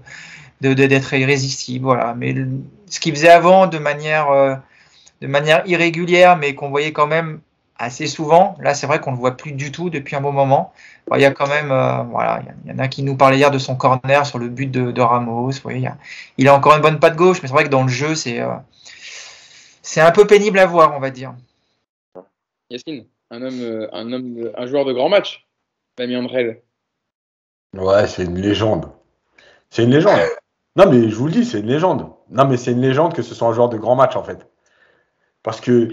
d'être 0.62 1.14
irrésistible. 1.14 1.86
Voilà. 1.86 2.14
Mais 2.16 2.36
ce 2.90 3.00
qu'il 3.00 3.14
faisait 3.14 3.30
avant 3.30 3.68
de 3.68 3.78
manière 3.80 4.30
euh, 4.32 4.56
de 5.22 5.28
manière 5.28 5.64
irrégulière, 5.68 6.38
mais 6.38 6.56
qu'on 6.56 6.70
voyait 6.70 6.94
quand 6.94 7.08
même 7.08 7.42
assez 7.78 8.08
souvent. 8.08 8.56
Là, 8.60 8.74
c'est 8.74 8.88
vrai 8.88 9.00
qu'on 9.00 9.12
le 9.12 9.18
voit 9.18 9.36
plus 9.38 9.52
du 9.52 9.72
tout 9.72 9.90
depuis 9.90 10.16
un 10.16 10.22
bon 10.22 10.32
moment. 10.32 10.74
il 11.14 11.22
y 11.22 11.26
a 11.26 11.32
quand 11.32 11.48
même, 11.48 11.72
euh, 11.72 12.04
voilà, 12.04 12.42
il 12.66 12.72
y, 12.72 12.74
en 12.74 12.80
a 12.80 12.88
qui 12.88 13.04
nous 13.04 13.16
parlaient 13.16 13.38
hier 13.38 13.52
de 13.52 13.58
son 13.58 13.76
corner 13.76 14.26
sur 14.26 14.40
le 14.40 14.50
but 14.50 14.68
de, 14.68 15.02
Ramos. 15.02 15.52
il, 15.70 15.88
a, 15.88 15.98
il, 16.38 16.48
a, 16.48 16.56
encore 16.56 16.76
une 16.76 16.82
bonne 16.82 17.00
patte 17.00 17.16
gauche, 17.16 17.42
mais 17.42 17.48
c'est 17.48 17.54
vrai 17.54 17.64
que 17.66 17.70
dans 17.70 17.84
le 17.84 17.90
jeu, 17.90 18.16
c'est 18.16 18.40
euh, 18.40 18.54
c'est 19.82 20.02
un 20.02 20.12
peu 20.12 20.26
pénible 20.26 20.60
à 20.60 20.66
voir, 20.66 20.96
on 20.96 21.00
va 21.00 21.12
dire. 21.12 21.36
Yacine, 22.70 23.06
un 23.30 23.42
homme, 23.42 23.62
euh, 23.62 23.88
un 23.92 24.12
homme, 24.14 24.52
un 24.56 24.66
joueur 24.66 24.86
de 24.86 24.94
grand 24.94 25.10
match, 25.10 25.46
Damien 25.98 26.20
Andrel. 26.20 26.62
Ouais, 27.76 28.08
c'est 28.08 28.24
une 28.24 28.40
légende. 28.40 28.92
C'est 29.70 29.84
une 29.84 29.92
légende. 29.92 30.20
Non, 30.76 30.90
mais 30.90 31.10
je 31.10 31.16
vous 31.16 31.26
le 31.26 31.32
dis, 31.32 31.46
c'est 31.46 31.60
une 31.60 31.68
légende. 31.68 32.10
Non, 32.30 32.48
mais 32.48 32.58
c'est 32.58 32.72
une 32.72 32.82
légende 32.82 33.14
que 33.14 33.22
ce 33.22 33.36
soit 33.36 33.48
un 33.48 33.54
joueur 33.54 33.70
de 33.70 33.78
grand 33.78 33.96
match, 33.96 34.16
en 34.16 34.24
fait. 34.24 34.48
Parce 35.44 35.60
que 35.60 35.90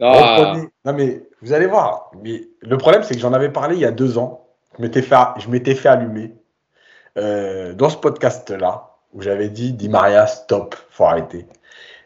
ah. 0.00 0.54
Non, 0.84 0.92
mais 0.92 1.22
vous 1.42 1.52
allez 1.52 1.66
voir. 1.66 2.10
Mais 2.22 2.42
le 2.60 2.76
problème, 2.76 3.02
c'est 3.02 3.14
que 3.14 3.20
j'en 3.20 3.32
avais 3.32 3.50
parlé 3.50 3.76
il 3.76 3.80
y 3.80 3.86
a 3.86 3.90
deux 3.90 4.18
ans. 4.18 4.46
Je 4.76 4.82
m'étais 4.82 5.02
fait, 5.02 5.16
je 5.38 5.48
m'étais 5.48 5.74
fait 5.74 5.88
allumer 5.88 6.34
euh, 7.16 7.74
dans 7.74 7.88
ce 7.88 7.96
podcast-là 7.96 8.90
où 9.12 9.22
j'avais 9.22 9.48
dit 9.48 9.72
Di 9.72 9.88
Maria, 9.88 10.26
stop, 10.26 10.76
faut 10.90 11.04
arrêter. 11.04 11.46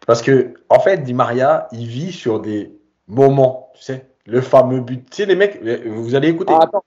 Parce 0.06 0.22
que, 0.22 0.54
en 0.68 0.80
fait, 0.80 0.98
Di 0.98 1.14
Maria, 1.14 1.68
il 1.72 1.86
vit 1.86 2.12
sur 2.12 2.40
des 2.40 2.72
moments, 3.08 3.70
tu 3.74 3.82
sais, 3.82 4.06
le 4.26 4.40
fameux 4.40 4.80
but. 4.80 5.08
Tu 5.10 5.16
sais, 5.16 5.26
les 5.26 5.36
mecs, 5.36 5.60
vous 5.86 6.14
allez 6.14 6.28
écouter. 6.28 6.54
Ah, 6.56 6.64
attends, 6.64 6.84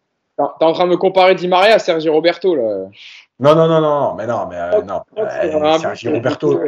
t'es 0.59 0.65
en 0.65 0.73
train 0.73 0.85
de 0.85 0.91
me 0.91 0.97
comparer 0.97 1.35
Di 1.35 1.47
Maria 1.47 1.75
à 1.75 1.79
Sergi 1.79 2.09
Roberto, 2.09 2.55
là. 2.55 2.87
Non, 3.39 3.53
non, 3.53 3.67
non, 3.67 3.81
non, 3.81 4.13
mais 4.15 4.27
non, 4.27 4.47
mais 4.47 4.57
euh, 4.57 4.81
non. 4.81 5.01
Euh, 5.17 5.77
Sergi 5.77 6.09
Roberto, 6.09 6.59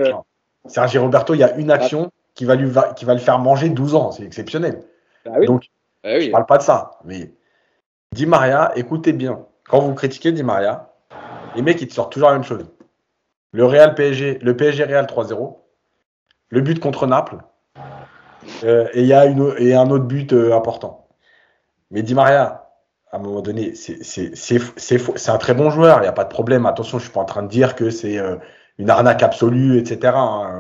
Sergi 0.66 0.98
Roberto, 0.98 1.34
il 1.34 1.40
y 1.40 1.44
a 1.44 1.56
une 1.56 1.72
action 1.72 2.12
qui 2.38 2.46
va, 2.46 2.56
lui, 2.56 2.72
qui 2.96 3.04
va 3.04 3.14
le 3.14 3.20
faire 3.20 3.40
manger 3.40 3.70
12 3.70 3.96
ans. 3.96 4.12
C'est 4.12 4.24
exceptionnel. 4.24 4.84
Bah 5.26 5.32
Donc, 5.46 5.66
bah 6.04 6.20
je 6.20 6.28
ne 6.28 6.32
parle 6.32 6.46
pas 6.46 6.60
de 6.60 6.64
ça. 6.64 6.92
Mais 7.04 7.34
Di 8.14 8.28
Maria, 8.28 8.72
écoutez 8.76 9.12
bien. 9.12 9.46
Quand 9.68 9.80
vous 9.80 9.94
critiquez 9.96 10.32
Di 10.32 10.44
Maria, 10.44 10.94
les 11.56 11.64
mecs, 11.64 11.82
ils 11.82 11.88
te 11.88 11.94
sortent 11.94 12.14
toujours 12.14 12.30
la 12.30 12.36
même 12.36 12.44
chose. 12.44 12.64
Le 13.52 13.66
Real 13.66 13.96
PSG, 13.96 14.38
le 14.42 14.56
PSG 14.56 14.84
Real 14.84 15.06
3-0, 15.06 15.58
le 16.50 16.62
but 16.62 16.80
contre 16.80 17.08
Naples, 17.08 17.40
euh, 18.64 18.88
et 18.94 19.02
il 19.02 19.08
y 19.08 19.14
a 19.14 19.26
une, 19.26 19.54
et 19.58 19.74
un 19.74 19.90
autre 19.90 20.06
but 20.06 20.32
euh, 20.32 20.56
important. 20.56 21.08
Mais 21.90 22.04
Di 22.04 22.14
Maria, 22.14 22.70
à 23.12 23.18
un 23.18 23.20
moment 23.20 23.42
donné, 23.42 23.74
c'est 23.74 25.30
un 25.30 25.38
très 25.38 25.56
bon 25.56 25.72
joueur, 25.72 25.98
il 25.98 26.02
n'y 26.02 26.08
a 26.08 26.14
pas 26.14 26.24
de 26.24 26.30
problème. 26.30 26.68
Attention, 26.68 27.00
je 27.00 27.04
ne 27.04 27.08
suis 27.08 27.14
pas 27.14 27.22
en 27.22 27.26
train 27.26 27.42
de 27.42 27.48
dire 27.48 27.76
que 27.76 27.90
c'est 27.90 28.20
euh, 28.20 28.36
une 28.78 28.89
arnaque 28.89 29.23
absolue, 29.23 29.78
etc. 29.78 30.13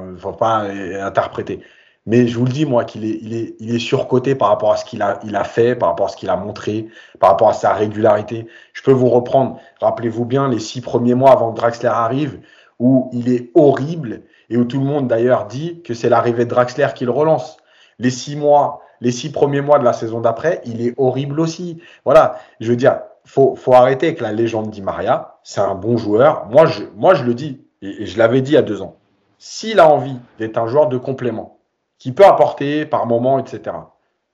Il 0.07 0.13
ne 0.13 0.17
faut 0.17 0.31
pas 0.31 0.65
interpréter. 1.01 1.61
Mais 2.05 2.27
je 2.27 2.37
vous 2.37 2.45
le 2.45 2.51
dis, 2.51 2.65
moi, 2.65 2.85
qu'il 2.85 3.03
est, 3.03 3.19
il 3.21 3.35
est, 3.35 3.55
il 3.59 3.75
est 3.75 3.79
surcoté 3.79 4.33
par 4.33 4.47
rapport 4.47 4.71
à 4.71 4.77
ce 4.77 4.85
qu'il 4.85 5.01
a, 5.01 5.19
il 5.25 5.35
a 5.35 5.43
fait, 5.43 5.75
par 5.75 5.89
rapport 5.89 6.05
à 6.05 6.09
ce 6.09 6.15
qu'il 6.15 6.29
a 6.29 6.37
montré, 6.37 6.87
par 7.19 7.31
rapport 7.31 7.49
à 7.49 7.53
sa 7.53 7.73
régularité. 7.73 8.47
Je 8.71 8.81
peux 8.81 8.93
vous 8.93 9.09
reprendre, 9.09 9.59
rappelez-vous 9.81 10.23
bien, 10.23 10.47
les 10.47 10.59
six 10.59 10.79
premiers 10.79 11.15
mois 11.15 11.31
avant 11.31 11.51
que 11.51 11.57
Draxler 11.57 11.89
arrive, 11.89 12.39
où 12.79 13.09
il 13.11 13.29
est 13.29 13.51
horrible 13.55 14.21
et 14.49 14.55
où 14.55 14.63
tout 14.63 14.79
le 14.79 14.85
monde 14.85 15.07
d'ailleurs 15.07 15.47
dit 15.47 15.81
que 15.81 15.93
c'est 15.93 16.09
l'arrivée 16.09 16.45
de 16.45 16.49
Draxler 16.49 16.87
qui 16.95 17.03
le 17.03 17.11
relance. 17.11 17.57
Les 17.99 18.11
six 18.11 18.37
mois 18.37 18.81
les 19.01 19.11
six 19.11 19.31
premiers 19.31 19.61
mois 19.61 19.79
de 19.79 19.83
la 19.83 19.93
saison 19.93 20.21
d'après, 20.21 20.61
il 20.65 20.81
est 20.81 20.93
horrible 20.97 21.39
aussi. 21.39 21.81
Voilà, 22.05 22.39
je 22.59 22.69
veux 22.69 22.75
dire, 22.75 23.01
faut, 23.25 23.55
faut 23.55 23.73
arrêter 23.73 24.07
avec 24.07 24.21
la 24.21 24.31
légende 24.31 24.69
Di 24.69 24.81
Maria. 24.81 25.35
C'est 25.43 25.61
un 25.61 25.75
bon 25.75 25.97
joueur. 25.97 26.47
Moi, 26.49 26.65
je, 26.65 26.83
moi, 26.95 27.13
je 27.13 27.23
le 27.23 27.33
dis, 27.33 27.61
et, 27.81 28.05
je 28.05 28.17
l'avais 28.17 28.41
dit 28.41 28.51
il 28.51 28.55
y 28.55 28.57
a 28.57 28.61
deux 28.61 28.81
ans. 28.81 28.97
S'il 29.39 29.79
a 29.79 29.89
envie 29.89 30.17
d'être 30.39 30.57
un 30.57 30.67
joueur 30.67 30.87
de 30.87 30.97
complément, 30.97 31.59
qui 31.99 32.11
peut 32.11 32.25
apporter 32.25 32.85
par 32.85 33.05
moment, 33.05 33.39
etc., 33.39 33.75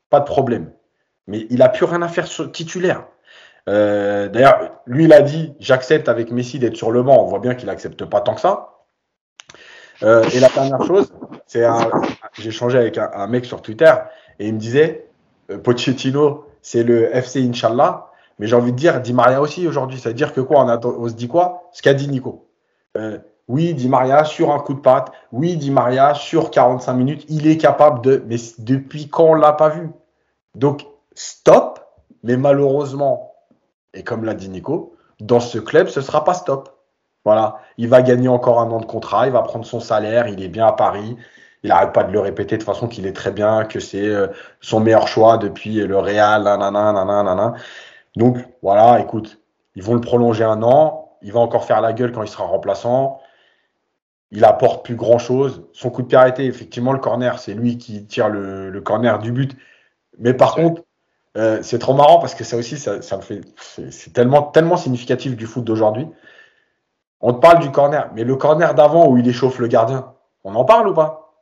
pas 0.10 0.20
de 0.20 0.26
problème. 0.26 0.72
Mais 1.28 1.48
il 1.50 1.60
n'a 1.60 1.70
plus 1.70 1.86
rien 1.86 2.02
à 2.02 2.08
faire 2.08 2.28
titulaire. 2.52 3.06
Euh, 3.70 4.28
d'ailleurs, 4.28 4.82
lui, 4.86 5.06
il 5.06 5.14
a 5.14 5.22
dit 5.22 5.54
j'accepte 5.60 6.10
avec 6.10 6.32
Messi 6.32 6.60
d'être 6.60 6.76
sur 6.76 6.92
le 6.92 7.02
banc. 7.02 7.24
On 7.24 7.28
voit 7.28 7.40
bien 7.40 7.56
qu'il 7.56 7.68
n'accepte 7.68 8.04
pas 8.06 8.22
tant 8.22 8.36
que 8.36 8.42
ça. 8.42 8.70
Euh, 10.04 10.24
et 10.34 10.40
la 10.40 10.50
dernière 10.50 10.84
chose, 10.84 11.14
c'est 11.48 11.66
j'ai 12.34 12.52
changé 12.52 12.78
avec 12.78 12.98
un, 12.98 13.28
mec 13.28 13.46
sur 13.46 13.62
Twitter 13.62 13.94
et 14.40 14.48
il 14.48 14.54
me 14.54 14.60
disait 14.60 15.08
euh, 15.50 15.58
Pochettino, 15.58 16.46
c'est 16.62 16.84
le 16.84 17.16
FC 17.16 17.42
Inch'Allah. 17.48 18.10
Mais 18.40 18.48
j'ai 18.48 18.56
envie 18.56 18.72
de 18.72 18.78
dire 18.78 19.00
Di 19.00 19.14
Maria 19.14 19.40
aussi 19.40 19.66
aujourd'hui. 19.68 20.00
Ça 20.00 20.10
veut 20.10 20.16
dire 20.16 20.34
que 20.34 20.42
quoi? 20.42 20.66
On, 20.84 21.08
se 21.08 21.14
dit 21.14 21.28
quoi? 21.28 21.70
Ce 21.72 21.82
qu'a 21.82 21.94
dit 21.94 22.10
Nico. 22.10 22.50
Oui, 23.48 23.74
Di 23.74 23.90
Maria 23.90 24.24
sur 24.24 24.52
un 24.52 24.60
coup 24.60 24.74
de 24.74 24.80
patte. 24.80 25.12
Oui, 25.32 25.58
Di 25.58 25.72
Maria 25.72 26.14
sur 26.14 26.50
45 26.50 26.94
minutes. 26.94 27.26
Il 27.30 27.48
est 27.48 27.58
capable 27.58 28.02
de. 28.02 28.24
Mais 28.28 28.38
depuis 28.60 29.10
quand 29.10 29.26
on 29.26 29.34
l'a 29.34 29.54
pas 29.54 29.70
vu? 29.70 29.90
Donc, 30.56 30.86
stop. 31.14 31.80
Mais 32.24 32.38
malheureusement, 32.38 33.34
et 33.94 34.04
comme 34.04 34.24
l'a 34.24 34.34
dit 34.34 34.50
Nico, 34.50 34.96
dans 35.20 35.42
ce 35.42 35.58
club, 35.58 35.88
ce 35.88 36.02
sera 36.02 36.24
pas 36.24 36.34
stop. 36.34 36.70
Voilà, 37.26 37.60
il 37.78 37.88
va 37.88 38.02
gagner 38.02 38.28
encore 38.28 38.60
un 38.60 38.70
an 38.72 38.80
de 38.80 38.86
contrat, 38.86 39.28
il 39.28 39.34
va 39.34 39.42
prendre 39.44 39.66
son 39.66 39.80
salaire, 39.80 40.28
il 40.28 40.44
est 40.44 40.50
bien 40.50 40.68
à 40.68 40.74
Paris. 40.74 41.16
Il 41.64 41.70
n'arrête 41.70 41.94
pas 41.94 42.04
de 42.04 42.12
le 42.12 42.20
répéter 42.20 42.58
de 42.58 42.64
façon 42.64 42.88
qu'il 42.90 43.08
est 43.08 43.14
très 43.14 43.32
bien, 43.32 43.64
que 43.64 43.80
c'est 43.80 44.06
euh, 44.06 44.28
son 44.60 44.82
meilleur 44.82 45.08
choix 45.08 45.38
depuis 45.38 45.76
le 45.76 45.98
Real, 45.98 46.44
nanana, 46.44 46.92
nanana, 46.92 47.54
Donc 48.18 48.38
voilà, 48.62 49.00
écoute, 49.00 49.40
ils 49.76 49.84
vont 49.84 49.94
le 49.94 50.02
prolonger 50.02 50.44
un 50.44 50.62
an, 50.64 51.12
il 51.22 51.32
va 51.32 51.40
encore 51.40 51.64
faire 51.64 51.80
la 51.80 51.94
gueule 51.94 52.12
quand 52.12 52.24
il 52.24 52.28
sera 52.28 52.44
remplaçant. 52.44 53.22
Il 54.34 54.44
apporte 54.46 54.84
plus 54.84 54.96
grand 54.96 55.20
chose. 55.20 55.64
Son 55.74 55.92
coup 55.92 56.02
de 56.02 56.08
pied 56.08 56.18
arrêté, 56.18 56.46
effectivement, 56.46 56.92
le 56.92 57.00
corner, 57.00 57.38
c'est 57.38 57.54
lui 57.54 57.78
qui 57.78 58.04
tire 58.06 58.30
le, 58.30 58.82
corner 58.82 59.20
du 59.20 59.32
but. 59.32 59.56
Mais 60.18 60.34
par 60.34 60.56
contre, 60.56 60.82
euh, 61.38 61.60
c'est 61.62 61.78
trop 61.78 61.94
marrant 61.94 62.20
parce 62.20 62.34
que 62.34 62.44
ça 62.44 62.58
aussi, 62.58 62.78
ça, 62.78 62.98
me 62.98 63.22
fait, 63.22 63.42
c'est 63.92 64.12
tellement, 64.12 64.76
significatif 64.76 65.36
du 65.36 65.46
foot 65.46 65.64
d'aujourd'hui. 65.64 66.08
On 67.22 67.32
te 67.32 67.40
parle 67.40 67.60
du 67.60 67.72
corner, 67.72 68.10
mais 68.16 68.24
le 68.24 68.36
corner 68.36 68.74
d'avant 68.74 69.08
où 69.08 69.18
il 69.18 69.28
échauffe 69.28 69.60
le 69.60 69.68
gardien, 69.68 70.14
on 70.44 70.56
en 70.56 70.66
parle 70.66 70.90
ou 70.90 70.94
pas? 70.94 71.36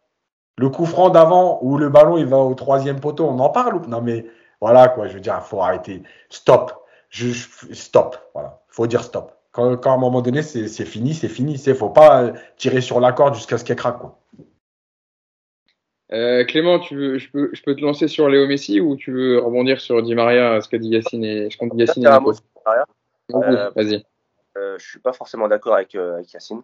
Le 0.58 0.70
coup 0.70 0.86
franc 0.86 1.10
d'avant 1.10 1.60
où 1.62 1.78
le 1.78 1.90
ballon 1.90 2.18
il 2.18 2.26
va 2.26 2.38
au 2.38 2.54
troisième 2.56 3.00
poteau, 3.00 3.26
on 3.26 3.40
en 3.40 3.50
parle 3.50 3.76
ou 3.76 3.86
Non 3.88 4.02
mais 4.02 4.26
voilà 4.60 4.90
quoi, 4.90 5.08
je 5.08 5.14
veux 5.14 5.22
dire, 5.22 5.42
faut 5.42 5.62
arrêter. 5.62 6.04
Stop. 6.30 6.86
Stop. 7.10 8.18
Voilà, 8.34 8.62
faut 8.68 8.86
dire 8.86 9.04
stop. 9.04 9.41
Quand, 9.52 9.76
quand 9.78 9.92
à 9.92 9.96
un 9.96 9.98
moment 9.98 10.22
donné 10.22 10.42
c'est 10.42 10.86
fini, 10.86 11.14
c'est 11.14 11.28
fini. 11.28 11.56
Il 11.56 11.76
faut 11.76 11.90
pas 11.90 12.24
euh, 12.24 12.32
tirer 12.58 12.82
sur 12.82 13.00
la 13.00 13.12
corde 13.12 13.36
jusqu'à 13.36 13.58
ce 13.58 13.66
qu'elle 13.66 13.76
craque 13.76 14.00
quoi. 14.00 14.18
Euh, 16.14 16.44
Clément, 16.44 16.80
tu 16.80 16.96
veux, 16.96 17.18
je, 17.18 17.30
peux, 17.32 17.50
je 17.54 17.62
peux 17.64 17.74
te 17.76 17.82
lancer 17.82 18.08
sur 18.10 18.28
Léo 18.28 18.46
Messi 18.46 18.82
ou 18.82 18.98
tu 18.98 19.12
veux 19.12 19.40
rebondir 19.40 19.80
sur 19.80 20.04
Di 20.04 20.14
Maria, 20.14 20.60
ce 20.60 20.68
qu'a 20.68 20.78
dit 20.78 20.90
Yacine 20.90 21.24
et 21.24 21.50
je 21.50 21.58
compte 21.58 21.72
Yacine 21.76 22.04
et 22.04 22.08
euh, 23.34 23.70
Vas-y. 23.76 24.04
Euh, 24.58 24.78
je 24.78 24.86
suis 24.86 25.00
pas 25.00 25.14
forcément 25.14 25.48
d'accord 25.48 25.76
avec, 25.76 25.96
euh, 25.96 26.16
avec 26.16 26.34
Yacine. 26.34 26.62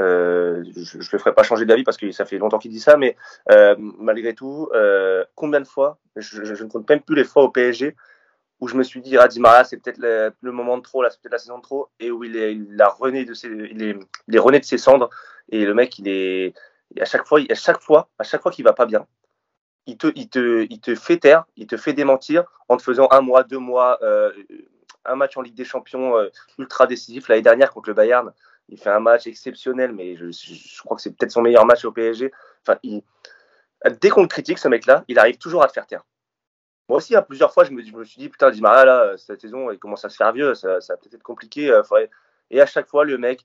Euh, 0.00 0.64
je 0.74 0.96
ne 0.96 1.02
le 1.12 1.18
ferai 1.18 1.32
pas 1.32 1.44
changer 1.44 1.64
d'avis 1.64 1.84
parce 1.84 1.96
que 1.96 2.10
ça 2.10 2.24
fait 2.24 2.38
longtemps 2.38 2.58
qu'il 2.58 2.70
dit 2.70 2.80
ça, 2.80 2.96
mais 2.96 3.16
malgré 3.78 4.34
tout, 4.34 4.68
combien 5.34 5.60
de 5.60 5.66
fois, 5.66 5.98
je, 6.16 6.44
je, 6.44 6.64
ne 6.64 6.68
compte 6.68 6.88
même 6.88 7.02
plus 7.02 7.16
les 7.16 7.24
fois 7.24 7.44
au 7.44 7.50
PSG 7.50 7.94
où 8.62 8.68
je 8.68 8.76
me 8.76 8.84
suis 8.84 9.00
dit, 9.00 9.16
ah, 9.16 9.26
Di 9.26 9.42
c'est 9.64 9.76
peut-être 9.78 9.98
le, 9.98 10.52
moment 10.52 10.78
de 10.78 10.82
trop, 10.82 11.02
c'est 11.10 11.20
peut-être 11.20 11.32
la 11.32 11.38
saison 11.38 11.58
de 11.58 11.62
trop, 11.62 11.88
et 11.98 12.12
où 12.12 12.22
il, 12.22 12.36
est, 12.36 12.54
il 12.54 12.80
a 12.80 12.88
rené 12.88 13.24
de 13.24 13.34
ses, 13.34 13.48
il 13.48 13.82
est, 13.82 14.38
rené 14.38 14.60
de 14.60 14.64
ses 14.64 14.78
cendres, 14.78 15.10
et 15.48 15.64
le 15.64 15.74
mec, 15.74 15.98
il 15.98 16.06
est, 16.06 16.54
à 17.00 17.04
chaque 17.04 17.26
fois, 17.26 17.40
à 17.50 17.54
chaque 17.56 17.80
fois, 17.80 18.08
à 18.20 18.22
chaque 18.22 18.40
fois 18.40 18.52
qu'il 18.52 18.64
va 18.64 18.72
pas 18.72 18.86
bien, 18.86 19.04
il 19.86 19.96
te, 19.98 20.94
fait 20.94 21.16
taire, 21.16 21.44
il 21.56 21.66
te 21.66 21.76
fait 21.76 21.92
démentir 21.92 22.44
en 22.68 22.76
te 22.76 22.84
faisant 22.84 23.08
un 23.10 23.20
mois, 23.20 23.42
deux 23.42 23.58
mois, 23.58 23.98
euh, 24.02 24.30
un 25.06 25.16
match 25.16 25.36
en 25.36 25.42
Ligue 25.42 25.56
des 25.56 25.64
Champions 25.64 26.16
euh, 26.16 26.28
ultra 26.56 26.86
décisif. 26.86 27.26
L'année 27.26 27.42
dernière 27.42 27.72
contre 27.72 27.88
le 27.88 27.94
Bayern, 27.94 28.32
il 28.68 28.78
fait 28.78 28.90
un 28.90 29.00
match 29.00 29.26
exceptionnel, 29.26 29.90
mais 29.90 30.14
je, 30.14 30.82
crois 30.84 30.96
que 30.96 31.02
c'est 31.02 31.10
peut-être 31.10 31.32
son 31.32 31.42
meilleur 31.42 31.66
match 31.66 31.84
au 31.84 31.90
PSG. 31.90 32.30
Enfin, 32.64 32.78
dès 34.00 34.08
qu'on 34.10 34.22
le 34.22 34.28
critique, 34.28 34.58
ce 34.58 34.68
mec-là, 34.68 35.04
il 35.08 35.18
arrive 35.18 35.38
toujours 35.38 35.64
à 35.64 35.66
te 35.66 35.72
faire 35.72 35.88
taire. 35.88 36.04
Moi 36.88 36.98
aussi, 36.98 37.16
hein, 37.16 37.22
plusieurs 37.22 37.52
fois, 37.52 37.64
je 37.64 37.70
me, 37.70 37.82
je 37.82 37.92
me, 37.92 38.04
suis 38.04 38.18
dit, 38.18 38.28
putain, 38.28 38.50
Di 38.50 38.60
Maria, 38.60 38.84
là, 38.84 39.16
cette 39.16 39.40
saison, 39.40 39.70
il 39.70 39.78
commence 39.78 40.04
à 40.04 40.08
se 40.08 40.16
faire 40.16 40.32
vieux, 40.32 40.54
ça, 40.54 40.80
ça 40.80 40.94
va 40.94 40.96
peut-être 40.98 41.14
être 41.14 41.22
compliqué. 41.22 41.70
Euh, 41.70 41.82
et 42.50 42.60
à 42.60 42.66
chaque 42.66 42.88
fois, 42.88 43.04
le 43.04 43.18
mec, 43.18 43.44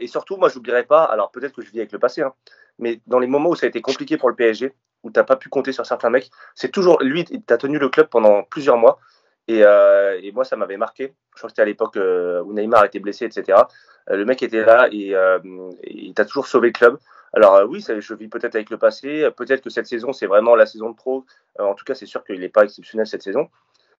et 0.00 0.08
surtout, 0.08 0.36
moi, 0.36 0.48
je 0.48 0.56
n'oublierai 0.56 0.84
pas, 0.84 1.04
alors 1.04 1.30
peut-être 1.30 1.54
que 1.54 1.62
je 1.62 1.70
vis 1.70 1.78
avec 1.78 1.92
le 1.92 2.00
passé, 2.00 2.22
hein, 2.22 2.32
mais 2.78 3.00
dans 3.06 3.20
les 3.20 3.28
moments 3.28 3.50
où 3.50 3.54
ça 3.54 3.66
a 3.66 3.68
été 3.68 3.80
compliqué 3.80 4.16
pour 4.16 4.28
le 4.28 4.34
PSG, 4.34 4.74
où 5.02 5.10
tu 5.10 5.18
n'as 5.18 5.24
pas 5.24 5.36
pu 5.36 5.48
compter 5.48 5.72
sur 5.72 5.86
certains 5.86 6.10
mecs, 6.10 6.30
c'est 6.54 6.70
toujours 6.70 7.00
lui, 7.02 7.24
tu 7.24 7.40
as 7.48 7.56
tenu 7.56 7.78
le 7.78 7.88
club 7.88 8.08
pendant 8.08 8.42
plusieurs 8.42 8.76
mois. 8.76 8.98
Et, 9.46 9.64
euh, 9.64 10.20
et 10.22 10.30
moi, 10.32 10.44
ça 10.44 10.56
m'avait 10.56 10.76
marqué. 10.76 11.14
Je 11.34 11.38
crois 11.38 11.48
que 11.48 11.52
c'était 11.52 11.62
à 11.62 11.64
l'époque 11.64 11.96
euh, 11.96 12.42
où 12.42 12.52
Neymar 12.52 12.84
était 12.84 12.98
blessé, 12.98 13.24
etc. 13.24 13.58
Euh, 14.10 14.16
le 14.16 14.24
mec 14.26 14.42
était 14.42 14.64
là 14.64 14.88
et, 14.92 15.14
euh, 15.14 15.38
il 15.84 16.12
t'a 16.12 16.26
toujours 16.26 16.46
sauvé 16.46 16.68
le 16.68 16.72
club. 16.72 16.98
Alors 17.32 17.56
euh, 17.56 17.64
oui, 17.66 17.82
ça, 17.82 17.98
je 17.98 18.14
vis 18.14 18.28
peut-être 18.28 18.54
avec 18.54 18.70
le 18.70 18.78
passé. 18.78 19.28
Peut-être 19.36 19.62
que 19.62 19.70
cette 19.70 19.86
saison, 19.86 20.12
c'est 20.12 20.26
vraiment 20.26 20.56
la 20.56 20.66
saison 20.66 20.90
de 20.90 20.96
pro. 20.96 21.24
en 21.58 21.74
tout 21.74 21.84
cas, 21.84 21.94
c'est 21.94 22.06
sûr 22.06 22.24
qu'il 22.24 22.40
n'est 22.40 22.48
pas 22.48 22.64
exceptionnel 22.64 23.06
cette 23.06 23.22
saison. 23.22 23.48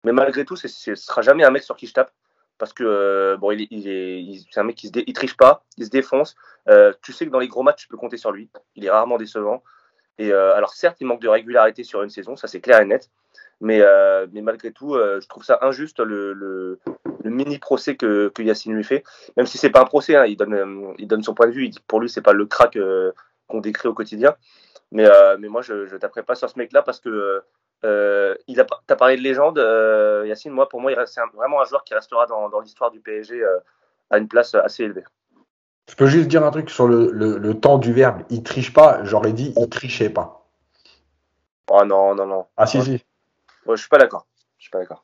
Mais 0.04 0.12
malgré 0.12 0.46
tout, 0.46 0.56
ce 0.56 0.90
ne 0.90 0.96
sera 0.96 1.22
jamais 1.22 1.44
un 1.44 1.52
mec 1.52 1.64
sur 1.64 1.76
qui 1.76 1.88
je 1.88 1.94
tape 1.94 2.12
parce 2.60 2.74
que 2.74 2.84
euh, 2.84 3.38
bon, 3.38 3.52
il, 3.52 3.88
est, 3.88 4.46
c'est 4.52 4.60
un 4.60 4.64
mec 4.64 4.76
qui 4.76 4.88
se 4.88 5.14
triche 5.14 5.36
pas, 5.38 5.64
il 5.78 5.86
se 5.86 5.90
défonce. 5.90 6.36
Euh, 6.68 6.94
tu 7.02 7.14
sais 7.14 7.26
que 7.26 7.32
dans 7.32 7.40
les 7.40 7.48
gros 7.48 7.64
matchs, 7.64 7.84
tu 7.84 7.88
peux 7.88 7.98
compter 7.98 8.18
sur 8.18 8.32
lui. 8.32 8.50
Il 8.76 8.86
est 8.86 8.92
rarement 8.92 9.18
décevant. 9.18 9.64
Et 10.20 10.32
euh, 10.32 10.54
alors 10.54 10.74
certes, 10.74 10.98
il 11.00 11.08
manque 11.08 11.22
de 11.22 11.30
régularité 11.30 11.84
sur 11.84 12.04
une 12.04 12.10
saison, 12.10 12.36
ça 12.36 12.48
c'est 12.48 12.60
clair 12.60 12.82
et 12.82 12.86
net. 12.86 13.10
Mais, 13.62 13.82
mais 14.32 14.42
malgré 14.42 14.72
tout, 14.72 14.94
je 14.96 15.28
trouve 15.28 15.44
ça 15.44 15.60
injuste 15.62 16.00
le, 16.00 16.34
le, 16.34 16.80
le 17.24 17.30
mini 17.30 17.58
procès 17.60 17.98
que, 17.98 18.30
que, 18.30 18.42
Yacine 18.42 18.74
lui 18.74 18.86
fait. 18.86 19.04
Même 19.36 19.46
si 19.46 19.58
c'est 19.58 19.70
pas 19.70 19.82
un 19.82 19.86
procès, 19.86 20.16
hein, 20.16 20.26
il 20.26 20.38
donne, 20.38 20.94
il 20.98 21.08
donne 21.08 21.24
son 21.24 21.34
point 21.34 21.48
de 21.48 21.52
vue. 21.52 21.66
Il 21.66 21.70
dit 21.72 21.80
que 21.80 21.86
pour 21.86 22.00
lui, 22.00 22.10
c'est 22.10 22.22
pas 22.22 22.34
le 22.34 22.46
crack 22.46 22.78
qu'on 23.48 23.60
décrit 23.60 23.90
au 23.90 23.94
quotidien. 23.94 24.36
Mais, 24.92 25.08
mais 25.40 25.50
moi, 25.50 25.62
je, 25.62 25.86
je 25.88 25.98
taperai 25.98 26.24
pas 26.24 26.36
sur 26.36 26.50
ce 26.50 26.58
mec-là 26.58 26.84
parce 26.84 27.02
que 27.02 27.44
euh, 27.86 28.36
il 28.48 28.60
a, 28.60 28.66
as 28.90 28.96
parlé 28.96 29.16
de 29.16 29.22
légende, 29.22 29.58
euh, 29.58 30.26
Yacine. 30.28 30.52
Moi, 30.52 30.68
pour 30.68 30.82
moi, 30.82 30.92
c'est 31.06 31.22
vraiment 31.34 31.62
un 31.62 31.66
joueur 31.66 31.84
qui 31.84 31.94
restera 31.94 32.26
dans, 32.26 32.50
dans 32.50 32.60
l'histoire 32.60 32.92
du 32.92 33.00
PSG 33.00 33.42
euh, 33.42 33.58
à 34.10 34.18
une 34.18 34.28
place 34.28 34.56
assez 34.56 34.84
élevée. 34.84 35.04
Je 35.90 35.96
peux 35.96 36.06
juste 36.06 36.28
dire 36.28 36.44
un 36.44 36.52
truc 36.52 36.70
sur 36.70 36.88
le, 36.88 37.10
le, 37.12 37.54
temps 37.60 37.78
du 37.78 37.94
verbe. 37.94 38.22
Il 38.30 38.44
triche 38.44 38.74
pas. 38.74 39.04
J'aurais 39.04 39.34
dit, 39.34 39.54
il 39.58 39.70
trichait 39.70 40.10
pas. 40.10 40.46
Oh 41.72 41.84
non, 41.86 42.14
non, 42.14 42.28
non. 42.28 42.46
Ah 42.58 42.68
si, 42.68 42.82
si. 42.82 43.04
Je 43.76 43.82
suis 43.82 43.90
pas 43.90 43.98
d'accord. 43.98 44.26
Je 44.58 44.64
suis 44.64 44.72
pas 44.72 44.80
d'accord. 44.80 45.04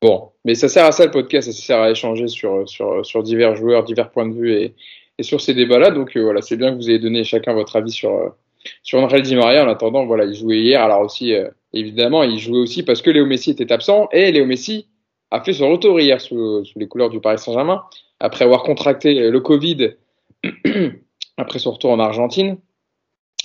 Bon, 0.00 0.30
mais 0.44 0.54
ça 0.54 0.68
sert 0.68 0.84
à 0.84 0.92
ça 0.92 1.04
le 1.04 1.10
podcast, 1.10 1.50
ça 1.50 1.60
sert 1.60 1.80
à 1.80 1.90
échanger 1.90 2.28
sur, 2.28 2.68
sur, 2.68 3.04
sur 3.04 3.22
divers 3.22 3.56
joueurs, 3.56 3.82
divers 3.82 4.10
points 4.10 4.28
de 4.28 4.34
vue 4.34 4.52
et, 4.52 4.74
et 5.18 5.22
sur 5.22 5.40
ces 5.40 5.54
débats-là. 5.54 5.90
Donc 5.90 6.16
voilà, 6.16 6.40
c'est 6.40 6.56
bien 6.56 6.70
que 6.70 6.76
vous 6.76 6.88
ayez 6.88 6.98
donné 6.98 7.24
chacun 7.24 7.52
votre 7.52 7.76
avis 7.76 7.90
sur, 7.90 8.34
sur 8.82 9.00
André 9.00 9.22
Di 9.22 9.34
Maria. 9.34 9.64
En 9.64 9.68
attendant, 9.68 10.06
voilà, 10.06 10.24
il 10.24 10.34
jouait 10.34 10.58
hier. 10.58 10.82
Alors 10.82 11.00
aussi, 11.00 11.34
évidemment, 11.72 12.22
il 12.22 12.38
jouait 12.38 12.60
aussi 12.60 12.82
parce 12.84 13.02
que 13.02 13.10
Léo 13.10 13.26
Messi 13.26 13.50
était 13.50 13.72
absent 13.72 14.08
et 14.12 14.30
Léo 14.32 14.46
Messi 14.46 14.86
a 15.30 15.42
fait 15.42 15.52
son 15.52 15.70
retour 15.70 16.00
hier 16.00 16.20
sous, 16.20 16.62
les 16.76 16.88
couleurs 16.88 17.10
du 17.10 17.20
Paris 17.20 17.38
Saint-Germain 17.38 17.82
après 18.20 18.44
avoir 18.44 18.62
contracté 18.62 19.30
le 19.30 19.40
Covid 19.40 19.94
après 21.36 21.58
son 21.58 21.72
retour 21.72 21.90
en 21.90 21.98
Argentine. 21.98 22.58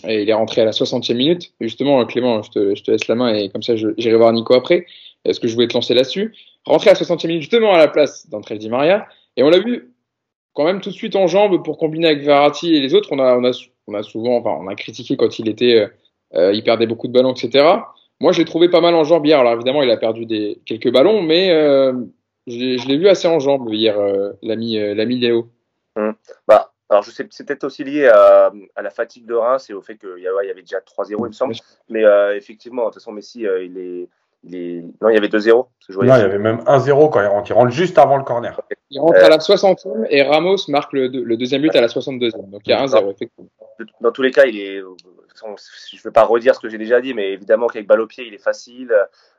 Et 0.07 0.23
il 0.23 0.29
est 0.29 0.33
rentré 0.33 0.61
à 0.61 0.65
la 0.65 0.71
60e 0.71 1.15
minute. 1.15 1.53
justement, 1.61 2.03
Clément, 2.05 2.41
je 2.43 2.49
te, 2.51 2.91
laisse 2.91 3.07
la 3.07 3.15
main 3.15 3.33
et 3.33 3.49
comme 3.49 3.63
ça, 3.63 3.75
j'irai 3.75 4.15
voir 4.15 4.33
Nico 4.33 4.53
après. 4.53 4.85
Est-ce 5.23 5.39
que 5.39 5.47
je 5.47 5.53
voulais 5.53 5.67
te 5.67 5.73
lancer 5.73 5.93
là-dessus? 5.93 6.33
Rentré 6.65 6.89
à 6.89 6.93
la 6.93 6.99
60e 6.99 7.27
minute, 7.27 7.41
justement 7.41 7.73
à 7.73 7.77
la 7.77 7.87
place 7.87 8.29
d'André 8.29 8.57
Di 8.57 8.69
Maria. 8.69 9.07
Et 9.37 9.43
on 9.43 9.49
l'a 9.49 9.59
vu 9.59 9.93
quand 10.53 10.65
même 10.65 10.81
tout 10.81 10.89
de 10.89 10.95
suite 10.95 11.15
en 11.15 11.27
jambes 11.27 11.63
pour 11.63 11.77
combiner 11.77 12.07
avec 12.07 12.23
Verratti 12.23 12.75
et 12.75 12.81
les 12.81 12.93
autres. 12.95 13.09
On 13.11 13.19
a, 13.19 14.03
souvent, 14.03 14.37
enfin, 14.37 14.57
on 14.59 14.67
a 14.67 14.75
critiqué 14.75 15.15
quand 15.15 15.39
il 15.39 15.47
était, 15.47 15.87
euh, 16.35 16.53
il 16.53 16.63
perdait 16.63 16.87
beaucoup 16.87 17.07
de 17.07 17.13
ballons, 17.13 17.33
etc. 17.33 17.83
Moi, 18.19 18.31
je 18.31 18.39
l'ai 18.39 18.45
trouvé 18.45 18.69
pas 18.69 18.81
mal 18.81 18.95
en 18.95 19.03
jambes 19.03 19.25
hier. 19.25 19.39
Alors 19.39 19.53
évidemment, 19.53 19.83
il 19.83 19.91
a 19.91 19.97
perdu 19.97 20.25
des, 20.25 20.59
quelques 20.65 20.91
ballons, 20.91 21.21
mais 21.21 21.51
euh, 21.51 21.93
je 22.47 22.87
l'ai 22.87 22.97
vu 22.97 23.07
assez 23.07 23.27
en 23.27 23.39
jambes 23.39 23.67
hier, 23.73 23.97
euh, 23.99 24.31
l'ami 24.41 24.77
euh, 24.77 24.95
l'ami 24.95 25.19
Léo. 25.19 25.49
Hum. 25.95 26.13
Bah, 26.47 26.72
alors 26.93 27.03
je 27.03 27.11
sais, 27.11 27.27
c'est 27.31 27.45
peut-être 27.45 27.63
aussi 27.63 27.83
lié 27.83 28.07
à, 28.07 28.51
à, 28.75 28.81
la 28.81 28.89
fatigue 28.91 29.25
de 29.25 29.33
Reims 29.33 29.67
et 29.69 29.73
au 29.73 29.81
fait 29.81 29.97
qu'il 29.97 30.19
y, 30.19 30.21
y 30.21 30.27
avait 30.27 30.61
déjà 30.61 30.77
3-0, 30.77 31.09
il 31.09 31.17
me 31.25 31.31
semble. 31.31 31.55
Mais 31.89 32.05
euh, 32.05 32.35
effectivement, 32.37 32.83
de 32.83 32.87
toute 32.87 32.95
façon, 32.95 33.11
Messi, 33.11 33.47
euh, 33.47 33.63
il 33.63 33.77
est. 33.77 34.09
Il 34.45 34.55
est... 34.55 34.83
Non, 35.01 35.07
il 35.07 35.13
y 35.13 35.17
avait 35.17 35.29
2-0. 35.29 35.47
Non, 35.53 35.67
il 35.89 36.07
y 36.07 36.11
avait 36.11 36.37
même 36.37 36.57
1-0 36.65 37.09
quand 37.11 37.21
il 37.21 37.27
rentre. 37.27 37.49
Il 37.49 37.53
rentre 37.53 37.71
juste 37.71 37.97
avant 37.97 38.17
le 38.17 38.25
corner. 38.25 38.59
Il 38.89 38.99
rentre 38.99 39.23
à 39.23 39.29
la 39.29 39.37
60e 39.37 40.05
et 40.09 40.21
Ramos 40.21 40.57
marque 40.67 40.91
le, 40.91 41.07
le 41.07 41.37
deuxième 41.37 41.61
but 41.61 41.73
à 41.77 41.79
la 41.79 41.87
62e. 41.87 42.49
Donc 42.49 42.61
il 42.65 42.71
y 42.71 42.73
a 42.73 42.85
1-0, 42.85 43.09
effectivement. 43.09 43.49
Dans 44.01 44.11
tous 44.11 44.21
les 44.21 44.31
cas, 44.31 44.43
il 44.43 44.59
est. 44.59 44.79
Je 44.79 45.45
ne 45.47 46.01
veux 46.03 46.11
pas 46.11 46.25
redire 46.25 46.55
ce 46.55 46.59
que 46.59 46.67
j'ai 46.67 46.77
déjà 46.77 46.99
dit, 46.99 47.13
mais 47.13 47.31
évidemment 47.31 47.67
qu'avec 47.67 47.87
balle 47.87 48.01
au 48.01 48.07
pied, 48.07 48.25
il 48.27 48.33
est 48.33 48.43
facile, 48.43 48.93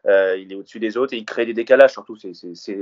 euh, 0.07 0.39
il 0.39 0.51
est 0.51 0.55
au-dessus 0.55 0.81
des 0.81 0.97
autres 0.97 1.13
et 1.13 1.19
il 1.19 1.27
crée 1.27 1.45
des 1.45 1.55
décalages, 1.55 1.93
surtout. 1.93 2.17
C'est 2.17 2.35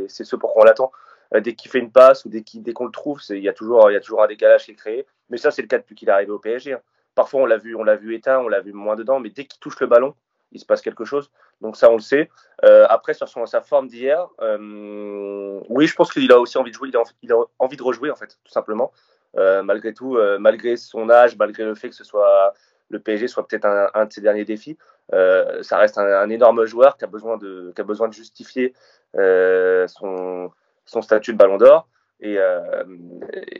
ce 0.08 0.36
pourquoi 0.36 0.62
on 0.62 0.64
l'attend. 0.64 0.92
Euh, 1.34 1.40
dès 1.40 1.54
qu'il 1.54 1.70
fait 1.70 1.78
une 1.78 1.90
passe 1.90 2.24
ou 2.24 2.28
dès 2.28 2.42
qu'on 2.72 2.84
le 2.84 2.90
trouve, 2.90 3.20
il 3.30 3.38
y, 3.38 3.48
a 3.48 3.52
toujours, 3.52 3.86
un 3.86 4.26
décalage 4.26 4.64
qui 4.64 4.72
est 4.72 4.76
créé. 4.76 5.06
Mais 5.30 5.38
ça, 5.38 5.50
c'est 5.50 5.62
le 5.62 5.68
cas 5.68 5.78
depuis 5.78 5.94
qu'il 5.94 6.08
est 6.08 6.12
arrivé 6.12 6.30
au 6.30 6.38
PSG. 6.38 6.74
Hein. 6.74 6.80
Parfois, 7.14 7.42
on 7.42 7.46
l'a 7.46 7.56
vu, 7.56 8.14
éteint, 8.14 8.38
on 8.38 8.48
l'a 8.48 8.60
vu 8.60 8.72
moins 8.72 8.96
dedans, 8.96 9.20
mais 9.20 9.30
dès 9.30 9.44
qu'il 9.44 9.60
touche 9.60 9.78
le 9.80 9.86
ballon, 9.86 10.14
il 10.52 10.60
se 10.60 10.66
passe 10.66 10.82
quelque 10.82 11.04
chose. 11.04 11.30
Donc 11.60 11.76
ça, 11.76 11.90
on 11.90 11.94
le 11.94 12.00
sait. 12.00 12.30
Euh, 12.64 12.86
après, 12.88 13.14
sur 13.14 13.28
sa 13.28 13.60
forme 13.60 13.88
d'hier, 13.88 14.28
euh, 14.40 15.60
oui, 15.68 15.86
je 15.86 15.94
pense 15.94 16.12
qu'il 16.12 16.30
a 16.32 16.38
aussi 16.38 16.58
envie 16.58 16.70
de 16.70 16.76
jouer. 16.76 16.90
Il 17.22 17.32
a, 17.32 17.36
envie 17.58 17.76
de 17.76 17.82
rejouer, 17.82 18.10
en 18.10 18.16
fait, 18.16 18.38
tout 18.44 18.52
simplement. 18.52 18.92
Malgré 19.34 19.94
tout, 19.94 20.18
malgré 20.38 20.76
son 20.76 21.08
âge, 21.08 21.36
malgré 21.38 21.64
le 21.64 21.74
fait 21.74 21.88
que 21.88 21.94
ce 21.94 22.04
soit 22.04 22.52
le 22.90 22.98
PSG 22.98 23.28
soit 23.28 23.48
peut-être 23.48 23.64
un, 23.64 24.04
de 24.04 24.12
ses 24.12 24.20
derniers 24.20 24.44
défis, 24.44 24.76
ça 25.10 25.78
reste 25.78 25.96
un, 25.96 26.28
énorme 26.28 26.66
joueur 26.66 26.98
qui 26.98 27.04
a 27.04 27.06
besoin 27.06 27.38
de 27.38 28.12
justifier 28.12 28.74
son, 29.14 30.50
son 30.84 31.02
statut 31.02 31.32
de 31.32 31.38
Ballon 31.38 31.58
d'Or. 31.58 31.88
Et, 32.20 32.38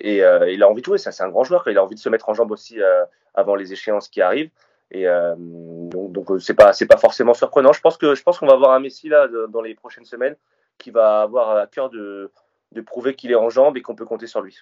et 0.01 0.19
il 0.19 0.63
a 0.63 0.69
envie 0.69 0.83
de 0.83 0.87
jouer. 0.87 0.99
C'est 0.99 1.21
un 1.21 1.29
grand 1.29 1.45
joueur. 1.45 1.65
Il 1.67 1.79
a 1.79 1.83
envie 1.83 1.97
de 1.97 2.01
se 2.01 2.09
mettre 2.09 2.29
en 2.29 2.35
jambe 2.35 2.53
aussi 2.53 2.79
avant 3.35 3.57
les 3.57 3.73
échéances 3.73 4.09
qui 4.09 4.21
arrivent. 4.21 4.51
Et 4.93 5.09
euh, 5.09 5.35
donc, 5.39 6.13
donc 6.13 6.41
c'est 6.41 6.55
pas 6.55 6.75
c'est 6.75 6.87
pas 6.87 6.99
forcément 6.99 7.33
surprenant. 7.33 7.73
Je 7.73 7.81
pense 7.81 7.97
que 7.97 8.15
je 8.15 8.23
pense 8.23 8.39
qu'on 8.39 8.47
va 8.47 8.53
avoir 8.53 8.73
un 8.73 8.81
Messi 8.81 9.09
là 9.09 9.27
dans 9.49 9.63
les 9.63 9.75
prochaines 9.75 10.05
semaines 10.05 10.37
qui 10.79 10.91
va 10.91 11.23
avoir 11.23 11.57
à 11.57 11.67
cœur 11.67 11.89
de, 11.89 12.31
de 12.73 12.81
prouver 12.83 13.15
qu'il 13.15 13.31
est 13.31 13.37
en 13.37 13.49
jambes 13.49 13.77
et 13.79 13.81
qu'on 13.81 13.95
peut 13.95 14.05
compter 14.05 14.27
sur 14.27 14.43
lui. 14.43 14.59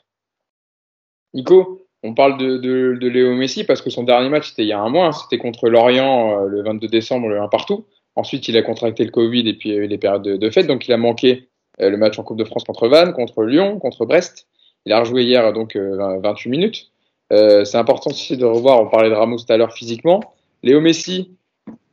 Nico, 1.34 1.84
on 2.04 2.14
parle 2.14 2.38
de, 2.38 2.58
de, 2.58 2.96
de, 3.00 3.08
Léo 3.08 3.34
Messi 3.34 3.64
parce 3.64 3.82
que 3.82 3.90
son 3.90 4.04
dernier 4.04 4.28
match 4.28 4.50
c'était 4.50 4.62
il 4.62 4.68
y 4.68 4.72
a 4.72 4.80
un 4.80 4.88
mois, 4.88 5.06
hein. 5.06 5.12
c'était 5.12 5.38
contre 5.38 5.68
Lorient 5.68 6.44
euh, 6.44 6.48
le 6.48 6.62
22 6.62 6.86
décembre, 6.86 7.28
le 7.28 7.40
1 7.40 7.48
partout. 7.48 7.86
Ensuite, 8.16 8.48
il 8.48 8.56
a 8.56 8.62
contracté 8.62 9.04
le 9.04 9.10
Covid 9.10 9.48
et 9.48 9.54
puis 9.54 9.70
il 9.70 9.74
y 9.74 9.78
a 9.78 9.82
eu 9.82 9.86
les 9.86 9.98
périodes 9.98 10.22
de, 10.22 10.36
de 10.36 10.50
fête, 10.50 10.66
donc 10.66 10.86
il 10.86 10.92
a 10.92 10.96
manqué 10.96 11.30
euh, 11.32 11.49
le 11.80 11.96
match 11.96 12.18
en 12.18 12.22
Coupe 12.22 12.38
de 12.38 12.44
France 12.44 12.64
contre 12.64 12.88
Vannes, 12.88 13.12
contre 13.12 13.42
Lyon, 13.42 13.78
contre 13.78 14.04
Brest. 14.06 14.46
Il 14.86 14.92
a 14.92 15.00
rejoué 15.00 15.24
hier 15.24 15.52
donc 15.52 15.76
28 15.76 16.50
minutes. 16.50 16.90
Euh, 17.32 17.64
c'est 17.64 17.78
important 17.78 18.10
aussi 18.10 18.36
de 18.36 18.44
revoir, 18.44 18.80
on 18.80 18.88
parlait 18.88 19.08
de 19.08 19.14
Ramos 19.14 19.38
tout 19.38 19.52
à 19.52 19.56
l'heure 19.56 19.72
physiquement. 19.72 20.20
Léo 20.62 20.80
Messi, 20.80 21.36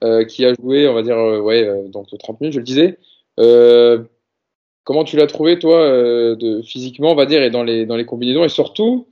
euh, 0.04 0.26
qui 0.26 0.46
a 0.46 0.54
joué, 0.54 0.88
on 0.88 0.94
va 0.94 1.04
dire, 1.04 1.18
euh, 1.18 1.42
euh, 1.52 1.88
donc 1.88 2.08
30 2.18 2.42
minutes, 2.42 2.54
je 2.54 2.60
le 2.60 2.66
disais. 2.66 2.98
Euh, 3.40 4.04
comment 4.84 5.04
tu 5.04 5.18
l'as 5.18 5.28
trouvé, 5.28 5.60
toi, 5.60 6.36
physiquement, 6.64 7.12
on 7.12 7.16
va 7.16 7.26
dire, 7.26 7.42
et 7.42 7.50
dans 7.50 7.64
les, 7.64 7.86
dans 7.86 7.96
les 7.96 8.06
combinaisons? 8.06 8.44
Et 8.44 8.50
surtout, 8.50 9.08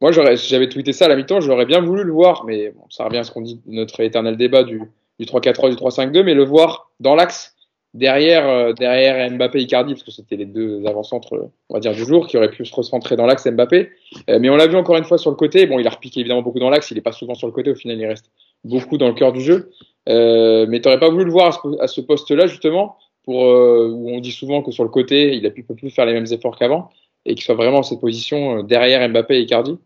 moi, 0.00 0.12
j'avais 0.12 0.68
tweeté 0.68 0.92
ça 0.92 1.06
à 1.06 1.08
la 1.08 1.16
mi-temps, 1.16 1.40
j'aurais 1.40 1.66
bien 1.66 1.80
voulu 1.80 2.04
le 2.04 2.12
voir, 2.12 2.44
mais 2.44 2.72
ça 2.90 3.04
revient 3.04 3.18
à 3.18 3.24
ce 3.24 3.30
qu'on 3.30 3.40
dit, 3.40 3.60
notre 3.66 4.00
éternel 4.00 4.36
débat 4.36 4.62
du, 4.62 4.82
du 5.18 5.26
3-4-3, 5.26 5.70
du 5.70 5.76
3-5-2, 5.76 6.22
mais 6.22 6.34
le 6.34 6.44
voir 6.44 6.90
dans 7.00 7.14
l'axe 7.14 7.55
derrière, 7.96 8.48
euh, 8.48 8.72
derrière 8.72 9.30
Mbappé 9.30 9.58
et 9.58 9.62
Icardi, 9.62 9.94
parce 9.94 10.02
que 10.02 10.10
c'était 10.10 10.36
les 10.36 10.44
deux 10.44 10.84
avant-centres, 10.86 11.50
on 11.68 11.74
va 11.74 11.80
dire, 11.80 11.92
du 11.92 12.04
jour, 12.04 12.26
qui 12.26 12.36
auraient 12.36 12.50
pu 12.50 12.64
se 12.64 12.74
recentrer 12.74 13.16
dans 13.16 13.26
l'axe 13.26 13.46
Mbappé. 13.46 13.90
Euh, 14.28 14.38
mais 14.38 14.50
on 14.50 14.56
l'a 14.56 14.66
vu 14.66 14.76
encore 14.76 14.96
une 14.96 15.04
fois 15.04 15.18
sur 15.18 15.30
le 15.30 15.36
côté. 15.36 15.66
Bon, 15.66 15.78
il 15.78 15.86
a 15.86 15.90
repiqué 15.90 16.20
évidemment 16.20 16.42
beaucoup 16.42 16.58
dans 16.58 16.70
l'axe, 16.70 16.90
il 16.90 16.94
n'est 16.94 17.00
pas 17.00 17.12
souvent 17.12 17.34
sur 17.34 17.46
le 17.46 17.52
côté, 17.52 17.70
au 17.70 17.74
final, 17.74 17.98
il 17.98 18.06
reste 18.06 18.30
beaucoup 18.64 18.98
dans 18.98 19.08
le 19.08 19.14
cœur 19.14 19.32
du 19.32 19.40
jeu. 19.40 19.70
Euh, 20.08 20.66
mais 20.68 20.80
t'aurais 20.80 21.00
pas 21.00 21.08
voulu 21.08 21.24
le 21.24 21.30
voir 21.30 21.62
à 21.80 21.88
ce, 21.88 22.00
poste-là, 22.00 22.46
justement, 22.46 22.96
pour, 23.24 23.44
euh, 23.44 23.90
où 23.90 24.10
on 24.10 24.20
dit 24.20 24.32
souvent 24.32 24.62
que 24.62 24.70
sur 24.70 24.84
le 24.84 24.90
côté, 24.90 25.34
il 25.34 25.46
a 25.46 25.50
pu, 25.50 25.62
peut 25.62 25.74
plus 25.74 25.90
faire 25.90 26.04
les 26.04 26.12
mêmes 26.12 26.26
efforts 26.30 26.56
qu'avant, 26.56 26.90
et 27.24 27.34
qu'il 27.34 27.44
soit 27.44 27.54
vraiment 27.54 27.78
en 27.78 27.82
cette 27.82 28.00
position 28.00 28.62
derrière 28.62 29.08
Mbappé 29.08 29.36
et 29.36 29.40
Icardi. 29.40 29.78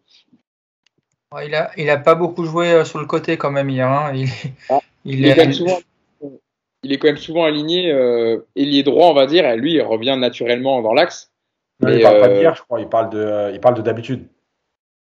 Il 1.45 1.55
a, 1.55 1.71
il 1.77 1.89
a 1.89 1.97
pas 1.97 2.17
beaucoup 2.17 2.45
joué 2.45 2.85
sur 2.85 2.99
le 2.99 3.07
côté 3.07 3.37
quand 3.37 3.53
même 3.53 3.71
hier. 3.71 3.89
Hein. 3.89 4.13
Il, 4.17 4.27
ah, 4.69 4.81
il, 5.05 5.21
il, 5.21 5.27
est, 5.27 5.53
souvent 5.53 5.79
il 6.83 6.93
est 6.93 6.99
quand 6.99 7.09
même 7.09 7.17
souvent 7.17 7.45
aligné 7.45 7.93
euh, 7.93 8.39
ailier 8.57 8.83
droit, 8.83 9.09
on 9.09 9.15
va 9.15 9.27
dire, 9.27 9.47
et 9.47 9.57
lui, 9.57 9.75
il 9.75 9.83
revient 9.83 10.17
naturellement 10.19 10.81
dans 10.83 10.95
l'axe. 10.95 11.31
Non, 11.81 11.91
il 11.91 12.03
parle 12.03 12.21
pas 12.21 12.29
d'hier, 12.29 12.55
je 12.55 12.63
crois, 12.63 12.81
il 12.81 12.89
parle 12.89 13.11
de, 13.11 13.51
il 13.53 13.61
parle 13.61 13.75
de 13.75 13.83
d'habitude. 13.83 14.27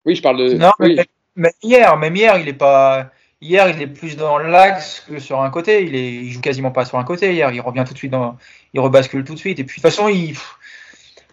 Oui, 0.05 0.15
je 0.15 0.23
parle 0.23 0.39
de. 0.39 0.55
Non, 0.55 0.73
oui. 0.81 0.99
mais, 1.37 1.53
hier, 1.63 1.97
même 1.97 2.15
hier, 2.15 2.39
il 2.39 2.49
est 2.49 2.53
pas. 2.53 3.11
Hier, 3.41 3.69
il 3.69 3.83
est 3.83 3.89
plus 3.89 4.17
dans 4.17 4.39
l'axe 4.39 5.01
que 5.01 5.19
sur 5.19 5.41
un 5.41 5.51
côté. 5.51 5.83
Il, 5.83 5.97
est, 5.97 6.13
il 6.13 6.31
joue 6.31 6.41
quasiment 6.41 6.71
pas 6.71 6.85
sur 6.85 6.99
un 6.99 7.05
côté. 7.05 7.33
Hier, 7.33 7.51
il 7.51 7.61
revient 7.61 7.83
tout 7.85 7.93
de 7.93 7.99
suite 7.99 8.13
dans, 8.13 8.37
il 8.73 8.79
rebascule 8.79 9.25
tout 9.25 9.35
de 9.35 9.39
suite. 9.39 9.59
Et 9.59 9.65
puis 9.65 9.81
de 9.81 9.83
toute 9.83 9.91
façon, 9.91 10.09
il, 10.09 10.37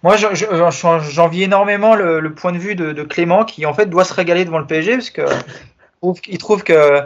moi, 0.01 0.15
j'envie 0.17 1.43
énormément 1.43 1.95
le, 1.95 2.19
le, 2.19 2.34
point 2.34 2.51
de 2.51 2.57
vue 2.57 2.75
de, 2.75 2.93
de, 2.93 3.03
Clément 3.03 3.43
qui 3.43 3.65
en 3.65 3.73
fait 3.73 3.88
doit 3.88 4.05
se 4.05 4.13
régaler 4.13 4.45
devant 4.45 4.59
le 4.59 4.65
PSG 4.65 4.93
parce 4.93 5.09
que 5.09 5.21
il 6.27 6.38
trouve 6.38 6.63
que 6.63 7.01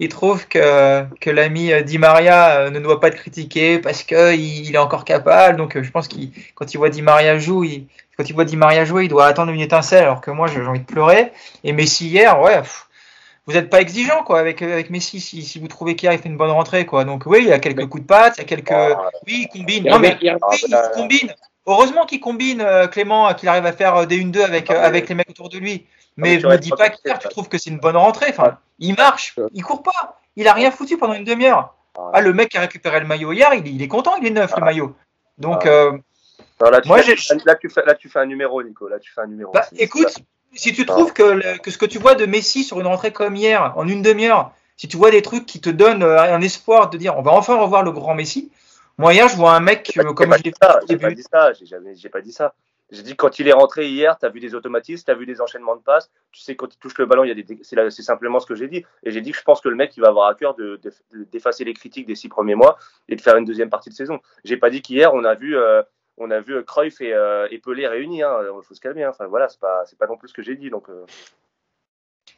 il 0.00 0.08
trouve 0.08 0.46
que, 0.48 1.04
que 1.20 1.30
l'ami 1.30 1.72
euh, 1.72 1.82
Di 1.82 1.98
Maria 1.98 2.58
euh, 2.58 2.70
ne 2.70 2.80
doit 2.80 3.00
pas 3.00 3.08
être 3.08 3.16
critiqué 3.16 3.78
parce 3.78 4.02
qu'il 4.02 4.66
il 4.66 4.74
est 4.74 4.78
encore 4.78 5.04
capable. 5.04 5.56
Donc, 5.56 5.76
euh, 5.76 5.82
je 5.82 5.90
pense 5.90 6.08
qu'il, 6.08 6.32
quand 6.54 6.74
il 6.74 6.78
voit 6.78 6.90
Di 6.90 7.02
Maria 7.02 7.38
jouer, 7.38 7.68
il, 7.68 7.86
quand 8.16 8.28
il 8.28 8.32
voit 8.32 8.44
Di 8.44 8.56
Maria 8.56 8.84
jouer, 8.84 9.04
il 9.04 9.08
doit 9.08 9.26
attendre 9.26 9.52
une 9.52 9.60
étincelle, 9.60 10.02
alors 10.02 10.20
que 10.20 10.30
moi, 10.30 10.48
j'ai 10.48 10.60
envie 10.60 10.80
de 10.80 10.84
pleurer. 10.84 11.32
Et 11.62 11.72
Messi 11.72 12.08
hier, 12.08 12.40
ouais, 12.40 12.60
vous 13.46 13.52
n'êtes 13.52 13.70
pas 13.70 13.80
exigeant 13.80 14.24
quoi 14.24 14.40
avec 14.40 14.62
avec 14.62 14.88
Messi 14.90 15.20
si, 15.20 15.42
si 15.42 15.58
vous 15.58 15.68
trouvez 15.68 15.96
qu'hier 15.96 16.14
il 16.14 16.18
fait 16.18 16.30
une 16.30 16.38
bonne 16.38 16.50
rentrée 16.50 16.86
quoi. 16.86 17.04
Donc 17.04 17.24
oui, 17.26 17.40
il 17.42 17.48
y 17.48 17.52
a 17.52 17.58
quelques 17.58 17.86
coups 17.86 18.02
de 18.02 18.06
patte, 18.06 18.38
il 18.38 18.40
y 18.40 18.44
a 18.44 18.46
quelques, 18.46 18.96
oui, 19.26 19.46
il 19.46 19.48
combine. 19.48 19.84
Non 19.86 19.98
mais 19.98 20.16
il 20.22 20.34
combine. 20.94 21.34
Heureusement 21.66 22.06
qu'il 22.06 22.20
combine 22.20 22.66
Clément, 22.90 23.34
qu'il 23.34 23.50
arrive 23.50 23.66
à 23.66 23.72
faire 23.72 24.06
des 24.06 24.18
1-2 24.18 24.40
avec 24.40 24.70
avec 24.70 25.10
les 25.10 25.14
mecs 25.14 25.28
autour 25.28 25.50
de 25.50 25.58
lui. 25.58 25.84
Mais 26.16 26.38
ne 26.38 26.48
me 26.48 26.58
dis 26.58 26.70
pas 26.70 26.90
qu'hier 26.90 27.18
tu 27.18 27.28
trouves 27.28 27.48
que 27.48 27.58
c'est 27.58 27.70
une 27.70 27.80
bonne 27.80 27.96
rentrée. 27.96 28.26
Enfin, 28.30 28.58
il 28.78 28.94
marche, 28.94 29.36
il 29.52 29.62
court 29.62 29.82
pas. 29.82 30.20
Il 30.36 30.48
a 30.48 30.52
rien 30.52 30.70
foutu 30.70 30.96
pendant 30.96 31.14
une 31.14 31.24
demi-heure. 31.24 31.74
Ah, 32.12 32.20
le 32.20 32.32
mec 32.32 32.50
qui 32.50 32.58
a 32.58 32.60
récupéré 32.60 33.00
le 33.00 33.06
maillot 33.06 33.32
hier, 33.32 33.54
il, 33.54 33.66
il 33.66 33.80
est 33.80 33.88
content, 33.88 34.16
il 34.16 34.26
est 34.26 34.30
neuf 34.30 34.50
le 34.50 34.62
ah. 34.62 34.64
maillot. 34.64 34.96
Donc, 35.38 35.66
euh, 35.66 35.96
là, 36.60 36.80
tu 36.80 36.88
moi, 36.88 37.02
fais, 37.02 37.14
là, 37.44 37.54
tu 37.54 37.68
fais, 37.68 37.84
là, 37.84 37.94
tu 37.94 38.08
fais 38.08 38.18
un 38.18 38.26
numéro, 38.26 38.62
Nico. 38.62 38.88
Là, 38.88 38.98
tu 38.98 39.12
fais 39.12 39.20
un 39.20 39.26
numéro. 39.26 39.52
Bah, 39.52 39.66
écoute, 39.76 40.14
si 40.54 40.72
tu 40.72 40.86
trouves 40.86 41.12
que, 41.12 41.22
le, 41.22 41.58
que, 41.58 41.70
ce 41.70 41.78
que 41.78 41.86
tu 41.86 41.98
vois 41.98 42.14
de 42.14 42.26
Messi 42.26 42.64
sur 42.64 42.80
une 42.80 42.86
rentrée 42.86 43.12
comme 43.12 43.36
hier, 43.36 43.72
en 43.76 43.86
une 43.86 44.02
demi-heure, 44.02 44.52
si 44.76 44.88
tu 44.88 44.96
vois 44.96 45.10
des 45.10 45.22
trucs 45.22 45.46
qui 45.46 45.60
te 45.60 45.70
donnent 45.70 46.02
euh, 46.02 46.20
un 46.20 46.40
espoir 46.40 46.90
de 46.90 46.98
dire 46.98 47.16
on 47.16 47.22
va 47.22 47.32
enfin 47.32 47.56
revoir 47.56 47.82
le 47.82 47.92
grand 47.92 48.14
Messi, 48.14 48.50
moi 48.98 49.14
hier, 49.14 49.28
je 49.28 49.36
vois 49.36 49.54
un 49.54 49.60
mec 49.60 49.92
euh, 49.98 50.12
comme 50.12 50.34
je 50.36 50.42
l'ai. 50.42 50.52
J'ai 50.88 50.96
pas 50.96 51.10
dit 51.10 51.22
ça, 51.22 51.52
j'ai 51.52 52.08
pas 52.08 52.20
dit 52.20 52.32
ça. 52.32 52.54
J'ai 52.94 53.02
dit 53.02 53.16
quand 53.16 53.38
il 53.38 53.48
est 53.48 53.52
rentré 53.52 53.88
hier, 53.88 54.16
tu 54.18 54.24
as 54.24 54.28
vu 54.28 54.40
des 54.40 54.54
automatismes, 54.54 55.04
tu 55.04 55.10
as 55.10 55.14
vu 55.14 55.26
des 55.26 55.40
enchaînements 55.40 55.74
de 55.74 55.82
passes, 55.82 56.10
tu 56.30 56.40
sais 56.40 56.54
quand 56.54 56.72
il 56.72 56.78
touche 56.78 56.96
le 56.98 57.06
ballon, 57.06 57.24
il 57.24 57.28
y 57.28 57.30
a 57.30 57.34
des 57.34 57.44
c'est 57.62 58.02
simplement 58.02 58.38
ce 58.38 58.46
que 58.46 58.54
j'ai 58.54 58.68
dit. 58.68 58.84
Et 59.02 59.10
j'ai 59.10 59.20
dit 59.20 59.32
que 59.32 59.38
je 59.38 59.42
pense 59.42 59.60
que 59.60 59.68
le 59.68 59.76
mec 59.76 59.96
il 59.96 60.00
va 60.00 60.08
avoir 60.08 60.28
à 60.28 60.34
cœur 60.34 60.54
de, 60.54 60.80
d'effacer 61.32 61.64
les 61.64 61.74
critiques 61.74 62.06
des 62.06 62.14
six 62.14 62.28
premiers 62.28 62.54
mois 62.54 62.78
et 63.08 63.16
de 63.16 63.20
faire 63.20 63.36
une 63.36 63.44
deuxième 63.44 63.70
partie 63.70 63.90
de 63.90 63.94
saison. 63.94 64.20
J'ai 64.44 64.56
pas 64.56 64.70
dit 64.70 64.80
qu'hier 64.80 65.12
on 65.12 65.24
a 65.24 65.34
vu 65.34 65.56
euh, 65.56 65.82
on 66.16 66.30
a 66.30 66.40
vu 66.40 66.62
Cruyff 66.64 67.00
et, 67.00 67.12
euh, 67.12 67.48
et 67.50 67.58
Pelé 67.58 67.86
réunis. 67.86 68.22
Hein. 68.22 68.36
Il 68.42 68.62
faut 68.64 68.74
se 68.74 68.80
calmer. 68.80 69.02
Hein. 69.02 69.10
Enfin 69.10 69.26
voilà, 69.26 69.48
c'est 69.48 69.60
pas 69.60 69.84
c'est 69.86 69.98
pas 69.98 70.06
non 70.06 70.16
plus 70.16 70.28
ce 70.28 70.34
que 70.34 70.42
j'ai 70.42 70.54
dit. 70.54 70.70
Donc. 70.70 70.88
Euh... 70.88 71.04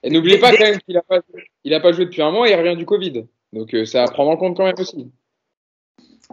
Et 0.03 0.11
n'oubliez 0.11 0.39
pas 0.39 0.53
quand 0.53 0.65
même 0.65 0.81
qu'il 0.81 0.97
a 0.97 1.03
pas 1.03 1.21
pas 1.21 1.93
joué 1.93 2.07
depuis 2.07 2.23
un 2.23 2.31
mois 2.31 2.49
et 2.49 2.53
il 2.53 2.57
revient 2.57 2.77
du 2.77 2.87
Covid. 2.87 3.27
Donc 3.53 3.75
euh, 3.75 3.85
ça 3.85 4.05
à 4.05 4.07
prendre 4.07 4.31
en 4.31 4.37
compte 4.37 4.57
quand 4.57 4.65
même 4.65 4.79
aussi. 4.79 5.11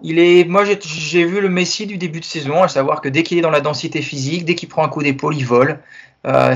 Il 0.02 0.20
est, 0.20 0.46
moi, 0.46 0.64
j'ai 0.66 1.24
vu 1.24 1.39
le 1.39 1.50
Messi 1.50 1.86
du 1.86 1.98
début 1.98 2.20
de 2.20 2.26
saison, 2.26 2.64
à 2.64 2.68
savoir 2.68 3.02
que 3.02 3.10
dès 3.10 3.24
qu'il 3.24 3.38
est 3.38 3.41
dans 3.41 3.52
la 3.52 3.62
densité 3.62 4.02
physique, 4.02 4.44
dès 4.44 4.56
qu'il 4.56 4.68
prend 4.68 4.84
un 4.84 4.89
coup 4.89 5.04
d'épaule, 5.04 5.36
il 5.36 5.46
vole. 5.46 5.80
Euh, 6.26 6.56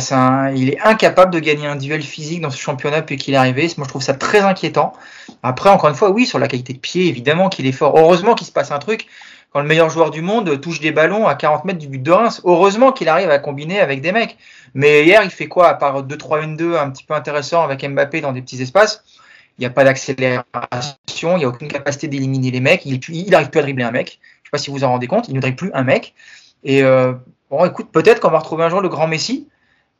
il 0.55 0.69
est 0.69 0.79
incapable 0.79 1.33
de 1.33 1.39
gagner 1.39 1.67
un 1.67 1.75
duel 1.75 2.01
physique 2.01 2.41
dans 2.41 2.49
ce 2.49 2.59
championnat 2.59 3.01
depuis 3.01 3.17
qu'il 3.17 3.33
est 3.33 3.37
arrivé. 3.37 3.69
Moi, 3.77 3.85
je 3.85 3.89
trouve 3.89 4.01
ça 4.01 4.13
très 4.13 4.39
inquiétant. 4.39 4.93
Après, 5.43 5.69
encore 5.69 5.89
une 5.89 5.95
fois, 5.95 6.09
oui, 6.09 6.25
sur 6.25 6.39
la 6.39 6.47
qualité 6.47 6.73
de 6.73 6.79
pied, 6.79 7.07
évidemment 7.07 7.49
qu'il 7.49 7.65
est 7.67 7.73
fort. 7.73 7.97
Heureusement 7.97 8.33
qu'il 8.33 8.47
se 8.47 8.51
passe 8.51 8.71
un 8.71 8.79
truc 8.79 9.07
quand 9.51 9.61
le 9.61 9.67
meilleur 9.67 9.89
joueur 9.89 10.11
du 10.11 10.21
monde 10.21 10.59
touche 10.61 10.79
des 10.79 10.91
ballons 10.91 11.27
à 11.27 11.35
40 11.35 11.65
mètres 11.65 11.79
du 11.79 11.87
but 11.87 12.01
de 12.01 12.11
Reims. 12.11 12.41
Heureusement 12.45 12.91
qu'il 12.91 13.09
arrive 13.09 13.29
à 13.29 13.39
combiner 13.39 13.79
avec 13.79 14.01
des 14.01 14.11
mecs. 14.11 14.37
Mais 14.73 15.05
hier, 15.05 15.21
il 15.23 15.29
fait 15.29 15.47
quoi 15.47 15.67
à 15.67 15.73
part 15.73 16.03
2-3-1-2 16.03 16.77
un 16.77 16.89
petit 16.89 17.03
peu 17.03 17.13
intéressant 17.13 17.63
avec 17.63 17.87
Mbappé 17.87 18.21
dans 18.21 18.31
des 18.31 18.41
petits 18.41 18.61
espaces? 18.61 19.03
Il 19.57 19.61
n'y 19.61 19.65
a 19.65 19.69
pas 19.69 19.83
d'accélération, 19.83 21.35
il 21.35 21.37
n'y 21.37 21.45
a 21.45 21.47
aucune 21.47 21.67
capacité 21.67 22.07
d'éliminer 22.07 22.51
les 22.51 22.59
mecs, 22.59 22.85
il, 22.85 22.99
il 23.09 23.35
arrive 23.35 23.49
plus 23.49 23.59
à 23.59 23.63
dribbler 23.63 23.83
un 23.83 23.91
mec. 23.91 24.19
Je 24.21 24.39
ne 24.39 24.45
sais 24.45 24.51
pas 24.51 24.57
si 24.57 24.71
vous 24.71 24.83
en 24.83 24.89
rendez 24.89 25.07
compte, 25.07 25.27
il 25.27 25.35
ne 25.35 25.41
dribble 25.41 25.57
plus 25.57 25.71
un 25.73 25.83
mec. 25.83 26.13
Et 26.63 26.83
euh, 26.83 27.13
bon, 27.49 27.65
écoute, 27.65 27.89
peut-être 27.91 28.19
qu'on 28.19 28.29
va 28.29 28.39
retrouver 28.39 28.63
un 28.63 28.69
jour 28.69 28.81
le 28.81 28.89
grand 28.89 29.07
Messi, 29.07 29.47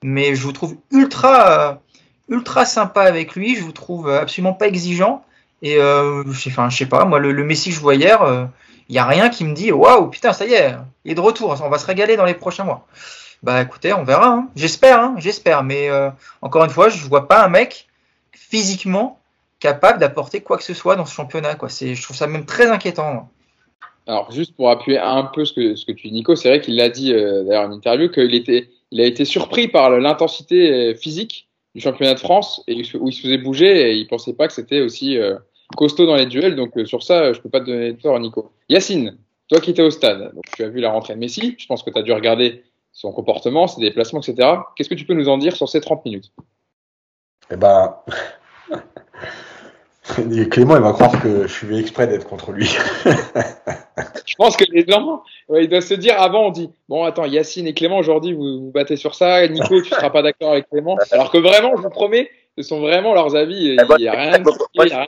mais 0.04 0.36
je 0.36 0.44
vous 0.44 0.52
trouve 0.52 0.78
ultra, 0.92 1.52
euh, 1.52 1.74
ultra 2.30 2.66
sympa 2.66 3.02
avec 3.02 3.36
lui. 3.36 3.56
Je 3.56 3.64
vous 3.64 3.72
trouve 3.72 4.10
absolument 4.10 4.54
pas 4.54 4.68
exigeant. 4.68 5.24
Et 5.62 5.78
euh, 5.78 6.24
je 6.32 6.50
sais 6.70 6.86
pas, 6.86 7.06
moi, 7.06 7.20
le, 7.20 7.44
Messi 7.44 7.70
que 7.70 7.76
je 7.76 7.80
vois 7.80 7.96
hier, 7.96 8.20
il 8.22 8.28
euh, 8.28 8.46
n'y 8.90 9.00
a 9.00 9.06
rien 9.06 9.30
qui 9.30 9.44
me 9.44 9.54
dit 9.54 9.72
waouh, 9.72 10.08
putain, 10.08 10.34
ça 10.34 10.46
y 10.46 10.54
est, 10.54 10.76
il 11.04 11.12
est 11.12 11.16
de 11.16 11.22
retour, 11.22 11.60
on 11.64 11.70
va 11.70 11.78
se 11.78 11.86
régaler 11.86 12.16
dans 12.16 12.26
les 12.26 12.36
prochains 12.36 12.64
mois. 12.64 12.86
Bah 13.44 13.62
écoutez, 13.62 13.94
on 13.94 14.04
verra. 14.04 14.28
Hein. 14.28 14.50
J'espère, 14.56 15.00
hein, 15.00 15.16
j'espère. 15.18 15.64
Mais 15.64 15.90
euh, 15.90 16.10
encore 16.42 16.64
une 16.64 16.72
fois, 16.72 16.90
je 16.90 17.06
vois 17.08 17.28
pas 17.28 17.44
un 17.44 17.50
mec 17.50 17.88
physiquement 18.32 19.17
capable 19.60 20.00
d'apporter 20.00 20.42
quoi 20.42 20.58
que 20.58 20.64
ce 20.64 20.74
soit 20.74 20.96
dans 20.96 21.06
ce 21.06 21.14
championnat. 21.14 21.56
Quoi. 21.56 21.70
C'est, 21.70 21.96
je 21.96 22.04
trouve 22.04 22.16
ça 22.16 22.28
même 22.28 22.46
très 22.46 22.70
inquiétant. 22.70 23.30
Alors, 24.06 24.32
juste 24.32 24.56
pour 24.56 24.70
appuyer 24.70 24.98
un 24.98 25.24
peu 25.24 25.44
ce 25.44 25.54
que, 25.54 25.76
ce 25.76 25.86
que 25.86 25.92
tu 25.92 26.08
dis, 26.08 26.14
Nico, 26.14 26.36
c'est 26.36 26.48
vrai 26.48 26.62
qu'il 26.62 26.78
l'a 26.78 26.90
dit 26.90 27.14
euh, 27.14 27.44
d'ailleurs 27.44 27.70
en 27.70 27.72
interview 27.74 28.10
qu'il 28.10 28.34
était, 28.36 28.70
il 28.92 29.02
a 29.02 29.06
été 29.06 29.26
surpris 29.26 29.68
par 29.68 29.90
l'intensité 29.90 30.72
euh, 30.72 30.96
physique 30.96 31.50
du 31.76 31.82
championnat 31.82 32.14
de 32.14 32.20
France 32.20 32.64
et 32.68 32.84
où 32.96 33.10
il 33.10 33.14
se 33.14 33.22
faisait 33.22 33.38
bouger 33.38 33.92
et 33.92 33.96
il 33.96 34.08
pensait 34.08 34.34
pas 34.34 34.48
que 34.48 34.54
c'était 34.54 34.80
aussi 34.80 35.18
euh, 35.18 35.36
costaud 35.76 36.06
dans 36.06 36.16
les 36.16 36.26
duels. 36.26 36.56
Donc, 36.56 36.72
sur 36.86 37.04
ça, 37.04 37.34
je 37.34 37.42
peux 37.42 37.50
pas 37.50 37.60
te 37.60 37.66
donner 37.66 37.92
de 37.92 38.02
tort, 38.02 38.18
Nico. 38.20 38.52
Yacine, 38.70 39.18
toi 39.50 39.60
qui 39.60 39.72
étais 39.72 39.82
au 39.82 39.90
stade, 39.90 40.34
donc 40.34 40.46
tu 40.56 40.64
as 40.64 40.70
vu 40.70 40.80
la 40.80 40.92
rentrée 40.92 41.14
de 41.14 41.20
Messi, 41.20 41.56
je 41.58 41.66
pense 41.68 41.84
que 41.84 41.90
tu 41.90 41.98
as 41.98 42.02
dû 42.02 42.14
regarder 42.14 42.64
son 42.94 43.12
comportement, 43.12 43.68
ses 43.68 43.82
déplacements, 43.82 44.22
etc. 44.22 44.60
Qu'est-ce 44.76 44.90
que 44.90 44.96
tu 44.96 45.06
peux 45.06 45.14
nous 45.14 45.30
en 45.30 45.38
dire 45.38 45.56
sur 45.56 45.70
ces 45.70 45.82
30 45.82 46.04
minutes? 46.06 46.32
Eh 47.52 47.56
ben, 47.56 47.96
Clément, 50.52 50.76
il 50.76 50.82
va 50.82 50.94
croire 50.94 51.22
que 51.22 51.44
je 51.44 51.54
suis 51.54 51.78
exprès 51.78 52.08
d'être 52.08 52.28
contre 52.28 52.52
lui. 52.52 52.66
je 54.26 54.36
pense 54.38 54.56
que 54.56 54.66
les 54.72 54.86
gens, 54.88 55.24
ouais, 55.50 55.66
ils 55.66 55.70
doivent 55.70 55.84
se 55.84 55.94
dire 55.94 56.20
avant, 56.20 56.48
on 56.48 56.52
dit 56.52 56.70
bon, 56.88 57.04
attends, 57.04 57.26
Yacine 57.26 57.68
et 57.68 57.74
Clément, 57.74 57.98
aujourd'hui, 57.98 58.34
vous 58.34 58.66
vous 58.66 58.72
battez 58.72 58.96
sur 58.96 59.16
ça. 59.16 59.48
Nico, 59.48 59.82
tu 59.82 59.90
seras 59.90 60.10
pas 60.10 60.22
d'accord 60.22 60.52
avec 60.54 60.70
Clément. 60.70 60.98
Alors 61.12 61.32
que 61.32 61.38
vraiment, 61.38 61.76
je 61.76 61.82
vous 61.82 61.90
promets, 61.90 62.30
ce 62.58 62.64
sont 62.64 62.80
vraiment 62.80 63.14
leurs 63.14 63.36
avis. 63.36 63.66
Il 63.66 63.86
n'y 63.98 64.08
a 64.08 64.12
rien 64.12 64.40
de 64.40 64.50
il 64.76 64.88
y 64.88 64.94
a 64.94 64.98
rien 65.00 65.08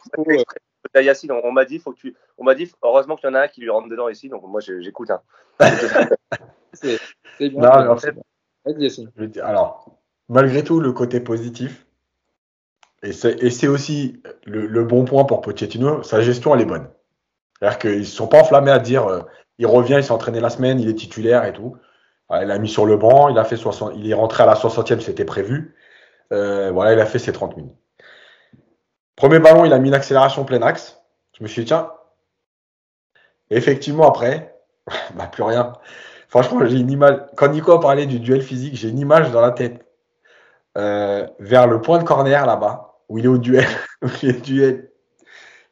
de 0.95 1.01
Yacine, 1.01 1.31
on, 1.31 1.51
m'a 1.51 1.65
dit, 1.65 1.79
faut 1.79 1.91
que 1.91 1.99
tu, 1.99 2.15
on 2.37 2.43
m'a 2.43 2.55
dit, 2.55 2.71
heureusement 2.81 3.15
qu'il 3.15 3.29
y 3.29 3.31
en 3.31 3.35
a 3.35 3.41
un 3.41 3.47
qui 3.47 3.61
lui 3.61 3.69
rentre 3.69 3.89
dedans 3.89 4.09
ici, 4.09 4.29
donc 4.29 4.43
moi 4.47 4.59
j'écoute. 4.59 5.11
Hein. 5.11 5.21
c'est 6.73 7.49
bien. 7.49 7.61
Non, 7.61 7.91
en 7.91 7.97
fait, 7.97 8.15
alors, 9.41 9.99
malgré 10.27 10.63
tout, 10.63 10.79
le 10.79 10.91
côté 10.91 11.19
positif, 11.19 11.85
et 13.01 13.13
c'est 13.13 13.67
aussi 13.67 14.21
le, 14.45 14.67
le, 14.67 14.83
bon 14.83 15.05
point 15.05 15.23
pour 15.23 15.41
Pochettino, 15.41 16.03
sa 16.03 16.21
gestion, 16.21 16.53
elle 16.53 16.61
est 16.61 16.65
bonne. 16.65 16.89
C'est-à-dire 17.59 17.79
qu'ils 17.79 17.99
ne 17.99 18.03
sont 18.03 18.27
pas 18.27 18.41
enflammés 18.41 18.71
à 18.71 18.79
dire 18.79 19.07
euh, 19.07 19.21
il 19.57 19.67
revient, 19.67 19.95
il 19.97 20.03
s'est 20.03 20.11
entraîné 20.11 20.39
la 20.39 20.49
semaine, 20.49 20.79
il 20.79 20.89
est 20.89 20.95
titulaire 20.95 21.45
et 21.45 21.53
tout. 21.53 21.77
il 22.31 22.47
l'a 22.47 22.59
mis 22.59 22.69
sur 22.69 22.85
le 22.85 22.97
banc, 22.97 23.29
il, 23.29 23.37
a 23.37 23.43
fait 23.45 23.57
60, 23.57 23.93
il 23.95 24.09
est 24.09 24.13
rentré 24.13 24.43
à 24.43 24.45
la 24.45 24.55
60e, 24.55 24.99
c'était 24.99 25.25
prévu. 25.25 25.75
Euh, 26.31 26.71
voilà, 26.71 26.93
il 26.93 26.99
a 26.99 27.05
fait 27.05 27.19
ses 27.19 27.31
30 27.31 27.57
minutes. 27.57 27.75
Premier 29.15 29.39
ballon, 29.39 29.65
il 29.65 29.73
a 29.73 29.79
mis 29.79 29.89
l'accélération 29.89 30.45
plein 30.45 30.61
axe. 30.61 31.01
Je 31.37 31.43
me 31.43 31.47
suis 31.47 31.63
dit, 31.63 31.67
tiens. 31.67 31.91
effectivement, 33.49 34.07
après, 34.07 34.57
bah, 35.15 35.27
plus 35.27 35.43
rien. 35.43 35.73
Franchement, 36.27 36.65
j'ai 36.65 36.77
une 36.77 36.91
image. 36.91 37.19
Quand 37.35 37.49
Nico 37.49 37.71
a 37.71 37.79
parlé 37.79 38.05
du 38.05 38.19
duel 38.19 38.41
physique, 38.41 38.75
j'ai 38.75 38.89
une 38.89 38.99
image 38.99 39.31
dans 39.31 39.41
la 39.41 39.51
tête. 39.51 39.85
Euh, 40.77 41.27
vers 41.39 41.67
le 41.67 41.81
point 41.81 41.97
de 41.97 42.03
corner 42.03 42.45
là-bas 42.45 42.88
où 43.09 43.17
il 43.17 43.25
est 43.25 43.29
au 43.29 43.37
duel. 43.37 43.67
il 44.23 44.29
est 44.29 44.41
duel. 44.45 44.91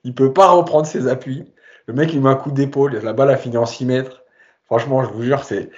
Il 0.04 0.14
peut 0.14 0.34
pas 0.34 0.50
reprendre 0.50 0.86
ses 0.86 1.08
appuis. 1.08 1.46
Le 1.86 1.94
mec, 1.94 2.14
il 2.14 2.22
met 2.22 2.30
un 2.30 2.36
coup 2.36 2.52
d'épaule. 2.52 2.98
La 2.98 3.14
balle 3.14 3.30
a 3.30 3.38
fini 3.38 3.58
en 3.58 3.66
6 3.66 3.86
mètres. 3.86 4.24
Franchement, 4.66 5.04
je 5.04 5.10
vous 5.10 5.24
jure, 5.24 5.44
c'est, 5.44 5.70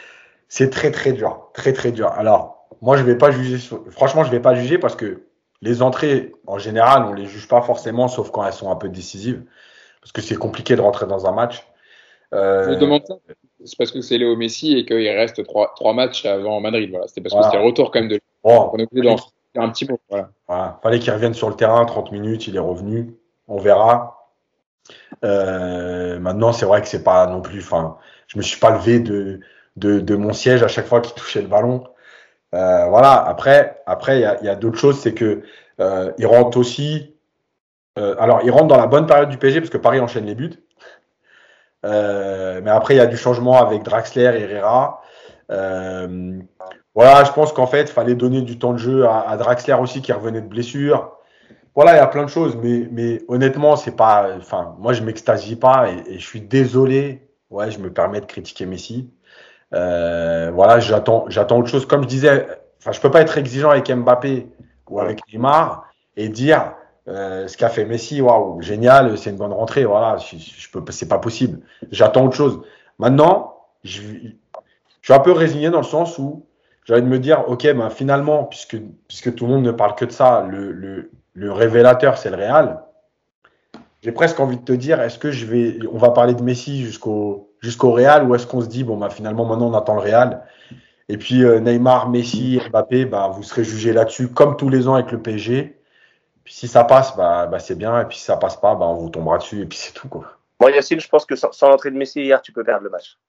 c'est 0.48 0.70
très, 0.72 0.92
très 0.92 1.14
dur. 1.14 1.50
Très, 1.54 1.74
très 1.74 1.92
dur. 1.92 2.08
Alors, 2.08 2.68
moi, 2.82 2.98
je 2.98 3.04
vais 3.04 3.18
pas 3.18 3.32
juger. 3.32 3.58
Franchement, 3.92 4.24
je 4.24 4.32
vais 4.32 4.40
pas 4.40 4.56
juger 4.56 4.80
parce 4.80 4.96
que 4.96 5.24
les 5.62 5.82
entrées, 5.82 6.32
en 6.48 6.58
général, 6.58 7.04
on 7.04 7.14
les 7.14 7.26
juge 7.26 7.48
pas 7.48 7.62
forcément, 7.62 8.08
sauf 8.08 8.32
quand 8.32 8.46
elles 8.46 8.54
sont 8.54 8.72
un 8.72 8.76
peu 8.76 8.90
décisives. 8.90 9.44
Parce 10.02 10.12
que 10.12 10.22
c'est 10.22 10.36
compliqué 10.36 10.76
de 10.76 10.82
rentrer 10.82 11.06
dans 11.06 11.28
un 11.28 11.32
match. 11.32 11.68
Euh... 12.34 12.74
Je 12.74 12.80
demande 12.80 13.06
ça. 13.06 13.16
C'est 13.66 13.78
parce 13.78 13.92
que 13.92 14.00
c'est 14.00 14.18
Léo 14.18 14.38
Messi 14.38 14.78
et 14.78 14.86
qu'il 14.86 15.10
reste 15.10 15.44
trois, 15.44 15.74
trois 15.76 15.94
matchs 15.94 16.26
avant 16.26 16.62
Madrid. 16.62 16.90
Voilà. 16.92 17.08
C'était 17.08 17.22
parce 17.22 17.36
que 17.36 17.44
c'était 17.44 17.58
le 17.58 17.66
retour 17.66 17.92
quand 17.92 18.00
même 18.00 18.10
de. 18.10 18.20
Bon, 18.42 18.72
on 18.72 18.78
est 18.78 18.88
Voilà. 20.48 20.80
Fallait 20.84 21.00
qu'il 21.00 21.12
revienne 21.12 21.34
sur 21.34 21.50
le 21.50 21.56
terrain 21.56 21.86
30 21.86 22.12
minutes, 22.12 22.48
il 22.48 22.56
est 22.56 22.60
revenu. 22.60 23.16
On 23.48 23.58
verra. 23.58 24.20
Euh, 25.24 26.20
maintenant, 26.20 26.52
c'est 26.52 26.66
vrai 26.66 26.82
que 26.82 26.88
c'est 26.88 27.04
pas 27.04 27.28
non 27.28 27.42
plus. 27.42 27.60
Enfin, 27.60 27.98
je 28.28 28.38
me 28.38 28.44
suis 28.44 28.60
pas 28.60 28.72
levé 28.72 29.00
de, 29.00 29.40
de, 29.76 30.16
mon 30.16 30.34
siège 30.34 30.64
à 30.64 30.68
chaque 30.68 30.86
fois 30.86 31.02
qu'il 31.02 31.16
touchait 31.16 31.42
le 31.42 31.48
ballon. 31.48 31.84
Euh, 32.54 32.86
voilà. 32.88 33.14
Après, 33.14 33.82
après, 33.86 34.20
il 34.20 34.46
y 34.46 34.50
a, 34.50 34.56
d'autres 34.56 34.78
choses, 34.78 35.00
c'est 35.00 35.14
que 35.14 35.44
euh, 35.80 36.12
il 36.18 36.28
rentre 36.28 36.58
aussi. 36.58 37.16
Alors, 37.96 38.40
il 38.46 38.52
rentre 38.52 38.68
dans 38.68 38.78
la 38.78 38.88
bonne 38.88 39.08
période 39.08 39.28
du 39.28 39.38
PSG 39.38 39.60
parce 39.60 39.70
que 39.70 39.78
Paris 39.78 40.00
enchaîne 40.00 40.26
les 40.26 40.36
buts. 40.36 40.54
Mais 41.84 42.70
après, 42.70 42.94
il 42.94 42.98
y 42.98 43.02
a 43.02 43.08
du 43.08 43.18
changement 43.18 43.62
avec 43.62 43.84
Draxler 43.84 44.32
et 44.38 44.44
Herrera. 44.44 45.02
Voilà, 46.96 47.24
je 47.24 47.32
pense 47.32 47.54
qu'en 47.54 47.68
fait, 47.68 47.84
il 47.84 47.88
fallait 47.88 48.16
donner 48.16 48.42
du 48.42 48.58
temps 48.58 48.74
de 48.74 48.78
jeu 48.78 49.08
à, 49.08 49.36
Draxler 49.38 49.76
aussi 49.76 50.02
qui 50.02 50.12
revenait 50.12 50.42
de 50.42 50.48
blessure. 50.48 51.18
Voilà, 51.76 51.94
il 51.94 51.98
y 51.98 52.00
a 52.00 52.08
plein 52.08 52.24
de 52.24 52.30
choses, 52.30 52.58
mais, 52.62 52.88
mais 52.92 53.22
honnêtement, 53.28 53.76
c'est 53.76 53.96
pas. 53.96 54.36
Enfin, 54.38 54.76
moi, 54.80 54.94
je 54.94 55.04
m'extasie 55.04 55.56
pas 55.56 55.90
et, 55.90 56.18
je 56.20 56.26
suis 56.26 56.42
désolé. 56.42 57.30
Ouais, 57.50 57.72
je 57.72 57.80
me 57.80 57.92
permets 57.92 58.22
de 58.22 58.26
critiquer 58.26 58.66
Messi. 58.66 59.12
Euh, 59.74 60.52
voilà, 60.54 60.80
j'attends, 60.80 61.26
j'attends 61.30 61.60
autre 61.60 61.70
chose. 61.70 61.86
Comme 61.86 62.04
je 62.04 62.08
disais, 62.08 62.48
enfin, 62.80 62.92
je 62.92 63.00
peux 63.00 63.12
pas 63.12 63.22
être 63.22 63.38
exigeant 63.38 63.70
avec 63.70 63.90
Mbappé 63.92 64.48
ou 64.90 65.00
avec 65.00 65.22
Neymar 65.32 65.86
et 66.18 66.30
dire 66.30 66.74
euh, 67.08 67.48
ce 67.48 67.58
qu'a 67.58 67.70
fait 67.70 67.86
Messi, 67.86 68.22
waouh, 68.22 68.62
génial, 68.62 69.18
c'est 69.18 69.30
une 69.32 69.38
bonne 69.38 69.54
rentrée. 69.54 69.86
Voilà, 69.86 70.18
je, 70.18 70.38
je 70.38 70.70
peux, 70.70 70.84
c'est 70.92 71.08
pas 71.08 71.20
possible. 71.20 71.62
J'attends 71.92 72.26
autre 72.26 72.36
chose. 72.36 72.62
Maintenant, 73.00 73.56
je, 73.84 74.02
je 74.02 74.28
suis 75.02 75.14
un 75.14 75.20
peu 75.20 75.32
résigné 75.32 75.70
dans 75.70 75.80
le 75.80 75.84
sens 75.84 76.20
où 76.20 76.46
j'ai 76.90 76.96
envie 76.96 77.04
de 77.04 77.08
me 77.08 77.20
dire, 77.20 77.48
ok, 77.48 77.72
ben 77.76 77.92
finalement, 77.92 78.46
puisque, 78.46 78.78
puisque 79.08 79.36
tout 79.36 79.46
le 79.46 79.54
monde 79.54 79.64
ne 79.64 79.70
parle 79.70 79.94
que 79.94 80.06
de 80.06 80.12
ça, 80.12 80.48
le, 80.50 80.72
le, 80.72 81.12
le 81.36 81.52
révélateur, 81.52 82.18
c'est 82.18 82.32
le 82.32 82.36
Real. 82.36 82.82
J'ai 84.02 84.12
presque 84.12 84.40
envie 84.40 84.58
de 84.58 84.64
te 84.64 84.72
dire, 84.72 85.00
est-ce 85.00 85.20
que 85.20 85.30
je 85.30 85.46
vais, 85.46 85.78
on 85.94 86.00
va 86.00 86.10
parler 86.10 86.34
de 86.34 86.42
Messi 86.42 86.84
jusqu'au 86.84 87.54
jusqu'au 87.60 87.92
Real 87.92 88.24
ou 88.24 88.34
est-ce 88.34 88.48
qu'on 88.48 88.62
se 88.62 88.66
dit, 88.66 88.84
bon, 88.84 88.98
bah, 88.98 89.12
finalement, 89.12 89.46
maintenant, 89.46 89.70
on 89.70 89.78
attend 89.78 89.94
le 89.94 90.02
Real? 90.02 90.44
Et 91.10 91.20
puis, 91.20 91.44
euh, 91.44 91.60
Neymar, 91.60 92.10
Messi, 92.10 92.60
Mbappé, 92.72 93.06
bah, 93.06 93.30
vous 93.36 93.44
serez 93.44 93.64
jugés 93.64 93.94
là-dessus, 93.94 94.30
comme 94.30 94.58
tous 94.58 94.70
les 94.70 94.88
ans 94.88 94.96
avec 94.96 95.12
le 95.12 95.22
PSG. 95.22 95.80
Puis 96.44 96.56
si 96.56 96.68
ça 96.68 96.86
passe, 96.86 97.16
bah, 97.16 97.52
c'est 97.60 97.78
bien. 97.78 98.02
Et 98.02 98.06
puis 98.06 98.18
si 98.18 98.24
ça 98.24 98.38
passe 98.38 98.58
pas, 98.58 98.74
bah, 98.74 98.88
on 98.88 98.96
vous 98.96 99.12
tombera 99.12 99.38
dessus. 99.38 99.62
Et 99.62 99.66
puis 99.68 99.78
c'est 99.78 99.94
tout, 99.94 100.08
quoi. 100.08 100.26
Moi, 100.60 100.72
Yacine, 100.72 101.00
je 101.00 101.08
pense 101.08 101.28
que 101.28 101.36
sans, 101.36 101.52
sans 101.52 101.70
l'entrée 101.70 101.92
de 101.92 101.98
Messi 101.98 102.24
hier, 102.24 102.42
tu 102.42 102.52
peux 102.52 102.64
perdre 102.64 102.86
le 102.86 102.90
match. 102.90 103.20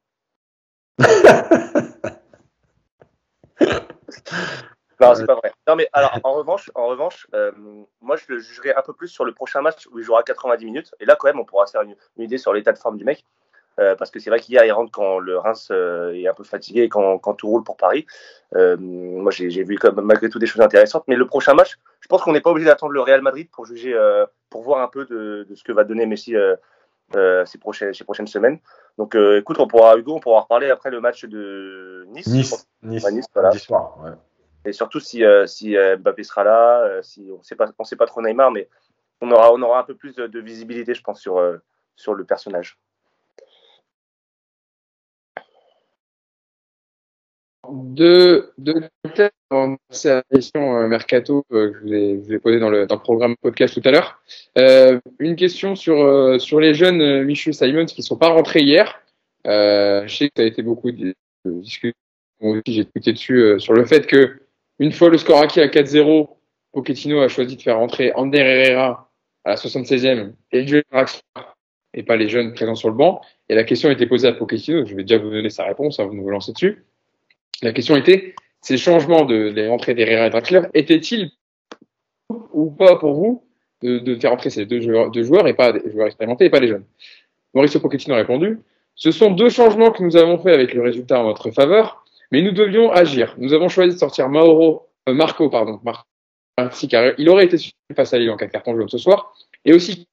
Non, 5.01 5.15
c'est 5.15 5.27
pas 5.27 5.35
vrai. 5.35 5.53
Non, 5.67 5.77
mais 5.77 5.89
alors, 5.93 6.13
en 6.25 6.33
revanche, 6.33 6.71
en 6.75 6.87
revanche 6.87 7.27
euh, 7.35 7.53
moi, 8.01 8.17
je 8.17 8.25
le 8.29 8.39
jugerai 8.39 8.75
un 8.75 8.83
peu 8.83 8.93
plus 8.93 9.09
sur 9.09 9.25
le 9.25 9.33
prochain 9.33 9.63
match 9.63 9.87
où 9.91 9.99
il 9.99 10.05
jouera 10.05 10.23
90 10.23 10.65
minutes. 10.65 10.95
Et 11.01 11.07
là, 11.07 11.17
quand 11.17 11.29
même, 11.29 11.41
on 11.41 11.45
pourra 11.45 11.67
faire 11.67 11.83
une, 11.83 11.97
idée 12.19 12.39
sur 12.39 12.53
l'état 12.53 12.73
de 12.73 12.79
forme 12.79 12.99
du 12.99 13.05
mec. 13.05 13.25
Euh, 13.79 13.95
parce 13.95 14.11
que 14.11 14.19
c'est 14.19 14.29
vrai 14.29 14.41
qu'hier, 14.41 14.65
il 14.65 14.73
rentre 14.73 14.93
quand 14.93 15.19
le 15.19 15.39
Reims 15.39 15.69
euh, 15.71 16.13
est 16.13 16.29
un 16.29 16.35
peu 16.35 16.45
fatigué 16.45 16.83
et 16.83 16.89
quand, 16.91 17.19
quand 17.19 17.33
tout 17.35 17.49
roule 17.49 17.65
pour 17.65 17.79
Paris. 17.79 18.05
moi, 18.53 19.31
j'ai 19.31 19.65
vu 19.65 19.79
comme, 19.79 20.01
malgré 20.03 20.29
tout 20.29 20.39
des 20.39 20.47
choses 20.47 20.61
intéressantes. 20.61 21.05
Mais 21.09 21.17
le 21.17 21.27
prochain 21.27 21.55
match, 21.55 21.79
je 22.01 22.09
pense 22.09 22.23
qu'on 22.23 22.33
n'est 22.33 22.43
pas 22.43 22.51
obligé 22.51 22.67
d'attendre 22.67 22.93
le 22.93 23.01
Real 23.01 23.23
Madrid 23.23 23.49
pour 23.51 23.65
juger, 23.65 23.97
pour 24.51 24.63
voir 24.63 24.83
un 24.83 24.89
peu 24.89 25.07
de, 25.07 25.47
de, 25.49 25.55
ce 25.55 25.65
que 25.65 25.73
va 25.73 25.85
donner 25.85 26.05
Messi 26.05 26.35
ces, 27.47 27.59
prochaines, 27.59 27.95
ces 27.95 28.05
prochaines 28.05 28.27
semaines. 28.27 28.59
Donc, 29.01 29.15
écoute, 29.15 29.59
on 29.59 29.67
pourra, 29.67 29.97
Hugo, 29.97 30.17
on 30.17 30.21
pourra 30.21 30.43
reparler 30.43 30.69
après 30.69 30.91
le 30.91 31.01
match 31.01 31.25
de 31.25 32.05
Nice. 32.11 32.27
Nice, 32.27 32.69
nice, 32.83 33.11
nice 33.11 33.27
voilà. 33.33 33.53
soir, 33.53 33.99
ouais. 34.05 34.11
Et 34.65 34.73
surtout 34.73 35.01
si, 35.01 35.25
euh, 35.25 35.47
si 35.47 35.75
euh, 35.75 35.97
Mbappé 35.97 36.23
sera 36.23 36.45
là, 36.45 36.83
euh, 36.83 37.03
si 37.03 37.31
on 37.33 37.43
sait 37.43 37.57
pas, 37.57 37.71
on 37.79 37.85
sait 37.85 37.97
pas 37.97 38.07
trop 38.07 38.21
Neymar, 38.21 38.51
mais 38.51 38.69
on 39.23 39.31
aura, 39.31 39.53
on 39.53 39.63
aura 39.63 39.81
un 39.81 39.85
peu 39.85 39.95
plus 39.95 40.15
de, 40.17 40.41
visibilité, 40.41 40.93
je 40.95 41.03
pense, 41.03 41.21
sur, 41.21 41.41
sur 41.97 42.15
le 42.15 42.25
personnage. 42.25 42.79
Deux, 47.73 48.53
deux 48.59 48.75
c'est 49.91 50.09
la 50.09 50.23
question 50.33 50.89
mercato 50.89 51.45
que 51.51 51.73
je 51.73 52.21
vous 52.23 52.33
ai, 52.33 52.39
posée 52.39 52.59
dans 52.59 52.71
le, 52.71 52.87
programme 52.87 53.37
podcast 53.41 53.81
tout 53.81 53.89
à 53.89 53.93
l'heure. 53.93 54.23
une 55.19 55.37
question 55.37 55.77
sur, 55.77 56.41
sur 56.41 56.61
les 56.61 56.75
jeunes 56.75 57.25
Michel 57.25 57.55
Simons 57.55 57.87
qui 57.87 58.01
ne 58.01 58.05
sont 58.05 58.17
pas 58.17 58.29
rentrés 58.29 58.61
hier. 58.61 59.01
je 59.45 60.07
sais 60.09 60.29
que 60.29 60.35
ça 60.37 60.43
a 60.43 60.47
été 60.47 60.63
beaucoup 60.63 60.91
discuté. 61.45 61.97
J'ai 62.67 62.81
écouté 62.83 63.13
dessus 63.13 63.59
sur 63.59 63.75
le 63.75 63.85
fait 63.85 64.07
que 64.07 64.41
une 64.79 64.93
fois 64.93 65.11
le 65.11 65.19
score 65.19 65.41
acquis 65.41 65.61
à 65.61 65.67
4-0, 65.67 66.29
Pochettino 66.73 67.21
a 67.21 67.29
choisi 67.29 67.57
de 67.57 67.63
faire 67.63 67.79
rentrer 67.79 68.13
Ander 68.15 68.39
Herrera 68.39 69.11
à 69.45 69.51
la 69.51 69.57
76e 69.57 70.33
et 70.53 70.67
Joel 70.67 70.85
et 71.93 72.03
pas 72.03 72.17
les 72.17 72.29
jeunes 72.29 72.55
présents 72.55 72.75
sur 72.75 72.89
le 72.89 72.95
banc. 72.95 73.21
Et 73.49 73.55
la 73.55 73.65
question 73.65 73.89
a 73.89 73.93
été 73.93 74.07
posée 74.07 74.29
à 74.29 74.33
Pochettino, 74.33 74.87
je 74.87 74.95
vais 74.95 75.03
déjà 75.03 75.19
vous 75.19 75.31
donner 75.31 75.51
sa 75.51 75.65
réponse, 75.65 75.99
de 75.99 76.05
vous 76.05 76.31
lancer 76.31 76.53
dessus. 76.53 76.85
La 77.63 77.73
question 77.73 77.97
était, 77.97 78.35
ces 78.61 78.77
changements 78.77 79.25
de 79.25 79.35
les 79.35 79.69
rentrées 79.69 79.95
d'Herrera 79.95 80.27
et 80.27 80.31
Draxler 80.31 80.63
étaient-ils 80.75 81.31
ou 82.53 82.71
pas 82.71 82.97
pour 82.97 83.15
vous 83.15 83.45
de, 83.83 83.99
de 83.99 84.15
faire 84.17 84.31
rentrer 84.31 84.51
ces 84.51 84.67
deux 84.67 84.81
joueurs, 84.81 85.11
deux 85.11 85.23
joueurs 85.23 85.47
et 85.47 85.55
pas 85.55 85.73
des 85.73 85.91
joueurs 85.91 86.07
expérimentés 86.07 86.47
et 86.47 86.51
pas 86.51 86.61
les 86.61 86.69
jeunes? 86.69 86.85
Mauricio 87.55 87.81
Pochettino 87.81 88.15
a 88.15 88.19
répondu, 88.19 88.59
ce 88.95 89.11
sont 89.11 89.31
deux 89.31 89.49
changements 89.49 89.91
que 89.91 90.03
nous 90.03 90.17
avons 90.17 90.39
faits 90.39 90.55
avec 90.55 90.75
le 90.75 90.83
résultat 90.83 91.21
en 91.21 91.25
notre 91.25 91.51
faveur. 91.51 92.05
Mais 92.31 92.43
nous 92.43 92.53
devions 92.53 92.93
agir. 92.93 93.35
Nous 93.39 93.53
avons 93.53 93.69
choisi 93.69 93.95
de 93.95 93.99
sortir 93.99 94.29
Mauro, 94.29 94.89
euh, 95.09 95.15
Marco, 95.15 95.49
pardon, 95.51 95.81
Marco, 95.83 96.07
il 97.19 97.29
aurait 97.29 97.47
été 97.47 97.57
face 97.97 98.13
à 98.13 98.19
Lille 98.19 98.31
en 98.31 98.37
cas 98.37 98.47
de 98.47 98.53
carton 98.53 98.77
jaune 98.77 98.89
ce 98.89 98.99
soir, 98.99 99.35
et 99.65 99.73
aussi 99.73 100.07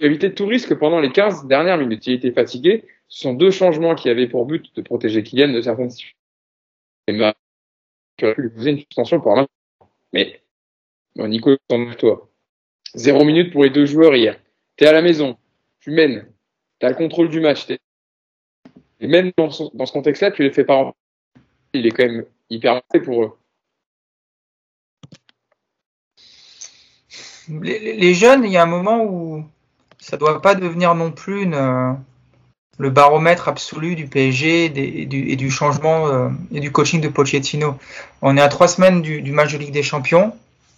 éviter 0.00 0.34
tout 0.34 0.46
risque 0.46 0.74
pendant 0.74 1.00
les 1.00 1.12
15 1.12 1.46
dernières 1.46 1.76
minutes. 1.76 2.06
Il 2.06 2.14
était 2.14 2.32
fatigué, 2.32 2.84
Ce 3.08 3.20
sont 3.20 3.34
deux 3.34 3.50
changements 3.50 3.94
qui 3.94 4.08
avaient 4.08 4.26
pour 4.26 4.46
but 4.46 4.74
de 4.74 4.82
protéger 4.82 5.22
Kylian 5.22 5.52
de 5.52 5.60
certaines 5.60 5.90
aurais 7.08 8.34
pu 8.34 8.42
lui 8.42 8.50
poser 8.50 8.70
une 8.70 8.78
suspension 8.78 9.20
pour 9.20 9.38
un 9.38 9.46
Mais, 10.12 10.42
bon, 11.14 11.28
Nico, 11.28 11.56
toi? 11.98 12.28
Zéro 12.94 13.24
minute 13.24 13.52
pour 13.52 13.64
les 13.64 13.70
deux 13.70 13.86
joueurs 13.86 14.14
hier. 14.14 14.40
T'es 14.76 14.86
à 14.86 14.92
la 14.92 15.02
maison, 15.02 15.38
tu 15.80 15.90
mènes, 15.90 16.26
t'as 16.78 16.88
le 16.88 16.94
contrôle 16.94 17.28
du 17.28 17.40
match. 17.40 17.66
Et 19.00 19.06
même 19.06 19.32
dans 19.36 19.50
ce, 19.50 19.92
contexte-là, 19.92 20.30
tu 20.30 20.42
les 20.42 20.52
fais 20.52 20.64
pas. 20.64 20.94
Il 21.74 21.86
est 21.86 21.90
quand 21.90 22.04
même 22.04 22.24
hyper 22.48 22.74
mauvais 22.74 23.04
pour 23.04 23.24
eux. 23.24 23.38
Les, 27.48 28.14
jeunes, 28.14 28.44
il 28.44 28.50
y 28.50 28.56
a 28.56 28.62
un 28.62 28.66
moment 28.66 29.04
où 29.04 29.44
ça 29.98 30.16
doit 30.16 30.42
pas 30.42 30.54
devenir 30.54 30.94
non 30.94 31.12
plus 31.12 31.42
une, 31.42 31.96
le 32.78 32.90
baromètre 32.90 33.48
absolu 33.48 33.94
du 33.94 34.06
PSG 34.06 34.66
et 34.66 35.06
du, 35.06 35.30
et 35.30 35.36
du 35.36 35.50
changement 35.50 36.08
euh, 36.08 36.28
et 36.52 36.60
du 36.60 36.70
coaching 36.70 37.00
de 37.00 37.08
Pochettino. 37.08 37.76
On 38.22 38.36
est 38.36 38.40
à 38.40 38.48
trois 38.48 38.68
semaines 38.68 39.02
du, 39.02 39.22
du, 39.22 39.32
match 39.32 39.52
de 39.52 39.58
Ligue 39.58 39.72
des 39.72 39.82
Champions. 39.82 40.34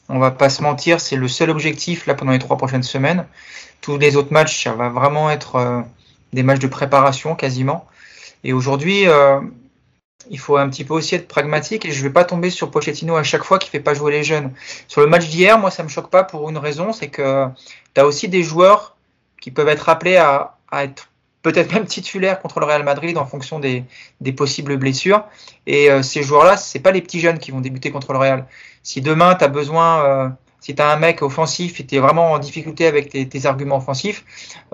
On 0.09 0.19
va 0.19 0.31
pas 0.31 0.49
se 0.49 0.63
mentir, 0.63 1.01
c'est 1.01 1.17
le 1.17 1.29
seul 1.29 1.51
objectif 1.51 2.07
là 2.07 2.15
pendant 2.15 2.33
les 2.33 2.39
trois 2.39 2.57
prochaines 2.57 2.83
semaines. 2.83 3.27
Tous 3.81 3.99
les 3.99 4.17
autres 4.17 4.33
matchs, 4.33 4.65
ça 4.65 4.73
va 4.73 4.89
vraiment 4.89 5.31
être 5.31 5.57
euh, 5.57 5.81
des 6.33 6.43
matchs 6.43 6.61
de 6.61 6.69
préparation 6.69 7.35
quasiment. 7.35 7.87
Et 8.45 8.53
aujourd'hui, 8.53 9.09
euh, 9.09 9.41
il 10.31 10.39
faut 10.39 10.57
un 10.57 10.69
petit 10.69 10.85
peu 10.85 10.95
aussi 10.95 11.17
être 11.17 11.27
pragmatique 11.27 11.85
et 11.85 11.91
je 11.91 12.03
vais 12.03 12.11
pas 12.11 12.25
tomber 12.25 12.51
sur 12.51 12.71
Pochettino 12.71 13.17
à 13.17 13.23
chaque 13.23 13.43
fois 13.43 13.59
qui 13.59 13.71
fait 13.71 13.81
pas 13.81 13.95
jouer 13.95 14.13
les 14.13 14.25
jeunes. 14.25 14.53
Sur 14.87 15.01
le 15.01 15.09
match 15.09 15.29
d'hier, 15.29 15.59
moi 15.59 15.71
ça 15.71 15.83
me 15.83 15.89
choque 15.89 16.11
pas 16.11 16.23
pour 16.23 16.49
une 16.49 16.59
raison, 16.59 16.93
c'est 16.93 17.09
que 17.09 17.47
tu 17.95 18.01
as 18.01 18.07
aussi 18.07 18.29
des 18.29 18.43
joueurs 18.43 18.97
qui 19.41 19.51
peuvent 19.51 19.69
être 19.69 19.89
appelés 19.89 20.17
à, 20.17 20.57
à 20.71 20.85
être 20.85 21.08
peut-être 21.43 21.73
même 21.73 21.87
titulaires 21.87 22.41
contre 22.41 22.61
le 22.61 22.67
Real 22.67 22.83
Madrid 22.85 23.17
en 23.17 23.27
fonction 23.27 23.59
des, 23.59 23.85
des 24.21 24.33
possibles 24.33 24.77
blessures. 24.77 25.25
Et 25.67 25.91
euh, 25.91 26.03
ces 26.03 26.23
joueurs-là, 26.23 26.57
c'est 26.57 26.81
pas 26.81 26.91
les 26.91 27.03
petits 27.03 27.21
jeunes 27.21 27.39
qui 27.39 27.51
vont 27.51 27.61
débuter 27.61 27.91
contre 27.91 28.13
le 28.13 28.19
Real. 28.19 28.47
Si 28.83 29.01
demain 29.01 29.35
tu 29.35 29.45
as 29.45 29.49
besoin, 29.49 30.05
euh, 30.05 30.29
si 30.61 30.75
tu 30.75 30.83
as 30.83 30.91
un 30.91 30.97
mec 30.97 31.23
offensif 31.23 31.81
et 31.81 31.87
tu 31.87 31.97
es 31.97 31.99
vraiment 31.99 32.33
en 32.33 32.39
difficulté 32.39 32.87
avec 32.87 33.11
tes, 33.11 33.29
tes 33.29 33.47
arguments 33.47 33.77
offensifs, 33.77 34.25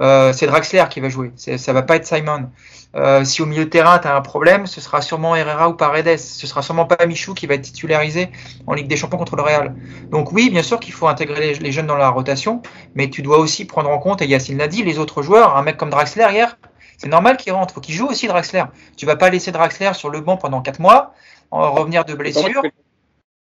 euh, 0.00 0.32
c'est 0.32 0.46
Draxler 0.46 0.84
qui 0.90 1.00
va 1.00 1.08
jouer. 1.08 1.32
Ça 1.36 1.72
va 1.72 1.82
pas 1.82 1.96
être 1.96 2.06
Simon. 2.06 2.50
Euh, 2.96 3.24
si 3.24 3.42
au 3.42 3.46
milieu 3.46 3.64
de 3.64 3.70
terrain 3.70 3.98
tu 3.98 4.06
as 4.06 4.14
un 4.14 4.20
problème, 4.20 4.66
ce 4.66 4.80
sera 4.80 5.02
sûrement 5.02 5.34
Herrera 5.34 5.68
ou 5.68 5.74
Paredes. 5.74 6.18
Ce 6.18 6.46
sera 6.46 6.62
sûrement 6.62 6.86
pas 6.86 7.04
Michou 7.06 7.34
qui 7.34 7.46
va 7.46 7.54
être 7.54 7.62
titularisé 7.62 8.28
en 8.66 8.74
Ligue 8.74 8.86
des 8.86 8.96
Champions 8.96 9.18
contre 9.18 9.36
le 9.36 9.42
Real. 9.42 9.74
Donc 10.10 10.32
oui, 10.32 10.48
bien 10.50 10.62
sûr 10.62 10.78
qu'il 10.80 10.94
faut 10.94 11.08
intégrer 11.08 11.54
les, 11.54 11.72
jeunes 11.72 11.86
dans 11.86 11.96
la 11.96 12.08
rotation, 12.08 12.62
mais 12.94 13.10
tu 13.10 13.22
dois 13.22 13.38
aussi 13.38 13.64
prendre 13.64 13.90
en 13.90 13.98
compte, 13.98 14.22
et 14.22 14.26
Yacine 14.26 14.58
l'a 14.58 14.68
dit, 14.68 14.84
les 14.84 14.98
autres 14.98 15.22
joueurs. 15.22 15.56
Un 15.56 15.62
mec 15.62 15.76
comme 15.76 15.90
Draxler 15.90 16.28
hier, 16.30 16.56
c'est 16.98 17.08
normal 17.08 17.36
qu'il 17.36 17.52
rentre. 17.52 17.74
Faut 17.74 17.80
qu'il 17.80 17.94
joue 17.94 18.06
aussi 18.06 18.28
Draxler. 18.28 18.64
Tu 18.96 19.06
vas 19.06 19.16
pas 19.16 19.28
laisser 19.28 19.50
Draxler 19.50 19.92
sur 19.94 20.08
le 20.08 20.20
banc 20.20 20.36
pendant 20.36 20.62
4 20.62 20.78
mois, 20.78 21.14
en 21.50 21.72
revenir 21.72 22.04
de 22.04 22.14
blessure. 22.14 22.62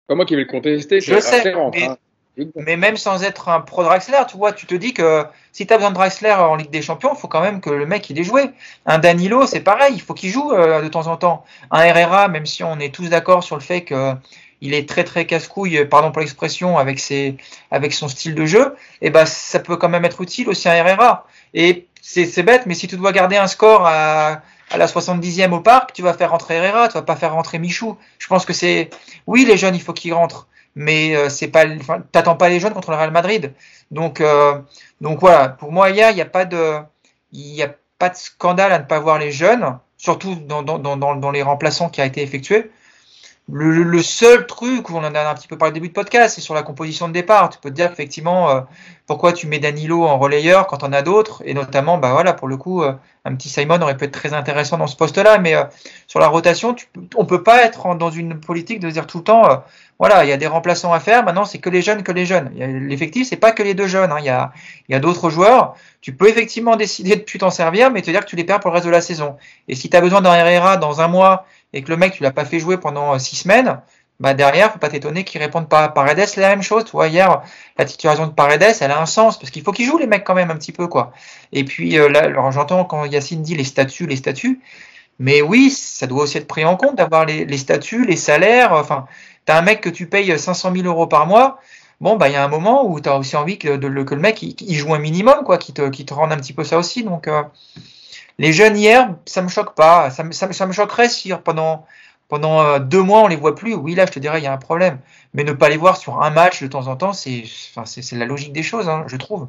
Comment 0.07 0.25
qu'il 0.25 0.37
veut 0.37 0.43
le 0.43 0.49
contester 0.49 1.01
Je 1.01 1.19
sais, 1.19 1.53
mais, 1.73 1.83
hein. 1.83 1.97
Mais, 2.55 2.77
même 2.77 2.97
sans 2.97 3.23
être 3.23 3.49
un 3.49 3.61
pro 3.61 3.83
Draxler, 3.83 4.21
tu 4.27 4.37
vois, 4.37 4.53
tu 4.53 4.65
te 4.65 4.75
dis 4.75 4.93
que 4.93 5.25
si 5.51 5.67
tu 5.67 5.73
as 5.73 5.77
besoin 5.77 5.91
de 5.91 5.95
Draxler 5.95 6.31
en 6.31 6.55
Ligue 6.55 6.71
des 6.71 6.81
Champions, 6.81 7.13
il 7.13 7.19
faut 7.19 7.27
quand 7.27 7.41
même 7.41 7.61
que 7.61 7.69
le 7.69 7.85
mec 7.85 8.09
il 8.09 8.19
ait 8.19 8.23
joué. 8.23 8.49
Un 8.85 8.97
Danilo, 8.97 9.45
c'est 9.45 9.59
pareil, 9.59 9.93
il 9.95 10.01
faut 10.01 10.13
qu'il 10.13 10.31
joue 10.31 10.51
euh, 10.51 10.81
de 10.81 10.87
temps 10.87 11.07
en 11.07 11.17
temps. 11.17 11.45
Un 11.71 11.83
Herrera, 11.83 12.27
même 12.27 12.45
si 12.45 12.63
on 12.63 12.79
est 12.79 12.93
tous 12.93 13.09
d'accord 13.09 13.43
sur 13.43 13.55
le 13.55 13.61
fait 13.61 13.81
que 13.83 14.13
il 14.61 14.73
est 14.73 14.87
très 14.87 15.03
très 15.03 15.25
casse-couille, 15.25 15.85
pardon 15.85 16.11
pour 16.11 16.21
l'expression, 16.21 16.77
avec 16.77 16.99
ses, 16.99 17.35
avec 17.69 17.93
son 17.93 18.07
style 18.07 18.33
de 18.33 18.45
jeu, 18.45 18.75
eh 19.01 19.09
ben 19.09 19.25
ça 19.25 19.59
peut 19.59 19.75
quand 19.75 19.89
même 19.89 20.05
être 20.05 20.21
utile 20.21 20.47
aussi 20.47 20.69
un 20.69 20.73
Herrera. 20.73 21.27
Et 21.53 21.87
c'est 22.01 22.43
bête, 22.43 22.65
mais 22.65 22.73
si 22.73 22.87
tu 22.87 22.95
dois 22.95 23.11
garder 23.11 23.35
un 23.35 23.47
score 23.47 23.85
à, 23.85 24.41
à 24.71 24.77
la 24.77 24.87
70e 24.87 25.51
au 25.51 25.59
parc, 25.59 25.93
tu 25.93 26.01
vas 26.01 26.13
faire 26.13 26.31
rentrer 26.31 26.55
Herrera, 26.55 26.87
tu 26.87 26.93
vas 26.93 27.01
pas 27.01 27.15
faire 27.15 27.33
rentrer 27.33 27.59
Michou. 27.59 27.97
Je 28.19 28.27
pense 28.27 28.45
que 28.45 28.53
c'est, 28.53 28.89
oui, 29.27 29.45
les 29.45 29.57
jeunes, 29.57 29.75
il 29.75 29.81
faut 29.81 29.93
qu'ils 29.93 30.13
rentrent, 30.13 30.47
mais 30.75 31.15
euh, 31.15 31.29
c'est 31.29 31.47
pas, 31.47 31.65
t'attends 32.11 32.35
pas 32.35 32.49
les 32.49 32.59
jeunes 32.59 32.73
contre 32.73 32.91
le 32.91 32.97
Real 32.97 33.11
Madrid. 33.11 33.53
Donc, 33.91 34.21
euh, 34.21 34.59
donc 35.01 35.19
voilà, 35.19 35.49
pour 35.49 35.71
moi 35.71 35.89
hier, 35.89 36.11
il 36.11 36.15
n'y 36.15 36.21
a 36.21 36.25
pas 36.25 36.45
de, 36.45 36.79
il 37.31 37.53
y 37.53 37.63
a 37.63 37.73
pas 37.99 38.09
de 38.09 38.15
scandale 38.15 38.71
à 38.71 38.79
ne 38.79 38.85
pas 38.85 38.99
voir 38.99 39.19
les 39.19 39.31
jeunes, 39.31 39.77
surtout 39.97 40.35
dans, 40.35 40.63
dans, 40.63 40.79
dans, 40.79 41.15
dans 41.15 41.31
les 41.31 41.43
remplaçants 41.43 41.89
qui 41.89 42.01
a 42.01 42.05
été 42.05 42.21
effectué. 42.21 42.71
Le, 43.51 43.83
le, 43.83 44.01
seul 44.01 44.47
truc 44.47 44.89
où 44.89 44.95
on 44.95 45.03
en 45.03 45.13
a 45.13 45.29
un 45.29 45.33
petit 45.35 45.49
peu 45.49 45.57
parlé 45.57 45.71
au 45.71 45.73
début 45.73 45.89
de 45.89 45.93
podcast, 45.93 46.35
c'est 46.35 46.41
sur 46.41 46.53
la 46.53 46.63
composition 46.63 47.09
de 47.09 47.13
départ. 47.13 47.49
Tu 47.49 47.59
peux 47.59 47.69
te 47.69 47.75
dire 47.75 47.89
qu'effectivement, 47.89 48.49
euh, 48.49 48.61
pourquoi 49.05 49.33
tu 49.33 49.47
mets 49.47 49.59
Danilo 49.59 50.05
en 50.05 50.17
relayeur 50.17 50.65
quand 50.65 50.81
on 50.83 50.93
a 50.93 51.01
d'autres, 51.01 51.43
et 51.45 51.53
notamment, 51.53 51.97
bah 51.97 52.13
voilà, 52.13 52.31
pour 52.31 52.47
le 52.47 52.55
coup, 52.55 52.83
euh, 52.83 52.93
un 53.25 53.35
petit 53.35 53.49
Simon 53.49 53.81
aurait 53.81 53.97
pu 53.97 54.05
être 54.05 54.13
très 54.13 54.33
intéressant 54.33 54.77
dans 54.77 54.87
ce 54.87 54.95
poste-là, 54.95 55.39
mais 55.39 55.55
euh, 55.55 55.65
sur 56.07 56.21
la 56.21 56.29
rotation, 56.29 56.73
tu, 56.73 56.87
on 57.17 57.25
peut 57.25 57.43
pas 57.43 57.63
être 57.65 57.95
dans 57.95 58.11
une 58.11 58.39
politique 58.39 58.79
de 58.79 58.89
dire 58.89 59.07
tout 59.07 59.17
le 59.17 59.25
temps, 59.25 59.63
voilà, 59.99 60.25
il 60.25 60.29
y 60.29 60.33
a 60.33 60.37
des 60.37 60.47
remplaçants 60.47 60.91
à 60.91 60.99
faire. 60.99 61.23
Maintenant, 61.23 61.45
c'est 61.45 61.59
que 61.59 61.69
les 61.69 61.81
jeunes, 61.81 62.03
que 62.03 62.11
les 62.11 62.25
jeunes. 62.25 62.51
L'effectif, 62.55 63.27
c'est 63.27 63.37
pas 63.37 63.51
que 63.51 63.63
les 63.63 63.73
deux 63.73 63.87
jeunes. 63.87 64.11
Hein. 64.11 64.17
Il 64.19 64.25
y 64.25 64.29
a, 64.29 64.51
y 64.89 64.95
a 64.95 64.99
d'autres 64.99 65.29
joueurs. 65.29 65.75
Tu 66.01 66.13
peux 66.13 66.27
effectivement 66.27 66.75
décider 66.75 67.15
de 67.15 67.21
plus 67.21 67.39
t'en 67.39 67.49
servir, 67.49 67.91
mais 67.91 68.01
te 68.01 68.11
dire 68.11 68.21
que 68.21 68.29
tu 68.29 68.35
les 68.35 68.43
perds 68.43 68.59
pour 68.59 68.71
le 68.71 68.75
reste 68.75 68.85
de 68.85 68.91
la 68.91 69.01
saison. 69.01 69.37
Et 69.67 69.75
si 69.75 69.89
tu 69.89 69.95
as 69.95 70.01
besoin 70.01 70.21
d'un 70.21 70.33
Herrera 70.33 70.77
dans 70.77 70.99
un 70.99 71.07
mois 71.07 71.45
et 71.73 71.83
que 71.83 71.89
le 71.89 71.97
mec, 71.97 72.13
tu 72.13 72.23
l'as 72.23 72.31
pas 72.31 72.45
fait 72.45 72.59
jouer 72.59 72.77
pendant 72.77 73.13
euh, 73.13 73.19
six 73.19 73.35
semaines, 73.35 73.79
bah 74.19 74.33
derrière, 74.33 74.71
faut 74.71 74.79
pas 74.79 74.89
t'étonner 74.89 75.23
qu'ils 75.23 75.41
répondent 75.41 75.67
pas. 75.67 75.89
Paredes, 75.89 76.25
c'est 76.27 76.41
la 76.41 76.49
même 76.49 76.61
chose. 76.61 76.85
Tu 76.85 76.91
vois, 76.91 77.07
hier, 77.07 77.41
la 77.77 77.85
titularisation 77.85 78.27
de 78.27 78.33
Paredes, 78.33 78.75
elle 78.79 78.91
a 78.91 79.01
un 79.01 79.05
sens 79.05 79.39
parce 79.39 79.51
qu'il 79.51 79.63
faut 79.63 79.71
qu'ils 79.71 79.85
jouent 79.85 79.97
les 79.97 80.07
mecs 80.07 80.23
quand 80.23 80.35
même 80.35 80.51
un 80.51 80.55
petit 80.55 80.71
peu, 80.71 80.87
quoi. 80.87 81.13
Et 81.51 81.63
puis 81.65 81.97
euh, 81.97 82.09
là, 82.09 82.31
j'entends 82.51 82.85
quand 82.85 83.05
Yacine 83.05 83.41
dit 83.41 83.55
les 83.55 83.63
statuts, 83.63 84.07
les 84.07 84.15
statuts. 84.15 84.61
Mais 85.19 85.41
oui, 85.41 85.69
ça 85.71 86.07
doit 86.07 86.23
aussi 86.23 86.37
être 86.37 86.47
pris 86.47 86.65
en 86.65 86.75
compte 86.75 86.95
d'avoir 86.95 87.25
les, 87.25 87.57
statuts, 87.57 88.05
les 88.05 88.15
salaires. 88.15 88.73
Enfin, 88.73 89.05
t'as 89.45 89.57
un 89.57 89.61
mec 89.61 89.81
que 89.81 89.89
tu 89.89 90.07
payes 90.07 90.37
500 90.37 90.73
000 90.75 90.87
euros 90.87 91.07
par 91.07 91.27
mois. 91.27 91.59
Bon, 92.01 92.15
bah, 92.17 92.29
il 92.29 92.33
y 92.33 92.35
a 92.35 92.43
un 92.43 92.47
moment 92.47 92.85
où 92.89 92.99
tu 92.99 93.09
as 93.09 93.17
aussi 93.17 93.35
envie 93.35 93.57
que, 93.57 93.69
le 93.69 94.15
mec 94.17 94.41
il, 94.41 94.75
joue 94.75 94.93
un 94.93 94.99
minimum, 94.99 95.43
quoi, 95.45 95.57
qui 95.57 95.73
te, 95.73 95.89
te 95.89 96.13
rende 96.13 96.31
un 96.31 96.37
petit 96.37 96.53
peu 96.53 96.63
ça 96.63 96.77
aussi. 96.77 97.03
Donc, 97.03 97.27
euh, 97.27 97.43
les 98.37 98.53
jeunes 98.53 98.77
hier, 98.77 99.15
ça 99.25 99.41
me 99.41 99.49
choque 99.49 99.75
pas. 99.75 100.09
Ça 100.09 100.23
me, 100.23 100.31
ça, 100.31 100.51
ça 100.51 100.65
me 100.65 100.73
choquerait 100.73 101.09
si 101.09 101.31
pendant, 101.43 101.85
pendant 102.27 102.61
euh, 102.61 102.79
deux 102.79 103.01
mois 103.01 103.21
on 103.21 103.27
les 103.27 103.35
voit 103.35 103.55
plus. 103.55 103.75
Oui, 103.75 103.95
là, 103.95 104.05
je 104.05 104.11
te 104.11 104.19
dirais, 104.19 104.39
il 104.39 104.43
y 104.43 104.47
a 104.47 104.53
un 104.53 104.57
problème. 104.57 104.99
Mais 105.33 105.43
ne 105.43 105.53
pas 105.53 105.69
les 105.69 105.77
voir 105.77 105.97
sur 105.97 106.21
un 106.21 106.29
match 106.29 106.61
de 106.61 106.67
temps 106.67 106.87
en 106.87 106.95
temps, 106.95 107.13
c'est 107.13 107.43
enfin, 107.75 107.83
la 108.17 108.25
logique 108.25 108.53
des 108.53 108.63
choses, 108.63 108.89
hein, 108.89 109.05
je 109.07 109.17
trouve. 109.17 109.47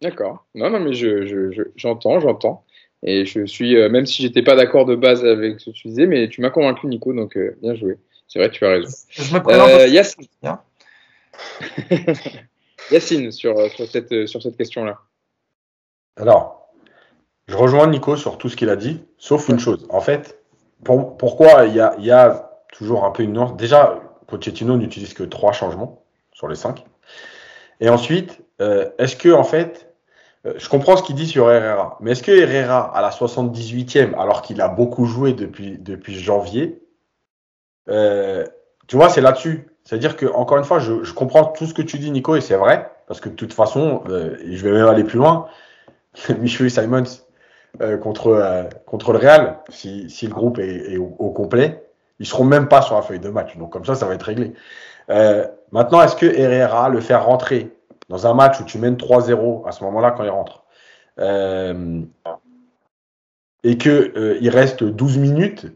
D'accord. 0.00 0.46
Non, 0.54 0.70
non, 0.70 0.80
mais 0.80 0.94
j'entends, 0.94 2.20
je, 2.20 2.20
j'entends. 2.20 2.64
Et 3.02 3.24
je 3.24 3.46
suis, 3.46 3.76
euh, 3.76 3.88
même 3.88 4.06
si 4.06 4.22
j'étais 4.22 4.42
pas 4.42 4.56
d'accord 4.56 4.84
de 4.84 4.94
base 4.94 5.24
avec 5.24 5.60
ce 5.60 5.70
que 5.70 5.74
tu 5.74 5.88
disais, 5.88 6.06
mais 6.06 6.28
tu 6.28 6.40
m'as 6.40 6.50
convaincu, 6.50 6.86
Nico, 6.86 7.12
donc 7.12 7.36
euh, 7.36 7.56
bien 7.62 7.74
joué. 7.74 7.96
C'est 8.28 8.38
vrai, 8.38 8.50
tu 8.50 8.64
as 8.64 8.70
raison. 8.70 8.96
Je 9.08 9.34
me 9.34 9.42
présente. 9.42 9.70
Euh, 9.70 9.86
Yacine. 9.86 10.26
Yacine, 12.90 13.32
sur, 13.32 13.70
sur 13.70 13.86
cette, 13.86 14.26
sur 14.26 14.42
cette 14.42 14.56
question-là. 14.56 14.98
Alors, 16.16 16.60
je 17.46 17.56
rejoins 17.56 17.86
Nico 17.88 18.16
sur 18.16 18.38
tout 18.38 18.48
ce 18.48 18.56
qu'il 18.56 18.70
a 18.70 18.76
dit, 18.76 19.04
sauf 19.18 19.48
une 19.48 19.58
chose. 19.58 19.86
En 19.90 20.00
fait, 20.00 20.38
pour, 20.84 21.16
pourquoi 21.16 21.66
il 21.66 21.74
y 21.74 21.80
a, 21.80 21.94
y 21.98 22.10
a, 22.10 22.50
toujours 22.72 23.04
un 23.04 23.10
peu 23.10 23.22
une 23.22 23.32
nuance? 23.32 23.56
Déjà, 23.56 24.00
Pochettino 24.28 24.76
n'utilise 24.76 25.14
que 25.14 25.24
trois 25.24 25.52
changements 25.52 26.04
sur 26.32 26.48
les 26.48 26.54
cinq. 26.54 26.84
Et 27.80 27.88
ensuite, 27.88 28.40
euh, 28.60 28.88
est-ce 28.98 29.16
que, 29.16 29.30
en 29.30 29.44
fait, 29.44 29.92
euh, 30.46 30.54
je 30.56 30.68
comprends 30.68 30.96
ce 30.96 31.02
qu'il 31.02 31.16
dit 31.16 31.26
sur 31.26 31.50
Herrera, 31.50 31.96
mais 32.00 32.12
est-ce 32.12 32.22
que 32.22 32.30
Herrera, 32.30 32.96
à 32.96 33.02
la 33.02 33.10
78e, 33.10 34.14
alors 34.18 34.42
qu'il 34.42 34.60
a 34.60 34.68
beaucoup 34.68 35.06
joué 35.06 35.32
depuis, 35.32 35.76
depuis 35.78 36.14
janvier, 36.18 36.82
euh, 37.88 38.44
tu 38.86 38.96
vois, 38.96 39.08
c'est 39.08 39.20
là-dessus. 39.20 39.66
C'est-à-dire 39.84 40.16
que, 40.16 40.26
encore 40.26 40.58
une 40.58 40.64
fois, 40.64 40.78
je, 40.78 41.02
je, 41.02 41.12
comprends 41.14 41.44
tout 41.46 41.66
ce 41.66 41.74
que 41.74 41.82
tu 41.82 41.98
dis, 41.98 42.10
Nico, 42.10 42.36
et 42.36 42.40
c'est 42.40 42.56
vrai, 42.56 42.90
parce 43.08 43.20
que 43.20 43.28
de 43.28 43.34
toute 43.34 43.52
façon, 43.52 44.04
je 44.06 44.62
vais 44.62 44.72
même 44.72 44.86
aller 44.86 45.04
plus 45.04 45.18
loin. 45.18 45.48
Michel 46.38 46.70
Simons 46.70 47.04
euh, 47.80 47.96
contre, 47.96 48.28
euh, 48.28 48.64
contre 48.86 49.12
le 49.12 49.18
Real, 49.18 49.60
si, 49.68 50.10
si 50.10 50.26
le 50.26 50.32
groupe 50.32 50.58
est, 50.58 50.96
au, 50.96 51.30
complet, 51.30 51.84
ils 52.18 52.26
seront 52.26 52.44
même 52.44 52.68
pas 52.68 52.82
sur 52.82 52.96
la 52.96 53.02
feuille 53.02 53.20
de 53.20 53.30
match. 53.30 53.56
Donc, 53.56 53.72
comme 53.72 53.84
ça, 53.84 53.94
ça 53.94 54.06
va 54.06 54.14
être 54.14 54.22
réglé. 54.24 54.52
maintenant, 55.72 56.02
est-ce 56.02 56.16
que 56.16 56.26
Herrera, 56.26 56.88
le 56.88 57.00
faire 57.00 57.24
rentrer 57.24 57.74
dans 58.10 58.26
un 58.26 58.34
match 58.34 58.60
où 58.60 58.64
tu 58.64 58.78
mènes 58.78 58.96
3-0 58.96 59.66
à 59.66 59.72
ce 59.72 59.84
moment-là 59.84 60.10
quand 60.10 60.24
il 60.24 60.30
rentre, 60.30 60.64
euh, 61.18 62.02
et 63.62 63.78
que 63.78 64.12
euh, 64.16 64.38
il 64.40 64.50
reste 64.50 64.82
12 64.84 65.18
minutes, 65.18 65.66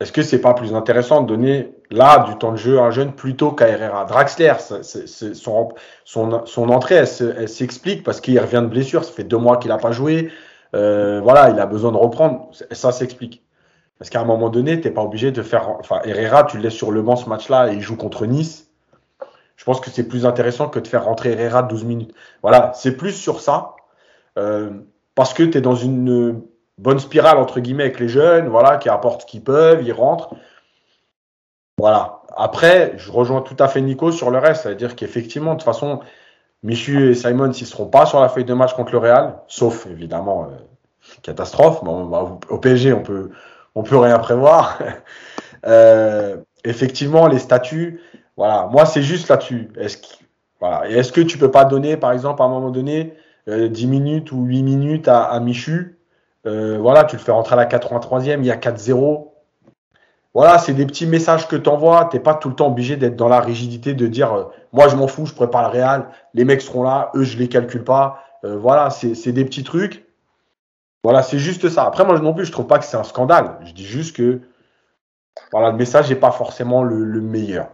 est-ce 0.00 0.12
que 0.12 0.22
c'est 0.22 0.40
pas 0.40 0.54
plus 0.54 0.74
intéressant 0.74 1.22
de 1.22 1.28
donner 1.28 1.74
là 1.90 2.24
du 2.28 2.36
temps 2.36 2.52
de 2.52 2.56
jeu 2.56 2.78
à 2.78 2.82
un 2.82 2.90
jeune 2.90 3.12
plutôt 3.12 3.52
qu'à 3.52 3.68
Herrera? 3.68 4.04
Draxler, 4.04 4.54
c'est 4.58 5.34
son, 5.34 6.68
entrée, 6.68 6.94
elle, 6.96 7.48
s'explique 7.48 8.02
parce 8.02 8.20
qu'il 8.20 8.38
revient 8.38 8.62
de 8.62 8.66
blessure, 8.66 9.04
ça 9.04 9.12
fait 9.12 9.24
deux 9.24 9.38
mois 9.38 9.56
qu'il 9.56 9.70
n'a 9.70 9.78
pas 9.78 9.92
joué, 9.92 10.30
euh, 10.74 11.20
voilà, 11.22 11.50
il 11.50 11.60
a 11.60 11.66
besoin 11.66 11.92
de 11.92 11.96
reprendre, 11.96 12.50
ça 12.72 12.92
s'explique. 12.92 13.42
Parce 13.98 14.10
qu'à 14.10 14.20
un 14.20 14.24
moment 14.24 14.50
donné, 14.50 14.80
tu 14.80 14.90
pas 14.90 15.02
obligé 15.02 15.30
de 15.30 15.40
faire. 15.40 15.70
Enfin, 15.78 16.00
Herrera, 16.04 16.42
tu 16.42 16.56
le 16.56 16.64
laisses 16.64 16.74
sur 16.74 16.90
le 16.90 17.00
banc 17.00 17.14
ce 17.14 17.28
match-là 17.28 17.72
et 17.72 17.76
il 17.76 17.80
joue 17.80 17.96
contre 17.96 18.26
Nice 18.26 18.68
je 19.56 19.64
pense 19.64 19.80
que 19.80 19.90
c'est 19.90 20.08
plus 20.08 20.26
intéressant 20.26 20.68
que 20.68 20.78
de 20.78 20.86
faire 20.86 21.04
rentrer 21.04 21.32
Herrera 21.32 21.62
12 21.62 21.84
minutes. 21.84 22.14
Voilà, 22.42 22.72
c'est 22.74 22.96
plus 22.96 23.12
sur 23.12 23.40
ça. 23.40 23.76
Euh, 24.36 24.70
parce 25.14 25.32
que 25.32 25.42
tu 25.42 25.58
es 25.58 25.60
dans 25.60 25.76
une 25.76 26.42
bonne 26.78 26.98
spirale, 26.98 27.38
entre 27.38 27.60
guillemets, 27.60 27.84
avec 27.84 28.00
les 28.00 28.08
jeunes, 28.08 28.48
voilà, 28.48 28.76
qui 28.76 28.88
apportent 28.88 29.22
ce 29.22 29.26
qu'ils 29.26 29.44
peuvent, 29.44 29.82
ils 29.82 29.92
rentrent. 29.92 30.34
Voilà. 31.78 32.22
Après, 32.36 32.94
je 32.96 33.10
rejoins 33.12 33.42
tout 33.42 33.56
à 33.58 33.68
fait 33.68 33.80
Nico 33.80 34.12
sur 34.12 34.30
le 34.30 34.38
reste, 34.38 34.62
c'est-à-dire 34.62 34.96
qu'effectivement, 34.96 35.52
de 35.52 35.58
toute 35.58 35.64
façon, 35.64 36.00
Michu 36.62 37.10
et 37.10 37.14
Simon, 37.14 37.52
s'ils 37.52 37.66
seront 37.66 37.86
pas 37.86 38.06
sur 38.06 38.20
la 38.20 38.28
feuille 38.28 38.44
de 38.44 38.54
match 38.54 38.74
contre 38.74 38.92
le 38.92 38.98
Real, 38.98 39.38
sauf 39.46 39.86
évidemment 39.86 40.44
euh, 40.44 40.56
catastrophe, 41.22 41.84
bah, 41.84 42.38
au 42.48 42.58
PSG, 42.58 42.92
on 42.92 43.02
peut, 43.02 43.30
peut 43.84 43.98
rien 43.98 44.18
prévoir. 44.18 44.78
euh, 45.66 46.38
effectivement, 46.64 47.28
les 47.28 47.38
statuts, 47.38 48.00
voilà, 48.36 48.66
moi 48.72 48.86
c'est 48.86 49.02
juste 49.02 49.28
là-dessus. 49.28 49.70
Est-ce 49.76 49.98
que, 49.98 50.06
voilà. 50.58 50.88
Et 50.88 50.94
est-ce 50.94 51.12
que 51.12 51.20
tu 51.20 51.38
peux 51.38 51.50
pas 51.50 51.64
donner, 51.64 51.96
par 51.96 52.12
exemple, 52.12 52.40
à 52.42 52.46
un 52.46 52.48
moment 52.48 52.70
donné, 52.70 53.14
10 53.46 53.52
euh, 53.52 53.88
minutes 53.88 54.32
ou 54.32 54.44
8 54.44 54.62
minutes 54.62 55.08
à 55.08 55.38
Michu? 55.40 55.98
Euh, 56.46 56.78
Voilà, 56.78 57.04
tu 57.04 57.16
le 57.16 57.22
fais 57.22 57.32
rentrer 57.32 57.54
à 57.54 57.56
la 57.56 57.66
83e, 57.66 58.38
il 58.38 58.46
y 58.46 58.50
a 58.50 58.56
4-0. 58.56 59.28
Voilà, 60.34 60.58
c'est 60.58 60.74
des 60.74 60.86
petits 60.86 61.06
messages 61.06 61.46
que 61.46 61.56
tu 61.56 61.68
envoies. 61.68 62.08
Tu 62.10 62.18
pas 62.20 62.34
tout 62.34 62.48
le 62.48 62.56
temps 62.56 62.66
obligé 62.66 62.96
d'être 62.96 63.16
dans 63.16 63.28
la 63.28 63.40
rigidité 63.40 63.94
de 63.94 64.06
dire 64.06 64.32
euh, 64.32 64.44
moi 64.72 64.88
je 64.88 64.96
m'en 64.96 65.06
fous, 65.06 65.26
je 65.26 65.34
prépare 65.34 65.72
le 65.72 65.78
Real, 65.78 66.08
les 66.34 66.44
mecs 66.44 66.60
seront 66.60 66.82
là, 66.82 67.10
eux 67.14 67.22
je 67.22 67.38
les 67.38 67.48
calcule 67.48 67.84
pas. 67.84 68.20
voilà, 68.42 68.90
c'est 68.90 69.32
des 69.32 69.44
petits 69.44 69.64
trucs. 69.64 70.04
Voilà, 71.04 71.22
c'est 71.22 71.38
juste 71.38 71.68
ça. 71.68 71.84
Après, 71.84 72.04
moi 72.04 72.18
non 72.18 72.32
plus, 72.32 72.46
je 72.46 72.52
trouve 72.52 72.66
pas 72.66 72.78
que 72.78 72.84
c'est 72.86 72.96
un 72.96 73.04
scandale. 73.04 73.58
Je 73.64 73.72
dis 73.72 73.84
juste 73.84 74.16
que 74.16 74.40
voilà, 75.52 75.70
le 75.70 75.76
message 75.76 76.08
n'est 76.08 76.16
pas 76.16 76.30
forcément 76.30 76.82
le, 76.82 77.20
meilleur. 77.20 77.68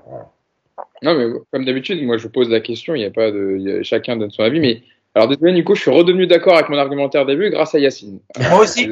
Non, 1.03 1.15
mais 1.15 1.27
comme 1.53 1.65
d'habitude, 1.65 2.05
moi 2.05 2.19
je 2.19 2.29
pose 2.29 2.51
la 2.51 2.61
question, 2.61 2.95
il 2.95 2.99
n'y 2.99 3.05
a 3.05 3.11
pas 3.11 3.31
de. 3.31 3.83
chacun 3.83 4.17
donne 4.17 4.31
son 4.31 4.43
avis, 4.43 4.61
mais. 4.61 4.83
Alors 5.15 5.29
désolé 5.29 5.53
Nico, 5.53 5.75
je 5.75 5.81
suis 5.81 5.91
redevenu 5.91 6.27
d'accord 6.27 6.55
avec 6.55 6.69
mon 6.69 6.79
argumentaire 6.79 7.27
début 7.27 7.51
grâce 7.51 7.75
à 7.75 7.79
Yacine. 7.79 8.21
Moi 8.51 8.61
aussi. 8.61 8.89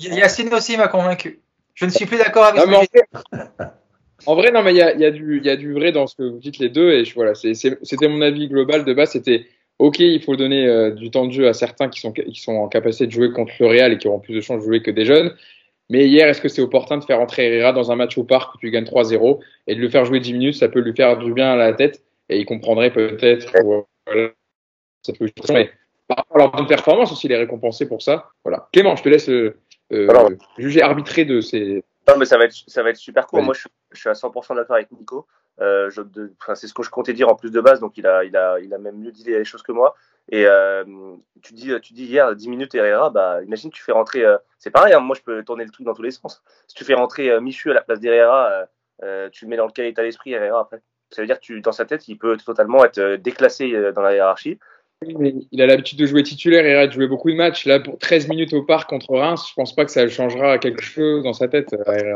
Yacine 0.00 0.52
aussi 0.52 0.76
m'a 0.76 0.88
convaincu. 0.88 1.40
Je 1.74 1.86
ne 1.86 1.90
suis 1.90 2.04
plus 2.04 2.18
d'accord 2.18 2.44
avec 2.44 2.66
non, 2.66 2.80
en, 4.26 4.34
vrai, 4.34 4.52
non, 4.52 4.62
mais 4.62 4.72
il 4.72 4.76
y 4.76 4.82
a, 4.82 4.94
y, 4.94 5.06
a 5.06 5.10
du, 5.10 5.40
y 5.42 5.48
a 5.48 5.56
du 5.56 5.72
vrai 5.72 5.90
dans 5.90 6.06
ce 6.06 6.14
que 6.14 6.22
vous 6.22 6.38
dites 6.38 6.58
les 6.58 6.68
deux, 6.68 6.92
et 6.92 7.06
je, 7.06 7.14
voilà, 7.14 7.32
c'était 7.34 8.08
mon 8.08 8.20
avis 8.20 8.48
global 8.48 8.84
de 8.84 8.92
base, 8.92 9.12
c'était 9.12 9.46
Ok, 9.82 9.98
il 9.98 10.22
faut 10.22 10.36
donner 10.36 10.66
euh, 10.66 10.92
du 10.92 11.10
temps 11.10 11.26
de 11.26 11.32
jeu 11.32 11.48
à 11.48 11.54
certains 11.54 11.88
qui 11.88 11.98
sont, 11.98 12.12
qui 12.12 12.40
sont 12.40 12.52
en 12.52 12.68
capacité 12.68 13.06
de 13.06 13.10
jouer 13.10 13.32
contre 13.32 13.52
le 13.58 13.66
Real 13.66 13.92
et 13.92 13.98
qui 13.98 14.06
auront 14.06 14.20
plus 14.20 14.34
de 14.34 14.40
chances 14.40 14.60
de 14.60 14.64
jouer 14.64 14.80
que 14.80 14.92
des 14.92 15.04
jeunes. 15.04 15.34
Mais 15.90 16.06
hier, 16.06 16.28
est-ce 16.28 16.40
que 16.40 16.48
c'est 16.48 16.62
opportun 16.62 16.98
de 16.98 17.04
faire 17.04 17.20
entrer 17.20 17.46
Herrera 17.46 17.72
dans 17.72 17.90
un 17.90 17.96
match 17.96 18.16
au 18.16 18.22
parc 18.22 18.54
où 18.54 18.58
tu 18.58 18.70
gagnes 18.70 18.84
3-0 18.84 19.40
et 19.66 19.74
de 19.74 19.80
le 19.80 19.88
faire 19.88 20.04
jouer 20.04 20.20
10 20.20 20.34
minutes 20.34 20.54
Ça 20.54 20.68
peut 20.68 20.78
lui 20.78 20.94
faire 20.94 21.18
du 21.18 21.32
bien 21.32 21.52
à 21.52 21.56
la 21.56 21.72
tête 21.72 22.04
et 22.28 22.38
il 22.38 22.46
comprendrait 22.46 22.92
peut-être. 22.92 23.52
Voilà, 24.06 24.30
ça 25.02 25.12
peut 25.12 25.28
mais 25.50 25.70
par 26.08 26.18
rapport 26.18 26.36
à 26.36 26.38
leur 26.38 26.52
bonne 26.52 26.66
performance 26.66 27.12
aussi, 27.12 27.26
il 27.26 27.32
est 27.32 27.38
récompensé 27.38 27.86
pour 27.86 28.02
ça. 28.02 28.30
Voilà. 28.44 28.68
Clément, 28.72 28.96
je 28.96 29.02
te 29.02 29.08
laisse 29.08 29.28
euh, 29.28 29.56
euh 29.92 30.36
juger 30.58 30.82
arbitrer 30.82 31.24
de 31.24 31.40
ces. 31.40 31.84
Non, 32.08 32.16
mais 32.18 32.24
ça 32.24 32.36
va 32.38 32.44
être, 32.44 32.56
ça 32.66 32.82
va 32.82 32.90
être 32.90 32.96
super 32.96 33.26
court. 33.26 33.42
Moi, 33.42 33.54
je, 33.54 33.68
je, 33.92 34.00
suis 34.00 34.08
à 34.08 34.12
100% 34.12 34.56
d'accord 34.56 34.76
avec 34.76 34.90
Nico. 34.90 35.26
Euh, 35.60 35.90
c'est 36.54 36.66
ce 36.66 36.74
que 36.74 36.82
je 36.82 36.90
comptais 36.90 37.12
dire 37.12 37.28
en 37.28 37.36
plus 37.36 37.50
de 37.50 37.60
base, 37.60 37.78
donc 37.78 37.96
il 37.96 38.06
a, 38.06 38.24
il 38.24 38.36
a, 38.36 38.58
il 38.58 38.72
a 38.74 38.78
même 38.78 38.98
mieux 38.98 39.12
dit 39.12 39.24
les 39.24 39.44
choses 39.44 39.62
que 39.62 39.72
moi. 39.72 39.94
Et 40.30 40.46
euh, 40.46 40.84
tu 41.42 41.52
dis, 41.52 41.72
tu 41.82 41.92
dis 41.92 42.04
hier 42.04 42.34
10 42.34 42.48
minutes 42.48 42.74
Herrera, 42.74 43.10
bah 43.10 43.42
imagine 43.42 43.70
tu 43.70 43.82
fais 43.82 43.92
rentrer, 43.92 44.24
euh, 44.24 44.38
c'est 44.58 44.70
pareil, 44.70 44.94
hein, 44.94 45.00
moi 45.00 45.16
je 45.16 45.22
peux 45.22 45.42
tourner 45.42 45.64
le 45.64 45.70
truc 45.70 45.84
dans 45.84 45.94
tous 45.94 46.02
les 46.02 46.12
sens. 46.12 46.42
Si 46.68 46.74
tu 46.74 46.84
fais 46.84 46.94
rentrer 46.94 47.30
euh, 47.30 47.40
Michu 47.40 47.70
à 47.70 47.74
la 47.74 47.82
place 47.82 48.00
d'Herrera, 48.00 48.66
tu 49.32 49.44
le 49.44 49.48
mets 49.48 49.56
dans 49.56 49.66
le 49.66 49.84
état 49.84 50.02
d'esprit 50.02 50.32
Herrera 50.32 50.60
après. 50.60 50.80
Ça 51.10 51.20
veut 51.20 51.26
dire 51.26 51.38
que 51.38 51.44
tu, 51.44 51.60
dans 51.60 51.72
sa 51.72 51.84
tête, 51.84 52.08
il 52.08 52.16
peut 52.16 52.36
totalement 52.38 52.84
être 52.84 53.16
déclassé 53.16 53.92
dans 53.92 54.00
la 54.00 54.14
hiérarchie 54.14 54.58
il 55.06 55.62
a 55.62 55.66
l'habitude 55.66 55.98
de 55.98 56.06
jouer 56.06 56.22
titulaire 56.22 56.64
et 56.64 56.86
de 56.86 56.92
jouer 56.92 57.06
beaucoup 57.06 57.30
de 57.30 57.36
matchs. 57.36 57.66
Là, 57.66 57.80
pour 57.80 57.98
13 57.98 58.28
minutes 58.28 58.52
au 58.52 58.62
parc 58.62 58.88
contre 58.88 59.16
Reims, 59.16 59.46
je 59.48 59.54
pense 59.54 59.74
pas 59.74 59.84
que 59.84 59.90
ça 59.90 60.08
changera 60.08 60.58
quelque 60.58 60.82
chose 60.82 61.22
dans 61.22 61.32
sa 61.32 61.48
tête. 61.48 61.74
Euh, 61.74 62.14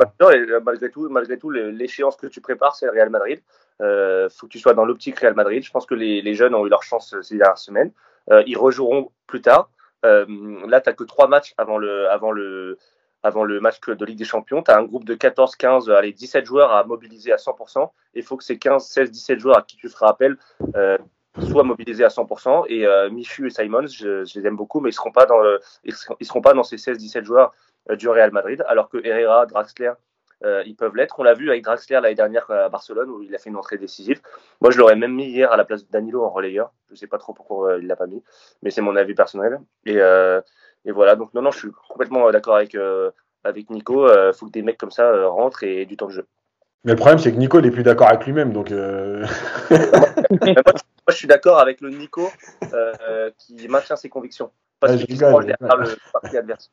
malgré 0.65 0.91
tout, 0.91 1.09
malgré 1.09 1.39
tout, 1.39 1.51
l'échéance 1.51 2.17
que 2.17 2.27
tu 2.27 2.41
prépares, 2.41 2.77
c'est 2.77 2.87
le 2.87 2.93
Real 2.93 3.11
Madrid. 3.11 3.41
Euh, 3.83 4.29
faut 4.31 4.47
que 4.47 4.53
tu 4.53 4.59
sois 4.59 4.75
dans 4.75 4.85
l'optique 4.85 5.19
Real 5.19 5.35
Madrid. 5.35 5.63
Je 5.63 5.71
pense 5.71 5.87
que 5.87 5.95
les, 5.95 6.35
jeunes 6.35 6.55
ont 6.55 6.67
eu 6.67 6.71
leur 6.71 6.83
chance 6.83 7.15
ces 7.23 7.37
dernières 7.37 7.59
semaines. 7.59 7.91
Euh, 8.31 8.43
ils 8.47 8.57
rejoueront 8.57 9.11
plus 9.27 9.41
tard. 9.41 9.71
Euh, 10.05 10.27
là, 10.69 10.81
tu 10.81 10.89
n'as 10.89 10.95
que 10.95 11.05
trois 11.05 11.29
matchs 11.29 11.55
avant 11.57 11.79
le, 11.79 11.99
match 13.61 13.81
de 13.81 14.05
Ligue 14.05 14.19
des 14.19 14.25
Champions. 14.25 14.63
Tu 14.63 14.71
as 14.71 14.79
un 14.79 14.85
groupe 14.85 15.05
de 15.05 15.15
14, 15.15 15.57
15, 15.57 15.91
allez, 15.91 16.13
17 16.13 16.45
joueurs 16.45 16.73
à 16.73 16.85
mobiliser 16.85 17.33
à 17.33 17.37
100%. 17.37 17.91
Il 18.15 18.23
faut 18.23 18.37
que 18.37 18.45
ces 18.45 18.59
15, 18.59 18.85
16, 18.85 19.11
17 19.11 19.39
joueurs 19.39 19.59
à 19.59 19.63
qui 19.63 19.77
tu 19.77 19.89
feras 19.89 20.11
appel 20.11 20.37
euh, 20.75 20.99
soit 21.41 21.63
mobilisés 21.63 22.05
à 22.05 22.09
100%. 22.09 22.67
Et 22.69 22.87
euh, 22.87 23.11
Michu 23.11 23.47
et 23.47 23.51
Simons, 23.51 23.87
je, 23.87 24.39
les 24.39 24.47
aime 24.47 24.57
beaucoup, 24.57 24.81
mais 24.81 24.91
ils 24.91 24.95
seront 24.95 25.13
pas 25.13 25.27
dans 25.27 25.41
ils, 25.85 25.95
seront, 25.95 26.41
pas 26.41 26.55
dans 26.55 26.63
ces 26.63 26.77
16-17 26.77 27.25
joueurs 27.25 27.53
euh, 27.91 27.97
du 27.97 28.09
Real 28.09 28.33
Madrid, 28.33 28.65
alors 28.69 28.89
que 28.89 28.99
Herrera, 29.05 29.47
Draxler, 29.47 29.93
euh, 30.45 30.63
ils 30.67 30.77
peuvent 30.77 30.95
l'être. 30.95 31.19
On 31.19 31.23
l'a 31.23 31.35
vu 31.35 31.51
avec 31.51 31.65
Draxler 31.65 32.01
l'année 32.01 32.15
dernière 32.15 32.51
à 32.51 32.69
Barcelone 32.69 33.11
où 33.11 33.23
il 33.23 33.35
a 33.35 33.39
fait 33.39 33.51
une 33.51 33.57
entrée 33.57 33.79
décisive. 33.79 34.21
Moi, 34.61 34.71
je 34.71 34.79
l'aurais 34.79 34.97
même 34.97 35.15
mis 35.15 35.27
hier 35.27 35.51
à 35.53 35.57
la 35.57 35.65
place 35.65 35.87
de 35.87 35.91
Danilo 35.91 36.25
en 36.25 36.31
relayeur. 36.31 36.73
Je 36.91 36.95
sais 36.95 37.07
pas 37.07 37.19
trop 37.19 37.33
pourquoi 37.33 37.79
il 37.79 37.87
l'a 37.87 37.97
pas 37.97 38.07
mis, 38.07 38.23
mais 38.63 38.71
c'est 38.71 38.83
mon 38.83 38.97
avis 38.97 39.15
personnel. 39.15 39.61
Et, 39.87 39.97
et, 39.97 40.93
voilà. 40.93 41.17
Donc 41.17 41.33
non, 41.35 41.43
non, 41.43 41.51
je 41.51 41.59
suis 41.59 41.71
complètement 41.89 42.31
d'accord 42.31 42.57
avec 42.57 42.77
avec 43.45 43.71
Nico. 43.71 44.09
Il 44.09 44.33
faut 44.35 44.47
que 44.47 44.53
des 44.53 44.63
mecs 44.63 44.79
comme 44.79 44.91
ça 44.91 45.27
rentrent 45.29 45.63
et 45.63 45.87
du 45.87 45.97
temps 45.97 46.07
de 46.07 46.13
jeu. 46.13 46.27
Mais 46.87 46.93
le 46.93 46.97
problème, 46.97 47.19
c'est 47.19 47.33
que 47.33 47.37
Nico 47.37 47.61
n'est 47.61 47.73
plus 47.73 47.83
d'accord 47.83 48.09
avec 48.09 48.25
lui-même. 48.25 48.53
Donc, 48.53 48.71
moi, 48.71 49.27
je 51.09 51.15
suis 51.15 51.27
d'accord 51.27 51.59
avec 51.59 51.81
le 51.81 51.91
Nico 51.91 52.31
euh, 52.73 53.31
qui 53.37 53.67
maintient 53.69 53.97
ses 53.97 54.09
convictions. 54.09 54.53
Parce 54.79 54.93
ouais, 54.93 55.05
qu'il 55.05 55.19
le 55.19 56.13
parti 56.13 56.37
adverse. 56.37 56.71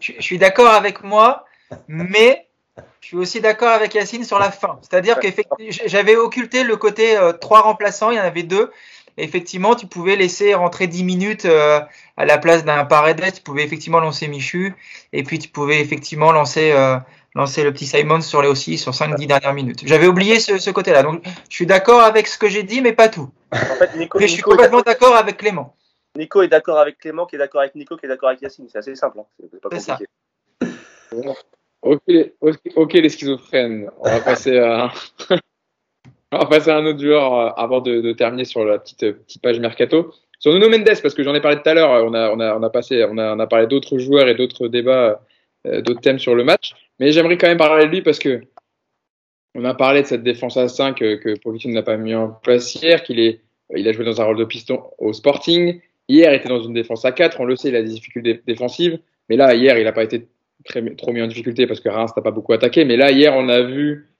Je, 0.00 0.12
je 0.16 0.22
suis 0.22 0.38
d'accord 0.38 0.72
avec 0.72 1.04
moi, 1.04 1.44
mais 1.88 2.48
je 3.00 3.08
suis 3.08 3.16
aussi 3.18 3.40
d'accord 3.42 3.68
avec 3.68 3.94
Yacine 3.94 4.24
sur 4.24 4.38
la 4.38 4.50
fin. 4.50 4.78
C'est-à-dire 4.80 5.20
que 5.20 5.28
j'avais 5.86 6.16
occulté 6.16 6.64
le 6.64 6.76
côté 6.76 7.16
euh, 7.18 7.32
trois 7.32 7.60
remplaçants, 7.60 8.10
il 8.10 8.16
y 8.16 8.20
en 8.20 8.24
avait 8.24 8.44
deux. 8.44 8.72
Effectivement, 9.16 9.74
tu 9.74 9.86
pouvais 9.86 10.16
laisser 10.16 10.54
rentrer 10.54 10.86
10 10.86 11.04
minutes 11.04 11.44
euh, 11.44 11.80
à 12.16 12.24
la 12.24 12.38
place 12.38 12.64
d'un 12.64 12.84
Paredes, 12.84 13.32
tu 13.34 13.42
pouvais 13.42 13.64
effectivement 13.64 14.00
lancer 14.00 14.28
Michu, 14.28 14.74
et 15.12 15.22
puis 15.22 15.38
tu 15.38 15.48
pouvais 15.48 15.80
effectivement 15.80 16.32
lancer 16.32 16.72
euh, 16.72 16.96
lancer 17.34 17.64
le 17.64 17.72
petit 17.72 17.86
Simon 17.86 18.20
sur 18.20 18.42
les 18.42 18.48
aussi 18.48 18.78
sur 18.78 18.92
5-10 18.92 19.26
dernières 19.26 19.54
minutes. 19.54 19.80
J'avais 19.84 20.06
oublié 20.06 20.38
ce, 20.38 20.70
côté-là. 20.70 21.02
Donc, 21.02 21.22
je 21.48 21.54
suis 21.54 21.66
d'accord 21.66 22.00
avec 22.00 22.26
ce 22.28 22.38
que 22.38 22.48
j'ai 22.48 22.62
dit, 22.62 22.80
mais 22.80 22.92
pas 22.92 23.08
tout. 23.08 23.28
En 23.52 23.56
fait, 23.56 23.96
Nico, 23.96 24.18
mais 24.18 24.28
je 24.28 24.32
suis 24.32 24.42
complètement 24.42 24.82
d'accord 24.82 25.16
avec 25.16 25.38
Clément. 25.38 25.74
Nico 26.16 26.42
est 26.42 26.48
d'accord 26.48 26.78
avec 26.78 26.98
Clément, 26.98 27.26
qui 27.26 27.34
est 27.34 27.38
d'accord 27.38 27.62
avec 27.62 27.74
Nico, 27.74 27.96
qui 27.96 28.06
est 28.06 28.08
d'accord 28.08 28.28
avec 28.28 28.40
Yacine. 28.40 28.68
C'est 28.70 28.78
assez 28.78 28.94
simple. 28.94 29.18
Hein. 29.18 29.26
C'est 29.50 29.60
pas 29.60 29.68
compliqué. 29.68 30.06
Ça. 31.10 31.34
Ok, 31.82 32.92
les 32.94 33.08
schizophrènes. 33.08 33.90
On 33.98 34.08
va 34.08 34.20
passer 34.20 34.58
à. 34.58 34.92
On 36.34 36.38
va 36.38 36.46
passer 36.46 36.70
à 36.70 36.76
un 36.76 36.86
autre 36.86 37.00
joueur 37.00 37.32
euh, 37.32 37.50
avant 37.56 37.80
de, 37.80 38.12
terminer 38.12 38.44
sur 38.44 38.64
la 38.64 38.78
petite, 38.78 39.12
petite 39.12 39.42
page 39.42 39.60
mercato. 39.60 40.12
Sur 40.40 40.52
Nuno 40.52 40.68
Mendes, 40.68 41.00
parce 41.00 41.14
que 41.14 41.22
j'en 41.22 41.34
ai 41.34 41.40
parlé 41.40 41.58
tout 41.58 41.68
à 41.68 41.74
l'heure, 41.74 42.04
on 42.04 42.12
a, 42.12 42.30
on, 42.30 42.40
a, 42.40 42.56
on, 42.56 42.62
a 42.62 42.70
on, 43.08 43.18
a, 43.18 43.42
a 43.42 43.46
parlé 43.46 43.66
d'autres 43.66 43.98
joueurs 43.98 44.28
et 44.28 44.34
d'autres 44.34 44.68
débats 44.68 45.20
euh, 45.66 45.80
d'autres 45.80 46.00
thèmes 46.00 46.18
sur 46.18 46.34
le 46.34 46.44
match. 46.44 46.74
Mais 47.00 47.12
j'aimerais 47.12 47.38
quand 47.38 47.46
même 47.46 47.56
parler 47.56 47.86
de 47.86 47.90
lui 47.90 48.02
parce 48.02 48.18
que 48.18 48.42
on 49.54 49.64
a 49.64 49.74
parlé 49.74 50.02
de 50.02 50.06
cette 50.06 50.22
défense 50.22 50.56
à 50.56 50.68
5 50.68 50.98
que, 50.98 51.14
que 51.14 51.68
n'a 51.68 51.82
pas 51.82 51.96
mis 51.96 52.14
en 52.14 52.28
place 52.28 52.74
hier, 52.74 53.02
qu'il 53.02 53.20
est, 53.20 53.40
il 53.74 53.86
a 53.88 53.92
joué 53.92 54.04
dans 54.04 54.20
un 54.20 54.24
rôle 54.24 54.36
de 54.36 54.44
piston 54.44 54.82
au 54.98 55.12
Sporting. 55.12 55.80
Hier, 56.08 56.32
il 56.32 56.36
était 56.36 56.48
dans 56.48 56.62
une 56.62 56.74
défense 56.74 57.04
à 57.04 57.12
4. 57.12 57.40
On 57.40 57.44
le 57.44 57.56
sait, 57.56 57.68
il 57.68 57.76
a 57.76 57.82
des 57.82 57.88
difficultés 57.88 58.42
défensives. 58.46 58.98
Mais 59.28 59.36
là, 59.36 59.54
hier, 59.54 59.78
il 59.78 59.84
n'a 59.84 59.92
pas 59.92 60.02
été 60.02 60.26
trop 60.98 61.12
mis 61.12 61.22
en 61.22 61.28
difficulté 61.28 61.66
parce 61.66 61.80
que 61.80 61.88
Reims 61.88 62.10
n'a 62.16 62.22
pas 62.22 62.30
beaucoup 62.30 62.52
attaqué. 62.52 62.84
Mais 62.84 62.96
là, 62.96 63.10
hier, 63.10 63.34
on 63.34 63.48
a 63.48 63.62
vu 63.62 63.90
euh, 63.90 64.13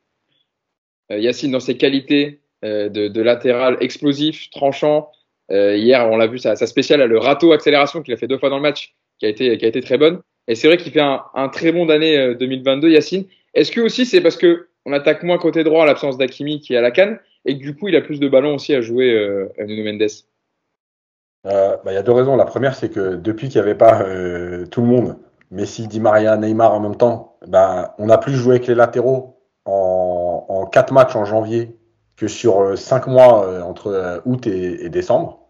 Yacine 1.10 1.50
dans 1.50 1.60
ses 1.60 1.76
qualités 1.76 2.40
euh, 2.64 2.88
de, 2.88 3.20
latéral 3.20 3.76
explosif, 3.80 4.48
tranchant. 4.50 5.10
Euh, 5.50 5.76
hier, 5.76 6.08
on 6.10 6.16
l'a 6.16 6.26
vu, 6.26 6.38
sa, 6.38 6.56
sa 6.56 6.66
spéciale, 6.66 7.04
le 7.04 7.18
râteau 7.18 7.52
accélération 7.52 8.00
qu'il 8.02 8.14
a 8.14 8.16
fait 8.16 8.26
deux 8.26 8.38
fois 8.38 8.48
dans 8.48 8.56
le 8.56 8.62
match, 8.62 8.94
qui 9.18 9.26
a 9.26 9.28
été, 9.28 9.80
très 9.82 9.98
bonne. 9.98 10.20
Et 10.48 10.54
c'est 10.54 10.68
vrai 10.68 10.78
qu'il 10.78 10.90
fait 10.90 11.02
un, 11.02 11.48
très 11.50 11.72
bon 11.72 11.90
année 11.90 12.34
2022, 12.36 12.88
euh, 12.88 12.90
Yacine. 12.90 13.24
Est-ce 13.52 13.70
que 13.70 13.82
aussi 13.82 14.06
c'est 14.06 14.22
parce 14.22 14.36
que 14.36 14.68
on 14.86 14.92
attaque 14.92 15.22
moins 15.22 15.38
côté 15.38 15.62
droit 15.62 15.82
à 15.82 15.86
l'absence 15.86 16.16
d'Akimi 16.16 16.60
qui 16.60 16.74
est 16.74 16.78
à 16.78 16.82
la 16.82 16.90
canne 16.90 17.18
et 17.44 17.58
que 17.58 17.62
du 17.62 17.74
coup 17.74 17.88
il 17.88 17.96
a 17.96 18.00
plus 18.00 18.18
de 18.18 18.28
ballons 18.28 18.54
aussi 18.54 18.74
à 18.74 18.80
jouer 18.80 19.12
euh, 19.12 19.48
Nuno 19.58 19.84
Mendes? 19.84 20.10
Euh, 21.46 21.76
bah, 21.84 21.92
Il 21.92 21.94
y 21.94 21.98
a 21.98 22.02
deux 22.02 22.12
raisons. 22.12 22.36
La 22.36 22.46
première, 22.46 22.74
c'est 22.74 22.88
que 22.88 23.16
depuis 23.16 23.48
qu'il 23.48 23.60
n'y 23.60 23.66
avait 23.66 23.76
pas 23.76 24.02
euh, 24.02 24.64
tout 24.66 24.80
le 24.80 24.86
monde, 24.86 25.16
Messi, 25.50 25.86
Di 25.86 26.00
Maria, 26.00 26.36
Neymar 26.38 26.72
en 26.72 26.80
même 26.80 26.96
temps, 26.96 27.36
bah, 27.46 27.94
on 27.98 28.08
a 28.08 28.16
plus 28.16 28.34
joué 28.34 28.56
avec 28.56 28.66
les 28.66 28.74
latéraux 28.74 29.38
en, 29.66 30.23
en 30.48 30.66
quatre 30.66 30.92
matchs 30.92 31.16
en 31.16 31.24
janvier 31.24 31.76
que 32.16 32.28
sur 32.28 32.78
cinq 32.78 33.06
mois 33.06 33.64
entre 33.64 34.22
août 34.24 34.46
et, 34.46 34.88
décembre. 34.88 35.44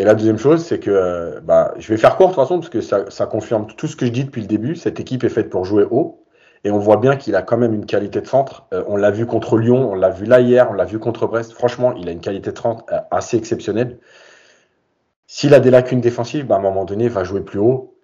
Et 0.00 0.04
la 0.04 0.14
deuxième 0.14 0.38
chose, 0.38 0.64
c'est 0.64 0.78
que 0.78 0.90
euh, 0.90 1.40
bah, 1.42 1.74
je 1.76 1.86
vais 1.88 1.98
faire 1.98 2.16
court 2.16 2.28
de 2.28 2.34
toute 2.34 2.42
façon, 2.42 2.58
parce 2.58 2.70
que 2.70 2.80
ça, 2.80 3.26
confirme 3.26 3.66
tout 3.66 3.86
ce 3.86 3.96
que 3.96 4.06
je 4.06 4.10
dis 4.10 4.24
depuis 4.24 4.40
le 4.40 4.46
début. 4.46 4.74
Cette 4.74 4.98
équipe 4.98 5.24
est 5.24 5.28
faite 5.28 5.50
pour 5.50 5.66
jouer 5.66 5.84
haut. 5.90 6.24
Et 6.64 6.70
on 6.70 6.78
voit 6.78 6.96
bien 6.96 7.16
qu'il 7.16 7.36
a 7.36 7.42
quand 7.42 7.58
même 7.58 7.74
une 7.74 7.84
qualité 7.84 8.22
de 8.22 8.26
centre. 8.26 8.66
Euh, 8.72 8.82
on 8.88 8.96
l'a 8.96 9.10
vu 9.10 9.26
contre 9.26 9.58
Lyon, 9.58 9.90
on 9.92 9.94
l'a 9.94 10.08
vu 10.08 10.24
là 10.24 10.40
hier, 10.40 10.68
on 10.70 10.72
l'a 10.72 10.86
vu 10.86 10.98
contre 10.98 11.26
Brest. 11.26 11.52
Franchement, 11.52 11.92
il 11.98 12.08
a 12.08 12.12
une 12.12 12.20
qualité 12.20 12.50
de 12.50 12.58
centre 12.58 12.86
euh, 12.90 12.98
assez 13.10 13.36
exceptionnelle. 13.36 13.98
S'il 15.26 15.52
a 15.52 15.60
des 15.60 15.70
lacunes 15.70 16.00
défensives, 16.00 16.46
bah, 16.46 16.54
à 16.54 16.58
un 16.58 16.62
moment 16.62 16.86
donné, 16.86 17.04
il 17.04 17.10
va 17.10 17.22
jouer 17.24 17.42
plus 17.42 17.58
haut. 17.58 17.94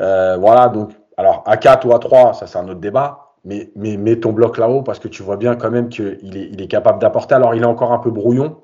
Euh, 0.00 0.36
voilà, 0.36 0.68
donc, 0.68 0.92
alors 1.16 1.42
à 1.46 1.56
4 1.56 1.86
ou 1.86 1.92
à 1.92 1.98
3, 1.98 2.34
ça 2.34 2.46
c'est 2.46 2.58
un 2.58 2.68
autre 2.68 2.78
débat. 2.78 3.31
Mais, 3.44 3.72
mais 3.74 3.96
mets 3.96 4.20
ton 4.20 4.32
bloc 4.32 4.56
là-haut 4.56 4.82
parce 4.82 5.00
que 5.00 5.08
tu 5.08 5.22
vois 5.24 5.36
bien 5.36 5.56
quand 5.56 5.70
même 5.70 5.88
qu'il 5.88 6.36
est, 6.36 6.48
il 6.52 6.62
est 6.62 6.68
capable 6.68 7.00
d'apporter. 7.00 7.34
Alors, 7.34 7.54
il 7.56 7.62
est 7.62 7.66
encore 7.66 7.92
un 7.92 7.98
peu 7.98 8.10
brouillon 8.10 8.62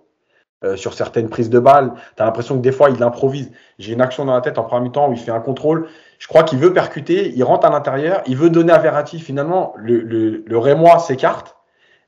euh, 0.65 0.77
sur 0.77 0.95
certaines 0.95 1.29
prises 1.29 1.51
de 1.51 1.59
balles. 1.59 1.95
Tu 2.17 2.23
as 2.23 2.27
l'impression 2.27 2.57
que 2.57 2.61
des 2.61 2.71
fois, 2.71 2.91
il 2.91 3.03
improvise. 3.03 3.51
J'ai 3.81 3.93
une 3.93 4.01
action 4.01 4.25
dans 4.25 4.35
la 4.35 4.41
tête 4.41 4.57
en 4.57 4.63
premier 4.63 4.85
mi-temps 4.85 5.09
où 5.09 5.13
il 5.13 5.19
fait 5.19 5.33
un 5.33 5.41
contrôle. 5.41 5.89
Je 6.21 6.29
crois 6.29 6.45
qu'il 6.45 6.61
veut 6.61 6.73
percuter, 6.73 7.33
il 7.35 7.43
rentre 7.43 7.67
à 7.67 7.71
l'intérieur, 7.71 8.23
il 8.27 8.37
veut 8.37 8.51
donner 8.51 8.73
à 8.73 8.79
Verratti. 8.79 9.19
Finalement, 9.19 9.73
le, 9.77 10.01
le, 10.01 10.45
le 10.47 10.59
Rémois 10.59 11.01
s'écarte. 11.01 11.57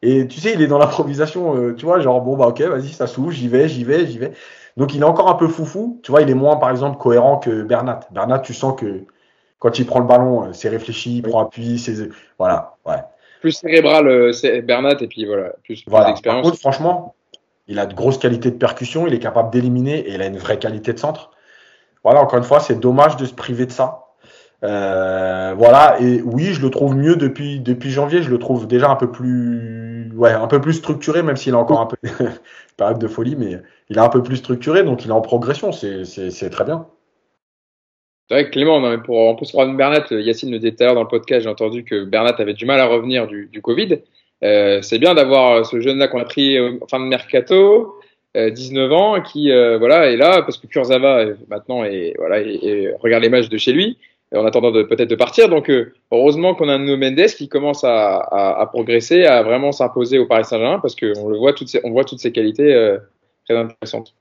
Et 0.03 0.29
tu 0.29 0.41
sais, 0.41 0.53
il 0.55 0.63
est 0.63 0.67
dans 0.69 0.79
l'improvisation, 0.79 1.57
euh, 1.57 1.75
tu 1.75 1.85
vois, 1.85 2.01
genre, 2.01 2.21
bon, 2.23 2.37
bah 2.37 2.47
ok, 2.47 2.61
vas-y, 2.63 2.89
ça 2.89 3.07
s'ouvre, 3.07 3.33
j'y 3.33 3.49
vais, 3.49 3.69
j'y 3.69 3.85
vais, 3.85 4.07
j'y 4.07 4.19
vais. 4.19 4.33
Donc, 4.77 4.95
il 4.95 5.01
est 5.01 5.05
encore 5.05 5.29
un 5.29 5.35
peu 5.35 5.49
foufou. 5.49 6.01
Tu 6.03 6.11
vois, 6.11 6.23
il 6.23 6.31
est 6.31 6.35
moins, 6.35 6.57
par 6.57 6.71
exemple, 6.71 6.99
cohérent 6.99 7.39
que 7.39 7.63
Bernat. 7.63 8.01
Bernat, 8.13 8.39
tu 8.39 8.55
sens 8.55 8.79
que 8.81 9.05
quand 9.61 9.79
il 9.79 9.87
prend 9.87 10.01
le 10.01 10.07
ballon, 10.07 10.47
euh, 10.47 10.53
c'est 10.53 10.69
réfléchi, 10.69 11.19
il 11.19 11.23
prend 11.23 11.43
appui, 11.43 11.79
c'est. 11.79 12.09
Voilà, 12.39 12.75
ouais. 12.87 12.97
Plus 13.41 13.53
cérébral, 13.53 14.09
euh, 14.09 14.33
c'est 14.33 14.63
Bernat, 14.63 14.97
et 15.01 15.07
puis 15.07 15.25
voilà, 15.25 15.51
plus, 15.63 15.83
plus 15.83 15.85
Voilà. 15.87 16.07
Par 16.07 16.15
d'expérience. 16.15 16.47
contre, 16.47 16.59
franchement, 16.59 17.15
il 17.69 17.79
a 17.79 17.87
de 17.87 17.95
grosses 17.95 18.19
qualités 18.19 18.51
de 18.51 18.57
percussion, 18.57 19.07
il 19.07 19.15
est 19.15 19.21
capable 19.21 19.51
d'éliminer 19.51 20.01
et 20.01 20.15
il 20.15 20.23
a 20.23 20.27
une 20.27 20.39
vraie 20.39 20.59
qualité 20.59 20.93
de 20.93 20.99
centre. 20.99 21.31
Voilà, 22.03 22.21
encore 22.21 22.39
une 22.39 22.45
fois, 22.45 22.61
c'est 22.61 22.81
dommage 22.81 23.17
de 23.17 23.27
se 23.27 23.35
priver 23.35 23.67
de 23.67 23.71
ça. 23.71 24.07
Euh, 24.63 25.55
voilà, 25.57 25.99
et 26.01 26.21
oui, 26.23 26.53
je 26.53 26.61
le 26.61 26.71
trouve 26.71 26.95
mieux 26.95 27.17
depuis, 27.17 27.61
depuis 27.61 27.91
janvier, 27.91 28.23
je 28.23 28.31
le 28.31 28.39
trouve 28.39 28.67
déjà 28.67 28.91
un 28.91 28.97
peu 28.97 29.11
plus, 29.11 30.11
ouais, 30.15 30.33
un 30.33 30.47
peu 30.49 30.61
plus 30.61 30.75
structuré, 30.75 31.23
même 31.23 31.37
s'il 31.37 31.55
a 31.55 31.59
encore 31.59 31.81
un 31.81 31.87
peu 31.87 31.97
période 32.77 32.99
de 32.99 33.09
folie, 33.09 33.37
mais 33.37 33.59
il 33.89 33.97
est 33.97 34.01
un 34.01 34.09
peu 34.09 34.23
plus 34.23 34.37
structuré, 34.37 34.83
donc 34.83 35.05
il 35.05 35.09
est 35.09 35.15
en 35.15 35.21
progression, 35.21 35.73
c'est 35.73 36.51
très 36.51 36.65
bien. 36.65 36.87
C'est 38.31 38.37
vrai 38.37 38.45
que 38.45 38.51
Clément, 38.53 38.79
non, 38.79 38.91
mais 38.91 38.99
pour, 38.99 39.17
on 39.17 39.35
peut 39.35 39.45
se 39.45 39.57
Bernat, 39.77 40.05
euh, 40.13 40.21
Yacine 40.21 40.53
le 40.53 40.61
disait 40.61 40.71
tout 40.71 40.85
à 40.85 40.87
l'heure 40.87 40.95
dans 40.95 41.03
le 41.03 41.09
podcast, 41.09 41.43
j'ai 41.43 41.49
entendu 41.49 41.83
que 41.83 42.05
Bernat 42.05 42.37
avait 42.39 42.55
du 42.55 42.65
mal 42.65 42.79
à 42.79 42.87
revenir 42.87 43.27
du, 43.27 43.61
Covid. 43.61 43.99
Euh, 44.45 44.81
c'est 44.83 45.01
bien 45.01 45.15
d'avoir 45.15 45.53
euh, 45.53 45.65
ce 45.65 45.81
jeune-là 45.81 46.07
qu'on 46.07 46.21
a 46.21 46.25
pris 46.25 46.57
en 46.61 46.87
fin 46.89 47.01
de 47.01 47.07
mercato, 47.07 47.97
euh, 48.37 48.51
19 48.51 48.93
ans, 48.93 49.21
qui 49.21 49.51
voilà 49.51 50.13
est 50.13 50.17
là 50.17 50.43
parce 50.43 50.59
que 50.59 50.69
Kurzawa 50.69 51.25
maintenant 51.49 51.83
voilà 52.19 52.37
regarde 53.01 53.25
les 53.25 53.31
matchs 53.31 53.49
de 53.49 53.59
chez 53.59 53.73
lui 53.73 53.99
en 54.33 54.47
attendant 54.47 54.71
peut-être 54.71 55.11
de 55.11 55.17
partir. 55.17 55.49
Donc 55.49 55.69
heureusement 56.13 56.55
qu'on 56.55 56.69
a 56.69 56.79
Nuno 56.79 56.97
Mendes 56.97 57.27
qui 57.37 57.49
commence 57.49 57.83
à, 57.83 58.71
progresser, 58.73 59.25
à 59.25 59.43
vraiment 59.43 59.73
s'imposer 59.73 60.21
au 60.21 60.27
Paris 60.27 60.45
Saint-Germain 60.45 60.79
parce 60.79 60.95
qu'on 60.95 61.29
le 61.29 61.37
voit 61.37 61.53
toutes 61.53 61.77
on 61.83 61.91
voit 61.91 62.05
toutes 62.05 62.21
ses 62.21 62.31
qualités 62.31 62.97
très 63.45 63.57
intéressantes. 63.57 64.15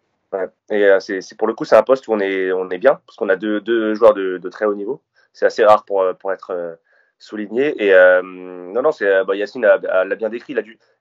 Et 0.70 0.86
euh, 0.86 1.00
c'est 1.00 1.38
pour 1.38 1.48
le 1.48 1.54
coup, 1.54 1.66
c'est 1.66 1.76
un 1.76 1.84
poste 1.84 2.08
où 2.08 2.14
on 2.14 2.20
est, 2.20 2.52
on 2.52 2.70
est 2.70 2.78
bien, 2.78 3.02
parce 3.06 3.16
qu'on 3.18 3.30
a 3.30 3.36
deux, 3.36 3.62
deux 3.62 3.96
joueurs 3.96 4.14
de, 4.14 4.38
de 4.38 4.50
très 4.50 4.66
haut 4.66 4.76
niveau. 4.76 5.02
C'est 5.34 5.46
assez 5.46 5.64
rare 5.64 5.86
pour, 5.86 6.02
euh, 6.02 6.14
pour 6.14 6.32
être 6.32 6.52
euh, 6.52 6.76
souligné. 7.18 7.84
Et 7.84 7.92
non, 8.24 8.82
non, 8.82 8.92
c'est 8.92 9.24
bah, 9.26 9.36
Yacine 9.36 9.64
l'a 9.64 10.16
bien 10.16 10.30
décrit. 10.30 10.56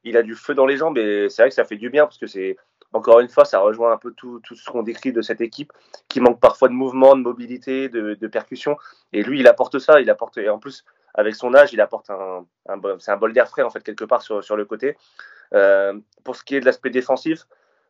Il 0.05 0.17
a, 0.17 0.23
du, 0.23 0.35
feu 0.35 0.55
dans 0.55 0.67
les 0.67 0.77
jambes, 0.77 0.99
et 0.99 1.29
c'est 1.29 1.43
vrai 1.43 1.51
que 1.51 1.55
ça 1.55 1.65
fait 1.65 1.77
du 1.77 1.91
bien, 1.91 2.05
parce 2.05 2.19
que 2.19 2.27
c'est 2.27 2.57
encore 2.95 3.21
une 3.21 3.29
fois, 3.29 3.45
ça 3.45 3.59
rejoint 3.59 3.93
un 3.93 3.99
peu 3.99 4.13
tout, 4.13 4.41
tout 4.41 4.55
ce 4.55 4.71
qu'on 4.71 4.83
décrit 4.83 5.13
de 5.13 5.21
cette 5.21 5.43
équipe, 5.43 5.73
qui 6.09 6.21
manque 6.21 6.41
parfois 6.41 6.69
de 6.69 6.73
mouvement, 6.73 7.15
de 7.15 7.21
mobilité, 7.21 7.91
de, 7.91 8.15
de 8.15 8.27
percussion. 8.27 8.79
Et 9.13 9.23
lui, 9.23 9.41
il 9.41 9.47
apporte 9.47 9.79
ça. 9.79 10.01
Il 10.01 10.09
apporte, 10.09 10.39
et 10.39 10.49
en 10.49 10.59
plus, 10.59 10.85
avec 11.15 11.35
son 11.35 11.55
âge, 11.55 11.73
il 11.75 11.81
apporte 11.83 12.09
un, 12.11 12.47
c'est 12.99 13.11
un 13.11 13.17
bol 13.17 13.33
d'air 13.35 13.49
frais 13.49 13.63
en 13.63 13.71
fait 13.71 13.83
quelque 13.83 14.05
part 14.05 14.23
sur, 14.23 14.43
sur 14.43 14.57
le 14.57 14.65
côté. 14.65 14.97
Pour 16.25 16.35
ce 16.35 16.43
qui 16.43 16.57
est 16.57 16.61
de 16.61 16.65
l'aspect 16.65 16.91
défensif, 16.91 17.47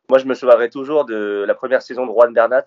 moi, 0.09 0.19
je 0.19 0.25
me 0.27 0.35
souviendrai 0.35 0.71
toujours 0.71 1.05
de 1.05 1.45
la 1.47 1.55
première 1.55 1.83
saison 1.83 2.07
de 2.07 2.13
Juan 2.13 2.33
Bernat, 2.33 2.65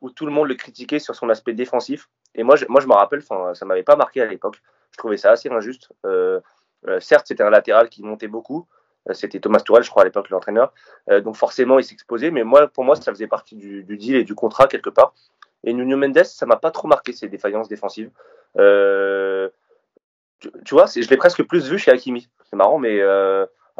où 0.00 0.10
tout 0.10 0.26
le 0.26 0.32
monde 0.32 0.48
le 0.48 0.54
critiquait 0.54 0.98
sur 0.98 1.14
son 1.14 1.28
aspect 1.28 1.52
défensif. 1.52 2.08
Et 2.34 2.42
moi, 2.42 2.56
je, 2.56 2.64
moi, 2.68 2.80
je 2.80 2.86
me 2.86 2.94
rappelle, 2.94 3.22
ça 3.22 3.64
m'avait 3.64 3.82
pas 3.82 3.96
marqué 3.96 4.22
à 4.22 4.26
l'époque. 4.26 4.60
Je 4.90 4.98
trouvais 4.98 5.16
ça 5.16 5.30
assez 5.30 5.48
injuste. 5.48 5.92
Euh, 6.04 6.40
euh, 6.88 6.98
certes, 7.00 7.26
c'était 7.28 7.42
un 7.42 7.50
latéral 7.50 7.88
qui 7.88 8.02
montait 8.02 8.28
beaucoup. 8.28 8.66
Euh, 9.08 9.14
C'était 9.14 9.40
Thomas 9.40 9.60
Tourel, 9.60 9.84
je 9.84 9.90
crois, 9.90 10.02
à 10.02 10.04
l'époque, 10.04 10.30
l'entraîneur. 10.30 10.72
Donc, 11.08 11.36
forcément, 11.36 11.78
il 11.78 11.84
s'exposait. 11.84 12.30
Mais 12.30 12.44
moi, 12.44 12.66
pour 12.68 12.84
moi, 12.84 12.96
ça 12.96 13.12
faisait 13.12 13.26
partie 13.26 13.56
du, 13.56 13.84
deal 13.84 14.16
et 14.16 14.24
du 14.24 14.34
contrat, 14.34 14.66
quelque 14.66 14.90
part. 14.90 15.14
Et 15.62 15.72
Nuno 15.72 15.96
Mendes, 15.96 16.24
ça 16.24 16.46
m'a 16.46 16.56
pas 16.56 16.70
trop 16.70 16.88
marqué, 16.88 17.12
ses 17.12 17.28
défaillances 17.28 17.68
défensives. 17.68 18.10
Tu, 18.56 20.50
tu 20.64 20.74
vois, 20.74 20.86
je 20.86 21.08
l'ai 21.08 21.16
presque 21.18 21.42
plus 21.44 21.68
vu 21.68 21.78
chez 21.78 21.90
Hakimi. 21.90 22.28
C'est 22.48 22.56
marrant, 22.56 22.78
mais 22.78 23.00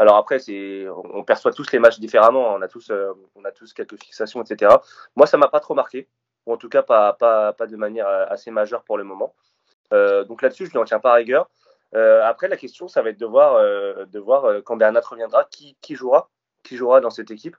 alors 0.01 0.17
après, 0.17 0.39
on 0.89 1.23
perçoit 1.25 1.53
tous 1.53 1.73
les 1.73 1.79
matchs 1.79 2.01
différemment. 2.01 2.55
On 2.55 2.63
a 2.63 2.69
tous, 2.69 2.91
euh, 2.91 3.13
quelques 3.75 4.03
fixations, 4.03 4.43
etc. 4.43 4.77
Moi, 5.15 5.27
ça 5.27 5.37
m'a 5.37 5.49
pas 5.49 5.61
trop 5.61 5.75
marqué, 5.75 6.09
ou 6.47 6.55
en 6.55 6.57
tout 6.57 6.71
cas 6.71 6.83
pas, 6.83 7.55
de 7.69 7.77
manière 7.77 8.09
euh, 8.09 8.25
assez 8.31 8.51
majeure 8.51 8.83
pour 8.83 8.97
le 8.97 9.05
moment. 9.05 9.35
Euh, 9.93 10.25
donc 10.25 10.41
là-dessus, 10.41 10.71
je 10.73 10.79
ne 10.79 10.85
tiens 10.87 11.01
pas 11.01 11.13
à 11.13 11.17
rigueur. 11.17 11.51
Après, 11.93 12.49
la 12.49 12.57
question, 12.57 12.89
ça 12.89 13.03
va 13.03 13.11
être 13.11 13.21
de 13.21 13.27
voir, 13.27 14.63
quand 14.65 14.77
Bernat 14.77 15.03
reviendra, 15.03 15.45
qui, 15.51 15.77
jouera, 15.91 16.31
qui 16.63 16.79
jouera 16.79 17.03
dans 17.03 17.11
cette 17.11 17.31
équipe. 17.31 17.59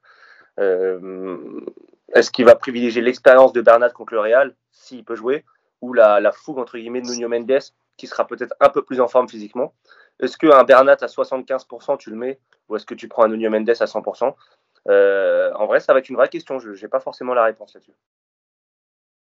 Est-ce 0.57 2.31
qu'il 2.31 2.45
va 2.45 2.55
privilégier 2.55 3.03
l'expérience 3.03 3.53
de 3.53 3.61
Bernat 3.61 3.91
contre 3.91 4.15
le 4.15 4.19
Real, 4.19 4.55
s'il 4.71 5.05
peut 5.05 5.15
jouer, 5.15 5.45
ou 5.81 5.93
la, 5.93 6.19
la 6.19 6.31
fougue 6.31 6.57
entre 6.57 6.79
guillemets 6.79 7.01
de 7.01 7.07
Nuno 7.07 7.27
Mendes, 7.29 7.59
qui 7.97 8.07
sera 8.07 8.25
peut-être 8.25 8.55
un 8.59 8.69
peu 8.69 8.81
plus 8.81 8.99
en 8.99 9.07
forme 9.07 9.29
physiquement? 9.29 9.75
Est-ce 10.19 10.37
qu'un 10.37 10.63
Bernat 10.63 10.97
à 11.01 11.07
75%, 11.07 11.97
tu 11.97 12.09
le 12.11 12.15
mets 12.15 12.39
Ou 12.69 12.75
est-ce 12.75 12.85
que 12.85 12.93
tu 12.93 13.07
prends 13.07 13.23
un 13.23 13.29
Nuno 13.29 13.49
Mendes 13.49 13.69
à 13.69 13.85
100% 13.85 14.35
euh, 14.89 15.51
En 15.55 15.65
vrai, 15.65 15.79
ça 15.79 15.93
va 15.93 15.99
être 15.99 16.09
une 16.09 16.15
vraie 16.15 16.29
question. 16.29 16.59
Je 16.59 16.69
n'ai 16.79 16.87
pas 16.89 16.99
forcément 16.99 17.33
la 17.33 17.43
réponse 17.45 17.73
là-dessus. 17.73 17.93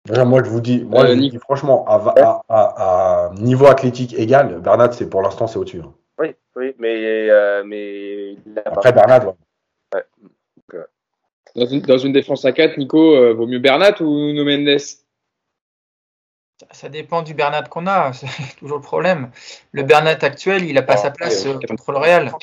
Déjà, 0.05 0.25
moi, 0.25 0.41
je 0.43 0.49
vous 0.49 0.61
dis, 0.61 0.83
moi, 0.83 1.03
Euh, 1.03 1.07
je 1.09 1.13
vous 1.13 1.29
dis 1.29 1.37
franchement, 1.37 1.85
à, 1.85 1.97
va- 1.97 2.13
à- 2.17 2.41
à- 2.49 3.25
à 3.27 3.33
niveau 3.35 3.67
athlétique 3.67 4.13
égal, 4.17 4.59
Bernat, 4.61 4.91
c'est 4.93 5.09
pour 5.09 5.21
l'instant, 5.21 5.45
c'est 5.47 5.59
au-dessus. 5.59 5.81
hein. 5.81 5.93
Oui, 6.17 6.35
oui, 6.55 6.73
mais, 6.79 7.29
euh, 7.29 7.63
mais 7.65 8.31
il 8.33 8.57
a 8.57 8.61
pas- 8.63 8.71
Après, 8.71 8.91
Bernat, 8.93 9.25
ouais. 9.93 10.03
Dans 11.55 11.65
une, 11.65 11.81
dans 11.81 11.97
une 11.97 12.13
défense 12.13 12.45
à 12.45 12.51
4, 12.51 12.77
Nico, 12.77 13.15
euh, 13.15 13.33
vaut 13.33 13.47
mieux 13.47 13.59
Bernat 13.59 13.99
ou 14.01 14.05
Nuno 14.05 14.45
Mendes? 14.45 14.77
Ça 16.71 16.89
dépend 16.89 17.21
du 17.21 17.33
Bernat 17.33 17.63
qu'on 17.63 17.87
a, 17.87 18.13
c'est 18.13 18.27
toujours 18.59 18.77
le 18.77 18.83
problème. 18.83 19.31
Le 19.71 19.83
Bernat 19.83 20.17
actuel, 20.21 20.65
il 20.65 20.73
n'a 20.73 20.81
pas 20.81 20.93
Ah, 20.93 20.97
sa 20.97 21.11
place 21.11 21.45
ouais, 21.45 21.51
euh, 21.51 21.67
contre 21.67 21.91
le 21.91 21.97
Real. 21.97 22.33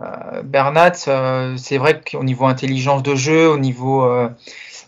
Euh, 0.00 0.42
Bernat, 0.42 0.92
euh, 1.08 1.56
c'est 1.56 1.78
vrai 1.78 2.00
qu'au 2.00 2.22
niveau 2.22 2.46
intelligence 2.46 3.02
de 3.02 3.14
jeu, 3.14 3.48
au 3.50 3.58
niveau, 3.58 4.04
euh, 4.04 4.28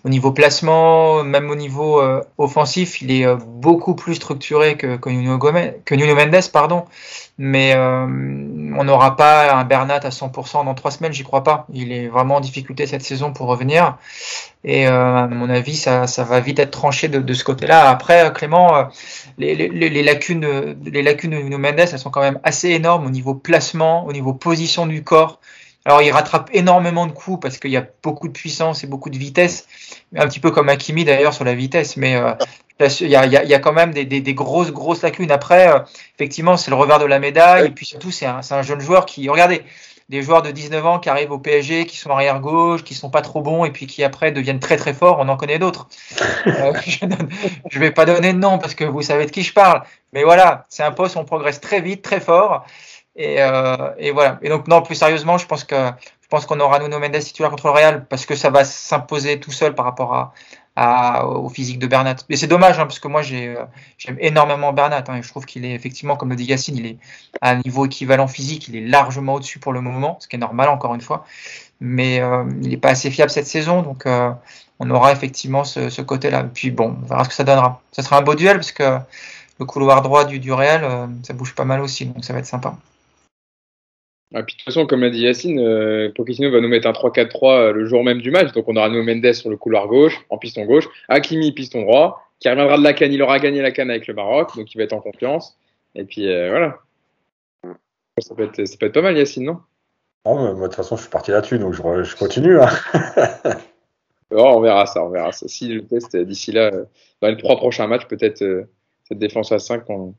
au 0.04 0.08
niveau 0.08 0.30
placement, 0.32 1.24
même 1.24 1.50
au 1.50 1.56
niveau 1.56 2.02
offensif, 2.38 3.02
il 3.02 3.10
est 3.10 3.26
beaucoup 3.46 3.94
plus 3.94 4.14
structuré 4.14 4.76
que, 4.76 4.96
que, 4.96 5.10
Nuno, 5.10 5.36
Gomez, 5.36 5.74
que 5.84 5.94
Nuno 5.94 6.14
Mendes, 6.14 6.50
pardon. 6.52 6.84
Mais 7.36 7.74
on 8.76 8.84
n'aura 8.84 9.16
pas 9.16 9.54
un 9.54 9.64
Bernat 9.64 10.00
à 10.02 10.10
100% 10.10 10.64
dans 10.64 10.74
trois 10.74 10.90
semaines, 10.90 11.12
j'y 11.12 11.22
crois 11.22 11.42
pas. 11.42 11.66
Il 11.72 11.92
est 11.92 12.08
vraiment 12.08 12.36
en 12.36 12.40
difficulté 12.40 12.86
cette 12.86 13.02
saison 13.02 13.32
pour 13.32 13.46
revenir. 13.46 13.96
Et 14.64 14.86
euh, 14.86 15.16
à 15.16 15.26
mon 15.26 15.48
avis, 15.48 15.76
ça, 15.76 16.06
ça 16.06 16.24
va 16.24 16.40
vite 16.40 16.58
être 16.58 16.70
tranché 16.70 17.08
de, 17.08 17.34
ce 17.34 17.44
côté-là. 17.44 17.88
Après, 17.88 18.32
Clément, 18.34 18.76
euh, 18.76 18.84
les, 19.38 20.02
lacunes, 20.02 20.44
euh, 20.44 20.74
les 20.84 21.02
lacunes 21.02 21.30
de 21.30 21.36
Nuno 21.36 21.58
Mendes, 21.58 21.80
elles 21.80 21.98
sont 21.98 22.10
quand 22.10 22.20
même 22.20 22.40
assez 22.42 22.68
énormes 22.70 23.06
au 23.06 23.10
niveau 23.10 23.34
placement, 23.34 24.06
au 24.06 24.12
niveau 24.12 24.34
position 24.34 24.86
du 24.86 25.02
corps. 25.02 25.40
Alors, 25.84 26.02
il 26.02 26.10
rattrape 26.10 26.50
énormément 26.52 27.06
de 27.06 27.12
coups 27.12 27.40
parce 27.40 27.58
qu'il 27.58 27.70
y 27.70 27.76
a 27.76 27.86
beaucoup 28.02 28.28
de 28.28 28.32
puissance 28.32 28.84
et 28.84 28.86
beaucoup 28.86 29.10
de 29.10 29.16
vitesse, 29.16 29.66
un 30.14 30.26
petit 30.28 30.40
peu 30.40 30.50
comme 30.50 30.68
Hakimi 30.68 31.04
d'ailleurs 31.04 31.32
sur 31.32 31.44
la 31.44 31.54
vitesse. 31.54 31.96
Mais 31.96 32.16
euh, 32.16 32.32
il 33.00 33.08
y, 33.08 33.16
a, 33.16 33.24
il 33.26 33.48
y 33.48 33.54
a 33.54 33.58
quand 33.58 33.72
même 33.72 33.92
des, 33.92 34.04
des, 34.04 34.20
des 34.20 34.34
grosses, 34.34 34.72
grosses 34.72 35.02
lacunes. 35.02 35.30
Après, 35.30 35.68
euh, 35.68 35.80
effectivement, 36.16 36.56
c'est 36.56 36.70
le 36.70 36.76
revers 36.76 36.98
de 36.98 37.06
la 37.06 37.18
médaille. 37.18 37.66
Et 37.66 37.70
puis 37.70 37.86
surtout, 37.86 38.10
c'est 38.10 38.26
un, 38.26 38.40
un 38.50 38.62
jeune 38.62 38.80
joueur 38.80 39.06
qui, 39.06 39.28
regardez, 39.28 39.62
des 40.10 40.22
joueurs 40.22 40.42
de 40.42 40.50
19 40.50 40.84
ans 40.84 40.98
qui 40.98 41.08
arrivent 41.08 41.30
au 41.30 41.38
PSG, 41.38 41.86
qui 41.86 41.96
sont 41.96 42.10
arrière 42.10 42.40
gauche, 42.40 42.82
qui 42.82 42.94
sont 42.94 43.10
pas 43.10 43.22
trop 43.22 43.42
bons 43.42 43.64
et 43.64 43.70
puis 43.70 43.86
qui 43.86 44.02
après 44.02 44.32
deviennent 44.32 44.58
très 44.58 44.76
très 44.76 44.92
forts. 44.92 45.18
On 45.20 45.28
en 45.28 45.36
connaît 45.36 45.60
d'autres. 45.60 45.88
euh, 46.46 46.72
je, 46.86 47.06
ne 47.06 47.14
je 47.70 47.78
vais 47.78 47.92
pas 47.92 48.04
donner 48.04 48.32
de 48.32 48.38
nom 48.38 48.58
parce 48.58 48.74
que 48.74 48.84
vous 48.84 49.02
savez 49.02 49.26
de 49.26 49.30
qui 49.30 49.44
je 49.44 49.52
parle. 49.52 49.82
Mais 50.12 50.24
voilà, 50.24 50.66
c'est 50.68 50.82
un 50.82 50.90
poste 50.90 51.14
où 51.14 51.20
on 51.20 51.24
progresse 51.24 51.60
très 51.60 51.80
vite, 51.80 52.02
très 52.02 52.20
fort. 52.20 52.66
Et, 53.16 53.36
euh, 53.40 53.90
et 53.98 54.12
voilà. 54.12 54.38
Et 54.42 54.48
donc 54.48 54.68
non, 54.68 54.82
plus 54.82 54.94
sérieusement, 54.94 55.36
je 55.38 55.46
pense 55.46 55.64
que 55.64 55.76
je 56.20 56.28
pense 56.28 56.46
qu'on 56.46 56.60
aura 56.60 56.78
Nuno 56.78 56.98
Mendes 57.00 57.18
titulaire 57.18 57.50
contre 57.50 57.66
le 57.66 57.72
Real 57.72 58.06
parce 58.06 58.24
que 58.24 58.36
ça 58.36 58.50
va 58.50 58.64
s'imposer 58.64 59.40
tout 59.40 59.50
seul 59.50 59.74
par 59.74 59.84
rapport 59.84 60.14
à, 60.14 60.32
à, 60.76 61.26
au 61.26 61.48
physique 61.48 61.80
de 61.80 61.88
Bernat. 61.88 62.16
Mais 62.28 62.36
c'est 62.36 62.46
dommage 62.46 62.78
hein, 62.78 62.86
parce 62.86 63.00
que 63.00 63.08
moi 63.08 63.22
j'ai 63.22 63.56
j'aime 63.98 64.16
énormément 64.20 64.72
Bernat 64.72 65.04
hein, 65.08 65.16
et 65.16 65.22
je 65.22 65.28
trouve 65.28 65.44
qu'il 65.44 65.64
est 65.64 65.74
effectivement 65.74 66.16
comme 66.16 66.30
le 66.30 66.36
dit 66.36 66.44
Yacine, 66.44 66.76
il 66.76 66.86
est 66.86 66.98
à 67.40 67.50
un 67.50 67.56
niveau 67.64 67.84
équivalent 67.86 68.28
physique, 68.28 68.68
il 68.68 68.76
est 68.76 68.86
largement 68.86 69.34
au-dessus 69.34 69.58
pour 69.58 69.72
le 69.72 69.80
moment, 69.80 70.18
ce 70.20 70.28
qui 70.28 70.36
est 70.36 70.38
normal 70.38 70.68
encore 70.68 70.94
une 70.94 71.00
fois. 71.00 71.26
Mais 71.80 72.20
euh, 72.20 72.44
il 72.62 72.68
n'est 72.68 72.76
pas 72.76 72.90
assez 72.90 73.10
fiable 73.10 73.30
cette 73.30 73.46
saison, 73.48 73.82
donc 73.82 74.06
euh, 74.06 74.30
on 74.78 74.88
aura 74.90 75.12
effectivement 75.12 75.64
ce, 75.64 75.90
ce 75.90 76.02
côté-là. 76.02 76.44
Puis 76.44 76.70
bon, 76.70 76.96
on 77.02 77.06
verra 77.06 77.24
ce 77.24 77.30
que 77.30 77.34
ça 77.34 77.44
donnera. 77.44 77.80
Ça 77.90 78.02
sera 78.02 78.18
un 78.18 78.22
beau 78.22 78.34
duel 78.34 78.56
parce 78.58 78.72
que 78.72 78.98
le 79.58 79.64
couloir 79.64 80.02
droit 80.02 80.24
du, 80.24 80.38
du 80.38 80.52
Real, 80.52 80.84
euh, 80.84 81.06
ça 81.24 81.32
bouge 81.32 81.54
pas 81.54 81.64
mal 81.64 81.80
aussi, 81.80 82.06
donc 82.06 82.24
ça 82.24 82.32
va 82.32 82.38
être 82.38 82.46
sympa. 82.46 82.76
Ah, 84.32 84.42
puis, 84.44 84.54
de 84.54 84.58
toute 84.58 84.64
façon, 84.66 84.86
comme 84.86 85.00
l'a 85.00 85.10
dit 85.10 85.22
Yacine, 85.22 85.58
euh, 85.58 86.10
Pochettino 86.14 86.50
va 86.50 86.60
nous 86.60 86.68
mettre 86.68 86.86
un 86.86 86.92
3-4-3 86.92 87.72
le 87.72 87.86
jour 87.86 88.04
même 88.04 88.20
du 88.20 88.30
match. 88.30 88.52
Donc 88.52 88.68
on 88.68 88.76
aura 88.76 88.88
Nuno 88.88 89.02
Mendes 89.02 89.32
sur 89.32 89.50
le 89.50 89.56
couloir 89.56 89.88
gauche, 89.88 90.24
en 90.30 90.38
piston 90.38 90.64
gauche, 90.64 90.88
Hakimi 91.08 91.52
piston 91.52 91.82
droit, 91.82 92.22
qui 92.38 92.48
reviendra 92.48 92.78
de 92.78 92.84
la 92.84 92.92
canne. 92.92 93.12
Il 93.12 93.22
aura 93.22 93.38
gagné 93.40 93.60
la 93.60 93.72
canne 93.72 93.90
avec 93.90 94.06
le 94.06 94.14
Maroc, 94.14 94.56
donc 94.56 94.72
il 94.72 94.78
va 94.78 94.84
être 94.84 94.92
en 94.92 95.00
confiance. 95.00 95.58
Et 95.94 96.04
puis 96.04 96.28
euh, 96.28 96.48
voilà. 96.50 96.78
Ça 98.18 98.34
peut, 98.34 98.44
être, 98.44 98.64
ça 98.66 98.76
peut 98.78 98.86
être 98.86 98.94
pas 98.94 99.02
mal, 99.02 99.16
Yacine, 99.16 99.44
non? 99.44 99.60
Non, 100.26 100.34
mais 100.34 100.52
moi, 100.52 100.68
de 100.68 100.74
toute 100.74 100.74
façon, 100.74 100.96
je 100.96 101.02
suis 101.02 101.10
parti 101.10 101.30
là-dessus, 101.30 101.58
donc 101.58 101.72
je, 101.72 102.02
je 102.02 102.16
continue. 102.16 102.60
Hein. 102.60 102.68
Oh, 104.32 104.52
on 104.56 104.60
verra 104.60 104.86
ça, 104.86 105.04
on 105.04 105.10
verra 105.10 105.32
ça. 105.32 105.48
Si 105.48 105.66
le 105.68 105.84
test 105.84 106.16
d'ici 106.16 106.52
là, 106.52 106.70
euh, 106.72 106.84
dans 107.20 107.28
les 107.28 107.36
trois 107.36 107.56
prochains 107.56 107.88
matchs, 107.88 108.06
peut-être 108.06 108.42
euh, 108.42 108.68
cette 109.04 109.18
défense 109.18 109.50
à 109.50 109.58
5, 109.58 109.82
on, 109.90 110.14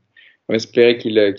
on 0.50 0.54
espérait 0.54 0.98
qu'il 0.98 1.18
euh, 1.18 1.34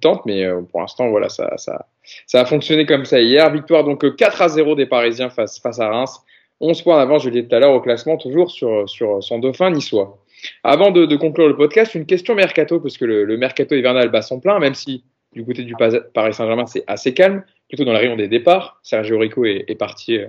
tente, 0.00 0.24
mais 0.26 0.44
euh, 0.44 0.62
pour 0.62 0.80
l'instant, 0.80 1.08
voilà, 1.10 1.28
ça, 1.28 1.56
ça, 1.56 1.86
ça 2.26 2.40
a 2.40 2.44
fonctionné 2.44 2.86
comme 2.86 3.04
ça 3.04 3.20
hier. 3.20 3.50
Victoire 3.52 3.84
donc 3.84 4.16
4 4.16 4.42
à 4.42 4.48
0 4.48 4.74
des 4.74 4.86
Parisiens 4.86 5.30
face, 5.30 5.58
face 5.58 5.80
à 5.80 5.88
Reims. 5.88 6.20
11 6.60 6.82
points 6.82 6.96
d'avance, 6.96 7.24
je 7.24 7.30
l'ai 7.30 7.42
dit 7.42 7.48
tout 7.48 7.54
à 7.54 7.58
l'heure, 7.58 7.74
au 7.74 7.80
classement, 7.80 8.16
toujours 8.16 8.50
sur, 8.50 8.88
sur 8.88 9.22
son 9.22 9.38
dauphin 9.38 9.70
niçois. 9.70 10.18
Avant 10.62 10.90
de, 10.90 11.04
de 11.04 11.16
conclure 11.16 11.48
le 11.48 11.56
podcast, 11.56 11.94
une 11.94 12.06
question 12.06 12.34
mercato, 12.34 12.80
parce 12.80 12.96
que 12.96 13.04
le, 13.04 13.24
le 13.24 13.36
mercato 13.36 13.74
hivernal 13.74 14.08
bat 14.10 14.22
son 14.22 14.40
plein, 14.40 14.58
même 14.58 14.74
si 14.74 15.04
du 15.32 15.44
côté 15.44 15.64
du 15.64 15.74
Paris 15.74 16.32
Saint-Germain, 16.32 16.66
c'est 16.66 16.84
assez 16.86 17.12
calme, 17.12 17.42
plutôt 17.68 17.84
dans 17.84 17.92
la 17.92 17.98
rayon 17.98 18.16
des 18.16 18.28
départs. 18.28 18.78
Sergio 18.82 19.18
Rico 19.18 19.44
est, 19.44 19.64
est 19.66 19.74
parti 19.74 20.20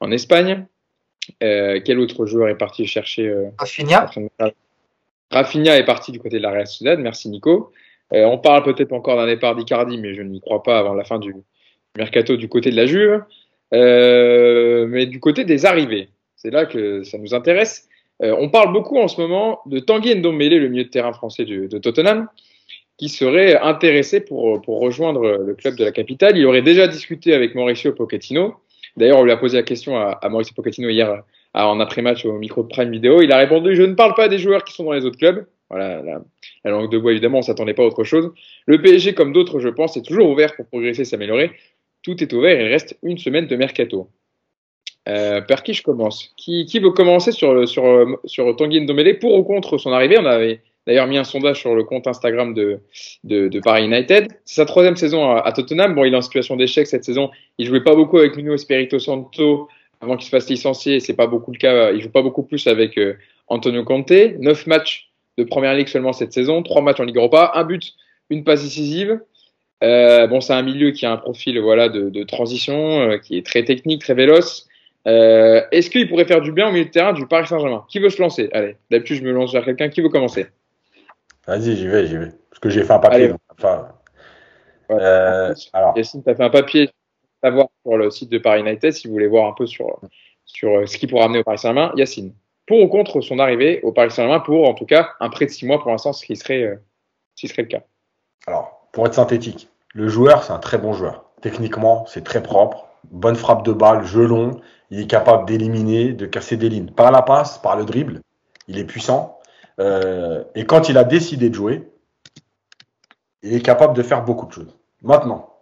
en 0.00 0.10
Espagne. 0.12 0.66
Euh, 1.42 1.80
quel 1.84 1.98
autre 1.98 2.26
joueur 2.26 2.48
est 2.48 2.58
parti 2.58 2.86
chercher 2.86 3.28
euh, 3.28 3.50
Rafinha? 3.58 4.10
Rafinha 5.34 5.76
est 5.76 5.84
parti 5.84 6.12
du 6.12 6.20
côté 6.20 6.38
de 6.38 6.42
la 6.42 6.50
Real 6.50 6.66
Sociedad, 6.68 7.00
merci 7.00 7.28
Nico. 7.28 7.72
Euh, 8.12 8.24
on 8.24 8.38
parle 8.38 8.62
peut-être 8.62 8.92
encore 8.92 9.16
d'un 9.16 9.26
départ 9.26 9.56
d'Icardi, 9.56 9.98
mais 9.98 10.14
je 10.14 10.22
n'y 10.22 10.40
crois 10.40 10.62
pas 10.62 10.78
avant 10.78 10.94
la 10.94 11.02
fin 11.02 11.18
du 11.18 11.34
mercato 11.96 12.36
du 12.36 12.48
côté 12.48 12.70
de 12.70 12.76
la 12.76 12.86
Juve. 12.86 13.20
Euh, 13.72 14.86
mais 14.86 15.06
du 15.06 15.18
côté 15.18 15.44
des 15.44 15.66
arrivées, 15.66 16.08
c'est 16.36 16.52
là 16.52 16.66
que 16.66 17.02
ça 17.02 17.18
nous 17.18 17.34
intéresse. 17.34 17.88
Euh, 18.22 18.36
on 18.38 18.48
parle 18.48 18.72
beaucoup 18.72 18.96
en 18.96 19.08
ce 19.08 19.20
moment 19.20 19.60
de 19.66 19.80
Tanguy 19.80 20.14
Ndombele, 20.14 20.60
le 20.60 20.68
milieu 20.68 20.84
de 20.84 20.88
terrain 20.88 21.12
français 21.12 21.44
de 21.44 21.78
Tottenham, 21.78 22.28
qui 22.96 23.08
serait 23.08 23.58
intéressé 23.58 24.20
pour, 24.20 24.62
rejoindre 24.64 25.38
le 25.38 25.54
club 25.54 25.74
de 25.74 25.84
la 25.84 25.90
capitale. 25.90 26.38
Il 26.38 26.46
aurait 26.46 26.62
déjà 26.62 26.86
discuté 26.86 27.34
avec 27.34 27.56
Mauricio 27.56 27.92
Pochettino. 27.92 28.54
D'ailleurs, 28.96 29.18
on 29.18 29.24
lui 29.24 29.32
a 29.32 29.36
posé 29.36 29.56
la 29.56 29.64
question 29.64 29.96
à, 29.96 30.10
à 30.10 30.28
Mauricio 30.28 30.54
Pochettino 30.54 30.88
hier 30.90 31.24
en 31.62 31.80
après-match 31.80 32.24
au 32.24 32.32
micro 32.32 32.62
de 32.62 32.68
Prime 32.68 32.90
Video. 32.90 33.22
Il 33.22 33.32
a 33.32 33.38
répondu 33.38 33.76
Je 33.76 33.82
ne 33.82 33.94
parle 33.94 34.14
pas 34.14 34.28
des 34.28 34.38
joueurs 34.38 34.64
qui 34.64 34.74
sont 34.74 34.84
dans 34.84 34.92
les 34.92 35.04
autres 35.04 35.18
clubs. 35.18 35.46
Voilà, 35.70 36.02
la, 36.02 36.20
la 36.64 36.70
langue 36.70 36.90
de 36.90 36.98
bois, 36.98 37.12
évidemment, 37.12 37.38
on 37.38 37.42
s'attendait 37.42 37.74
pas 37.74 37.82
à 37.82 37.86
autre 37.86 38.04
chose. 38.04 38.32
Le 38.66 38.80
PSG, 38.80 39.14
comme 39.14 39.32
d'autres, 39.32 39.60
je 39.60 39.68
pense, 39.68 39.96
est 39.96 40.02
toujours 40.02 40.28
ouvert 40.28 40.54
pour 40.56 40.66
progresser, 40.66 41.04
s'améliorer. 41.04 41.52
Tout 42.02 42.22
est 42.22 42.32
ouvert, 42.32 42.60
il 42.60 42.68
reste 42.68 42.98
une 43.02 43.18
semaine 43.18 43.46
de 43.46 43.56
mercato. 43.56 44.08
Euh, 45.06 45.42
par 45.42 45.62
qui 45.62 45.74
je 45.74 45.82
commence 45.82 46.32
qui, 46.38 46.66
veut 46.78 46.90
commencer 46.90 47.30
sur, 47.30 47.68
sur, 47.68 48.06
sur 48.24 48.56
Tanguy 48.56 48.80
Ndombele 48.80 49.18
pour 49.18 49.34
ou 49.34 49.42
contre 49.42 49.76
son 49.76 49.92
arrivée? 49.92 50.16
On 50.18 50.24
avait 50.24 50.60
d'ailleurs 50.86 51.06
mis 51.06 51.18
un 51.18 51.24
sondage 51.24 51.60
sur 51.60 51.74
le 51.74 51.84
compte 51.84 52.06
Instagram 52.06 52.54
de, 52.54 52.80
de, 53.24 53.60
Paris 53.60 53.84
United. 53.84 54.28
C'est 54.44 54.56
sa 54.56 54.64
troisième 54.64 54.96
saison 54.96 55.30
à, 55.30 55.40
à, 55.40 55.52
Tottenham. 55.52 55.94
Bon, 55.94 56.04
il 56.04 56.14
est 56.14 56.16
en 56.16 56.22
situation 56.22 56.56
d'échec 56.56 56.86
cette 56.86 57.04
saison. 57.04 57.30
Il 57.58 57.66
jouait 57.66 57.82
pas 57.82 57.94
beaucoup 57.94 58.18
avec 58.18 58.36
Nuno 58.36 58.54
Espirito 58.54 58.98
Santo 58.98 59.68
avant 60.04 60.16
qu'il 60.16 60.26
se 60.26 60.30
fasse 60.30 60.48
licencier. 60.48 61.00
C'est 61.00 61.14
pas 61.14 61.26
beaucoup 61.26 61.50
le 61.52 61.58
cas. 61.58 61.90
Il 61.92 62.00
joue 62.02 62.10
pas 62.10 62.22
beaucoup 62.22 62.42
plus 62.42 62.66
avec 62.66 62.96
euh, 62.98 63.14
Antonio 63.48 63.84
Conte. 63.84 64.12
Neuf 64.38 64.66
matchs 64.66 65.10
de 65.38 65.44
première 65.44 65.74
ligue 65.74 65.88
seulement 65.88 66.12
cette 66.12 66.32
saison, 66.32 66.62
trois 66.62 66.82
matchs 66.82 67.00
en 67.00 67.04
Ligue 67.04 67.16
Europa, 67.16 67.52
un 67.54 67.64
but, 67.64 67.94
une 68.30 68.44
passe 68.44 68.62
décisive. 68.62 69.18
Euh, 69.82 70.26
bon, 70.28 70.40
c'est 70.40 70.52
un 70.52 70.62
milieu 70.62 70.92
qui 70.92 71.06
a 71.06 71.12
un 71.12 71.16
profil 71.16 71.58
voilà 71.58 71.88
de, 71.88 72.08
de 72.08 72.22
transition, 72.22 73.00
euh, 73.00 73.18
qui 73.18 73.36
est 73.36 73.44
très 73.44 73.64
technique, 73.64 74.02
très 74.02 74.14
véloce. 74.14 74.68
Est-ce 75.06 75.90
qu'il 75.90 76.08
pourrait 76.08 76.24
faire 76.24 76.40
du 76.40 76.52
bien 76.52 76.68
au 76.68 76.72
milieu 76.72 76.84
de 76.86 76.90
terrain 76.90 77.12
du 77.12 77.26
Paris 77.26 77.46
Saint-Germain? 77.46 77.84
Qui 77.88 77.98
veut 77.98 78.10
se 78.10 78.22
lancer? 78.22 78.48
Allez, 78.52 78.76
d'habitude 78.90 79.18
je 79.18 79.22
me 79.22 79.32
lance 79.32 79.52
vers 79.52 79.64
quelqu'un. 79.64 79.88
Qui 79.88 80.00
veut 80.00 80.08
commencer? 80.08 80.46
Vas-y, 81.46 81.76
j'y 81.76 81.88
vais, 81.88 82.06
j'y 82.06 82.16
vais. 82.16 82.32
Parce 82.48 82.60
que 82.60 82.70
j'ai 82.70 82.84
fait 82.84 82.92
un 82.92 83.00
papier. 83.00 83.28
Donc, 83.28 83.40
enfin, 83.50 83.88
ouais. 84.88 85.52
alors. 85.72 85.92
Yacine, 85.96 86.22
tu 86.22 86.30
as 86.30 86.34
fait 86.34 86.44
un 86.44 86.50
papier 86.50 86.88
à 87.44 87.50
voir 87.50 87.68
sur 87.82 87.96
le 87.96 88.10
site 88.10 88.30
de 88.30 88.38
Paris 88.38 88.60
United 88.60 88.92
si 88.92 89.06
vous 89.06 89.12
voulez 89.12 89.28
voir 89.28 89.46
un 89.46 89.52
peu 89.52 89.66
sur, 89.66 90.00
sur 90.44 90.88
ce 90.88 90.96
qu'il 90.96 91.08
pourrait 91.08 91.24
amener 91.24 91.40
au 91.40 91.44
Paris 91.44 91.58
Saint-Germain. 91.58 91.92
Yacine, 91.96 92.32
pour 92.66 92.80
ou 92.80 92.88
contre 92.88 93.20
son 93.20 93.38
arrivée 93.38 93.80
au 93.82 93.92
Paris 93.92 94.10
Saint-Germain 94.10 94.40
pour 94.40 94.68
en 94.68 94.74
tout 94.74 94.86
cas 94.86 95.10
un 95.20 95.28
prêt 95.28 95.46
de 95.46 95.50
six 95.50 95.66
mois 95.66 95.80
pour 95.80 95.90
l'instant, 95.90 96.12
ce 96.12 96.24
qui 96.24 96.36
serait, 96.36 96.62
euh, 96.62 96.76
ce 97.34 97.42
qui 97.42 97.48
serait 97.48 97.62
le 97.62 97.68
cas 97.68 97.82
Alors, 98.46 98.88
pour 98.92 99.06
être 99.06 99.14
synthétique, 99.14 99.68
le 99.92 100.08
joueur, 100.08 100.42
c'est 100.42 100.52
un 100.52 100.58
très 100.58 100.78
bon 100.78 100.92
joueur. 100.92 101.26
Techniquement, 101.42 102.06
c'est 102.06 102.24
très 102.24 102.42
propre. 102.42 102.88
Bonne 103.10 103.36
frappe 103.36 103.64
de 103.64 103.72
balle, 103.72 104.04
jeu 104.04 104.26
long. 104.26 104.60
Il 104.90 105.00
est 105.00 105.06
capable 105.06 105.46
d'éliminer, 105.46 106.12
de 106.12 106.26
casser 106.26 106.56
des 106.56 106.68
lignes. 106.68 106.90
Par 106.90 107.12
la 107.12 107.22
passe, 107.22 107.58
par 107.58 107.76
le 107.76 107.84
dribble. 107.84 108.20
Il 108.66 108.78
est 108.78 108.84
puissant. 108.84 109.38
Euh, 109.78 110.42
et 110.54 110.64
quand 110.64 110.88
il 110.88 110.96
a 110.96 111.04
décidé 111.04 111.50
de 111.50 111.54
jouer, 111.54 111.90
il 113.42 113.54
est 113.54 113.60
capable 113.62 113.94
de 113.94 114.02
faire 114.02 114.24
beaucoup 114.24 114.46
de 114.46 114.52
choses. 114.52 114.74
Maintenant, 115.02 115.53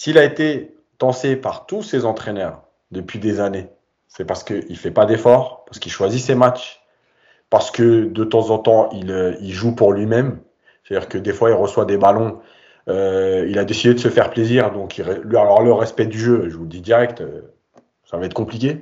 s'il 0.00 0.16
a 0.16 0.24
été 0.24 0.74
tensé 0.96 1.36
par 1.36 1.66
tous 1.66 1.82
ses 1.82 2.06
entraîneurs 2.06 2.62
depuis 2.90 3.18
des 3.18 3.38
années, 3.38 3.68
c'est 4.08 4.24
parce 4.24 4.44
qu'il 4.44 4.64
ne 4.66 4.74
fait 4.74 4.90
pas 4.90 5.04
d'efforts, 5.04 5.66
parce 5.66 5.78
qu'il 5.78 5.92
choisit 5.92 6.22
ses 6.22 6.34
matchs, 6.34 6.80
parce 7.50 7.70
que 7.70 8.06
de 8.06 8.24
temps 8.24 8.48
en 8.48 8.56
temps, 8.56 8.88
il, 8.94 9.10
euh, 9.10 9.34
joue 9.42 9.74
pour 9.74 9.92
lui-même. 9.92 10.38
C'est-à-dire 10.84 11.06
que 11.06 11.18
des 11.18 11.34
fois, 11.34 11.50
il 11.50 11.52
reçoit 11.52 11.84
des 11.84 11.98
ballons. 11.98 12.38
Euh, 12.88 13.44
il 13.50 13.58
a 13.58 13.66
décidé 13.66 13.92
de 13.92 13.98
se 13.98 14.08
faire 14.08 14.30
plaisir. 14.30 14.72
Donc, 14.72 14.98
alors, 15.00 15.62
le 15.62 15.72
respect 15.74 16.06
du 16.06 16.18
jeu, 16.18 16.48
je 16.48 16.56
vous 16.56 16.62
le 16.62 16.70
dis 16.70 16.80
direct, 16.80 17.20
euh, 17.20 17.42
ça 18.10 18.16
va 18.16 18.24
être 18.24 18.32
compliqué. 18.32 18.80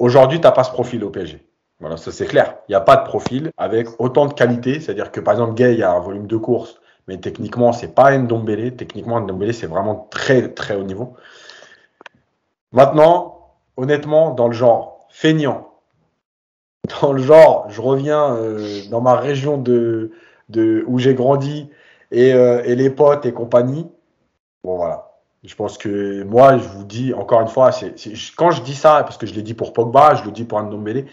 Aujourd'hui, 0.00 0.40
tu 0.40 0.44
n'as 0.48 0.50
pas 0.50 0.64
ce 0.64 0.72
profil 0.72 1.04
au 1.04 1.10
PSG. 1.10 1.46
Voilà, 1.78 1.96
ça 1.96 2.10
c'est 2.10 2.26
clair. 2.26 2.56
Il 2.68 2.72
n'y 2.72 2.74
a 2.74 2.80
pas 2.80 2.96
de 2.96 3.04
profil 3.04 3.52
avec 3.56 3.86
autant 4.00 4.26
de 4.26 4.32
qualité. 4.32 4.80
C'est-à-dire 4.80 5.12
que 5.12 5.20
par 5.20 5.34
exemple, 5.34 5.54
Gay 5.54 5.80
a 5.80 5.92
un 5.92 6.00
volume 6.00 6.26
de 6.26 6.36
course, 6.36 6.80
mais 7.08 7.16
techniquement, 7.16 7.72
c'est 7.72 7.94
pas 7.94 8.16
Ndombele. 8.16 8.76
Techniquement, 8.76 9.20
Ndombele, 9.20 9.54
c'est 9.54 9.66
vraiment 9.66 10.06
très 10.10 10.52
très 10.52 10.76
haut 10.76 10.84
niveau. 10.84 11.16
Maintenant, 12.72 13.54
honnêtement, 13.78 14.32
dans 14.32 14.46
le 14.46 14.52
genre 14.52 15.06
feignant, 15.08 15.72
dans 17.00 17.12
le 17.12 17.22
genre, 17.22 17.66
je 17.70 17.80
reviens 17.80 18.34
euh, 18.36 18.82
dans 18.90 19.00
ma 19.00 19.16
région 19.16 19.56
de, 19.56 20.12
où 20.86 20.98
j'ai 20.98 21.14
grandi 21.14 21.70
et, 22.10 22.34
euh, 22.34 22.62
et, 22.64 22.76
les 22.76 22.90
potes 22.90 23.24
et 23.24 23.32
compagnie. 23.32 23.90
Bon 24.62 24.76
voilà. 24.76 25.06
Je 25.44 25.54
pense 25.54 25.78
que 25.78 26.24
moi, 26.24 26.58
je 26.58 26.68
vous 26.68 26.84
dis 26.84 27.14
encore 27.14 27.40
une 27.40 27.48
fois, 27.48 27.72
c'est 27.72 27.94
quand 28.36 28.50
je 28.50 28.60
dis 28.62 28.74
ça, 28.74 29.02
parce 29.04 29.16
que 29.16 29.26
je 29.26 29.34
l'ai 29.34 29.42
dit 29.42 29.54
pour 29.54 29.72
Pogba, 29.72 30.14
je 30.14 30.24
le 30.24 30.30
dis 30.30 30.44
pour 30.44 30.60
Ndombele, 30.60 31.06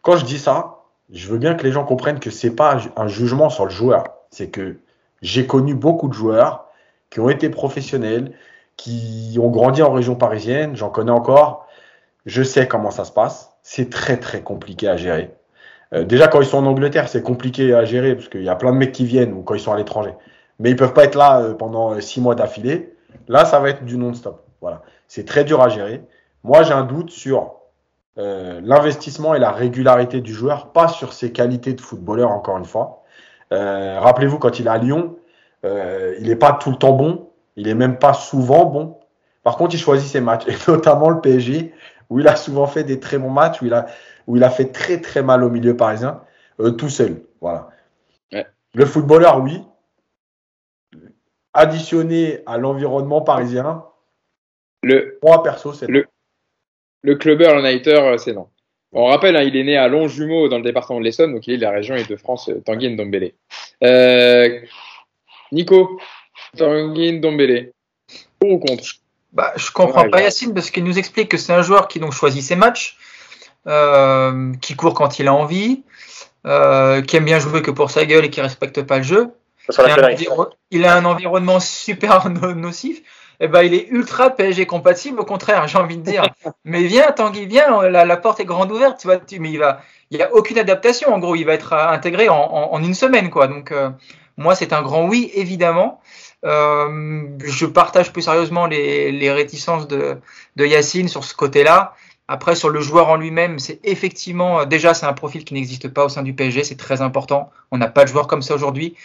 quand 0.00 0.16
je 0.16 0.24
dis 0.24 0.38
ça, 0.38 0.84
je 1.12 1.28
veux 1.28 1.38
bien 1.38 1.54
que 1.54 1.64
les 1.64 1.72
gens 1.72 1.84
comprennent 1.84 2.20
que 2.20 2.30
c'est 2.30 2.54
pas 2.54 2.78
un 2.96 3.08
jugement 3.08 3.50
sur 3.50 3.64
le 3.64 3.70
joueur. 3.70 4.04
C'est 4.30 4.48
que 4.48 4.78
j'ai 5.24 5.46
connu 5.46 5.74
beaucoup 5.74 6.08
de 6.08 6.12
joueurs 6.12 6.66
qui 7.08 7.18
ont 7.18 7.30
été 7.30 7.48
professionnels, 7.48 8.32
qui 8.76 9.38
ont 9.40 9.48
grandi 9.48 9.82
en 9.82 9.90
région 9.90 10.14
parisienne. 10.16 10.76
J'en 10.76 10.90
connais 10.90 11.10
encore. 11.10 11.66
Je 12.26 12.42
sais 12.42 12.68
comment 12.68 12.90
ça 12.90 13.04
se 13.04 13.12
passe. 13.12 13.56
C'est 13.62 13.88
très 13.88 14.18
très 14.18 14.42
compliqué 14.42 14.86
à 14.86 14.96
gérer. 14.96 15.34
Euh, 15.94 16.04
déjà 16.04 16.28
quand 16.28 16.42
ils 16.42 16.46
sont 16.46 16.58
en 16.58 16.66
Angleterre, 16.66 17.08
c'est 17.08 17.22
compliqué 17.22 17.72
à 17.72 17.86
gérer 17.86 18.14
parce 18.14 18.28
qu'il 18.28 18.42
y 18.42 18.50
a 18.50 18.54
plein 18.54 18.72
de 18.72 18.76
mecs 18.76 18.92
qui 18.92 19.06
viennent 19.06 19.32
ou 19.32 19.42
quand 19.42 19.54
ils 19.54 19.60
sont 19.60 19.72
à 19.72 19.78
l'étranger. 19.78 20.12
Mais 20.58 20.70
ils 20.70 20.76
peuvent 20.76 20.92
pas 20.92 21.04
être 21.04 21.16
là 21.16 21.40
euh, 21.40 21.54
pendant 21.54 21.98
six 22.00 22.20
mois 22.20 22.34
d'affilée. 22.34 22.94
Là, 23.26 23.46
ça 23.46 23.60
va 23.60 23.70
être 23.70 23.84
du 23.84 23.96
non-stop. 23.96 24.44
Voilà. 24.60 24.82
C'est 25.08 25.24
très 25.24 25.44
dur 25.44 25.62
à 25.62 25.70
gérer. 25.70 26.02
Moi, 26.42 26.64
j'ai 26.64 26.74
un 26.74 26.84
doute 26.84 27.10
sur 27.10 27.54
euh, 28.18 28.60
l'investissement 28.62 29.34
et 29.34 29.38
la 29.38 29.52
régularité 29.52 30.20
du 30.20 30.34
joueur, 30.34 30.72
pas 30.72 30.88
sur 30.88 31.14
ses 31.14 31.32
qualités 31.32 31.72
de 31.72 31.80
footballeur, 31.80 32.30
encore 32.30 32.58
une 32.58 32.66
fois. 32.66 33.03
Euh, 33.54 34.00
Rappelez-vous, 34.00 34.38
quand 34.38 34.58
il 34.58 34.66
est 34.66 34.70
à 34.70 34.78
Lyon, 34.78 35.16
euh, 35.64 36.14
il 36.20 36.28
n'est 36.28 36.36
pas 36.36 36.52
tout 36.52 36.70
le 36.70 36.76
temps 36.76 36.92
bon, 36.92 37.30
il 37.56 37.68
est 37.68 37.74
même 37.74 37.98
pas 37.98 38.12
souvent 38.12 38.66
bon. 38.66 38.98
Par 39.42 39.56
contre, 39.56 39.74
il 39.74 39.78
choisit 39.78 40.08
ses 40.10 40.20
matchs, 40.20 40.44
et 40.48 40.56
notamment 40.68 41.10
le 41.10 41.20
PSG, 41.20 41.72
où 42.10 42.20
il 42.20 42.28
a 42.28 42.36
souvent 42.36 42.66
fait 42.66 42.84
des 42.84 43.00
très 43.00 43.18
bons 43.18 43.30
matchs, 43.30 43.62
où 43.62 43.66
il 43.66 43.74
a, 43.74 43.86
où 44.26 44.36
il 44.36 44.44
a 44.44 44.50
fait 44.50 44.72
très 44.72 45.00
très 45.00 45.22
mal 45.22 45.44
au 45.44 45.50
milieu 45.50 45.76
parisien, 45.76 46.20
euh, 46.60 46.72
tout 46.72 46.88
seul. 46.88 47.22
Voilà. 47.40 47.70
Ouais. 48.32 48.46
Le 48.74 48.86
footballeur, 48.86 49.40
oui. 49.42 49.62
Additionné 51.52 52.42
à 52.46 52.58
l'environnement 52.58 53.20
parisien, 53.20 53.84
le, 54.82 55.18
moi 55.22 55.42
perso, 55.42 55.72
c'est 55.72 55.86
le, 55.86 56.06
le 57.02 57.14
clubber, 57.14 57.54
le 57.54 57.62
nighter, 57.62 58.16
c'est 58.18 58.32
non. 58.32 58.48
On 58.96 59.06
rappelle, 59.06 59.36
hein, 59.36 59.42
il 59.42 59.56
est 59.56 59.64
né 59.64 59.76
à 59.76 59.88
Longjumeau 59.88 60.48
dans 60.48 60.58
le 60.58 60.62
département 60.62 61.00
de 61.00 61.04
l'Essonne, 61.04 61.34
donc 61.34 61.46
il 61.48 61.54
est 61.54 61.56
de 61.56 61.62
la 61.62 61.72
région 61.72 61.96
Île-de-France, 61.96 62.50
Tanguy 62.64 62.90
Ndombele. 62.90 63.32
Euh, 63.82 64.60
Nico, 65.50 66.00
Tanguy 66.56 67.12
Ndombele, 67.12 67.72
pour 68.38 68.52
ou 68.52 68.58
contre? 68.58 68.84
Bah, 69.32 69.52
Je 69.56 69.72
comprends 69.72 70.02
ouais, 70.02 70.10
pas 70.10 70.22
Yacine 70.22 70.54
parce 70.54 70.70
qu'il 70.70 70.84
nous 70.84 70.96
explique 70.96 71.28
que 71.28 71.36
c'est 71.36 71.52
un 71.52 71.62
joueur 71.62 71.88
qui 71.88 71.98
donc 71.98 72.12
choisit 72.12 72.42
ses 72.42 72.54
matchs, 72.54 72.96
euh, 73.66 74.52
qui 74.60 74.76
court 74.76 74.94
quand 74.94 75.18
il 75.18 75.26
a 75.26 75.34
envie, 75.34 75.82
euh, 76.46 77.02
qui 77.02 77.16
aime 77.16 77.24
bien 77.24 77.40
jouer 77.40 77.62
que 77.62 77.72
pour 77.72 77.90
sa 77.90 78.04
gueule 78.06 78.24
et 78.24 78.30
qui 78.30 78.40
respecte 78.40 78.80
pas 78.82 78.98
le 78.98 79.02
jeu. 79.02 79.32
il 80.70 80.84
a 80.84 80.94
un 80.94 81.04
environnement 81.04 81.58
super 81.58 82.28
nocif 82.54 83.02
eh 83.40 83.48
ben, 83.48 83.62
il 83.62 83.74
est 83.74 83.88
ultra 83.90 84.30
PSG 84.30 84.66
compatible, 84.66 85.20
au 85.20 85.24
contraire, 85.24 85.66
j'ai 85.68 85.78
envie 85.78 85.96
de 85.96 86.02
dire. 86.02 86.28
mais 86.64 86.82
viens, 86.84 87.10
Tanguy, 87.12 87.46
viens, 87.46 87.82
la, 87.88 88.16
porte 88.16 88.40
est 88.40 88.44
grande 88.44 88.72
ouverte, 88.72 88.98
tu 89.00 89.06
vois, 89.06 89.18
mais 89.38 89.50
il 89.50 89.58
va, 89.58 89.80
il 90.10 90.18
y 90.18 90.22
a 90.22 90.32
aucune 90.32 90.58
adaptation, 90.58 91.12
en 91.12 91.18
gros, 91.18 91.34
il 91.34 91.44
va 91.44 91.54
être 91.54 91.72
euh, 91.72 91.88
intégré 91.88 92.28
en, 92.28 92.78
une 92.82 92.94
semaine, 92.94 93.30
quoi. 93.30 93.48
Donc, 93.48 93.72
euh, 93.72 93.90
moi, 94.36 94.54
c'est 94.54 94.72
un 94.72 94.82
grand 94.82 95.06
oui, 95.06 95.30
évidemment. 95.34 96.00
Euh, 96.44 97.22
je 97.44 97.66
partage 97.66 98.12
plus 98.12 98.22
sérieusement 98.22 98.66
les, 98.66 99.32
réticences 99.32 99.88
de, 99.88 100.18
de 100.56 100.66
Yacine 100.66 101.08
sur 101.08 101.24
ce 101.24 101.34
côté-là. 101.34 101.94
Après, 102.26 102.54
sur 102.54 102.70
le 102.70 102.80
joueur 102.80 103.08
en 103.08 103.16
lui-même, 103.16 103.58
c'est 103.58 103.80
effectivement, 103.84 104.60
euh, 104.60 104.64
déjà, 104.64 104.94
c'est 104.94 105.04
un 105.04 105.12
profil 105.12 105.44
qui 105.44 105.52
n'existe 105.52 105.88
pas 105.88 106.06
au 106.06 106.08
sein 106.08 106.22
du 106.22 106.32
PSG, 106.32 106.64
c'est 106.64 106.76
très 106.76 107.02
important. 107.02 107.50
On 107.70 107.76
n'a 107.76 107.88
pas 107.88 108.04
de 108.04 108.08
joueur 108.08 108.26
comme 108.26 108.40
ça 108.40 108.54
aujourd'hui. 108.54 108.96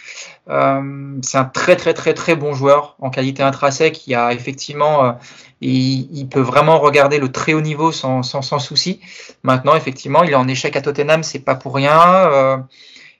Euh, 0.48 1.18
c'est 1.22 1.36
un 1.36 1.44
très, 1.44 1.76
très, 1.76 1.92
très, 1.92 2.14
très 2.14 2.34
bon 2.34 2.54
joueur 2.54 2.96
en 2.98 3.10
qualité 3.10 3.42
intrinsèque. 3.42 3.92
qui 3.94 4.14
a 4.14 4.32
effectivement, 4.32 5.04
euh, 5.04 5.12
il, 5.60 6.28
peut 6.30 6.40
vraiment 6.40 6.78
regarder 6.78 7.18
le 7.18 7.30
très 7.30 7.52
haut 7.52 7.60
niveau 7.60 7.92
sans, 7.92 8.22
sans, 8.22 8.40
sans 8.40 8.58
souci. 8.58 9.00
Maintenant, 9.42 9.76
effectivement, 9.76 10.22
il 10.22 10.30
est 10.30 10.34
en 10.34 10.48
échec 10.48 10.74
à 10.76 10.80
Tottenham, 10.80 11.22
c'est 11.22 11.40
pas 11.40 11.54
pour 11.56 11.74
rien. 11.74 12.64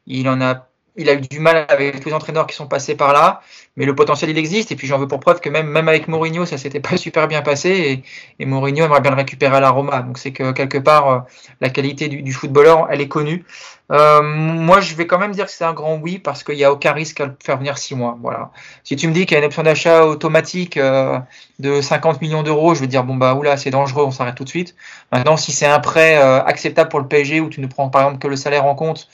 il 0.06 0.28
en 0.28 0.40
a 0.40 0.66
il 0.97 1.09
a 1.09 1.14
eu 1.14 1.20
du 1.20 1.40
mal 1.40 1.66
avec 1.68 2.01
tous 2.01 2.09
les 2.09 2.14
entraîneurs 2.14 2.47
qui 2.47 2.55
sont 2.55 2.66
passés 2.66 2.94
par 2.94 3.12
là, 3.12 3.40
mais 3.76 3.86
le 3.86 3.94
potentiel 3.94 4.30
il 4.30 4.38
existe. 4.38 4.72
Et 4.72 4.76
puis 4.76 4.86
j'en 4.86 4.98
veux 4.98 5.09
pour 5.09 5.20
preuve 5.20 5.40
que 5.40 5.48
même, 5.48 5.68
même 5.68 5.88
avec 5.88 6.09
Mourinho, 6.09 6.44
ça 6.44 6.59
s'était 6.59 6.80
pas 6.80 6.97
super 6.97 7.28
bien 7.28 7.42
passé 7.42 8.02
et, 8.38 8.47
Mourinho 8.47 8.84
aimerait 8.84 9.01
bien 9.01 9.10
le 9.12 9.16
récupérer 9.16 9.56
à 9.56 9.60
la 9.60 9.70
Roma. 9.70 10.02
Donc 10.02 10.18
c'est 10.18 10.32
que 10.32 10.52
quelque 10.52 10.78
part 10.78 11.09
euh, 11.09 11.18
la 11.60 11.70
qualité 11.70 12.09
du, 12.09 12.32
footballeur, 12.32 12.88
elle 12.90 13.01
est 13.01 13.09
connue. 13.09 13.44
Euh, 13.92 14.22
moi, 14.22 14.80
je 14.80 14.94
vais 14.94 15.06
quand 15.06 15.18
même 15.18 15.32
dire 15.32 15.47
que 15.47 15.51
c'est 15.51 15.64
un 15.64 15.72
grand 15.72 15.97
oui 15.97 16.18
parce 16.18 16.44
qu'il 16.44 16.55
n'y 16.55 16.62
a 16.62 16.72
aucun 16.72 16.92
risque 16.92 17.20
à 17.20 17.26
le 17.26 17.36
faire 17.42 17.59
venir 17.59 17.76
six 17.76 17.97
mois. 17.97 18.16
Voilà. 18.22 18.51
Si 18.84 18.94
tu 18.94 19.09
me 19.09 19.12
dis 19.12 19.26
qu'il 19.26 19.32
y 19.32 19.36
a 19.36 19.38
une 19.40 19.47
option 19.47 19.64
d'achat 19.64 20.05
automatique 20.06 20.76
euh, 20.76 21.18
de 21.59 21.80
50 21.80 22.20
millions 22.22 22.44
d'euros, 22.44 22.74
je 22.74 22.80
vais 22.80 22.86
dire 22.86 23.02
bon 23.02 23.16
bah 23.16 23.34
oula, 23.34 23.56
c'est 23.56 23.70
dangereux, 23.70 24.05
on 24.05 24.12
s'arrête 24.12 24.36
tout 24.36 24.44
de 24.44 24.48
suite. 24.48 24.76
Maintenant, 25.10 25.36
si 25.36 25.51
c'est 25.52 25.66
un 25.66 25.80
prêt 25.80 26.16
acceptable 26.16 26.88
pour 26.88 27.01
le 27.01 27.09
PSG 27.09 27.40
où 27.40 27.48
tu 27.48 27.60
ne 27.60 27.66
prends 27.66 27.88
par 27.88 28.02
exemple 28.02 28.20
que 28.20 28.28
le 28.28 28.36
salaire 28.36 28.64
en 28.64 28.74
compte 28.74 29.09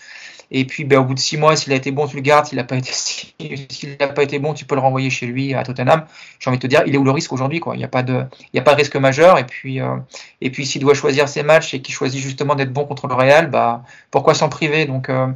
et 0.51 0.65
puis, 0.65 0.85
ben, 0.85 1.01
au 1.01 1.05
bout 1.05 1.15
de 1.15 1.19
six 1.19 1.37
mois, 1.37 1.57
s'il 1.57 1.73
a 1.73 1.77
été 1.77 1.91
bon, 1.91 2.07
tu 2.07 2.17
le 2.17 2.23
gardes. 2.23 2.47
S'il 2.47 2.57
n'a 2.57 2.65
pas 2.65 2.77
été, 2.77 2.93
pas 4.15 4.23
été 4.23 4.39
bon, 4.39 4.55
tu 4.55 4.65
peux 4.65 4.75
le 4.75 4.81
renvoyer 4.81 5.11
chez 5.11 5.27
lui 5.27 5.55
à 5.55 5.65
Tottenham. 5.65 6.07
J'ai 6.39 6.51
envie 6.51 6.59
de 6.59 6.63
te 6.63 6.67
dire, 6.67 6.83
il 6.87 6.95
est 6.95 6.99
où 6.99 7.05
le 7.05 7.11
risque 7.11 7.33
aujourd'hui, 7.33 7.61
quoi? 7.61 7.75
Il 7.75 7.79
n'y 7.79 7.85
a 7.85 7.89
pas 7.89 8.03
de, 8.03 8.25
il 8.53 8.57
y 8.57 8.61
a 8.61 8.63
pas 8.63 8.73
de 8.73 8.77
risque 8.77 8.97
majeur. 8.97 9.39
Et 9.39 9.45
puis, 9.45 9.81
euh, 9.81 9.97
et 10.41 10.51
puis, 10.51 10.65
s'il 10.65 10.83
doit 10.83 10.95
choisir 10.95 11.29
ses 11.29 11.43
matchs 11.43 11.75
et 11.75 11.83
qu'il 11.83 11.95
choisit 11.95 12.21
justement 12.21 12.55
d'être 12.55 12.73
bon 12.73 12.85
contre 12.85 13.09
le 13.09 13.15
Real, 13.15 13.51
bah, 13.51 13.83
pourquoi 14.11 14.35
s'en 14.35 14.49
priver? 14.49 14.87
Donc, 14.87 15.09
euh, 15.09 15.27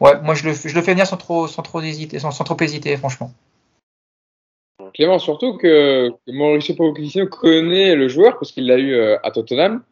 ouais, 0.00 0.20
moi, 0.22 0.34
je 0.34 0.44
le, 0.44 0.52
je 0.52 0.74
le 0.74 0.82
fais 0.82 0.92
venir 0.92 1.06
sans 1.06 1.16
trop, 1.16 1.48
sans 1.48 1.62
trop 1.62 1.80
hésiter, 1.80 2.18
sans, 2.18 2.30
sans 2.30 2.44
trop 2.44 2.56
hésiter, 2.60 2.96
franchement. 2.96 3.32
Clément, 4.94 5.18
surtout 5.18 5.56
que, 5.56 6.10
Mauricio 6.26 6.74
Pochettino 6.74 7.26
connaît 7.26 7.94
le 7.94 8.08
joueur 8.08 8.38
parce 8.38 8.52
qu'il 8.52 8.66
l'a 8.66 8.78
eu 8.78 8.94
euh, 8.94 9.16
à 9.22 9.30
Tottenham 9.30 9.82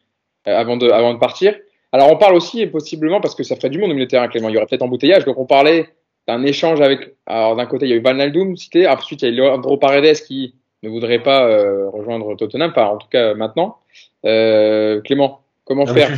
avant 0.44 0.76
de, 0.76 0.90
avant 0.90 1.14
de 1.14 1.18
partir. 1.18 1.54
Alors 1.96 2.12
on 2.12 2.18
parle 2.18 2.34
aussi 2.34 2.66
possiblement 2.66 3.22
parce 3.22 3.34
que 3.34 3.42
ça 3.42 3.56
ferait 3.56 3.70
du 3.70 3.78
monde 3.78 3.90
au 3.90 3.94
milieu 3.94 4.04
de 4.04 4.10
terrain, 4.10 4.28
Clément. 4.28 4.50
Il 4.50 4.54
y 4.54 4.58
aurait 4.58 4.66
peut-être 4.66 4.82
embouteillage. 4.82 5.24
Donc 5.24 5.38
on 5.38 5.46
parlait 5.46 5.88
d'un 6.28 6.42
échange 6.42 6.82
avec. 6.82 7.14
Alors 7.24 7.56
d'un 7.56 7.64
côté 7.64 7.86
il 7.86 7.88
y 7.88 7.92
a 7.94 7.96
eu 7.96 8.02
Van 8.02 8.18
Aldoum 8.18 8.54
cité, 8.54 8.86
ensuite 8.86 9.22
il 9.22 9.34
y 9.34 9.40
a 9.40 9.42
Leandro 9.48 9.78
Paredes 9.78 10.16
qui 10.16 10.54
ne 10.82 10.90
voudrait 10.90 11.22
pas 11.22 11.48
euh, 11.48 11.88
rejoindre 11.88 12.36
Tottenham, 12.36 12.74
pas 12.74 12.84
en 12.88 12.98
tout 12.98 13.08
cas 13.08 13.32
maintenant. 13.32 13.78
Euh, 14.26 15.00
Clément, 15.00 15.40
comment 15.64 15.86
faire? 15.86 16.10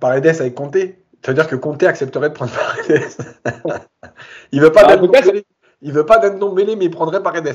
Paredes 0.00 0.26
avec 0.28 0.54
Conte. 0.54 0.76
Ça 1.24 1.32
veut 1.32 1.34
dire 1.34 1.48
que 1.48 1.56
Conte 1.56 1.82
accepterait 1.82 2.28
de 2.28 2.34
prendre 2.34 2.52
Paredes. 2.52 3.10
il 4.52 4.60
veut 4.60 4.70
pas 4.70 4.82
ah, 4.84 4.96
d'être 4.96 5.42
il 5.82 5.92
veut 5.92 6.06
pas 6.06 6.20
d'être 6.20 6.38
non 6.38 6.52
mêlé, 6.52 6.76
mais 6.76 6.84
il 6.84 6.90
prendrait 6.92 7.20
Paredes. 7.20 7.52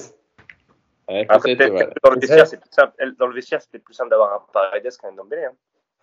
Ouais, 1.08 1.26
dans, 1.26 1.38
le 1.38 2.20
vestiaire, 2.20 2.48
c'est 2.48 2.60
plus 2.60 2.70
simple, 2.70 2.94
dans 3.18 3.28
le 3.28 3.34
vestiaire, 3.34 3.62
c'était 3.62 3.80
plus 3.80 3.94
simple 3.94 4.10
d'avoir 4.10 4.34
un 4.34 4.42
Paredes 4.52 4.92
qu'un 5.02 5.14
Ndombele. 5.14 5.52
Hein. 5.52 5.56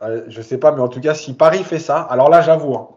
Euh, 0.02 0.24
je 0.28 0.42
sais 0.42 0.58
pas, 0.58 0.72
mais 0.72 0.80
en 0.80 0.88
tout 0.88 1.00
cas, 1.00 1.14
si 1.14 1.34
Paris 1.34 1.64
fait 1.64 1.78
ça, 1.78 2.00
alors 2.00 2.30
là, 2.30 2.40
j'avoue, 2.40 2.74
hein, 2.74 2.88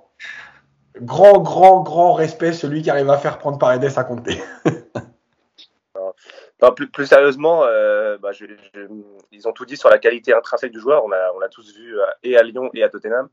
grand, 1.01 1.39
grand, 1.39 1.81
grand 1.81 2.13
respect 2.13 2.53
celui 2.53 2.81
qui 2.83 2.89
arrive 2.89 3.09
à 3.09 3.17
faire 3.17 3.39
prendre 3.39 3.57
Paredes 3.57 3.91
à 3.95 4.03
compter. 4.03 4.41
plus, 6.75 7.07
sérieusement, 7.07 7.63
euh, 7.65 8.19
bah, 8.19 8.29
ils 9.31 9.47
ont 9.47 9.51
tout 9.51 9.65
dit 9.65 9.77
sur 9.77 9.89
la 9.89 9.97
qualité 9.97 10.31
intrinsèque 10.31 10.71
du 10.71 10.79
joueur. 10.79 11.03
On 11.03 11.11
a, 11.11 11.31
on 11.35 11.41
a 11.41 11.49
tous 11.49 11.75
vu 11.75 11.99
euh, 11.99 12.05
et 12.21 12.37
à 12.37 12.43
Lyon 12.43 12.69
et 12.75 12.83
à 12.83 12.89
Tottenham. 12.89 13.29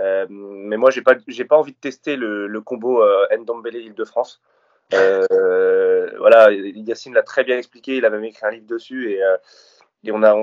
mais 0.00 0.76
moi, 0.76 0.90
j'ai 0.90 1.02
pas, 1.02 1.16
pas 1.16 1.56
envie 1.56 1.72
de 1.72 1.78
tester 1.78 2.14
le, 2.14 2.60
combo 2.60 3.02
Ndombele 3.36 3.82
Île-de-France. 3.82 4.40
voilà, 4.92 6.52
Yacine 6.52 7.14
l'a 7.14 7.24
très 7.24 7.42
bien 7.42 7.58
expliqué. 7.58 7.96
Il 7.96 8.04
a 8.04 8.10
même 8.10 8.24
écrit 8.24 8.46
un 8.46 8.50
livre 8.50 8.66
dessus 8.68 9.10
et, 9.10 9.20
et 10.04 10.12
on 10.12 10.22
a, 10.22 10.36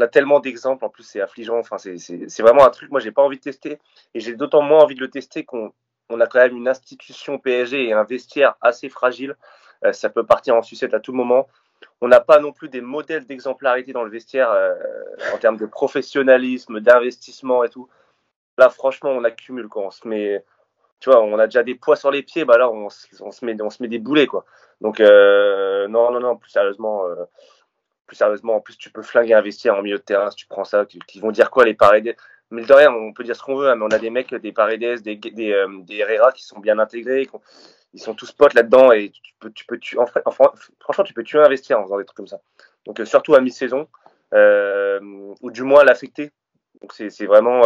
a 0.00 0.08
tellement 0.08 0.40
d'exemples, 0.40 0.84
en 0.84 0.88
plus 0.88 1.04
c'est 1.04 1.20
affligeant, 1.20 1.58
enfin, 1.58 1.78
c'est 1.78 2.42
vraiment 2.42 2.64
un 2.64 2.70
truc, 2.70 2.90
moi 2.90 3.00
j'ai 3.00 3.12
pas 3.12 3.22
envie 3.22 3.36
de 3.36 3.42
tester, 3.42 3.78
et 4.14 4.20
j'ai 4.20 4.34
d'autant 4.34 4.62
moins 4.62 4.82
envie 4.82 4.94
de 4.94 5.00
le 5.00 5.10
tester 5.10 5.44
qu'on 5.44 5.72
on 6.10 6.20
a 6.20 6.26
quand 6.26 6.38
même 6.38 6.56
une 6.56 6.68
institution 6.68 7.38
PSG 7.38 7.88
et 7.88 7.92
un 7.92 8.04
vestiaire 8.04 8.56
assez 8.60 8.88
fragile, 8.88 9.36
euh, 9.84 9.92
ça 9.92 10.10
peut 10.10 10.24
partir 10.24 10.54
en 10.56 10.62
sucette 10.62 10.94
à 10.94 11.00
tout 11.00 11.12
moment. 11.12 11.48
On 12.00 12.08
n'a 12.08 12.20
pas 12.20 12.38
non 12.38 12.52
plus 12.52 12.68
des 12.68 12.80
modèles 12.80 13.26
d'exemplarité 13.26 13.92
dans 13.92 14.04
le 14.04 14.10
vestiaire 14.10 14.50
euh, 14.50 14.74
en 15.34 15.38
termes 15.38 15.56
de 15.56 15.66
professionnalisme, 15.66 16.80
d'investissement 16.80 17.64
et 17.64 17.68
tout. 17.68 17.88
Là, 18.58 18.68
franchement, 18.70 19.10
on 19.10 19.24
accumule 19.24 19.68
quoi. 19.68 19.86
On 19.86 19.90
se 19.90 20.06
met, 20.06 20.44
tu 21.00 21.10
vois, 21.10 21.22
on 21.22 21.38
a 21.38 21.46
déjà 21.46 21.62
des 21.62 21.74
poids 21.74 21.96
sur 21.96 22.10
les 22.10 22.22
pieds, 22.22 22.44
bah 22.44 22.58
là, 22.58 22.70
on, 22.70 22.88
se 22.90 23.44
met, 23.44 23.60
on 23.60 23.70
se 23.70 23.82
met 23.82 23.88
des 23.88 23.98
boulets 23.98 24.26
quoi. 24.26 24.44
Donc 24.80 25.00
euh, 25.00 25.88
non, 25.88 26.10
non, 26.10 26.20
non, 26.20 26.36
plus 26.36 26.50
sérieusement, 26.50 27.04
plus 28.06 28.16
sérieusement, 28.16 28.56
en 28.56 28.60
plus, 28.60 28.76
tu 28.76 28.90
peux 28.90 29.02
flinguer 29.02 29.34
investir 29.34 29.74
en 29.74 29.82
milieu 29.82 29.98
de 29.98 30.02
terrain 30.02 30.30
si 30.30 30.36
tu 30.36 30.46
prends 30.46 30.64
ça. 30.64 30.84
Qui, 30.86 31.20
vont 31.20 31.30
dire 31.30 31.50
quoi 31.50 31.64
les 31.64 31.74
Paredes? 31.74 32.16
Mais 32.50 32.64
de 32.64 32.72
rien, 32.72 32.92
on 32.92 33.12
peut 33.12 33.24
dire 33.24 33.34
ce 33.34 33.42
qu'on 33.42 33.56
veut, 33.56 33.68
hein, 33.68 33.76
mais 33.76 33.84
on 33.84 33.88
a 33.88 33.98
des 33.98 34.10
mecs, 34.10 34.34
des 34.34 34.52
Paredes, 34.52 35.02
des, 35.02 35.16
des, 35.16 35.52
euh, 35.52 35.82
Herrera 35.88 36.32
qui 36.32 36.44
sont 36.44 36.60
bien 36.60 36.78
intégrés, 36.78 37.28
ils 37.92 38.00
sont 38.00 38.14
tous 38.14 38.32
potes 38.32 38.54
là-dedans 38.54 38.92
et 38.92 39.10
tu 39.10 39.32
peux, 39.40 39.50
tu 39.50 39.64
peux 39.66 39.78
tu, 39.78 39.98
en, 39.98 40.06
franchement, 40.06 41.04
tu 41.04 41.14
peux 41.14 41.22
tuer 41.22 41.40
investir 41.40 41.78
en 41.78 41.84
faisant 41.84 41.98
des 41.98 42.04
trucs 42.04 42.16
comme 42.16 42.26
ça. 42.26 42.40
Donc, 42.86 43.00
euh, 43.00 43.04
surtout 43.04 43.34
à 43.34 43.40
mi-saison, 43.40 43.88
euh, 44.34 45.00
ou 45.40 45.50
du 45.50 45.62
moins 45.62 45.84
l'affecter. 45.84 46.32
Donc, 46.80 46.92
c'est 46.92 47.26
vraiment. 47.26 47.62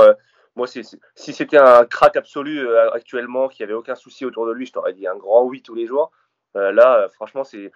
moi, 0.54 0.66
si 0.68 0.84
c'était 1.16 1.56
un 1.56 1.84
crack 1.84 2.16
absolu 2.16 2.68
actuellement, 2.92 3.48
qui 3.48 3.62
avait 3.64 3.72
aucun 3.72 3.96
souci 3.96 4.24
autour 4.24 4.46
de 4.46 4.52
lui, 4.52 4.66
je 4.66 4.72
t'aurais 4.72 4.92
dit 4.92 5.08
un 5.08 5.16
grand 5.16 5.44
oui 5.44 5.60
tous 5.60 5.74
les 5.74 5.86
jours. 5.86 6.12
là, 6.54 7.08
franchement, 7.14 7.42
c'est 7.42 7.72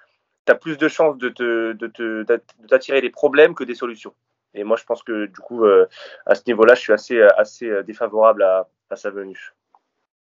tu 0.47 0.53
as 0.53 0.55
plus 0.55 0.79
de 0.79 0.89
chances 0.89 1.17
de, 1.19 1.29
te, 1.29 1.73
de, 1.73 2.25
t'attirer 2.69 3.01
des 3.01 3.11
problèmes 3.11 3.55
que 3.55 3.65
des 3.65 3.75
solutions. 3.75 4.15
Et 4.55 4.65
moi, 4.65 4.77
je 4.77 4.85
pense 4.85 5.03
que 5.03 5.27
du 5.27 5.41
coup, 5.41 5.65
euh, 5.65 5.89
à 6.27 6.35
ce 6.35 6.43
niveau-là, 6.47 6.75
je 6.75 6.81
suis 6.81 6.93
assez, 6.93 7.23
assez 7.23 7.67
euh, 7.67 7.83
défavorable 7.83 8.43
à, 8.43 8.69
à 8.91 8.97
sa 8.97 9.11
venue. 9.11 9.53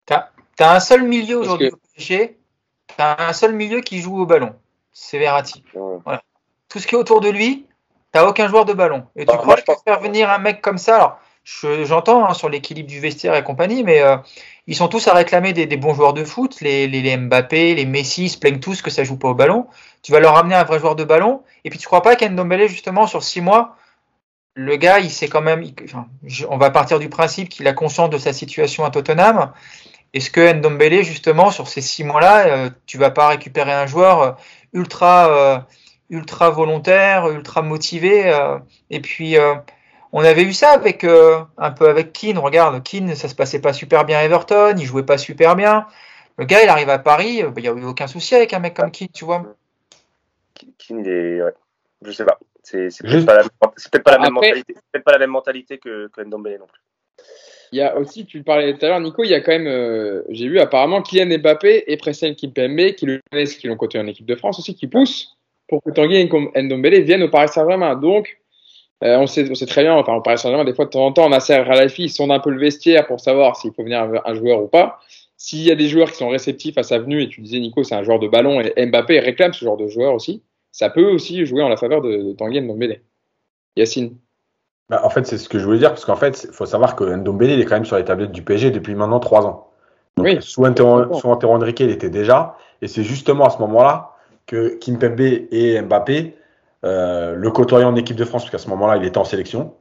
Tu 0.06 0.14
as, 0.14 0.30
un 0.60 0.80
seul 0.80 1.04
milieu 1.04 1.38
aujourd'hui 1.38 1.72
tu 2.88 3.02
as 3.02 3.30
un 3.30 3.34
seul 3.34 3.54
milieu 3.54 3.82
qui 3.82 4.00
joue 4.00 4.20
au 4.20 4.26
ballon, 4.26 4.56
c'est 4.92 5.18
Verratti. 5.18 5.64
Tout 6.70 6.80
ce 6.80 6.88
qui 6.88 6.96
est 6.96 6.98
autour 6.98 7.22
de 7.22 7.30
lui, 7.30 7.66
tu 8.12 8.20
n'as 8.20 8.26
aucun 8.26 8.48
joueur 8.48 8.66
de 8.66 8.74
ballon. 8.74 9.08
Et 9.16 9.26
tu 9.26 9.36
crois 9.38 9.56
que 9.56 9.62
je 9.68 9.74
faire 9.84 10.00
venir 10.00 10.30
un 10.30 10.38
mec 10.38 10.62
comme 10.62 10.78
ça 10.78 10.96
Alors, 10.96 11.20
j'entends 11.44 12.26
hein, 12.28 12.34
sur 12.34 12.49
l'équilibre 12.49 12.90
du 12.90 12.99
vestiaire 12.99 13.36
et 13.36 13.44
compagnie, 13.44 13.84
mais 13.84 14.02
euh, 14.02 14.18
ils 14.68 14.76
sont 14.76 14.88
tous 14.88 15.07
à 15.07 15.14
réclamer 15.14 15.53
des, 15.53 15.78
bons 15.78 15.94
joueurs 15.94 16.14
de 16.14 16.24
foot. 16.24 16.61
Les, 16.61 16.88
les, 16.88 17.18
Mbappé, 17.18 17.76
les 17.76 17.86
Messi 17.86 18.30
se 18.30 18.38
plaignent 18.38 18.60
tous 18.60 18.82
que 18.82 18.90
ça 18.90 19.03
joue 19.03 19.18
pas 19.18 19.30
au 19.30 19.34
ballon. 19.34 19.68
Tu 20.02 20.11
vas 20.11 20.20
leur 20.20 20.38
amener 20.38 20.56
un 20.56 20.64
vrai 20.64 20.80
joueur 20.80 20.95
de 20.95 21.03
ballon. 21.03 21.44
Et 21.65 21.70
puis 21.70 21.80
tu 21.80 21.86
crois 21.86 22.02
pas 22.02 22.15
qu'Endombele, 22.15 22.68
justement, 22.68 23.07
sur 23.07 23.24
six 23.24 23.41
mois, 23.41 23.76
le 24.56 24.76
gars, 24.78 24.99
il 24.99 25.10
sait 25.10 25.28
quand 25.28 25.41
même. 25.41 25.65
on 26.49 26.57
va 26.57 26.70
partir 26.70 26.99
du 26.99 27.10
principe 27.10 27.49
qu'il 27.49 27.68
a 27.68 27.74
conscience 27.74 28.10
de 28.10 28.18
sa 28.18 28.32
situation 28.32 28.86
à 28.86 28.91
Tottenham. 28.91 29.52
Est-ce 30.14 30.30
que 30.30 30.53
Ndombele, 30.53 31.03
justement, 31.03 31.52
sur 31.52 31.68
ces 31.68 31.82
six 31.82 32.03
mois-là, 32.03 32.48
euh, 32.48 32.70
tu 32.86 32.98
vas 32.98 33.10
pas 33.10 33.30
récupérer 33.30 33.74
un 33.74 33.88
joueur 33.88 34.22
euh, 34.22 34.32
ultra, 34.74 35.68
ultra 36.10 36.49
volontaire, 36.52 37.28
ultra 37.30 37.61
motivé, 37.61 38.34
et 38.90 38.99
puis 39.02 39.38
on 40.14 40.23
avait 40.23 40.44
eu 40.44 40.53
ça 40.53 40.72
avec 40.72 41.03
euh, 41.03 41.40
un 41.57 41.72
peu 41.72 41.90
avec 41.90 42.14
Keane. 42.14 42.38
Regarde, 42.38 42.81
Keane, 42.84 43.15
ça 43.15 43.27
se 43.27 43.35
passait 43.35 43.60
pas 43.60 43.73
super 43.73 44.06
bien 44.06 44.19
à 44.19 44.23
Everton, 44.23 44.76
il 44.77 44.85
jouait 44.85 45.03
pas 45.03 45.18
super 45.18 45.56
bien. 45.56 45.88
Le 46.38 46.45
gars, 46.45 46.64
il 46.64 46.69
arrive 46.69 46.90
à 46.90 46.99
Paris, 46.99 47.44
euh, 47.44 47.52
il 47.57 47.61
n'y 47.64 47.68
a 47.68 47.72
eu 47.72 47.84
aucun 47.84 48.07
souci 48.07 48.35
avec 48.35 48.53
un 48.53 48.60
mec 48.60 48.76
comme 48.76 48.91
Keane, 48.91 49.10
tu 49.14 49.26
vois. 49.26 49.44
Keane, 50.77 50.99
il 50.99 51.10
est. 51.10 51.41
Ouais. 51.41 51.53
Je 52.03 52.11
sais 52.11 52.26
pas. 52.26 52.40
C'est 52.64 52.90
peut-être 53.02 53.26
pas, 54.03 54.11
la, 54.11 54.19
même 54.19 54.34
mentalité. 54.34 54.73
Peut-être 54.91 55.03
pas 55.03 55.11
la 55.11 55.19
même 55.19 55.31
mentalité 55.31 55.77
que, 55.80 56.07
que 56.07 56.22
Ndombele 56.22 56.60
non 56.60 56.68
plus. 56.68 56.80
Il 57.73 57.77
y 57.77 57.81
a 57.81 57.98
aussi, 57.98 58.26
tu 58.26 58.44
parlais 58.44 58.77
tout 58.77 58.85
à 58.85 58.90
l'heure, 58.90 58.99
Nico, 58.99 59.23
il 59.23 59.31
y 59.31 59.34
a 59.34 59.41
quand 59.41 59.52
même, 59.52 59.68
euh, 59.68 60.22
j'ai 60.30 60.48
vu 60.48 60.60
apparemment 60.60 61.02
Kylian 61.02 61.40
Mbappé 61.40 61.85
et 61.88 61.98
Presnel 61.98 62.35
Kimpembe, 62.35 62.94
qui 62.94 63.07
le 63.07 63.19
connaissent, 63.31 63.56
qui 63.56 63.68
l'ont 63.68 63.76
côté 63.76 63.99
en 63.99 64.06
équipe 64.06 64.27
de 64.27 64.35
France 64.35 64.60
aussi, 64.60 64.76
qui 64.76 64.85
poussent 64.85 65.35
pour 65.68 65.81
que 65.81 65.90
Tanguy 65.90 66.30
Ndombele 66.56 67.02
vienne 67.02 67.23
au 67.23 67.30
Paris 67.30 67.49
Saint-Germain. 67.49 67.95
Donc, 67.95 68.40
euh, 69.04 69.18
on, 69.18 69.28
sait, 69.28 69.50
on 69.50 69.56
sait 69.56 69.66
très 69.66 69.84
bien, 69.84 69.94
enfin, 69.96 70.14
on 70.14 70.22
parle 70.22 70.66
des 70.66 70.74
fois 70.74 70.86
de 70.86 70.90
temps 70.90 71.06
en 71.06 71.12
temps, 71.12 71.24
on 71.24 71.28
a 71.28 71.36
Nasser 71.36 71.62
Khalafi, 71.66 72.04
ils 72.04 72.10
sondent 72.10 72.32
un 72.32 72.40
peu 72.40 72.52
le 72.52 72.60
vestiaire 72.60 73.06
pour 73.06 73.20
savoir 73.20 73.58
s'il 73.58 73.74
faut 73.74 73.84
venir 73.84 74.08
un 74.26 74.36
joueur 74.36 74.64
ou 74.64 74.68
pas. 74.68 75.00
s'il 75.36 75.62
y 75.62 75.72
a 75.72 75.76
des 75.76 75.88
joueurs 75.88 76.10
qui 76.10 76.18
sont 76.18 76.30
réceptifs 76.30 76.78
à 76.78 76.84
sa 76.84 77.00
venue, 77.00 77.22
et 77.22 77.28
tu 77.28 77.42
disais 77.42 77.60
Nico, 77.60 77.84
c'est 77.84 77.96
un 77.96 78.04
joueur 78.04 78.20
de 78.20 78.28
ballon, 78.28 78.62
et 78.62 78.86
Mbappé 78.86 79.20
réclame 79.20 79.54
ce 79.54 79.66
genre 79.66 79.78
de 79.78 79.88
joueur 79.88 80.14
aussi, 80.14 80.42
ça 80.72 80.90
peut 80.90 81.06
aussi 81.06 81.46
jouer 81.46 81.62
en 81.62 81.70
la 81.70 81.78
faveur 81.78 82.02
de, 82.02 82.16
de 82.16 82.34
Tanguy 82.34 82.62
Ndombele. 82.62 83.02
Yacine 83.76 84.16
bah, 84.90 85.02
En 85.04 85.10
fait, 85.10 85.28
c'est 85.28 85.38
ce 85.38 85.50
que 85.50 85.60
je 85.60 85.66
voulais 85.66 85.80
dire, 85.80 85.90
parce 85.90 86.06
qu'en 86.06 86.16
fait, 86.16 86.46
il 86.48 86.54
faut 86.54 86.66
savoir 86.66 86.96
que 86.96 87.04
Ndombele, 87.04 87.52
il 87.52 87.60
est 87.60 87.66
quand 87.66 87.76
même 87.76 87.86
sur 87.86 87.98
les 87.98 88.06
tablettes 88.06 88.32
du 88.32 88.42
PSG 88.42 88.72
depuis 88.72 88.96
maintenant 88.96 89.20
trois 89.20 89.46
ans. 89.46 89.70
Donc, 90.16 90.28
oui, 90.28 90.38
sous 90.40 90.64
Antero 90.64 91.54
Henrique, 91.54 91.80
il 91.80 91.90
était 91.90 92.10
déjà, 92.10 92.56
et 92.82 92.88
c'est 92.88 93.04
justement 93.04 93.46
à 93.46 93.50
ce 93.50 93.58
moment-là 93.60 94.12
que 94.46 94.78
Kimpembe 94.80 95.20
et 95.20 95.82
Mbappé, 95.82 96.36
le 96.84 97.50
côtoyant 97.50 97.90
en 97.90 97.96
équipe 97.96 98.18
de 98.18 98.26
France, 98.26 98.44
parce 98.44 98.52
qu'à 98.52 98.58
ce 98.58 98.70
moment-là, 98.70 98.98
il 98.98 99.06
était 99.06 99.18
en 99.18 99.24
sélection, 99.24 99.74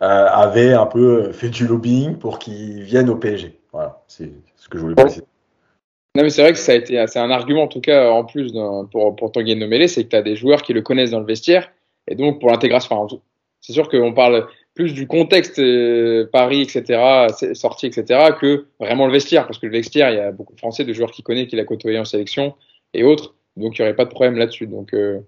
euh, 0.00 0.26
avaient 0.30 0.74
un 0.74 0.86
peu 0.86 1.32
fait 1.32 1.48
du 1.48 1.66
lobbying 1.66 2.18
pour 2.18 2.38
qu'il 2.38 2.84
vienne 2.84 3.10
au 3.10 3.16
PSG. 3.16 3.58
Voilà, 3.72 4.00
c'est 4.06 4.30
ce 4.54 4.68
que 4.68 4.78
je 4.78 4.82
voulais 4.82 4.94
préciser. 4.94 5.24
Non, 6.14 6.22
mais 6.22 6.30
c'est 6.30 6.42
vrai 6.42 6.52
que 6.52 6.58
ça 6.58 6.70
a 6.70 6.76
été, 6.76 7.04
c'est 7.08 7.18
un 7.18 7.32
argument 7.32 7.64
en 7.64 7.68
tout 7.68 7.80
cas 7.80 8.08
en 8.10 8.24
plus 8.24 8.52
pour, 8.92 9.16
pour 9.16 9.32
Tanguy 9.32 9.56
Ndombele, 9.56 9.88
c'est 9.88 10.04
que 10.04 10.10
tu 10.10 10.16
as 10.16 10.22
des 10.22 10.36
joueurs 10.36 10.62
qui 10.62 10.72
le 10.72 10.82
connaissent 10.82 11.10
dans 11.10 11.18
le 11.18 11.26
vestiaire, 11.26 11.68
et 12.06 12.14
donc 12.14 12.38
pour 12.38 12.48
l'intégration, 12.48 13.08
c'est 13.60 13.72
sûr 13.72 13.88
qu'on 13.88 14.14
parle 14.14 14.46
plus 14.74 14.94
du 14.94 15.08
contexte 15.08 15.58
euh, 15.58 16.28
Paris, 16.32 16.62
etc., 16.62 17.26
sortie, 17.54 17.86
etc., 17.86 18.30
que 18.40 18.66
vraiment 18.78 19.06
le 19.06 19.12
vestiaire, 19.12 19.46
parce 19.46 19.58
que 19.58 19.66
le 19.66 19.72
vestiaire, 19.72 20.10
il 20.10 20.16
y 20.16 20.20
a 20.20 20.30
beaucoup 20.30 20.54
de 20.54 20.60
Français, 20.60 20.84
de 20.84 20.92
joueurs 20.92 21.10
qui 21.10 21.24
connaissent, 21.24 21.48
qui 21.48 21.56
l'a 21.56 21.64
côtoyé 21.64 21.98
en 21.98 22.04
sélection 22.04 22.54
et 22.94 23.02
autres, 23.02 23.34
donc 23.58 23.78
il 23.78 23.82
n'y 23.82 23.88
aurait 23.88 23.96
pas 23.96 24.04
de 24.04 24.10
problème 24.10 24.36
là-dessus. 24.36 24.66
Donc, 24.66 24.94
euh, 24.94 25.20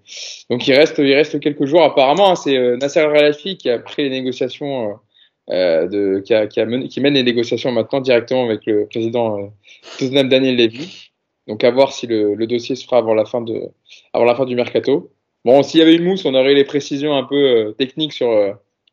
donc 0.49 0.67
il 0.67 0.73
reste, 0.73 0.97
il 0.99 1.13
reste 1.13 1.39
quelques 1.39 1.65
jours 1.65 1.83
apparemment. 1.83 2.31
Hein, 2.31 2.35
c'est 2.35 2.57
euh, 2.57 2.77
Nasser 2.77 2.99
Al-Khelaifi 2.99 3.57
qui 3.57 3.69
a 3.69 3.79
pris 3.79 4.03
les 4.03 4.09
négociations, 4.09 4.97
euh, 5.49 5.87
de, 5.87 6.21
qui, 6.25 6.33
a, 6.33 6.47
qui, 6.47 6.59
mène 6.61 7.13
les 7.13 7.23
négociations 7.23 7.71
maintenant 7.71 7.99
directement 7.99 8.45
avec 8.45 8.65
le 8.65 8.87
président 8.87 9.51
Tottenham 9.99 10.29
Daniel 10.29 10.55
Levy. 10.55 11.11
Donc 11.47 11.63
à 11.63 11.71
voir 11.71 11.91
si 11.91 12.07
le, 12.07 12.35
dossier 12.47 12.75
se 12.75 12.85
fera 12.85 12.97
avant 12.97 13.13
la 13.13 13.25
fin 13.25 13.41
de, 13.41 13.61
avant 14.13 14.25
la 14.25 14.35
fin 14.35 14.45
du 14.45 14.55
mercato. 14.55 15.11
Bon, 15.43 15.63
s'il 15.63 15.79
y 15.79 15.83
avait 15.83 15.95
une 15.95 16.03
mousse, 16.03 16.23
on 16.25 16.35
aurait 16.35 16.53
les 16.53 16.63
précisions 16.63 17.15
un 17.15 17.23
peu 17.23 17.73
techniques 17.77 18.13
sur 18.13 18.29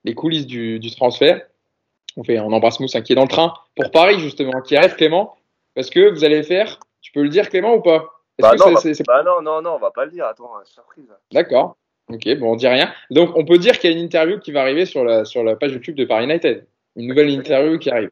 les 0.04 0.14
coulisses 0.14 0.46
du, 0.46 0.80
du, 0.80 0.90
transfert. 0.90 1.42
On 2.16 2.24
fait, 2.24 2.40
on 2.40 2.50
embrasse 2.52 2.80
Mousse 2.80 2.96
qui 3.04 3.12
est 3.12 3.16
dans 3.16 3.22
le 3.22 3.28
train 3.28 3.52
pour 3.76 3.90
Paris 3.90 4.18
justement, 4.18 4.60
qui 4.62 4.74
arrive 4.74 4.96
Clément, 4.96 5.36
parce 5.74 5.90
que 5.90 6.10
vous 6.10 6.24
allez 6.24 6.42
faire, 6.42 6.80
tu 7.02 7.12
peux 7.12 7.22
le 7.22 7.28
dire 7.28 7.50
Clément 7.50 7.74
ou 7.74 7.82
pas? 7.82 8.17
Bah 8.38 8.54
non, 8.56 8.72
bah 9.06 9.22
non, 9.24 9.42
non, 9.42 9.62
non, 9.62 9.70
on 9.74 9.78
va 9.78 9.90
pas 9.90 10.04
le 10.04 10.10
dire. 10.10 10.26
Attends, 10.26 10.52
surprise. 10.64 11.12
D'accord. 11.32 11.76
Ok, 12.12 12.38
bon, 12.38 12.52
on 12.52 12.56
dit 12.56 12.68
rien. 12.68 12.90
Donc, 13.10 13.36
on 13.36 13.44
peut 13.44 13.58
dire 13.58 13.78
qu'il 13.78 13.90
y 13.90 13.94
a 13.94 13.96
une 13.96 14.02
interview 14.02 14.38
qui 14.38 14.52
va 14.52 14.62
arriver 14.62 14.86
sur 14.86 15.04
la, 15.04 15.24
sur 15.24 15.44
la 15.44 15.56
page 15.56 15.72
YouTube 15.72 15.96
de 15.96 16.04
Paris 16.04 16.24
United. 16.24 16.66
Une 16.96 17.08
nouvelle 17.08 17.30
interview 17.30 17.78
qui 17.78 17.90
arrive. 17.90 18.10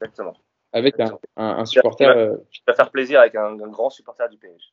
Exactement. 0.00 0.34
Avec 0.72 0.98
un, 1.00 1.18
un, 1.36 1.64
supporter. 1.64 2.06
Qui 2.50 2.62
va, 2.66 2.74
faire 2.74 2.90
plaisir 2.90 3.20
avec 3.20 3.34
un, 3.34 3.56
grand 3.56 3.90
supporter 3.90 4.28
du 4.28 4.38
PSG. 4.38 4.72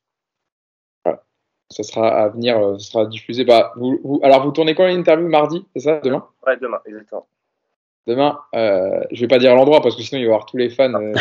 Voilà. 1.04 1.24
Ça 1.70 1.84
sera 1.84 2.08
à 2.10 2.30
venir, 2.30 2.58
euh, 2.58 2.78
ça 2.78 2.92
sera 2.92 3.06
diffusé. 3.06 3.44
Bah, 3.44 3.74
vous, 3.76 4.00
vous, 4.04 4.20
alors, 4.24 4.44
vous 4.44 4.52
tournez 4.52 4.76
quand 4.76 4.86
l'interview? 4.86 5.28
Mardi, 5.28 5.66
c'est 5.76 5.82
ça? 5.82 6.00
Demain? 6.00 6.28
Ouais, 6.46 6.58
demain, 6.58 6.80
exactement. 6.86 7.28
Demain, 8.06 8.40
euh, 8.54 9.02
je 9.12 9.22
vais 9.22 9.28
pas 9.28 9.40
dire 9.40 9.56
l'endroit 9.56 9.82
parce 9.82 9.96
que 9.96 10.02
sinon 10.02 10.20
il 10.20 10.26
va 10.26 10.32
y 10.32 10.34
avoir 10.34 10.46
tous 10.46 10.58
les 10.58 10.70
fans. 10.70 10.94
Euh, 10.94 11.14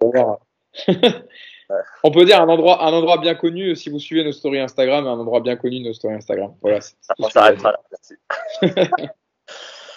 On 2.02 2.10
peut 2.10 2.24
dire 2.24 2.40
un 2.40 2.48
endroit, 2.48 2.84
un 2.84 2.92
endroit 2.92 3.18
bien 3.18 3.34
connu 3.34 3.76
si 3.76 3.90
vous 3.90 3.98
suivez 3.98 4.24
nos 4.24 4.32
stories 4.32 4.60
Instagram, 4.60 5.06
un 5.06 5.18
endroit 5.18 5.40
bien 5.40 5.56
connu 5.56 5.80
nos 5.80 5.92
stories 5.92 6.16
Instagram. 6.16 6.54
Voilà. 6.62 6.80
S'arrêtera 6.80 7.72
là. 7.72 7.80
Merci. 7.90 8.14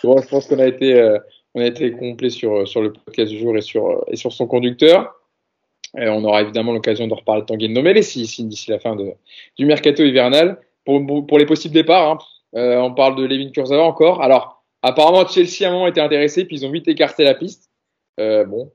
bon, 0.03 0.21
je 0.21 0.27
pense 0.27 0.47
qu'on 0.47 0.59
a 0.59 0.67
été, 0.67 0.93
euh, 0.93 1.19
on 1.55 1.61
a 1.61 1.65
été 1.65 1.91
complet 1.91 2.29
sur 2.29 2.67
sur 2.67 2.81
le 2.81 2.93
podcast 2.93 3.31
du 3.31 3.39
jour 3.39 3.57
et 3.57 3.61
sur 3.61 3.87
euh, 3.87 4.03
et 4.07 4.15
sur 4.15 4.31
son 4.33 4.47
conducteur. 4.47 5.13
Et 5.97 6.07
on 6.07 6.23
aura 6.23 6.41
évidemment 6.41 6.73
l'occasion 6.73 7.07
de 7.07 7.13
reparler 7.13 7.41
de 7.41 7.47
Tanguy 7.47 7.69
Ndombele 7.69 8.03
si, 8.03 8.25
si 8.25 8.43
d'ici 8.45 8.71
la 8.71 8.79
fin 8.79 8.95
de, 8.95 9.13
du 9.57 9.65
mercato 9.65 10.03
hivernal. 10.03 10.59
Pour, 10.85 11.01
pour 11.27 11.37
les 11.37 11.45
possibles 11.45 11.73
départs, 11.73 12.09
hein, 12.09 12.17
euh, 12.55 12.77
on 12.79 12.93
parle 12.93 13.15
de 13.15 13.23
Levin 13.23 13.51
Kurzawa 13.51 13.83
encore. 13.83 14.21
Alors, 14.21 14.63
apparemment 14.81 15.25
Chelsea 15.27 15.65
à 15.65 15.69
un 15.69 15.71
moment 15.71 15.87
était 15.87 16.01
intéressé, 16.01 16.45
puis 16.45 16.57
ils 16.57 16.65
ont 16.65 16.71
vite 16.71 16.87
écarté 16.87 17.23
la 17.23 17.35
piste. 17.35 17.69
Euh, 18.19 18.43
bon, 18.43 18.71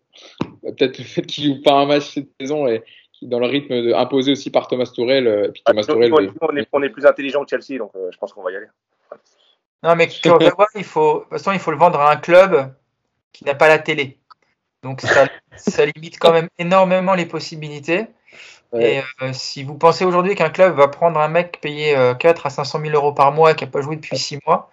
peut-être 0.72 0.98
le 0.98 1.04
fait 1.04 1.22
qu'il 1.22 1.44
joue 1.44 1.62
pas 1.62 1.74
un 1.74 1.86
match 1.86 2.14
cette 2.14 2.28
saison 2.40 2.66
et 2.66 2.82
dans 3.22 3.40
le 3.40 3.46
rythme 3.46 3.82
de, 3.82 3.92
imposé 3.94 4.32
aussi 4.32 4.50
par 4.50 4.68
Thomas 4.68 4.90
Tourel. 4.94 5.26
Euh, 5.26 5.48
puis 5.48 5.62
Thomas 5.64 5.82
ah, 5.88 5.92
Tourel 5.92 6.12
on, 6.12 6.20
est, 6.56 6.68
on, 6.72 6.82
est, 6.82 6.88
plus 6.88 7.06
intelligent 7.06 7.44
que 7.44 7.50
Chelsea, 7.50 7.78
donc 7.78 7.90
euh, 7.96 8.10
je 8.12 8.18
pense 8.18 8.32
qu'on 8.32 8.42
va 8.42 8.52
y 8.52 8.56
aller. 8.56 8.66
Non, 9.82 9.96
mais 9.96 10.04
il 10.74 10.84
faut, 10.84 11.18
de 11.18 11.20
toute 11.20 11.30
façon, 11.30 11.52
il 11.52 11.58
faut 11.58 11.70
le 11.70 11.76
vendre 11.76 12.00
à 12.00 12.12
un 12.12 12.16
club 12.16 12.72
qui 13.32 13.44
n'a 13.44 13.54
pas 13.54 13.68
la 13.68 13.78
télé. 13.78 14.18
Donc 14.82 15.00
ça, 15.00 15.26
ça, 15.56 15.84
limite 15.86 16.18
quand 16.18 16.32
même 16.32 16.48
énormément 16.58 17.14
les 17.14 17.26
possibilités. 17.26 18.06
Et 18.78 19.00
euh, 19.22 19.32
si 19.32 19.62
vous 19.62 19.74
pensez 19.74 20.04
aujourd'hui 20.04 20.34
qu'un 20.34 20.50
club 20.50 20.76
va 20.76 20.88
prendre 20.88 21.18
un 21.18 21.28
mec 21.28 21.58
payé 21.62 21.96
4 22.18 22.46
à 22.46 22.50
500 22.50 22.80
000 22.82 22.94
euros 22.94 23.14
par 23.14 23.32
mois 23.32 23.54
qui 23.54 23.64
n'a 23.64 23.70
pas 23.70 23.80
joué 23.80 23.96
depuis 23.96 24.18
6 24.18 24.40
mois, 24.46 24.70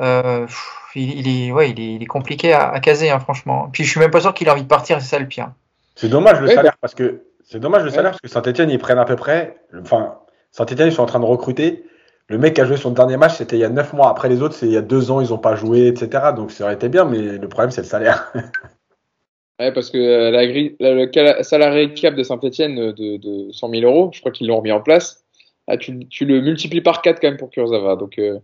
euh, 0.00 0.46
il, 0.94 1.28
est, 1.28 1.52
ouais, 1.52 1.70
il, 1.70 2.02
est, 2.02 2.06
compliqué 2.06 2.52
à, 2.52 2.78
caser, 2.80 3.10
hein, 3.10 3.20
franchement. 3.20 3.68
Puis 3.72 3.84
je 3.84 3.90
suis 3.90 4.00
même 4.00 4.10
pas 4.10 4.20
sûr 4.20 4.34
qu'il 4.34 4.48
a 4.48 4.52
envie 4.52 4.62
de 4.62 4.68
partir, 4.68 5.00
c'est 5.00 5.08
ça 5.08 5.18
le 5.18 5.26
pire. 5.26 5.52
C'est 5.94 6.08
dommage 6.08 6.40
le 6.40 6.48
salaire 6.48 6.76
parce 6.80 6.94
que 6.94 7.22
c'est 7.44 7.60
dommage 7.60 7.84
le 7.84 7.90
salaire 7.90 8.12
parce 8.12 8.20
que 8.20 8.28
Saint-Etienne 8.28 8.70
ils 8.70 8.78
prennent 8.78 8.98
à 8.98 9.04
peu 9.04 9.16
près. 9.16 9.56
Enfin, 9.78 10.18
Saint-Etienne 10.50 10.88
ils 10.88 10.92
sont 10.92 11.02
en 11.02 11.06
train 11.06 11.20
de 11.20 11.24
recruter. 11.24 11.84
Le 12.28 12.38
mec 12.38 12.54
qui 12.54 12.60
a 12.60 12.64
joué 12.64 12.76
son 12.76 12.92
dernier 12.92 13.16
match, 13.16 13.36
c'était 13.36 13.56
il 13.56 13.60
y 13.60 13.64
a 13.64 13.68
9 13.68 13.92
mois. 13.92 14.08
Après 14.08 14.28
les 14.28 14.40
autres, 14.40 14.54
c'est 14.54 14.66
il 14.66 14.72
y 14.72 14.76
a 14.76 14.82
2 14.82 15.10
ans, 15.10 15.20
ils 15.20 15.30
n'ont 15.30 15.38
pas 15.38 15.56
joué, 15.56 15.88
etc. 15.88 16.26
Donc 16.34 16.52
ça 16.52 16.64
aurait 16.64 16.74
été 16.74 16.88
bien, 16.88 17.04
mais 17.04 17.18
le 17.18 17.48
problème 17.48 17.70
c'est 17.70 17.82
le 17.82 17.86
salaire. 17.86 18.32
ouais, 19.60 19.72
parce 19.72 19.90
que 19.90 19.98
euh, 19.98 20.30
la 20.30 20.46
grille, 20.46 20.76
le 20.80 21.42
salarié 21.42 21.92
cap 21.92 22.14
de 22.14 22.22
Saint-Etienne 22.22 22.92
de, 22.92 23.16
de 23.16 23.52
100 23.52 23.70
000 23.70 23.82
euros, 23.82 24.10
je 24.14 24.20
crois 24.20 24.32
qu'ils 24.32 24.46
l'ont 24.46 24.58
remis 24.58 24.72
en 24.72 24.80
place. 24.80 25.24
Ah, 25.66 25.76
tu, 25.76 26.06
tu, 26.08 26.24
le 26.24 26.40
multiplies 26.40 26.80
par 26.80 27.00
4 27.00 27.20
quand 27.20 27.28
même 27.28 27.36
pour 27.36 27.50
Kurzawa. 27.50 27.94
Donc, 27.94 28.18
euh, 28.18 28.40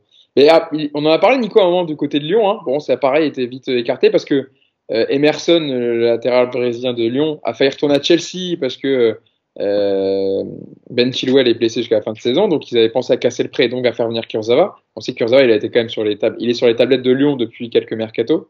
ah, 0.50 0.70
on 0.94 1.04
en 1.06 1.10
a 1.10 1.18
parlé, 1.18 1.38
Nico, 1.38 1.60
à 1.60 1.62
un 1.62 1.66
moment 1.66 1.84
du 1.84 1.96
côté 1.96 2.18
de 2.18 2.24
Lyon. 2.24 2.50
Hein. 2.50 2.60
Bon, 2.66 2.78
ça 2.78 2.96
pareil, 2.96 3.28
était 3.28 3.46
vite 3.46 3.68
écarté 3.68 4.10
parce 4.10 4.24
que 4.24 4.50
euh, 4.92 5.06
Emerson, 5.08 5.60
le 5.60 6.00
latéral 6.00 6.50
brésilien 6.50 6.92
de 6.92 7.04
Lyon, 7.04 7.40
a 7.42 7.54
failli 7.54 7.70
retourner 7.70 7.96
à 7.96 8.02
Chelsea 8.02 8.56
parce 8.60 8.76
que 8.76 9.18
euh, 9.58 10.44
Ben 10.90 11.12
Chilwell 11.12 11.48
est 11.48 11.54
blessé 11.54 11.80
jusqu'à 11.80 11.96
la 11.96 12.02
fin 12.02 12.12
de 12.12 12.18
saison, 12.18 12.48
donc 12.48 12.70
ils 12.70 12.76
avaient 12.76 12.90
pensé 12.90 13.12
à 13.12 13.16
casser 13.16 13.42
le 13.42 13.48
prêt 13.48 13.64
et 13.64 13.68
donc 13.68 13.86
à 13.86 13.92
faire 13.92 14.06
venir 14.06 14.26
Kurzawa. 14.28 14.76
On 14.94 15.00
sait 15.00 15.12
que 15.12 15.18
Kurzawa, 15.18 15.44
il 15.44 15.50
a 15.50 15.56
été 15.56 15.70
quand 15.70 15.80
même 15.80 15.88
sur 15.88 16.04
les 16.04 16.18
tables, 16.18 16.36
il 16.38 16.50
est 16.50 16.54
sur 16.54 16.66
les 16.66 16.76
tablettes 16.76 17.02
de 17.02 17.10
Lyon 17.10 17.36
depuis 17.36 17.70
quelques 17.70 17.94
mercato, 17.94 18.48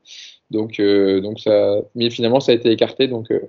donc 0.50 0.80
euh, 0.80 1.20
donc 1.20 1.38
ça, 1.40 1.76
mais 1.94 2.10
finalement 2.10 2.40
ça 2.40 2.52
a 2.52 2.54
été 2.56 2.70
écarté, 2.70 3.06
donc. 3.06 3.30
Euh, 3.30 3.40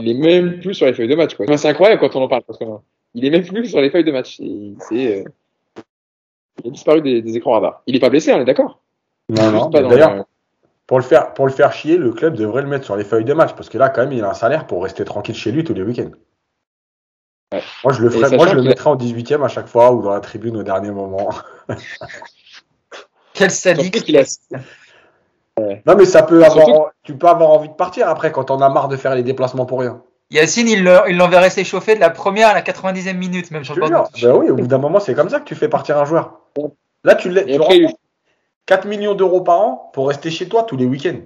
il 0.00 0.08
est 0.10 0.14
même 0.14 0.60
plus 0.60 0.74
sur 0.74 0.86
les 0.86 0.94
feuilles 0.94 1.08
de 1.08 1.14
match. 1.14 1.36
C'est 1.56 1.68
incroyable 1.68 2.00
quand 2.00 2.16
on 2.16 2.22
en 2.22 2.28
parle 2.28 2.44
il 3.14 3.24
est 3.24 3.30
même 3.30 3.44
plus 3.44 3.66
sur 3.66 3.80
les 3.80 3.90
feuilles 3.90 4.04
de 4.04 4.12
match. 4.12 4.40
C'est, 4.88 5.20
euh, 5.20 5.24
il 6.64 6.68
a 6.68 6.70
disparu 6.70 7.02
des, 7.02 7.22
des, 7.22 7.36
écrans 7.36 7.52
radars. 7.52 7.82
Il 7.86 7.96
est 7.96 8.00
pas 8.00 8.10
blessé, 8.10 8.32
on 8.32 8.40
est 8.40 8.44
d'accord? 8.44 8.80
Non, 9.28 9.50
non. 9.50 9.68
D'ailleurs, 9.68 10.24
pour 10.86 10.98
le 10.98 11.04
faire, 11.04 11.32
pour 11.34 11.46
le 11.46 11.52
faire 11.52 11.72
chier, 11.72 11.96
le 11.96 12.12
club 12.12 12.36
devrait 12.36 12.62
le 12.62 12.68
mettre 12.68 12.84
sur 12.84 12.96
les 12.96 13.04
feuilles 13.04 13.24
de 13.24 13.34
match 13.34 13.54
parce 13.54 13.68
que 13.68 13.78
là, 13.78 13.88
quand 13.88 14.02
même, 14.02 14.12
il 14.12 14.24
a 14.24 14.30
un 14.30 14.34
salaire 14.34 14.66
pour 14.66 14.82
rester 14.82 15.04
tranquille 15.04 15.34
chez 15.34 15.52
lui 15.52 15.64
tous 15.64 15.74
les 15.74 15.82
week-ends. 15.82 16.10
Ouais. 17.52 17.62
Moi, 17.84 17.92
je 17.92 18.02
le 18.02 18.10
ferais, 18.10 18.36
moi, 18.36 18.46
je 18.46 18.54
le 18.54 18.62
mettrais 18.62 18.90
en 18.90 18.96
18ème 18.96 19.44
à 19.44 19.48
chaque 19.48 19.68
fois 19.68 19.92
ou 19.92 20.02
dans 20.02 20.12
la 20.12 20.20
tribune 20.20 20.56
au 20.56 20.62
dernier 20.62 20.90
moment. 20.90 21.30
Quel 23.34 23.50
sadique 23.50 24.02
qu'il 24.04 24.16
a. 24.16 24.24
Non, 25.86 25.96
mais 25.96 26.06
ça 26.06 26.22
peut 26.22 26.44
avoir, 26.44 26.90
tu 27.02 27.16
peux 27.16 27.28
avoir 27.28 27.50
envie 27.50 27.68
de 27.68 27.74
partir 27.74 28.08
après 28.08 28.32
quand 28.32 28.50
on 28.50 28.60
a 28.60 28.68
marre 28.68 28.88
de 28.88 28.96
faire 28.96 29.14
les 29.14 29.22
déplacements 29.22 29.66
pour 29.66 29.80
rien. 29.80 30.02
Yacine, 30.32 30.68
il 30.68 30.82
l'enverrait 30.82 31.50
s'échauffer 31.50 31.94
de 31.94 32.00
la 32.00 32.10
première 32.10 32.48
à 32.48 32.54
la 32.54 32.62
90e 32.62 33.16
minute, 33.16 33.50
même 33.50 33.64
sur 33.64 33.74
le 33.74 33.88
Ben 33.88 34.34
oui, 34.34 34.50
au 34.50 34.56
bout 34.56 34.66
d'un 34.66 34.78
moment, 34.78 34.98
c'est 34.98 35.14
comme 35.14 35.28
ça 35.28 35.40
que 35.40 35.44
tu 35.44 35.54
fais 35.54 35.68
partir 35.68 35.98
un 35.98 36.04
joueur. 36.04 36.40
Là, 37.04 37.14
tu, 37.14 37.32
tu 37.32 37.54
après... 37.54 37.86
4 38.66 38.86
millions 38.86 39.14
d'euros 39.14 39.40
par 39.40 39.60
an 39.60 39.90
pour 39.92 40.08
rester 40.08 40.30
chez 40.30 40.48
toi 40.48 40.62
tous 40.62 40.76
les 40.76 40.86
week-ends. 40.86 41.20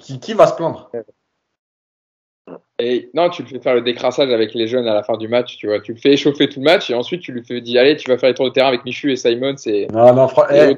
Qui, 0.00 0.18
qui, 0.18 0.34
va 0.34 0.46
se 0.46 0.54
plaindre? 0.54 0.90
Et 2.78 3.10
non, 3.14 3.30
tu 3.30 3.42
le 3.42 3.48
fais 3.48 3.60
faire 3.60 3.74
le 3.74 3.82
décrassage 3.82 4.30
avec 4.30 4.52
les 4.52 4.66
jeunes 4.66 4.88
à 4.88 4.94
la 4.94 5.04
fin 5.04 5.16
du 5.16 5.28
match, 5.28 5.56
tu 5.56 5.68
vois. 5.68 5.80
Tu 5.80 5.92
le 5.92 5.98
fais 5.98 6.10
échauffer 6.10 6.48
tout 6.48 6.58
le 6.58 6.64
match 6.64 6.90
et 6.90 6.94
ensuite 6.94 7.22
tu 7.22 7.32
lui 7.32 7.44
fais 7.44 7.60
dire 7.60 7.80
allez, 7.80 7.96
tu 7.96 8.10
vas 8.10 8.18
faire 8.18 8.28
les 8.28 8.34
tours 8.34 8.46
de 8.46 8.50
terrain 8.50 8.68
avec 8.68 8.84
Michu 8.84 9.12
et 9.12 9.16
Simon. 9.16 9.54
C'est 9.56 9.86
non, 9.92 10.12
non, 10.12 10.28
eh, 10.50 10.74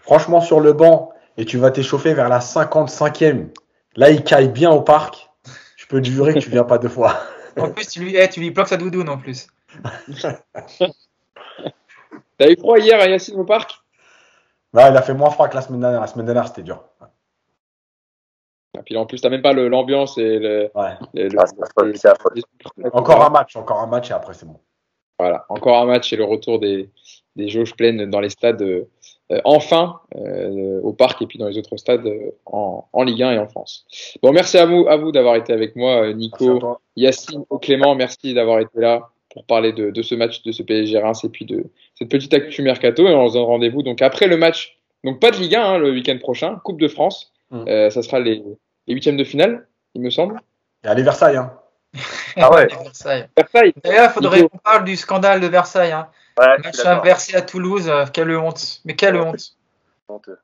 franchement 0.00 0.40
sur 0.40 0.60
le 0.60 0.72
banc 0.72 1.10
et 1.36 1.44
tu 1.44 1.58
vas 1.58 1.72
t'échauffer 1.72 2.14
vers 2.14 2.28
la 2.28 2.38
55e. 2.38 3.48
Là, 3.96 4.10
il 4.10 4.22
caille 4.22 4.50
bien 4.50 4.70
au 4.70 4.82
parc 4.82 5.29
peux 5.90 6.00
te 6.00 6.08
jurer 6.08 6.34
que 6.34 6.38
tu 6.38 6.50
viens 6.50 6.64
pas 6.64 6.78
deux 6.78 6.88
fois. 6.88 7.20
En 7.58 7.70
plus, 7.70 7.88
tu 7.88 8.00
lui, 8.00 8.16
eh, 8.16 8.28
tu 8.28 8.40
lui 8.40 8.50
bloques 8.50 8.68
sa 8.68 8.76
doudoune 8.76 9.08
en 9.08 9.18
plus. 9.18 9.48
T'as 12.38 12.48
eu 12.48 12.56
froid 12.56 12.78
hier 12.78 13.00
à 13.00 13.08
Yacine 13.08 13.38
au 13.38 13.44
parc? 13.44 13.82
Bah, 14.72 14.88
Il 14.88 14.96
a 14.96 15.02
fait 15.02 15.14
moins 15.14 15.30
froid 15.30 15.48
que 15.48 15.56
la 15.56 15.62
semaine 15.62 15.80
dernière. 15.80 16.00
La 16.00 16.06
semaine 16.06 16.26
dernière, 16.26 16.46
c'était 16.46 16.62
dur. 16.62 16.84
Et 18.78 18.82
puis 18.82 18.96
en 18.96 19.04
plus, 19.04 19.20
t'as 19.20 19.30
même 19.30 19.42
pas 19.42 19.52
l'ambiance 19.52 20.16
et 20.16 20.38
le. 20.38 20.70
Ouais. 20.74 20.96
Ah, 21.36 21.48
encore 22.92 23.24
un 23.24 23.30
match, 23.30 23.56
encore 23.56 23.80
un 23.80 23.86
match 23.86 24.10
et 24.10 24.14
après 24.14 24.34
c'est 24.34 24.46
bon. 24.46 24.60
Voilà, 25.18 25.44
encore 25.48 25.82
un 25.82 25.86
match 25.86 26.12
et 26.12 26.16
le 26.16 26.24
retour 26.24 26.60
des, 26.60 26.88
des 27.36 27.48
jauges 27.48 27.74
pleines 27.74 28.08
dans 28.08 28.20
les 28.20 28.30
stades. 28.30 28.86
Enfin 29.44 30.00
au 30.82 30.92
parc 30.92 31.22
et 31.22 31.26
puis 31.26 31.38
dans 31.38 31.46
les 31.46 31.56
autres 31.58 31.76
stades 31.76 32.08
en, 32.46 32.84
en, 32.92 33.02
Ligue 33.04 33.22
1 33.22 33.32
et 33.32 33.38
en 33.38 33.48
France. 33.48 33.86
Bon, 34.22 34.32
merci 34.32 34.58
à 34.58 34.66
vous, 34.66 34.86
à 34.88 34.96
vous 34.96 35.12
d'avoir 35.12 35.36
été 35.36 35.52
avec 35.52 35.76
moi, 35.76 36.12
Nico, 36.12 36.78
Yacine, 36.96 37.44
Clément, 37.62 37.94
merci 37.94 38.34
d'avoir 38.34 38.58
été 38.58 38.80
là 38.80 39.10
pour 39.32 39.44
parler 39.44 39.72
de, 39.72 39.90
de, 39.90 40.02
ce 40.02 40.14
match, 40.14 40.42
de 40.42 40.52
ce 40.52 40.62
PSG 40.62 40.98
Reims 40.98 41.24
et 41.24 41.28
puis 41.28 41.44
de 41.44 41.64
cette 41.94 42.08
petite 42.08 42.34
actu 42.34 42.62
mercato. 42.62 43.06
Et 43.06 43.14
on 43.14 43.28
se 43.28 43.34
donne 43.34 43.44
rendez-vous 43.44 43.82
donc 43.82 44.02
après 44.02 44.26
le 44.26 44.36
match. 44.36 44.78
Donc 45.04 45.20
pas 45.20 45.30
de 45.30 45.36
Ligue 45.36 45.54
1 45.54 45.62
hein, 45.62 45.78
le 45.78 45.90
week-end 45.92 46.18
prochain, 46.18 46.60
Coupe 46.64 46.80
de 46.80 46.88
France. 46.88 47.32
Mm. 47.50 47.64
Euh, 47.68 47.90
ça 47.90 48.02
sera 48.02 48.20
les, 48.20 48.42
les 48.86 48.94
huitièmes 48.94 49.16
de 49.16 49.24
finale, 49.24 49.66
il 49.94 50.02
me 50.02 50.10
semble. 50.10 50.40
Et 50.84 50.88
allez 50.88 51.02
Versailles. 51.02 51.36
Hein. 51.36 51.52
ah 52.36 52.52
ouais. 52.52 52.66
Versailles. 52.66 53.28
Versailles. 53.36 53.72
D'ailleurs, 53.82 54.10
il 54.10 54.14
faudrait 54.14 54.48
qu'on 54.48 54.58
parle 54.58 54.84
du 54.84 54.96
scandale 54.96 55.40
de 55.40 55.46
Versailles. 55.46 55.92
Hein. 55.92 56.08
Ouais, 56.40 56.58
match 56.64 56.84
inversé 56.84 57.36
à 57.36 57.42
Toulouse, 57.42 57.88
euh, 57.88 58.06
quelle 58.12 58.34
honte. 58.36 58.80
Mais 58.84 58.96
quelle 58.96 59.16
honte. 59.16 59.56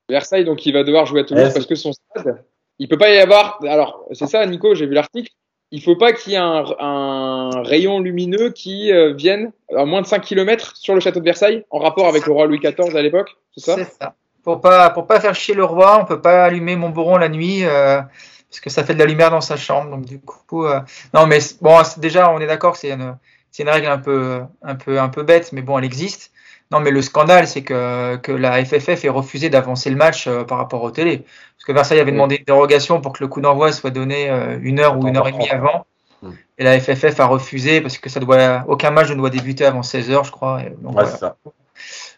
Versailles, 0.08 0.44
donc 0.44 0.64
il 0.64 0.72
va 0.72 0.84
devoir 0.84 1.06
jouer 1.06 1.22
à 1.22 1.24
Toulouse 1.24 1.52
parce 1.52 1.66
que 1.66 1.74
son 1.74 1.92
stade, 1.92 2.44
il 2.78 2.88
peut 2.88 2.98
pas 2.98 3.10
y 3.10 3.18
avoir. 3.18 3.58
Alors 3.64 4.06
c'est 4.12 4.28
ça, 4.28 4.46
Nico, 4.46 4.74
j'ai 4.74 4.86
vu 4.86 4.94
l'article 4.94 5.32
il 5.70 5.82
faut 5.82 5.96
pas 5.96 6.12
qu'il 6.12 6.32
y 6.32 6.36
ait 6.36 6.38
un, 6.38 6.64
un, 6.78 7.62
rayon 7.62 8.00
lumineux 8.00 8.50
qui 8.50 8.92
euh, 8.92 9.12
vienne 9.14 9.52
à 9.76 9.84
moins 9.84 10.00
de 10.00 10.06
5 10.06 10.20
km 10.20 10.76
sur 10.76 10.94
le 10.94 11.00
château 11.00 11.20
de 11.20 11.24
Versailles 11.24 11.64
en 11.70 11.78
rapport 11.78 12.06
avec 12.06 12.26
le 12.26 12.32
roi 12.32 12.46
Louis 12.46 12.60
XIV 12.60 12.94
à 12.96 13.02
l'époque, 13.02 13.36
c'est 13.56 13.64
ça? 13.64 13.76
C'est 13.76 13.92
ça. 14.00 14.14
Pour 14.44 14.60
pas 14.60 14.90
pour 14.90 15.08
pas 15.08 15.18
faire 15.18 15.34
chier 15.34 15.54
le 15.54 15.64
roi, 15.64 15.98
on 16.00 16.04
peut 16.04 16.20
pas 16.20 16.44
allumer 16.44 16.76
Montboron 16.76 17.16
la 17.16 17.28
nuit 17.28 17.64
euh, 17.64 18.00
parce 18.48 18.60
que 18.60 18.70
ça 18.70 18.84
fait 18.84 18.94
de 18.94 19.00
la 19.00 19.06
lumière 19.06 19.30
dans 19.30 19.40
sa 19.40 19.56
chambre. 19.56 19.90
Donc 19.90 20.04
du 20.04 20.20
coup, 20.20 20.64
euh, 20.64 20.78
non 21.12 21.26
mais 21.26 21.40
bon, 21.60 21.76
déjà 21.96 22.30
on 22.30 22.38
est 22.38 22.46
d'accord, 22.46 22.76
c'est 22.76 22.92
une 22.92 23.16
c'est 23.56 23.62
une 23.62 23.70
règle 23.70 23.86
un 23.86 23.96
peu 23.96 24.42
un 24.60 24.74
peu 24.74 25.00
un 25.00 25.08
peu 25.08 25.22
bête, 25.22 25.50
mais 25.52 25.62
bon, 25.62 25.78
elle 25.78 25.86
existe. 25.86 26.30
Non, 26.70 26.80
mais 26.80 26.90
le 26.90 27.00
scandale, 27.00 27.48
c'est 27.48 27.62
que, 27.62 28.16
que 28.16 28.32
la 28.32 28.62
FFF 28.62 29.02
ait 29.06 29.08
refusé 29.08 29.48
d'avancer 29.48 29.88
le 29.88 29.96
match 29.96 30.26
euh, 30.26 30.44
par 30.44 30.58
rapport 30.58 30.82
aux 30.82 30.90
télé. 30.90 31.18
Parce 31.18 31.64
que 31.64 31.72
Versailles 31.72 32.00
avait 32.00 32.12
demandé 32.12 32.36
une 32.36 32.44
dérogation 32.44 33.00
pour 33.00 33.14
que 33.14 33.24
le 33.24 33.28
coup 33.28 33.40
d'envoi 33.40 33.72
soit 33.72 33.90
donné 33.90 34.28
euh, 34.28 34.58
une 34.60 34.78
heure 34.78 34.98
ou 34.98 35.08
une 35.08 35.16
heure 35.16 35.26
et 35.26 35.32
demie 35.32 35.48
avant. 35.48 35.86
Hmm. 36.20 36.32
Et 36.58 36.64
la 36.64 36.78
FFF 36.78 37.18
a 37.18 37.24
refusé 37.24 37.80
parce 37.80 37.96
que 37.96 38.10
ça 38.10 38.20
doit, 38.20 38.64
aucun 38.68 38.90
match 38.90 39.08
ne 39.08 39.14
doit 39.14 39.30
débuter 39.30 39.64
avant 39.64 39.82
16 39.82 40.10
heures, 40.10 40.24
je 40.24 40.32
crois. 40.32 40.60
donc, 40.82 40.98
ouais, 40.98 41.06
ça. 41.06 41.36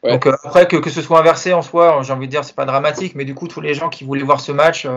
donc 0.03 0.27
euh, 0.27 0.35
après, 0.43 0.67
que, 0.67 0.77
que 0.77 0.91
ce 0.91 1.03
soit 1.03 1.21
inversé 1.21 1.53
en 1.53 1.63
soi, 1.63 2.01
j'ai 2.03 2.13
envie 2.13 2.27
de 2.27 2.33
dire, 2.33 2.43
c'est 2.43 2.57
pas 2.57 2.65
dramatique. 2.65 3.15
Mais 3.15 3.25
du 3.25 3.37
coup, 3.37 3.47
tous 3.47 3.61
les 3.61 3.75
gens 3.75 3.91
qui 3.91 4.03
voulaient 4.03 4.25
voir 4.25 4.41
ce 4.41 4.51
match, 4.51 4.89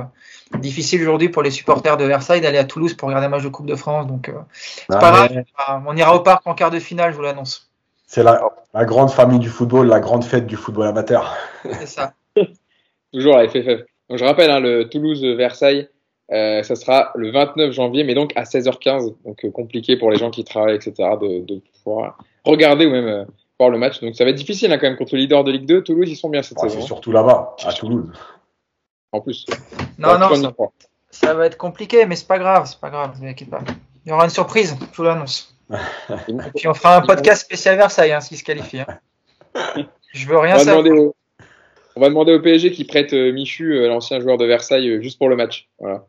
difficile 0.59 1.01
aujourd'hui 1.01 1.29
pour 1.29 1.43
les 1.43 1.51
supporters 1.51 1.97
de 1.97 2.05
Versailles 2.05 2.41
d'aller 2.41 2.57
à 2.57 2.63
Toulouse 2.63 2.93
pour 2.93 3.07
regarder 3.07 3.27
un 3.27 3.29
match 3.29 3.43
de 3.43 3.49
Coupe 3.49 3.65
de 3.65 3.75
France. 3.75 4.07
Donc, 4.07 4.31
c'est 4.53 4.85
ah, 4.89 4.99
pas 4.99 5.11
grave. 5.11 5.83
On 5.87 5.95
ira 5.95 6.15
au 6.15 6.19
parc 6.21 6.45
en 6.47 6.53
quart 6.53 6.71
de 6.71 6.79
finale, 6.79 7.11
je 7.11 7.17
vous 7.17 7.23
l'annonce. 7.23 7.69
C'est 8.07 8.23
la, 8.23 8.41
la, 8.73 8.85
grande 8.85 9.09
famille 9.09 9.39
du 9.39 9.49
football, 9.49 9.87
la 9.87 9.99
grande 9.99 10.23
fête 10.23 10.45
du 10.45 10.57
football 10.57 10.87
amateur. 10.87 11.35
C'est 11.63 11.87
ça. 11.87 12.13
Toujours 13.13 13.37
la 13.37 13.47
FFF. 13.47 13.85
Donc, 14.09 14.17
je 14.17 14.25
rappelle, 14.25 14.51
hein, 14.51 14.59
le 14.59 14.89
Toulouse-Versailles, 14.89 15.87
euh, 16.31 16.63
ça 16.63 16.75
sera 16.75 17.11
le 17.15 17.31
29 17.31 17.71
janvier, 17.71 18.03
mais 18.03 18.13
donc 18.13 18.31
à 18.35 18.43
16h15. 18.43 19.15
Donc 19.25 19.43
euh, 19.43 19.51
compliqué 19.51 19.97
pour 19.97 20.11
les 20.11 20.17
gens 20.17 20.31
qui 20.31 20.43
travaillent, 20.43 20.75
etc., 20.75 20.93
de, 21.21 21.45
de 21.45 21.61
pouvoir 21.83 22.17
regarder 22.45 22.85
ou 22.85 22.91
même 22.91 23.07
euh, 23.07 23.25
voir 23.59 23.69
le 23.69 23.77
match. 23.77 23.99
Donc 23.99 24.15
ça 24.15 24.23
va 24.23 24.29
être 24.29 24.37
difficile 24.37 24.71
hein, 24.71 24.77
quand 24.77 24.87
même 24.87 24.97
contre 24.97 25.15
le 25.15 25.21
leader 25.21 25.43
de 25.43 25.51
Ligue 25.51 25.65
2. 25.65 25.83
Toulouse, 25.83 26.09
ils 26.09 26.15
sont 26.15 26.29
bien 26.29 26.41
cette 26.41 26.57
ah, 26.61 26.69
saison. 26.69 26.79
C'est 26.81 26.87
surtout 26.87 27.11
là-bas, 27.11 27.55
à 27.65 27.73
Toulouse. 27.73 28.05
En 29.11 29.21
plus. 29.21 29.45
Non, 29.97 30.17
non, 30.17 30.33
ça, 30.35 30.53
ça, 31.09 31.33
va 31.33 31.45
être 31.45 31.57
compliqué, 31.57 32.05
mais 32.05 32.15
c'est 32.15 32.27
pas 32.27 32.39
grave, 32.39 32.65
c'est 32.65 32.79
pas 32.79 32.89
grave, 32.89 33.21
ne 33.21 33.33
vous 33.33 33.45
pas. 33.45 33.59
Il 34.05 34.09
y 34.09 34.11
aura 34.11 34.23
une 34.23 34.29
surprise, 34.29 34.75
je 34.79 34.97
vous 34.97 35.03
l'annonce. 35.03 35.55
Et 36.27 36.33
puis 36.55 36.67
on 36.67 36.73
fera 36.73 36.97
un 36.97 37.01
podcast 37.01 37.43
spécial 37.43 37.77
Versailles, 37.77 38.11
hein, 38.11 38.21
s'il 38.21 38.37
se 38.37 38.43
qualifie. 38.43 38.79
Hein. 38.79 39.85
Je 40.13 40.27
veux 40.27 40.37
rien 40.37 40.55
on 40.55 40.59
savoir. 40.59 41.11
On 41.95 41.99
va 41.99 42.07
demander 42.07 42.33
au 42.33 42.41
PSG 42.41 42.71
qui 42.71 42.85
prête 42.85 43.13
euh, 43.13 43.31
Michu, 43.31 43.73
euh, 43.73 43.87
l'ancien 43.87 44.19
joueur 44.19 44.37
de 44.37 44.45
Versailles, 44.45 44.89
euh, 44.89 45.01
juste 45.01 45.17
pour 45.17 45.29
le 45.29 45.35
match. 45.35 45.67
Voilà. 45.79 46.05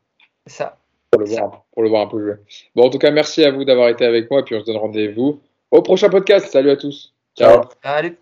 C'est 0.47 0.55
ça. 0.55 0.77
Pour 1.11 1.21
le, 1.21 1.27
voir, 1.27 1.65
pour 1.73 1.83
le 1.83 1.89
voir 1.89 2.03
un 2.03 2.07
peu 2.07 2.21
jouer. 2.21 2.37
Bon, 2.75 2.87
en 2.87 2.91
tout 2.91 2.99
cas, 2.99 3.11
merci 3.11 3.45
à 3.45 3.51
vous 3.51 3.65
d'avoir 3.65 3.89
été 3.89 4.05
avec 4.07 4.31
moi, 4.31 4.41
et 4.41 4.43
puis 4.45 4.55
on 4.55 4.61
se 4.61 4.65
donne 4.65 4.79
rendez-vous 4.79 5.41
au 5.71 5.83
prochain 5.83 6.09
podcast. 6.09 6.47
Salut 6.47 6.71
à 6.71 6.77
tous. 6.77 7.13
Ciao. 7.37 7.63
Salut. 7.83 8.17